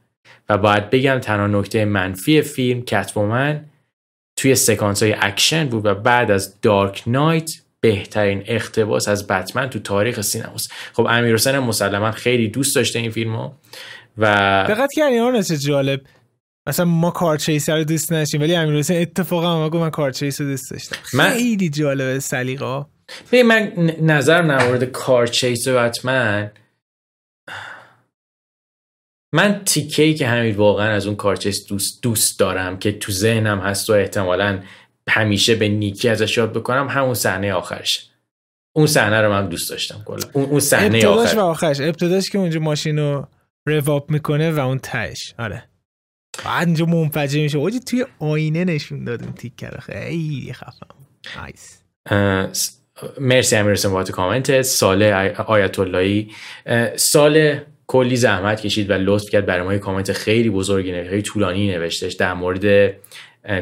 و 0.49 0.57
باید 0.57 0.89
بگم 0.89 1.19
تنها 1.19 1.47
نکته 1.47 1.85
منفی 1.85 2.41
فیلم 2.41 2.81
کتومن 2.81 3.65
توی 4.35 4.55
سکانس 4.55 5.03
های 5.03 5.15
اکشن 5.19 5.67
بود 5.67 5.85
و 5.85 5.95
بعد 5.95 6.31
از 6.31 6.61
Dark 6.61 7.03
Knight 7.07 7.51
بهترین 7.81 8.43
اقتباس 8.45 9.07
از 9.07 9.27
بتمن 9.27 9.69
تو 9.69 9.79
تاریخ 9.79 10.21
سینماست. 10.21 10.71
خب 10.93 11.07
امیر 11.09 11.33
حسین 11.33 11.59
مسلما 11.59 12.11
خیلی 12.11 12.47
دوست 12.47 12.75
داشته 12.75 12.99
این 12.99 13.11
فیلمو 13.11 13.51
و 14.17 14.25
دقت 14.69 14.89
کردین 14.95 15.41
جالب. 15.41 16.01
مثلا 16.67 16.85
ما 16.85 17.11
سرکیس 17.11 17.69
رو 17.69 17.83
دوست 17.83 18.13
نداشتیم 18.13 18.41
ولی 18.41 18.55
امیر 18.55 18.75
حسین 18.75 19.01
اتفاقا 19.01 19.57
ما 19.57 19.69
گفت 19.69 19.81
من 19.81 19.89
سرکیس 19.89 20.41
رو 20.41 20.47
دوست 20.47 20.71
داشتم. 20.71 20.97
من 21.13 21.29
خیلی 21.29 21.69
جالبه 21.69 22.19
سلیقه 22.19 22.85
ببین 23.27 23.45
من 23.45 23.71
نظر 24.01 24.41
در 24.41 24.67
مورد 24.67 24.83
کارچیس 24.83 25.67
و 25.67 25.75
بتمن 25.75 26.51
من 29.33 29.61
تیکه 29.65 30.13
که 30.13 30.27
همین 30.27 30.55
واقعا 30.55 30.91
از 30.91 31.07
اون 31.07 31.15
کارچیس 31.15 31.67
دوست 31.67 32.03
دوست 32.03 32.39
دارم 32.39 32.79
که 32.79 32.91
تو 32.91 33.11
ذهنم 33.11 33.59
هست 33.59 33.89
و 33.89 33.93
احتمالا 33.93 34.63
همیشه 35.09 35.55
به 35.55 35.67
نیکی 35.69 36.09
ازش 36.09 36.37
یاد 36.37 36.53
بکنم 36.53 36.87
همون 36.87 37.13
صحنه 37.13 37.53
آخرش. 37.53 38.09
اون 38.75 38.87
صحنه 38.87 39.21
رو 39.21 39.31
من 39.31 39.49
دوست 39.49 39.69
داشتم 39.69 40.03
کلا. 40.05 40.25
اون 40.33 40.45
اون 40.45 40.59
صحنه 40.59 41.07
آخر 41.07 41.37
و 41.37 41.41
آخرش. 41.41 41.81
ابتداش 41.81 42.29
که 42.29 42.37
اونجا 42.37 42.59
ماشین 42.59 42.99
رو 42.99 43.27
رواب 43.67 44.11
می‌کنه 44.11 44.51
و 44.51 44.59
اون 44.59 44.79
تهش. 44.79 45.33
آره. 45.39 45.68
بعد 46.45 46.67
اینجا 46.67 46.85
منفجر 46.85 47.41
میشه. 47.41 47.57
اوجی 47.57 47.79
توی 47.79 48.05
آینه 48.19 48.65
نشون 48.65 49.03
داد 49.03 49.23
اون 49.23 49.33
تیکر 49.33 49.79
خیلی 49.79 50.53
خفم. 50.53 50.87
nice 51.35 51.79
مرسی 53.19 53.55
امیر 53.55 53.87
بابت 53.87 54.11
کامنت. 54.11 54.61
سال 54.61 55.03
آیت 55.47 55.79
اللهی 55.79 56.31
سال 56.95 57.59
کلی 57.87 58.15
زحمت 58.15 58.61
کشید 58.61 58.89
و 58.89 58.93
لطف 58.93 59.29
کرد 59.29 59.45
برای 59.45 59.63
ما. 59.63 59.77
کامنت 59.77 60.11
خیلی 60.11 60.49
بزرگی 60.49 60.91
نوشت 60.91 61.09
خیلی 61.09 61.21
طولانی 61.21 61.71
نوشتش 61.71 62.13
در 62.13 62.33
مورد 62.33 62.93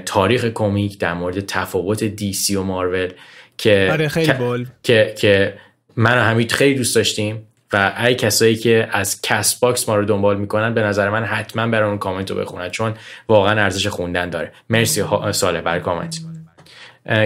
تاریخ 0.05 0.45
کمیک 0.45 0.99
در 0.99 1.13
مورد 1.13 1.39
تفاوت 1.39 2.03
DC 2.03 2.55
و 2.55 2.63
مارول 2.63 3.13
که 3.57 3.89
آره 3.91 4.07
خیلی 4.07 4.33
باحال. 4.33 4.65
که 4.83 5.15
که 5.17 5.57
من 5.95 6.17
و 6.17 6.21
حمید 6.21 6.51
خیلی 6.51 6.75
دوست 6.75 6.95
داشتیم. 6.95 7.46
و 7.73 7.93
ای 8.05 8.15
کسایی 8.15 8.55
که 8.55 8.89
از 8.91 9.21
Castbox 9.21 9.89
ما 9.89 9.95
رو 9.95 10.05
دنبال 10.05 10.39
می‌کنن 10.39 10.73
به 10.73 10.81
نظر 10.83 11.09
من 11.09 11.23
حتما 11.23 11.67
برای 11.67 11.89
اون 11.89 11.97
کامنت 11.97 12.31
رو 12.31 12.37
بخونن 12.37 12.69
چون 12.69 12.93
واقعا 13.27 13.61
ارزش 13.61 13.87
خوندن 13.87 14.29
داره. 14.29 14.53
مرسی 14.69 15.03
ساله 15.31 15.61
برای 15.61 15.79
کامنت. 15.79 16.19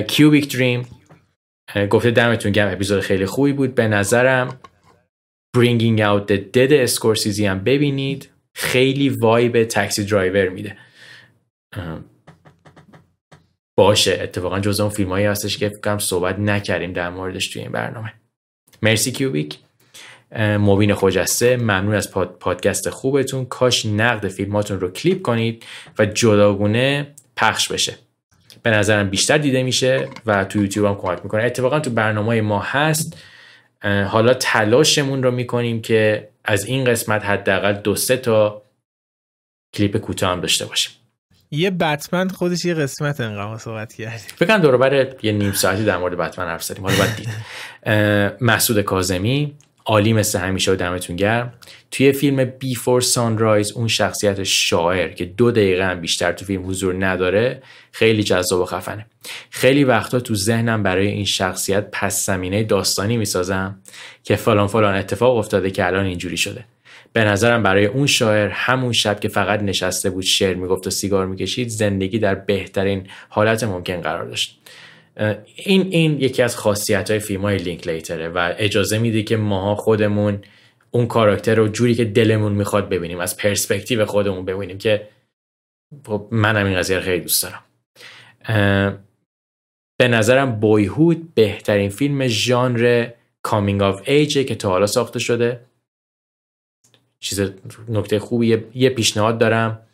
Cubic 0.07 0.55
Dream. 0.55 0.87
گفته 1.89 2.11
دمتون 2.11 2.51
گرم 2.51 2.71
اپیزود 2.71 2.99
خیلی 2.99 3.25
خوبی 3.25 3.53
بود. 3.53 3.75
به 3.75 3.87
نظرم 3.87 4.59
Bringing 5.57 5.99
Out 5.99 6.31
the 6.31 6.37
Dead 6.55 6.71
اسکورسیزی 6.71 7.45
هم 7.45 7.59
ببینید. 7.59 8.29
خیلی 8.55 9.09
vibe 9.09 9.63
Taxi 9.63 10.05
Driver 10.05 10.49
میده. 10.49 10.77
باشه. 13.77 14.19
اتفاقا 14.21 14.59
جز 14.59 14.79
اون 14.79 14.89
فیلم 14.89 15.09
هایی 15.09 15.25
هستش 15.25 15.57
که 15.57 15.69
فکرم 15.69 15.97
صحبت 15.97 16.39
نکردیم 16.39 16.93
در 16.93 17.09
موردش 17.09 17.49
توی 17.49 17.61
این 17.61 17.71
برنامه. 17.71 18.13
مرسی 18.81 19.11
Cubic. 19.11 19.59
مبین 20.39 20.95
خجسته. 20.95 21.57
ممنون 21.57 21.95
از 21.95 22.11
پادکست 22.11 22.89
خوبتون. 22.89 23.45
کاش 23.45 23.85
نقد 23.85 24.27
فیلماتون 24.27 24.79
رو 24.79 24.91
کلیپ 24.91 25.21
کنید 25.21 25.65
و 25.99 26.05
جداگونه 26.05 27.07
پخش 27.35 27.71
بشه. 27.71 27.95
به 28.63 28.71
نظرم 28.71 29.09
بیشتر 29.09 29.37
دیده 29.37 29.63
میشه 29.63 30.07
و 30.25 30.45
تو 30.45 30.59
یوتیوب 30.59 30.85
هم 30.85 30.95
کمک 30.95 31.19
می‌کنه. 31.23 31.43
اتفاقا 31.43 31.79
تو 31.79 31.89
برنامه 31.89 32.41
ما 32.41 32.59
هست. 32.59 33.17
حالا 33.83 34.33
تلاشمون 34.33 35.23
رو 35.23 35.31
می‌کنیم 35.31 35.81
که 35.81 36.29
از 36.45 36.65
این 36.65 36.83
قسمت 36.83 37.25
حداقل 37.25 37.73
دو 37.73 37.95
سه 37.95 38.17
تا 38.17 38.61
کلیپ 39.73 39.97
کوتاه 39.97 40.31
هم 40.31 40.41
داشته 40.41 40.65
باشیم. 40.65 40.91
یه 41.51 41.71
بتمن 41.71 42.29
خودش 42.29 42.65
یه 42.65 42.73
قسمت 42.73 43.21
انقدر 43.21 43.57
صحبت 43.57 43.93
کردیم. 43.93 44.29
فکر 44.35 44.57
دور 44.57 44.77
بر 44.77 45.15
یه 45.23 45.31
نیم 45.31 45.51
ساعتی 45.51 45.83
در 45.83 45.97
مورد 45.97 46.17
بتمن 46.17 46.45
حرف 46.45 46.63
زدیم. 46.63 46.83
حالا 46.83 46.97
باید 46.97 47.15
دید. 47.15 47.29
مسعود 48.41 48.81
کاظمی 48.81 49.53
عالی 49.85 50.13
مثل 50.13 50.39
همیشه 50.39 50.71
و 50.71 50.75
دمتون 50.75 51.15
گرم. 51.15 51.53
توی 51.91 52.11
فیلم 52.11 52.45
بیفور 52.45 53.01
سانرایز 53.01 53.71
اون 53.71 53.87
شخصیت 53.87 54.43
شاعر 54.43 55.07
که 55.07 55.25
دو 55.25 55.51
دقیقه 55.51 55.85
هم 55.85 56.01
بیشتر 56.01 56.31
تو 56.31 56.45
فیلم 56.45 56.69
حضور 56.69 57.05
نداره 57.05 57.63
خیلی 57.91 58.23
جذاب 58.23 58.61
و 58.61 58.65
خفنه. 58.65 59.05
خیلی 59.49 59.83
وقتا 59.83 60.19
تو 60.19 60.35
ذهنم 60.35 60.83
برای 60.83 61.07
این 61.07 61.25
شخصیت 61.25 61.87
پس 61.91 62.25
زمینه 62.25 62.63
داستانی 62.63 63.17
می‌سازم 63.17 63.79
که 64.23 64.35
فلان 64.35 64.67
فلان 64.67 64.95
اتفاق 64.95 65.37
افتاده 65.37 65.71
که 65.71 65.85
الان 65.85 66.05
اینجوری 66.05 66.37
شده. 66.37 66.65
به 67.13 67.23
نظرم 67.23 67.63
برای 67.63 67.85
اون 67.85 68.07
شاعر 68.07 68.49
همون 68.49 68.93
شب 68.93 69.19
که 69.19 69.27
فقط 69.27 69.63
نشسته 69.63 70.09
بود 70.09 70.23
شعر 70.23 70.55
می‌گفت 70.55 70.87
و 70.87 70.89
سیگار 70.89 71.25
می‌کشید 71.25 71.69
زندگی 71.69 72.19
در 72.19 72.35
بهترین 72.35 73.07
حالت 73.29 73.63
ممکن 73.63 74.01
قرار 74.01 74.25
داشت. 74.25 74.59
این 75.55 75.87
این 75.91 76.19
یکی 76.19 76.41
از 76.41 76.57
خاصیت 76.57 77.11
های 77.11 77.19
فیلم 77.19 77.41
های 77.41 77.57
لینک 77.57 77.87
لیتره 77.87 78.29
و 78.29 78.53
اجازه 78.57 78.97
میده 78.97 79.23
که 79.23 79.37
ماها 79.37 79.75
خودمون 79.75 80.41
اون 80.91 81.07
کاراکتر 81.07 81.55
رو 81.55 81.67
جوری 81.67 81.95
که 81.95 82.05
دلمون 82.05 82.51
می‌خواد 82.51 82.89
ببینیم 82.89 83.19
از 83.19 83.37
پرسپکتیو 83.37 84.05
خودمون 84.05 84.45
ببینیم 84.45 84.77
که 84.77 85.07
خب 86.05 86.27
منم 86.31 86.65
این 86.65 86.77
قضیه 86.77 86.99
خیلی 86.99 87.21
دوست 87.21 87.43
دارم. 87.43 87.63
به 89.99 90.07
نظرم 90.07 90.59
Boyhood 90.59 91.33
بهترین 91.35 91.89
فیلم 91.89 92.27
ژانر 92.27 93.09
coming 93.41 93.81
of 93.81 94.01
age 94.05 94.34
ه 94.34 94.43
که 94.43 94.55
تا 94.55 94.69
حالا 94.69 94.87
ساخته 94.87 95.19
شده. 95.19 95.59
چیز 97.19 97.51
نکته 97.89 98.19
خوبی 98.19 98.63
یه 98.73 98.89
پیشنهاد 98.89 99.37
دارم. 99.37 99.87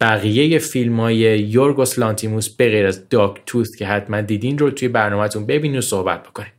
بقیه 0.00 0.58
فیلم 0.58 1.00
های 1.00 1.16
یورگوس 1.38 1.98
لانتیموس 1.98 2.48
به 2.48 2.68
غیر 2.68 2.86
از 2.86 3.08
Dogtooth 3.08 3.76
که 3.76 3.86
حتما 3.86 4.20
دیدین 4.20 4.58
رو 4.58 4.70
توی 4.70 4.88
برنامهتون 4.88 5.46
ببینید 5.46 5.78
و 5.78 5.80
صحبت 5.80 6.22
بکنید 6.22 6.52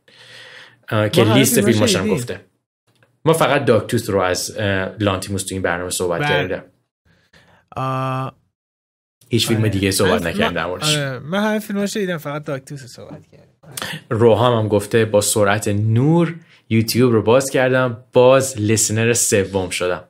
که 1.11 1.23
لیست 1.23 1.61
فیلماش 1.61 1.95
هم 1.95 2.07
گفته. 2.07 2.41
ما 3.25 3.33
فقط 3.33 3.65
Dogtooth 3.65 4.09
رو 4.09 4.19
از 4.19 4.57
لانتیموس 4.99 5.43
توی 5.43 5.55
این 5.55 5.61
برنامه 5.61 5.89
صحبت 5.89 6.21
بله. 6.21 6.29
کردیم. 6.29 6.63
هیچ 9.29 9.47
فیلم 9.47 9.59
آره. 9.59 9.69
دیگه 9.69 9.91
صحبت 9.91 10.21
نکردیم 10.21 10.53
در 10.53 10.65
موردش. 10.65 10.97
آره. 10.97 11.19
من 11.19 11.43
همه 11.43 11.59
فیلماش 11.59 11.97
دیدم 11.97 12.17
فقط 12.17 12.43
Dogtooth 12.43 12.85
صحبت 12.85 13.27
کردم. 13.31 13.45
روحام 14.09 14.63
هم 14.63 14.67
گفته 14.67 15.05
با 15.05 15.21
سرعت 15.21 15.67
نور 15.67 16.35
یوتیوب 16.69 17.13
رو 17.13 17.21
باز 17.21 17.49
کردم 17.49 18.03
باز 18.13 18.57
listener 18.57 19.13
سوم 19.13 19.69
شدم. 19.69 20.03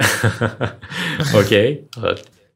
okay 1.34 1.78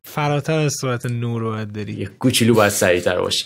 فراتر 0.04 0.58
از 0.58 0.74
سرعت 0.80 1.06
نور 1.06 1.42
رو 1.42 1.64
داری 1.64 1.92
یه 1.92 2.06
کوچولو 2.06 2.54
باید 2.54 2.72
سریعتر 2.72 3.20
باشی 3.20 3.44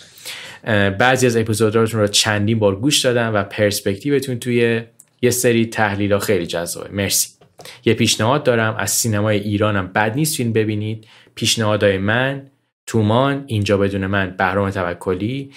بعضی 0.99 1.25
از 1.25 1.37
اپیزوداتون 1.37 1.99
رو 1.99 2.07
چندین 2.07 2.59
بار 2.59 2.75
گوش 2.75 3.05
دادم 3.05 3.33
و 3.33 3.43
پرسپکتیوتون 3.43 4.39
توی 4.39 4.81
یه 5.21 5.31
سری 5.31 5.65
تحلیل 5.65 6.13
ها 6.13 6.19
خیلی 6.19 6.45
جذابه. 6.45 6.89
مرسی. 6.89 7.29
یه 7.85 7.93
پیشنهاد 7.93 8.43
دارم 8.43 8.75
از 8.75 8.91
سینمای 8.91 9.39
ایرانم 9.39 9.87
بد 9.87 10.15
نیست 10.15 10.37
فیلم 10.37 10.53
ببینید. 10.53 11.07
پیشنهادهای 11.35 11.97
من 11.97 12.47
تومان 12.85 13.43
اینجا 13.47 13.77
بدون 13.77 14.05
من 14.05 14.35
بهرام 14.37 14.69
توکلی. 14.69 15.51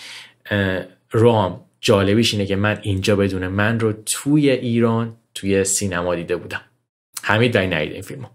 روام 1.11 1.61
جالبیش 1.81 2.35
اینه 2.35 2.47
که 2.47 2.57
من 2.57 2.79
اینجا 2.83 3.17
بدون 3.17 3.49
من 3.49 3.81
رو 3.81 3.93
توی 4.07 4.51
ایران 4.51 5.17
توی 5.35 5.65
سینما 5.65 6.15
دیده 6.15 6.37
بودم. 6.37 6.61
حمید 7.23 7.53
دایی 7.53 7.75
این 7.75 8.03
فیلمو. 8.03 8.27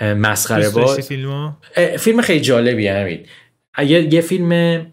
مسخره 0.00 0.70
با 0.70 0.96
فیلم 1.98 2.20
خیلی 2.22 2.40
جالبی 2.40 2.88
حمید 2.88 3.28
یه, 3.78 4.14
یه 4.14 4.20
فیلم 4.20 4.86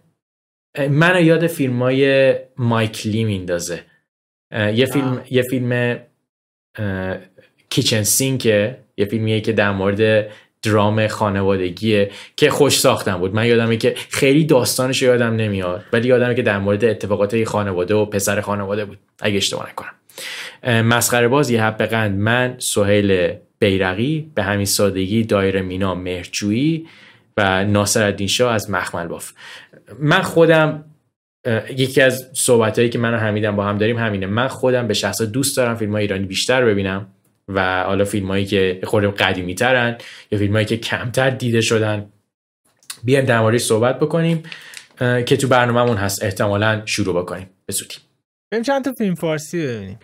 منو 0.90 1.22
یاد 1.22 1.48
فیلم 1.48 1.82
های 1.82 2.36
مایک 2.58 3.08
لی 3.08 3.24
میندازه. 3.24 3.80
یه 4.52 4.86
فیلم 4.86 5.24
یه 5.32 5.42
فیلم 5.42 6.00
کیچن 7.70 8.04
سینکه. 8.04 8.78
یه 8.98 9.06
فیلمیه 9.06 9.42
که 9.42 9.52
در 9.52 9.72
مورد 9.72 10.28
درام 10.64 11.08
خانوادگیه 11.08 12.12
که 12.36 12.50
خوش 12.50 12.80
ساختم 12.80 13.18
بود. 13.18 13.36
من 13.36 13.46
یادمه 13.46 13.78
که 13.78 13.96
خیلی 14.10 14.46
داستانش 14.46 15.02
یادم 15.02 15.36
نمیاد 15.36 15.84
ولی 15.94 16.08
یادمه 16.08 16.36
که 16.36 16.42
در 16.42 16.58
مورد 16.58 16.86
اتفاقات 16.86 17.44
خانواده 17.44 17.96
و 17.96 18.06
پسر 18.06 18.42
خانواده 18.42 18.86
بود. 18.86 18.98
اگه 19.20 19.38
اشتباه 19.38 19.70
نکنم. 19.70 19.94
مسخره 20.82 21.28
باز 21.28 21.50
یه 21.50 21.64
حب 21.64 21.86
قند. 21.86 22.20
من 22.20 22.56
سهیل 22.58 23.34
بیرقی 23.60 24.32
به 24.36 24.44
همین 24.44 24.66
سادگی 24.66 25.24
دایر 25.24 25.62
مینا 25.62 25.96
مهرجویی 25.96 26.88
و 27.38 27.66
ناصر 27.66 28.04
الدین 28.04 28.28
شاه 28.28 28.54
از 28.54 28.70
مخمل 28.70 29.08
باف. 29.08 29.32
من 30.00 30.22
خودم 30.22 30.86
یکی 31.78 32.02
از 32.02 32.30
صحبت 32.34 32.80
هایی 32.80 32.90
که 32.90 33.00
من 33.00 33.14
و 33.14 33.18
حمیدم 33.18 33.56
با 33.56 33.66
هم 33.66 33.78
داریم 33.78 33.98
همینه. 33.98 34.26
من 34.26 34.48
خودم 34.48 34.88
به 34.88 34.94
شخص 34.94 35.22
دوست 35.22 35.58
دارم 35.58 35.76
فیلم 35.76 35.92
های 35.92 36.02
ایرانی 36.02 36.26
بیشتر 36.26 36.66
ببینم 36.66 37.08
و 37.48 37.84
حالا 37.84 38.06
فیلم 38.06 38.28
هایی 38.28 38.46
که 38.46 38.80
خودم 38.84 39.12
قدیمی 39.12 39.56
ترن 39.56 39.98
یا 40.32 40.40
فیلم 40.40 40.54
هایی 40.54 40.66
که 40.66 40.78
کمتر 40.78 41.30
دیده 41.30 41.62
شدن. 41.62 42.10
بیایم 43.04 43.26
در 43.26 43.40
موردش 43.40 43.62
صحبت 43.62 44.00
بکنیم 44.00 44.44
که 45.00 45.38
تو 45.38 45.48
برنامهمون 45.48 45.98
هست. 45.98 46.24
احتمالا 46.24 46.82
شروع 46.86 47.22
بکنیم. 47.22 47.50
به 47.66 47.74
بریم 48.52 48.64
چند 48.64 48.86
تا 48.86 48.92
فیلم 48.98 49.16
فارسی 49.16 49.68
ببینیم. 49.68 50.00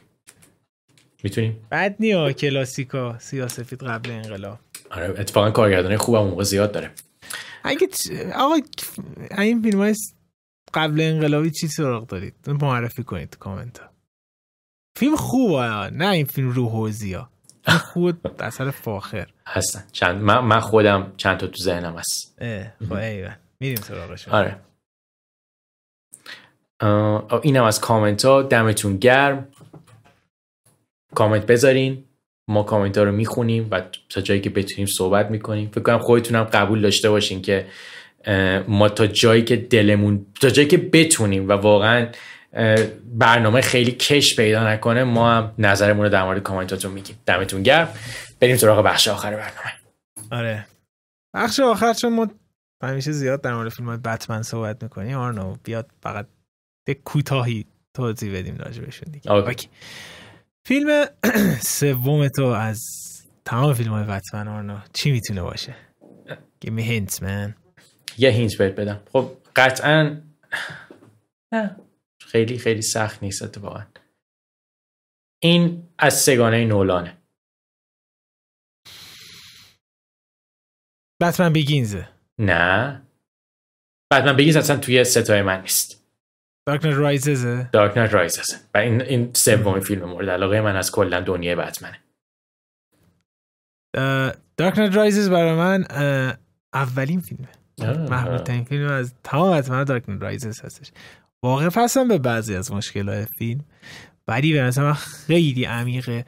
می‌تونیم؟ 1.24 1.68
بد 1.72 1.96
نیا 2.00 2.32
کلاسیکا 2.32 3.20
سیاسفید 3.20 3.84
قبل 3.84 4.12
انقلاب. 4.12 4.60
آره 4.92 5.10
اتفاقا 5.10 5.52
کارگردانی 5.52 5.98
خوبم 5.98 6.24
موقع 6.24 6.44
زیاد 6.44 6.72
داره. 6.72 6.92
اگه 7.64 7.88
آقا 8.36 8.56
این 9.38 9.62
فیلم 9.62 9.80
های 9.80 9.96
قبل 10.74 11.02
انقلابی 11.02 11.52
چی 11.52 11.68
سراغ 11.68 12.08
دارید؟ 12.08 12.36
معرفی 12.48 13.04
کنید 13.04 13.30
تو 13.30 13.40
کامنت 13.40 13.80
ها 13.80 13.90
فیلم 15.00 15.16
خوبه 15.16 15.90
نه 15.94 16.08
این 16.08 16.26
فیلم 16.26 16.50
روح 16.50 16.72
و 16.74 16.90
زیا 16.90 17.30
خود 17.68 18.42
اثر 18.42 18.72
فاخر. 18.72 19.28
هستن. 19.48 19.84
چند 19.92 20.22
من, 20.22 20.40
من 20.40 20.60
خودم 20.60 21.14
چند 21.18 21.38
تا 21.38 21.48
تو 21.48 21.64
ذهنم 21.64 21.98
هست. 21.98 22.42
خب 22.90 22.94
ایوه. 22.94 23.36
میریم 23.60 23.78
سراغش 23.78 24.28
آره. 24.28 24.60
اینم 27.44 27.64
از 27.64 27.82
کامنت 27.82 28.26
ها 28.26 28.42
دمتون 28.42 28.98
گرم. 28.98 29.48
کامنت 31.16 31.46
بذارین. 31.46 32.04
ما 32.48 32.64
کامنت 32.64 32.98
ها 32.98 33.04
رو 33.04 33.12
می‌خونیم 33.12 33.68
و 33.72 33.82
تا 34.10 34.22
جایی 34.22 34.42
که 34.42 34.50
بتونیم 34.50 34.86
صحبت 34.86 35.32
می‌کنیم. 35.32 35.70
فکر 35.70 35.82
کنم 35.82 36.00
خودتون 36.00 36.44
قبول 36.44 36.82
داشته 36.82 37.10
باشین 37.10 37.42
که 37.42 37.68
ما 38.68 38.90
تا 38.90 39.08
جایی 39.08 39.44
که 39.44 39.56
دلمون 39.56 40.26
تا 40.42 40.50
جایی 40.50 40.68
که 40.68 40.78
بتونیم 40.78 41.50
و 41.50 41.52
واقعا 41.52 42.08
برنامه 43.06 43.62
خیلی 43.62 43.92
کش 43.92 44.36
پیدا 44.36 44.70
نکنه 44.70 45.04
ما 45.04 45.32
هم 45.32 45.54
نظرمون 45.58 46.04
رو 46.04 46.10
در 46.10 46.24
مورد 46.24 46.44
کامنتاتون 46.44 46.92
میگیم. 46.92 47.16
دمتون 47.26 47.64
گرم. 47.64 47.90
بریم 48.40 48.58
سراغ 48.58 48.86
بخش 48.86 49.08
آخر 49.08 49.32
برنامه. 49.32 49.72
آره. 50.32 50.66
بخش 51.36 51.60
آخر 51.60 51.94
چون 51.94 52.14
ما 52.14 52.28
همیشه 52.84 53.12
زیاد 53.12 53.42
در 53.42 53.54
مورد 53.54 53.70
فیلم 53.70 53.98
بتمن 53.98 54.42
صحبت 54.42 54.84
می‌کنیم 54.84 55.18
آرنو 55.18 55.56
بیاد 55.64 55.92
فقط 56.04 56.28
به 56.88 56.94
کوتاهی 56.94 57.66
توضیح 57.94 58.40
بدیم 58.40 58.58
راجبشون 58.58 59.12
دیگه. 59.12 59.32
okay. 59.32 59.68
فیلم 60.66 61.06
سوم 61.62 62.28
تو 62.28 62.46
از 62.46 62.80
تمام 63.46 63.74
فیلم 63.74 63.92
های 63.92 64.04
بتمن 64.04 64.48
آرنو 64.48 64.80
چی 64.94 65.12
می‌تونه 65.12 65.42
باشه؟ 65.42 65.76
Give 66.66 66.70
me 66.70 66.82
hints 66.82 67.16
man. 67.16 67.54
یه 68.18 68.30
hint 68.30 68.58
بهت 68.58 68.76
بدم. 68.76 69.04
خب 69.14 69.38
قطعا 69.56 70.22
نه 71.54 71.76
خیلی 72.22 72.58
خیلی 72.58 72.82
سخت 72.82 73.24
نیست 73.24 73.42
اتفاقا. 73.42 73.86
این 75.44 75.90
از 75.98 76.22
سه‌گانه 76.22 76.66
نولانه. 76.66 77.18
Batman 81.22 81.54
Begins 81.54 81.96
ه. 81.96 82.10
نه. 82.40 83.02
Batman 84.12 84.36
Begins 84.36 84.56
اصلا 84.56 84.78
توی 84.78 85.04
سه 85.04 85.23
تای 85.23 85.42
من 85.42 85.62
نیست. 85.62 86.01
Dark 86.68 86.86
Knight 86.86 86.98
Rises 86.98 87.58
ه 87.58 87.70
Dark 87.74 87.98
Knight 87.98 88.14
Rises 88.14 88.51
ه 88.51 88.58
و 88.74 88.78
این 88.78 89.02
این 89.02 89.34
سومین 89.34 89.80
فیلم 89.80 90.06
مورد 90.06 90.30
علاقه 90.30 90.62
من 90.62 90.76
از 90.76 90.92
کلا 90.92 91.22
دنیای 91.22 91.56
بتمنه. 91.56 92.00
Dark 94.58 94.80
Knight 94.80 94.96
Rises 94.96 95.30
برای 95.30 95.54
من 95.54 95.86
اولین 96.74 97.20
فیلمه. 97.20 97.48
محبوب 98.10 98.38
ترین 98.38 98.64
فیلم 98.64 98.88
از 98.88 99.14
تمام 99.24 99.58
بتمن 99.58 99.84
Dark 99.84 100.10
Knight 100.10 100.22
Rises 100.22 100.62
هستش. 100.62 100.92
واقف 101.44 101.78
هستم 101.78 102.08
به 102.08 102.18
بعضی 102.18 102.56
از 102.56 102.72
مشکلات 102.72 103.28
فیلم 103.38 103.66
ولی 104.28 104.54
به 104.54 104.62
نظر 104.62 104.84
من 104.84 104.94
خیلی 104.94 105.66
عمیقه. 105.66 106.26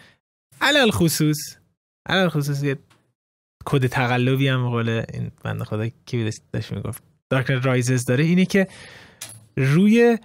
علل 0.61 0.91
خصوص 0.91 1.57
علل 2.05 2.29
خصوص 2.29 2.63
یه 2.63 2.77
کد 3.65 3.87
تقلبی 3.87 4.47
هم 4.47 4.69
قول 4.69 4.89
این 4.89 5.31
بنده 5.43 5.65
خدا 5.65 5.87
کی 6.05 6.31
داشت 6.53 6.71
می‌گفت. 6.71 7.03
دارک 7.29 7.51
رایزز 7.51 8.05
داره 8.05 8.23
اینه 8.23 8.45
که 8.45 8.67
روی 9.57 10.17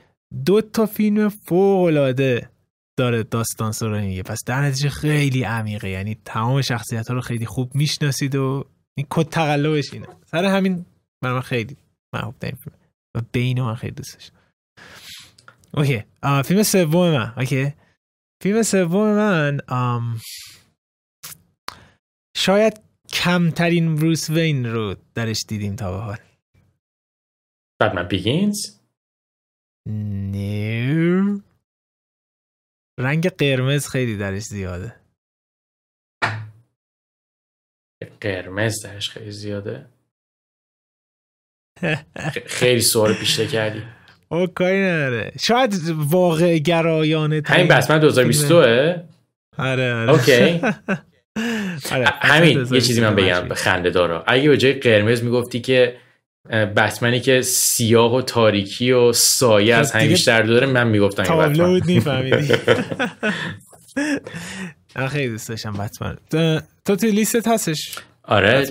دو 0.44 0.60
تا 0.60 0.86
فیلم 0.86 1.28
فوق 1.28 1.84
العاده 1.86 2.50
داره 2.98 3.22
داستان 3.22 3.72
سرایی 3.72 4.06
میگه 4.06 4.22
پس 4.22 4.38
در 4.46 4.62
نتیجه 4.62 4.88
خیلی 4.88 5.42
عمیقه. 5.42 5.88
یعنی 5.88 6.16
تمام 6.24 6.62
شخصیت 6.62 7.08
ها 7.08 7.14
رو 7.14 7.20
خیلی 7.20 7.46
خوب 7.46 7.74
می‌شناسید 7.74 8.34
و 8.34 8.64
این 8.96 9.06
کد 9.10 9.28
تقلبش 9.28 9.92
اینه. 9.92 10.06
سر 10.26 10.44
همین 10.44 10.86
من 11.22 11.40
خیلی 11.40 11.76
محبوب 12.14 12.34
این 12.42 12.56
فیلم 12.56 12.76
و 13.14 13.20
بین 13.32 13.62
من 13.62 13.74
خیلی 13.74 13.92
دوستش 13.92 14.30
Okay. 15.74 16.04
فیلم 16.44 16.62
سوم 16.62 17.10
من. 17.10 17.32
Okay. 17.36 17.74
فیلم 18.42 18.62
سوم 18.62 19.16
من 19.16 19.60
آم... 19.68 20.20
شاید 22.36 22.80
کمترین 23.12 23.94
بروس 23.94 24.30
وین 24.30 24.66
رو 24.66 24.96
درش 25.14 25.44
دیدیم 25.48 25.76
تا 25.76 25.90
به 25.90 25.98
حال. 25.98 26.18
Batman 27.80 28.08
Begins 28.08 28.77
نیو 29.88 31.40
رنگ 33.00 33.28
قرمز 33.28 33.88
خیلی 33.88 34.16
درش 34.16 34.42
زیاده. 34.42 34.94
قرمز 38.20 38.82
درش 38.82 39.10
خیلی 39.10 39.30
زیاده. 39.30 39.86
خیلی 42.46 42.80
سوال 42.80 43.14
پیشته 43.14 43.46
کردی. 43.46 43.82
او 44.28 44.46
کاری 44.46 44.80
نداره. 44.80 45.32
شاید 45.40 45.74
واقع 45.88 46.58
گرایانه 46.58 47.42
همین 47.46 47.68
بسمن 47.68 47.98
2022 47.98 48.56
آره 49.58 49.94
آره. 49.94 50.10
اوکی. 50.10 50.60
آره 51.94 52.06
همین 52.06 52.58
یه 52.58 52.80
چیزی 52.80 53.00
من 53.00 53.14
بگم. 53.14 53.54
خنده 53.54 53.90
دارا 53.90 54.24
اگه 54.26 54.48
به 54.48 54.56
جای 54.56 54.72
قرمز 54.72 55.22
می‌گفتی 55.22 55.60
که 55.60 55.96
بتمنی 56.50 57.20
که 57.20 57.42
سیاه 57.42 58.14
و 58.14 58.22
تاریکی 58.22 58.92
و 58.92 59.12
سایه 59.12 59.74
از 59.74 59.92
همین 59.92 60.08
بیشتر 60.08 60.42
داره 60.42 60.66
من 60.66 60.88
می‌گفتم 60.88 61.22
این 61.22 61.32
تابلو 61.32 61.52
بتمن. 61.52 61.66
بود 61.68 61.84
میفهمیدی. 61.86 62.54
من 64.96 65.08
خیلی 65.14 65.28
دوست 65.28 65.48
داشتم 65.48 65.72
بتمن. 65.72 66.16
تو 66.84 66.96
توی 66.96 67.10
لیستت 67.10 67.48
هستش؟ 67.48 67.98
آره. 68.22 68.70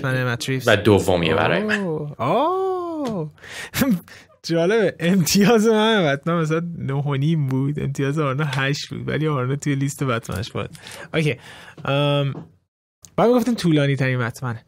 و 0.66 0.76
دومیه 0.76 1.34
برای 1.34 1.62
من. 1.62 1.84
آه. 2.18 3.30
جالبه. 4.42 4.96
امتیاز 5.00 5.66
من 5.66 6.06
بتمن 6.06 6.40
مثلا 6.40 6.62
نه 6.78 7.36
بود 7.50 7.80
امتیاز 7.80 8.18
آرنا 8.18 8.44
هشت 8.44 8.88
بود 8.88 9.08
ولی 9.08 9.28
آرنا 9.28 9.56
توی 9.56 9.74
لیست 9.74 10.04
بتمنش 10.04 10.52
بود. 10.52 10.70
اوکی. 11.14 11.36
بعد 13.16 13.28
می‌گفتیم 13.28 13.54
طولانی 13.54 13.96
ترین 13.96 14.18
بتمنه 14.18 14.64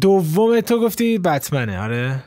دوم 0.00 0.60
تو 0.60 0.80
گفتی 0.80 1.18
بتمنه 1.18 1.78
آره. 1.80 2.24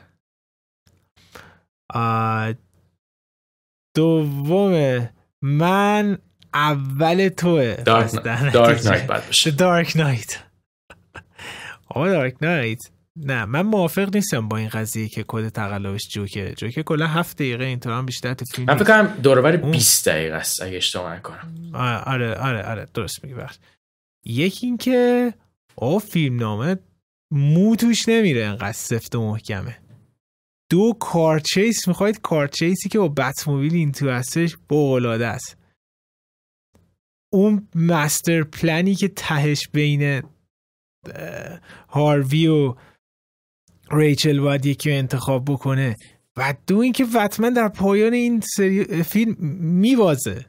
دوم 3.96 5.08
من 5.42 6.18
اول 6.54 7.28
توه. 7.28 7.74
دارک, 7.74 8.12
دارک. 8.52 8.56
نایت 8.56 9.24
The 9.40 9.50
Dark 9.50 9.90
Knight 9.96 10.36
آقا 11.88 12.08
دارک 12.08 12.36
نایت. 12.42 12.78
نه 13.16 13.44
من 13.44 13.62
موافق 13.62 14.14
نیستم 14.14 14.48
با 14.48 14.56
این 14.56 14.68
قضیه 14.68 15.08
که 15.08 15.24
کد 15.28 15.48
تقلبش 15.48 16.08
جوکه. 16.10 16.54
جوکه 16.58 16.82
کلا 16.82 17.06
هفت 17.06 17.36
دقیقه 17.36 17.64
اینطور 17.64 17.92
هم 17.92 18.06
بیشتر 18.06 18.34
تو 18.34 18.44
فیلم 18.44 18.66
من 18.68 18.76
فکر. 18.76 18.84
کنم 19.02 19.14
دورور 19.22 19.56
اون- 19.56 19.70
20 19.70 20.08
دقیقه 20.08 20.36
است 20.36 20.62
اگه 20.62 20.76
اشتباه 20.76 21.14
نکنم. 21.16 21.70
آره 22.06 22.34
آره 22.34 22.62
آره, 22.62 22.88
درست 22.94 23.24
میگی 23.24 23.34
بخش 23.34 23.58
یکی 24.24 24.66
این 24.66 24.76
که 24.76 25.34
آه 25.76 25.98
فیلم 25.98 26.36
نامه 26.36 26.76
مو 27.34 27.76
توش 27.76 28.08
نمیره 28.08 28.44
انقدر 28.44 28.72
سفت 28.72 29.14
و 29.14 29.20
محکمه. 29.20 29.78
دو 30.70 30.92
کارچیس 31.00 31.88
می‌خواید 31.88 32.20
کارچیسی 32.20 32.88
که 32.88 32.98
با 32.98 33.08
بتموبیل 33.08 33.74
این 33.74 33.92
تو 33.92 34.10
هستش 34.10 34.56
بغلاده 34.70 35.26
است. 35.26 35.58
اون 37.32 37.68
مستر 37.74 38.42
پلنی 38.42 38.94
که 38.94 39.08
تهش 39.08 39.68
بین 39.72 40.22
هاروی 41.88 42.46
و 42.46 42.74
ریچل 43.90 44.40
باید 44.40 44.66
یکی 44.66 44.90
رو 44.90 44.96
انتخاب 44.96 45.44
بکنه. 45.44 45.96
و 46.36 46.54
دو 46.66 46.78
اینکه 46.78 47.04
وطمن 47.14 47.52
در 47.52 47.68
پایان 47.68 48.12
این 48.12 48.42
سری 48.56 49.02
فیلم 49.02 49.36
میوازه 49.60 50.46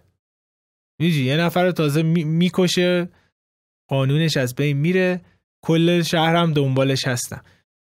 میجی 0.99 1.25
یه 1.25 1.37
نفر 1.37 1.65
رو 1.65 1.71
تازه 1.71 2.03
می- 2.03 2.23
می‌کشه 2.23 3.09
قانونش 3.89 4.37
از 4.37 4.55
بین 4.55 4.77
میره. 4.77 5.21
کل 5.65 6.01
شهرم 6.01 6.53
دنبالش 6.53 7.07
هستن 7.07 7.41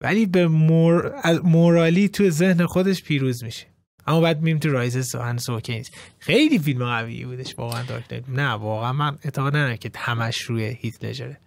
ولی 0.01 0.25
به 0.25 0.47
مور... 0.47 1.13
مورالی 1.43 2.09
تو 2.09 2.29
ذهن 2.29 2.65
خودش 2.65 3.03
پیروز 3.03 3.43
میشه. 3.43 3.65
اما 4.07 4.21
بعد 4.21 4.41
میم 4.41 4.59
تو 4.59 4.69
رایزز 4.69 5.15
هنس 5.15 5.49
اوکی 5.49 5.81
خیلی 6.19 6.59
فیلم 6.59 6.85
قوی 6.85 7.25
بودش 7.25 7.55
واقعا 7.57 7.83
دارک. 7.83 8.23
نه 8.27 8.49
واقعا 8.49 8.93
من 8.93 9.17
اعتقاد 9.23 9.55
ندارم 9.55 9.75
که 9.75 9.91
همش 9.95 10.41
روی 10.41 10.77
هیت 10.79 11.03
لجره 11.03 11.37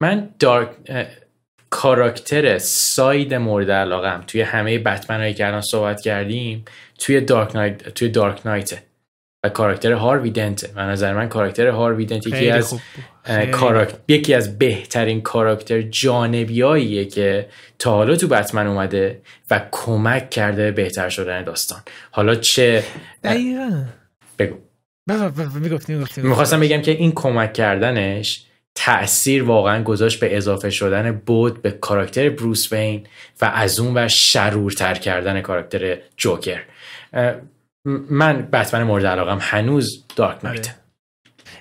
من 0.00 0.28
دارک 0.38 0.68
کاراکتر 1.70 2.58
ساید 2.58 3.34
مورد 3.34 3.70
علاقم 3.70 4.24
توی 4.26 4.40
همه 4.40 4.78
بتمن 4.78 5.20
هایی 5.20 5.34
که 5.34 5.46
الان 5.46 5.60
صحبت 5.60 6.00
کردیم 6.00 6.64
توی 6.98 7.20
دارک 7.20 7.56
نایت 7.56 7.88
توی 7.88 8.08
دارک 8.08 8.46
نایته. 8.46 8.82
و 9.44 9.48
کاراکتر 9.48 9.92
هاروی 9.92 10.30
دنته 10.30 10.70
و 10.76 10.86
نظر 10.86 11.14
من 11.14 11.28
کاراکتر 11.28 11.68
هاروی 11.68 12.06
دنت 12.06 12.26
یکی 12.26 12.50
از 12.50 12.68
خوب 12.68 12.80
بود. 12.96 13.04
اه، 13.24 13.38
خیلی. 13.40 13.50
کاراک... 13.50 13.94
یکی 14.08 14.34
از 14.34 14.58
بهترین 14.58 15.20
کاراکتر 15.20 15.82
جانبیاییه 15.82 17.04
که 17.04 17.48
تا 17.78 17.90
حالا 17.90 18.16
تو 18.16 18.28
بتمن 18.28 18.66
اومده 18.66 19.22
و 19.50 19.60
کمک 19.70 20.30
کرده 20.30 20.62
به 20.62 20.70
بهتر 20.70 21.08
شدن 21.08 21.44
داستان. 21.44 21.80
حالا 22.10 22.34
چه 22.34 22.84
دقیقا. 23.24 23.84
بگو. 24.38 24.56
می‌خواستم 26.16 26.60
بگم 26.60 26.82
که 26.82 26.90
این 26.90 27.12
کمک 27.12 27.52
کردنش 27.52 28.44
تأثیر 28.74 29.42
واقعا 29.42 29.82
گذاشت 29.82 30.20
به 30.20 30.36
اضافه 30.36 30.70
شدن 30.70 31.12
بود 31.26 31.62
به 31.62 31.70
کاراکتر 31.70 32.30
بروس 32.30 32.72
وین 32.72 33.06
و 33.40 33.44
از 33.54 33.80
اون 33.80 33.96
و 33.96 34.08
شرورتر 34.08 34.94
کردن 34.94 35.40
کاراکتر 35.40 35.98
جوکر. 36.16 36.60
من 38.10 38.48
بتمن 38.52 38.82
مورد 38.82 39.06
علاقم 39.06 39.38
هنوز 39.40 40.04
دارک 40.16 40.44
نایت. 40.44 40.68
آره. 40.68 40.76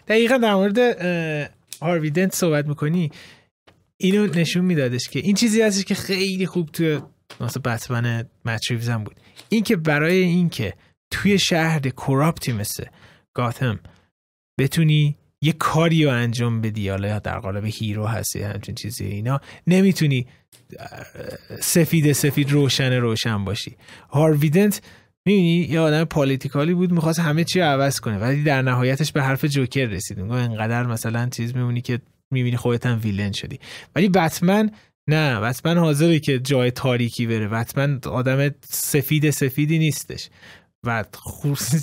دقیقا 0.08 0.38
در 0.38 0.56
مورد 0.56 0.80
اه، 0.80 1.50
هاروی 1.82 2.10
دنت 2.10 2.36
صحبت 2.36 2.68
می‌کنی 2.68 3.12
اینو 3.98 4.26
نشون 4.26 4.66
میدادش 4.66 5.10
که 5.10 5.20
این 5.20 5.36
چیزی 5.36 5.62
هستش 5.62 5.84
که 5.84 5.96
خیلی 5.96 6.46
خوب 6.46 6.70
توی 6.70 7.00
مثلا 7.42 7.62
بتمن 7.66 8.26
مت 8.46 8.61
ریوز 8.61 8.90
بود. 8.90 9.16
این 9.50 9.64
که 9.64 9.76
برای 9.76 10.18
اینکه 10.18 10.74
توی 11.12 11.40
شهر 11.40 11.80
corrupt 11.80 12.43
ی 12.43 12.52
مثل 12.52 12.86
گاتم 13.34 13.80
بتونی 14.60 15.18
یه 15.42 15.54
کاری 15.54 16.06
رو 16.06 16.12
انجام 16.12 16.62
بدی 16.62 16.90
حالا 16.90 17.20
در 17.20 17.40
قالب 17.40 17.66
hero 17.66 18.06
هستی 18.06 18.42
همچین 18.42 18.76
چیزی 18.76 19.06
اینا 19.06 19.40
نمی‌تونی 19.68 20.28
سفید 21.60 22.12
سفید 22.12 22.52
روشن 22.52 22.94
روشن 22.94 23.46
باشی. 23.46 23.78
هاروی 24.10 24.51
دنت 24.51 24.82
می‌بینی 25.26 25.68
یه 25.70 25.80
آدم 25.80 26.04
political 26.04 26.67
ی 26.67 26.74
بود 26.74 26.92
می‌خواست 26.92 27.20
همه 27.20 27.44
چی 27.44 27.60
عوض 27.60 28.00
کنه 28.00 28.18
ولی 28.18 28.44
در 28.44 28.62
نهایتش 28.62 29.12
به 29.12 29.24
حرف 29.24 29.46
جوکر 29.46 29.86
رسید 29.86 30.20
میگه 30.20 30.36
انقدر 30.36 30.88
مثلا 30.88 31.30
چیز 31.30 31.56
میمونی 31.56 31.82
که 31.82 32.00
می‌بینی 32.32 32.58
خودت 32.58 32.86
هم 32.86 33.00
ویلن 33.04 33.32
شدی. 33.32 33.60
ولی 33.96 34.10
بتمن 34.10 34.72
نه 35.10 35.40
بتمن 35.40 35.78
حاضره 35.78 36.20
که 36.20 36.40
جای 36.40 36.72
تاریکی 36.72 37.28
بره. 37.28 37.48
بتمن 37.48 38.00
آدم 38.06 38.52
سفید 38.70 39.30
سفیدی 39.30 39.80
نیستش. 39.80 40.30
و 40.84 41.06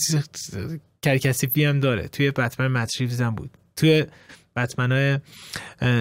کرکسیفی 1.04 1.64
هم 1.64 1.80
داره. 1.80 2.08
توی 2.08 2.30
بتمن 2.30 2.68
متریوز 2.68 3.20
هم 3.20 3.34
بود. 3.34 3.50
توی 3.76 4.04
بتمن 4.56 4.92
های 4.92 5.18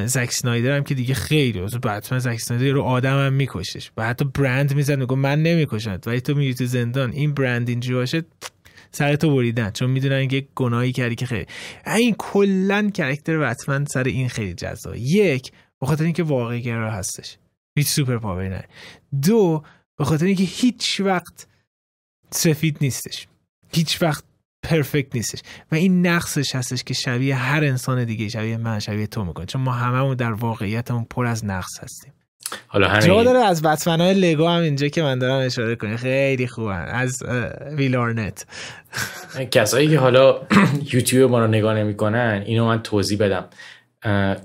زک 0.08 0.32
سنایدر 0.32 0.78
هم 0.78 0.84
که 0.84 0.96
دیگه 0.96 1.14
خیلی 1.14 1.62
بتمن 1.62 2.20
زک 2.20 2.38
سنایدر 2.38 2.74
رو 2.74 2.82
آدم 2.82 3.26
هم 3.26 3.34
میکشش. 3.34 3.92
و 3.98 4.08
حتی 4.08 4.26
برند 4.26 4.76
می‌زد 4.76 5.00
میگه 5.00 5.16
من 5.16 5.44
نمی‌کشم. 5.44 6.00
ولی 6.06 6.22
تو 6.22 6.36
میری 6.36 6.54
تو 6.54 6.66
زندان 6.66 7.12
این 7.12 7.34
برند 7.34 7.70
اینجوری 7.70 7.96
باشه 7.96 8.24
سر 8.92 9.16
تو 9.16 9.36
بریدن. 9.36 9.72
چون 9.72 9.90
می‌دونن 9.90 10.28
که 10.28 10.48
گناهی 10.56 10.92
کردی 10.92 11.16
که 11.16 11.26
خیلی. 11.26 11.46
این 11.88 12.16
کلا 12.18 12.90
کرکتر 12.90 13.38
بتمن 13.38 13.86
سر 13.86 14.04
این 14.04 14.30
خیلی 14.30 14.54
جذابه 14.54 15.00
یک 15.00 15.52
به 15.82 15.88
خاطر 15.88 16.04
اینکه 16.04 16.24
واقعی 16.24 16.62
گرا 16.62 16.92
هستش. 16.92 17.38
هیچ 17.78 17.88
سوپر 17.88 18.18
پاوری 18.18 18.50
نه. 18.50 18.64
دو 19.22 19.64
به 19.98 20.06
خاطر 20.06 20.26
اینکه 20.26 20.44
هیچ 20.44 21.00
وقت 21.00 21.48
سفید 22.32 22.78
نیستش. 22.82 23.28
هیچ 23.74 24.02
وقت 24.02 24.25
پرفکت 24.70 25.16
نیستش. 25.16 25.40
و 25.72 25.76
این 25.76 26.08
نقصش 26.08 26.56
هستش 26.56 26.84
که 26.84 26.94
شبیه 26.94 27.36
هر 27.36 27.64
انسان 27.64 28.04
دیگه 28.04 28.30
شبیه 28.30 28.58
من 28.58 28.80
شبیه 28.80 29.08
تو 29.08 29.26
می‌کنه 29.26 29.46
چون 29.46 29.62
ما 29.62 29.72
هممون 29.72 30.16
در 30.16 30.32
واقعیتمون 30.32 31.06
پر 31.10 31.26
از 31.26 31.46
نقص 31.46 31.80
هستیم. 31.84 32.14
حالا 32.68 32.88
جا 32.88 32.94
همین 32.94 33.24
داره 33.24 33.40
از 33.40 33.62
بتمن 33.62 34.02
های 34.02 34.14
لگو 34.14 34.48
هم 34.48 34.62
اینجا 34.62 34.88
که 34.88 35.02
من 35.02 35.20
دارم 35.20 35.46
اشاره 35.46 35.76
کنم. 35.76 35.98
خیلی 35.98 36.48
خوبن. 36.48 36.86
از 36.86 37.24
ویلارنت 37.72 38.46
کسایی 39.52 39.90
که 39.90 40.00
حالا 40.00 40.42
یوتیوب 40.94 41.32
ما 41.32 41.40
رو 41.40 41.48
نگاه 41.48 41.74
نمی‌کنن 41.74 42.44
اینو 42.46 42.66
من 42.66 42.84
توضیح 42.84 43.18
بدم. 43.18 43.46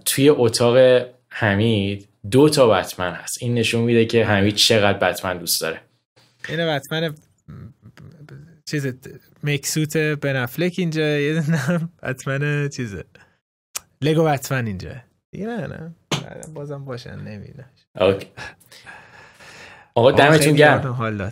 توی 0.04 0.28
اتاق 0.28 1.06
حمید 1.28 2.08
دو 2.30 2.48
تا 2.48 2.68
بتمن 2.68 3.12
هست. 3.12 3.42
این 3.42 3.54
نشون 3.54 3.80
میده 3.80 4.04
که 4.04 4.26
حمید 4.26 4.54
چقدر 4.54 4.98
بتمن 4.98 5.38
دوست 5.38 5.60
داره. 5.60 5.80
این 6.48 6.76
بتمن 6.76 7.14
چیز 8.70 8.86
مکسوت 9.42 9.96
بنفلک 9.96 10.74
اینجا 10.78 11.18
یه 11.18 11.40
دونه 11.40 11.88
بتمن 12.02 12.68
چیزه. 12.68 13.04
لگو 14.02 14.24
بتمن 14.24 14.66
اینجا. 14.66 14.94
دیگه 15.30 15.46
نه 15.46 15.66
نه. 15.66 15.94
بازم 16.54 16.84
باشن 16.84 17.20
نمی‌دونم. 17.20 17.70
اوکی. 18.00 18.26
آقا 19.94 20.12
دمتون 20.12 20.52
گرم. 20.52 21.22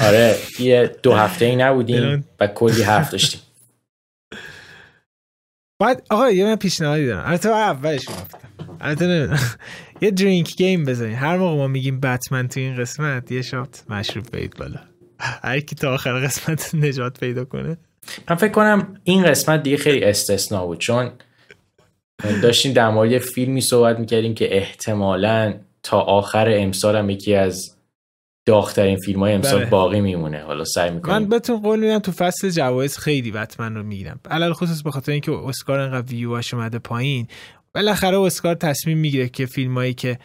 آره 0.00 0.36
یه 0.58 0.96
دو 1.02 1.14
هفته 1.14 1.44
ای 1.44 1.56
نبودیم. 1.56 2.24
و 2.40 2.46
کلی 2.46 2.82
حرف 2.82 3.10
داشتیم. 3.10 3.40
بعد 5.80 6.06
آقا 6.10 6.30
یه 6.30 6.44
من 6.44 6.56
پیشنهادی 6.56 7.06
دارم. 7.06 7.26
البته 7.26 7.48
اولش 7.48 8.08
گفتم. 8.08 8.48
البته 8.80 9.38
یه 10.00 10.10
درینک 10.10 10.56
گیم 10.56 10.84
بزنیم. 10.84 11.16
هر 11.16 11.36
موقع 11.36 11.56
ما 11.56 11.66
میگیم 11.66 12.00
بتمن 12.00 12.48
تو 12.48 12.60
این 12.60 12.76
قسمت 12.76 13.32
یه 13.32 13.42
شات 13.42 13.84
مشروب 13.88 14.36
بید 14.36 14.56
بالا. 14.56 14.80
هر 15.20 15.60
کی 15.60 15.74
تا 15.74 15.94
آخر 15.94 16.20
قسمت 16.20 16.74
نجات 16.74 17.20
پیدا 17.20 17.44
کنه. 17.44 17.76
من 18.30 18.36
فکر 18.36 18.52
کنم 18.52 19.00
این 19.04 19.24
قسمت 19.24 19.62
دیگه 19.62 19.76
خیلی 19.76 20.04
استثنا 20.04 20.66
بود 20.66 20.78
چون 20.78 21.10
داشتیم 22.42 22.72
در 22.72 22.90
مورد 22.90 23.18
فیلمی 23.18 23.60
صحبت 23.60 23.98
می‌کردیم 23.98 24.34
که 24.34 24.56
احتمالا 24.56 25.54
تا 25.82 26.00
آخر 26.00 26.48
امسال 26.50 26.96
هم 26.96 27.10
یکی 27.10 27.34
از 27.34 27.74
داغترین 28.46 28.96
فیلم 28.96 29.20
های 29.20 29.32
امسال 29.32 29.60
بله. 29.60 29.70
باقی 29.70 30.00
میمونه. 30.00 30.42
حالا 30.42 30.64
سعی 30.64 30.90
می‌کنیم. 30.90 31.16
من 31.16 31.28
بهتون 31.28 31.62
قول 31.62 31.80
میدم 31.80 31.98
تو 31.98 32.12
فصل 32.12 32.50
جوایز 32.50 32.98
خیلی 32.98 33.30
بتمن 33.30 33.74
رو 33.74 33.82
می‌گیرم. 33.82 34.20
علل 34.30 34.52
خصوص 34.52 34.82
به 34.82 34.90
خاطر 34.90 35.12
اینکه 35.12 35.32
اسکار 35.32 35.78
انقدر 35.78 36.06
ویواش 36.10 36.54
اومده 36.54 36.78
پایین 36.78 37.28
بالاخره 37.74 38.18
اسکار 38.18 38.54
تصمیم 38.54 38.98
می‌گیره 38.98 39.28
که 39.28 39.46
فیلمایی 39.46 39.94
که 39.94 40.18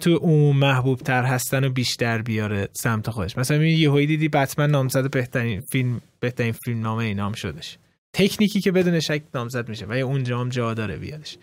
تو 0.00 0.16
عموم 0.16 0.56
محبوب 0.58 0.98
تر 1.00 1.24
هستن 1.24 1.64
و 1.64 1.68
بیشتر 1.70 2.22
بیاره 2.22 2.68
سمت 2.72 3.10
خودش. 3.10 3.38
مثلا 3.38 3.56
یه 3.56 3.76
یهویی 3.78 4.06
دیدی 4.06 4.28
بتمن 4.28 4.70
نامزد 4.70 5.10
بهترین 5.10 5.60
فیلم 5.60 6.00
بهترین 6.20 6.52
فیلم 6.52 6.80
نامه 6.80 7.14
نام 7.14 7.32
شدش. 7.32 7.78
تکنیکی 8.12 8.60
که 8.60 8.72
بدون 8.72 9.00
شک 9.00 9.22
نامزد 9.34 9.68
میشه 9.68 9.86
و 9.86 9.92
اونجا 9.92 10.40
هم 10.40 10.48
جا 10.48 10.74
داره 10.74 10.96
بیادش 10.96 11.38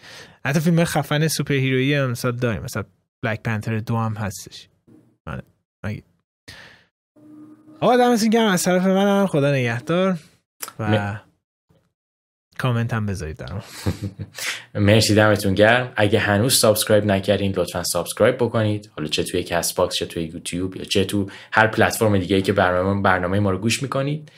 حتی 0.45 0.59
فیلم 0.59 0.83
خفن 0.83 1.27
superhero 1.27 1.53
یی 1.53 1.93
هم 1.93 2.11
مثلا 2.11 2.31
داریم. 2.31 2.61
مثلا 2.63 2.83
Black 3.23 3.41
Panther 3.43 3.79
دو 3.79 3.97
هم 3.97 4.13
هستش. 4.13 4.67
آره. 5.27 5.43
اگه- 5.83 6.03
آقا 7.79 7.97
دمتون 7.97 8.29
گرم. 8.29 8.47
از 8.47 8.63
طرف 8.63 8.85
من 8.85 9.19
هم 9.21 9.27
خدا 9.27 9.51
نگهدار 9.51 10.17
و 10.79 10.91
م- 10.91 11.21
کامنت 12.63 12.93
هم 12.93 13.05
بذارید 13.05 13.37
در 13.37 13.47
مرسی 14.79 15.15
دمتون 15.15 15.53
گرم. 15.53 15.93
اگه 15.95 16.19
هنوز 16.19 16.53
subscribe 16.53 17.05
نکردین 17.05 17.53
لطفا 17.55 17.83
subscribe 17.83 18.35
بکنید. 18.35 18.91
حالا 18.97 19.07
چه 19.07 19.23
توی 19.23 19.43
CastBox 19.43 19.95
چه 19.95 20.05
توی 20.05 20.23
یوتیوب 20.23 20.77
یا 20.77 20.83
چه 20.83 21.05
تو 21.05 21.29
هر 21.51 21.67
پلتفرم 21.67 22.17
دیگه 22.17 22.35
ای 22.35 22.41
که 22.41 22.53
برنامه 22.53 23.01
برنامه 23.01 23.39
ما 23.39 23.51
رو 23.51 23.57
گوش 23.57 23.83
می‌کنید. 23.83 24.31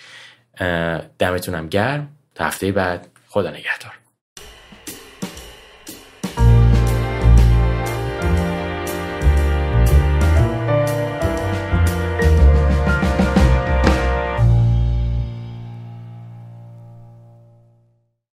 دمتون 1.19 1.55
هم 1.55 1.67
گرم. 1.67 2.07
تا 2.35 2.45
هفته 2.45 2.71
بعد 2.71 3.07
خدا 3.27 3.49
نگهدار. 3.49 4.04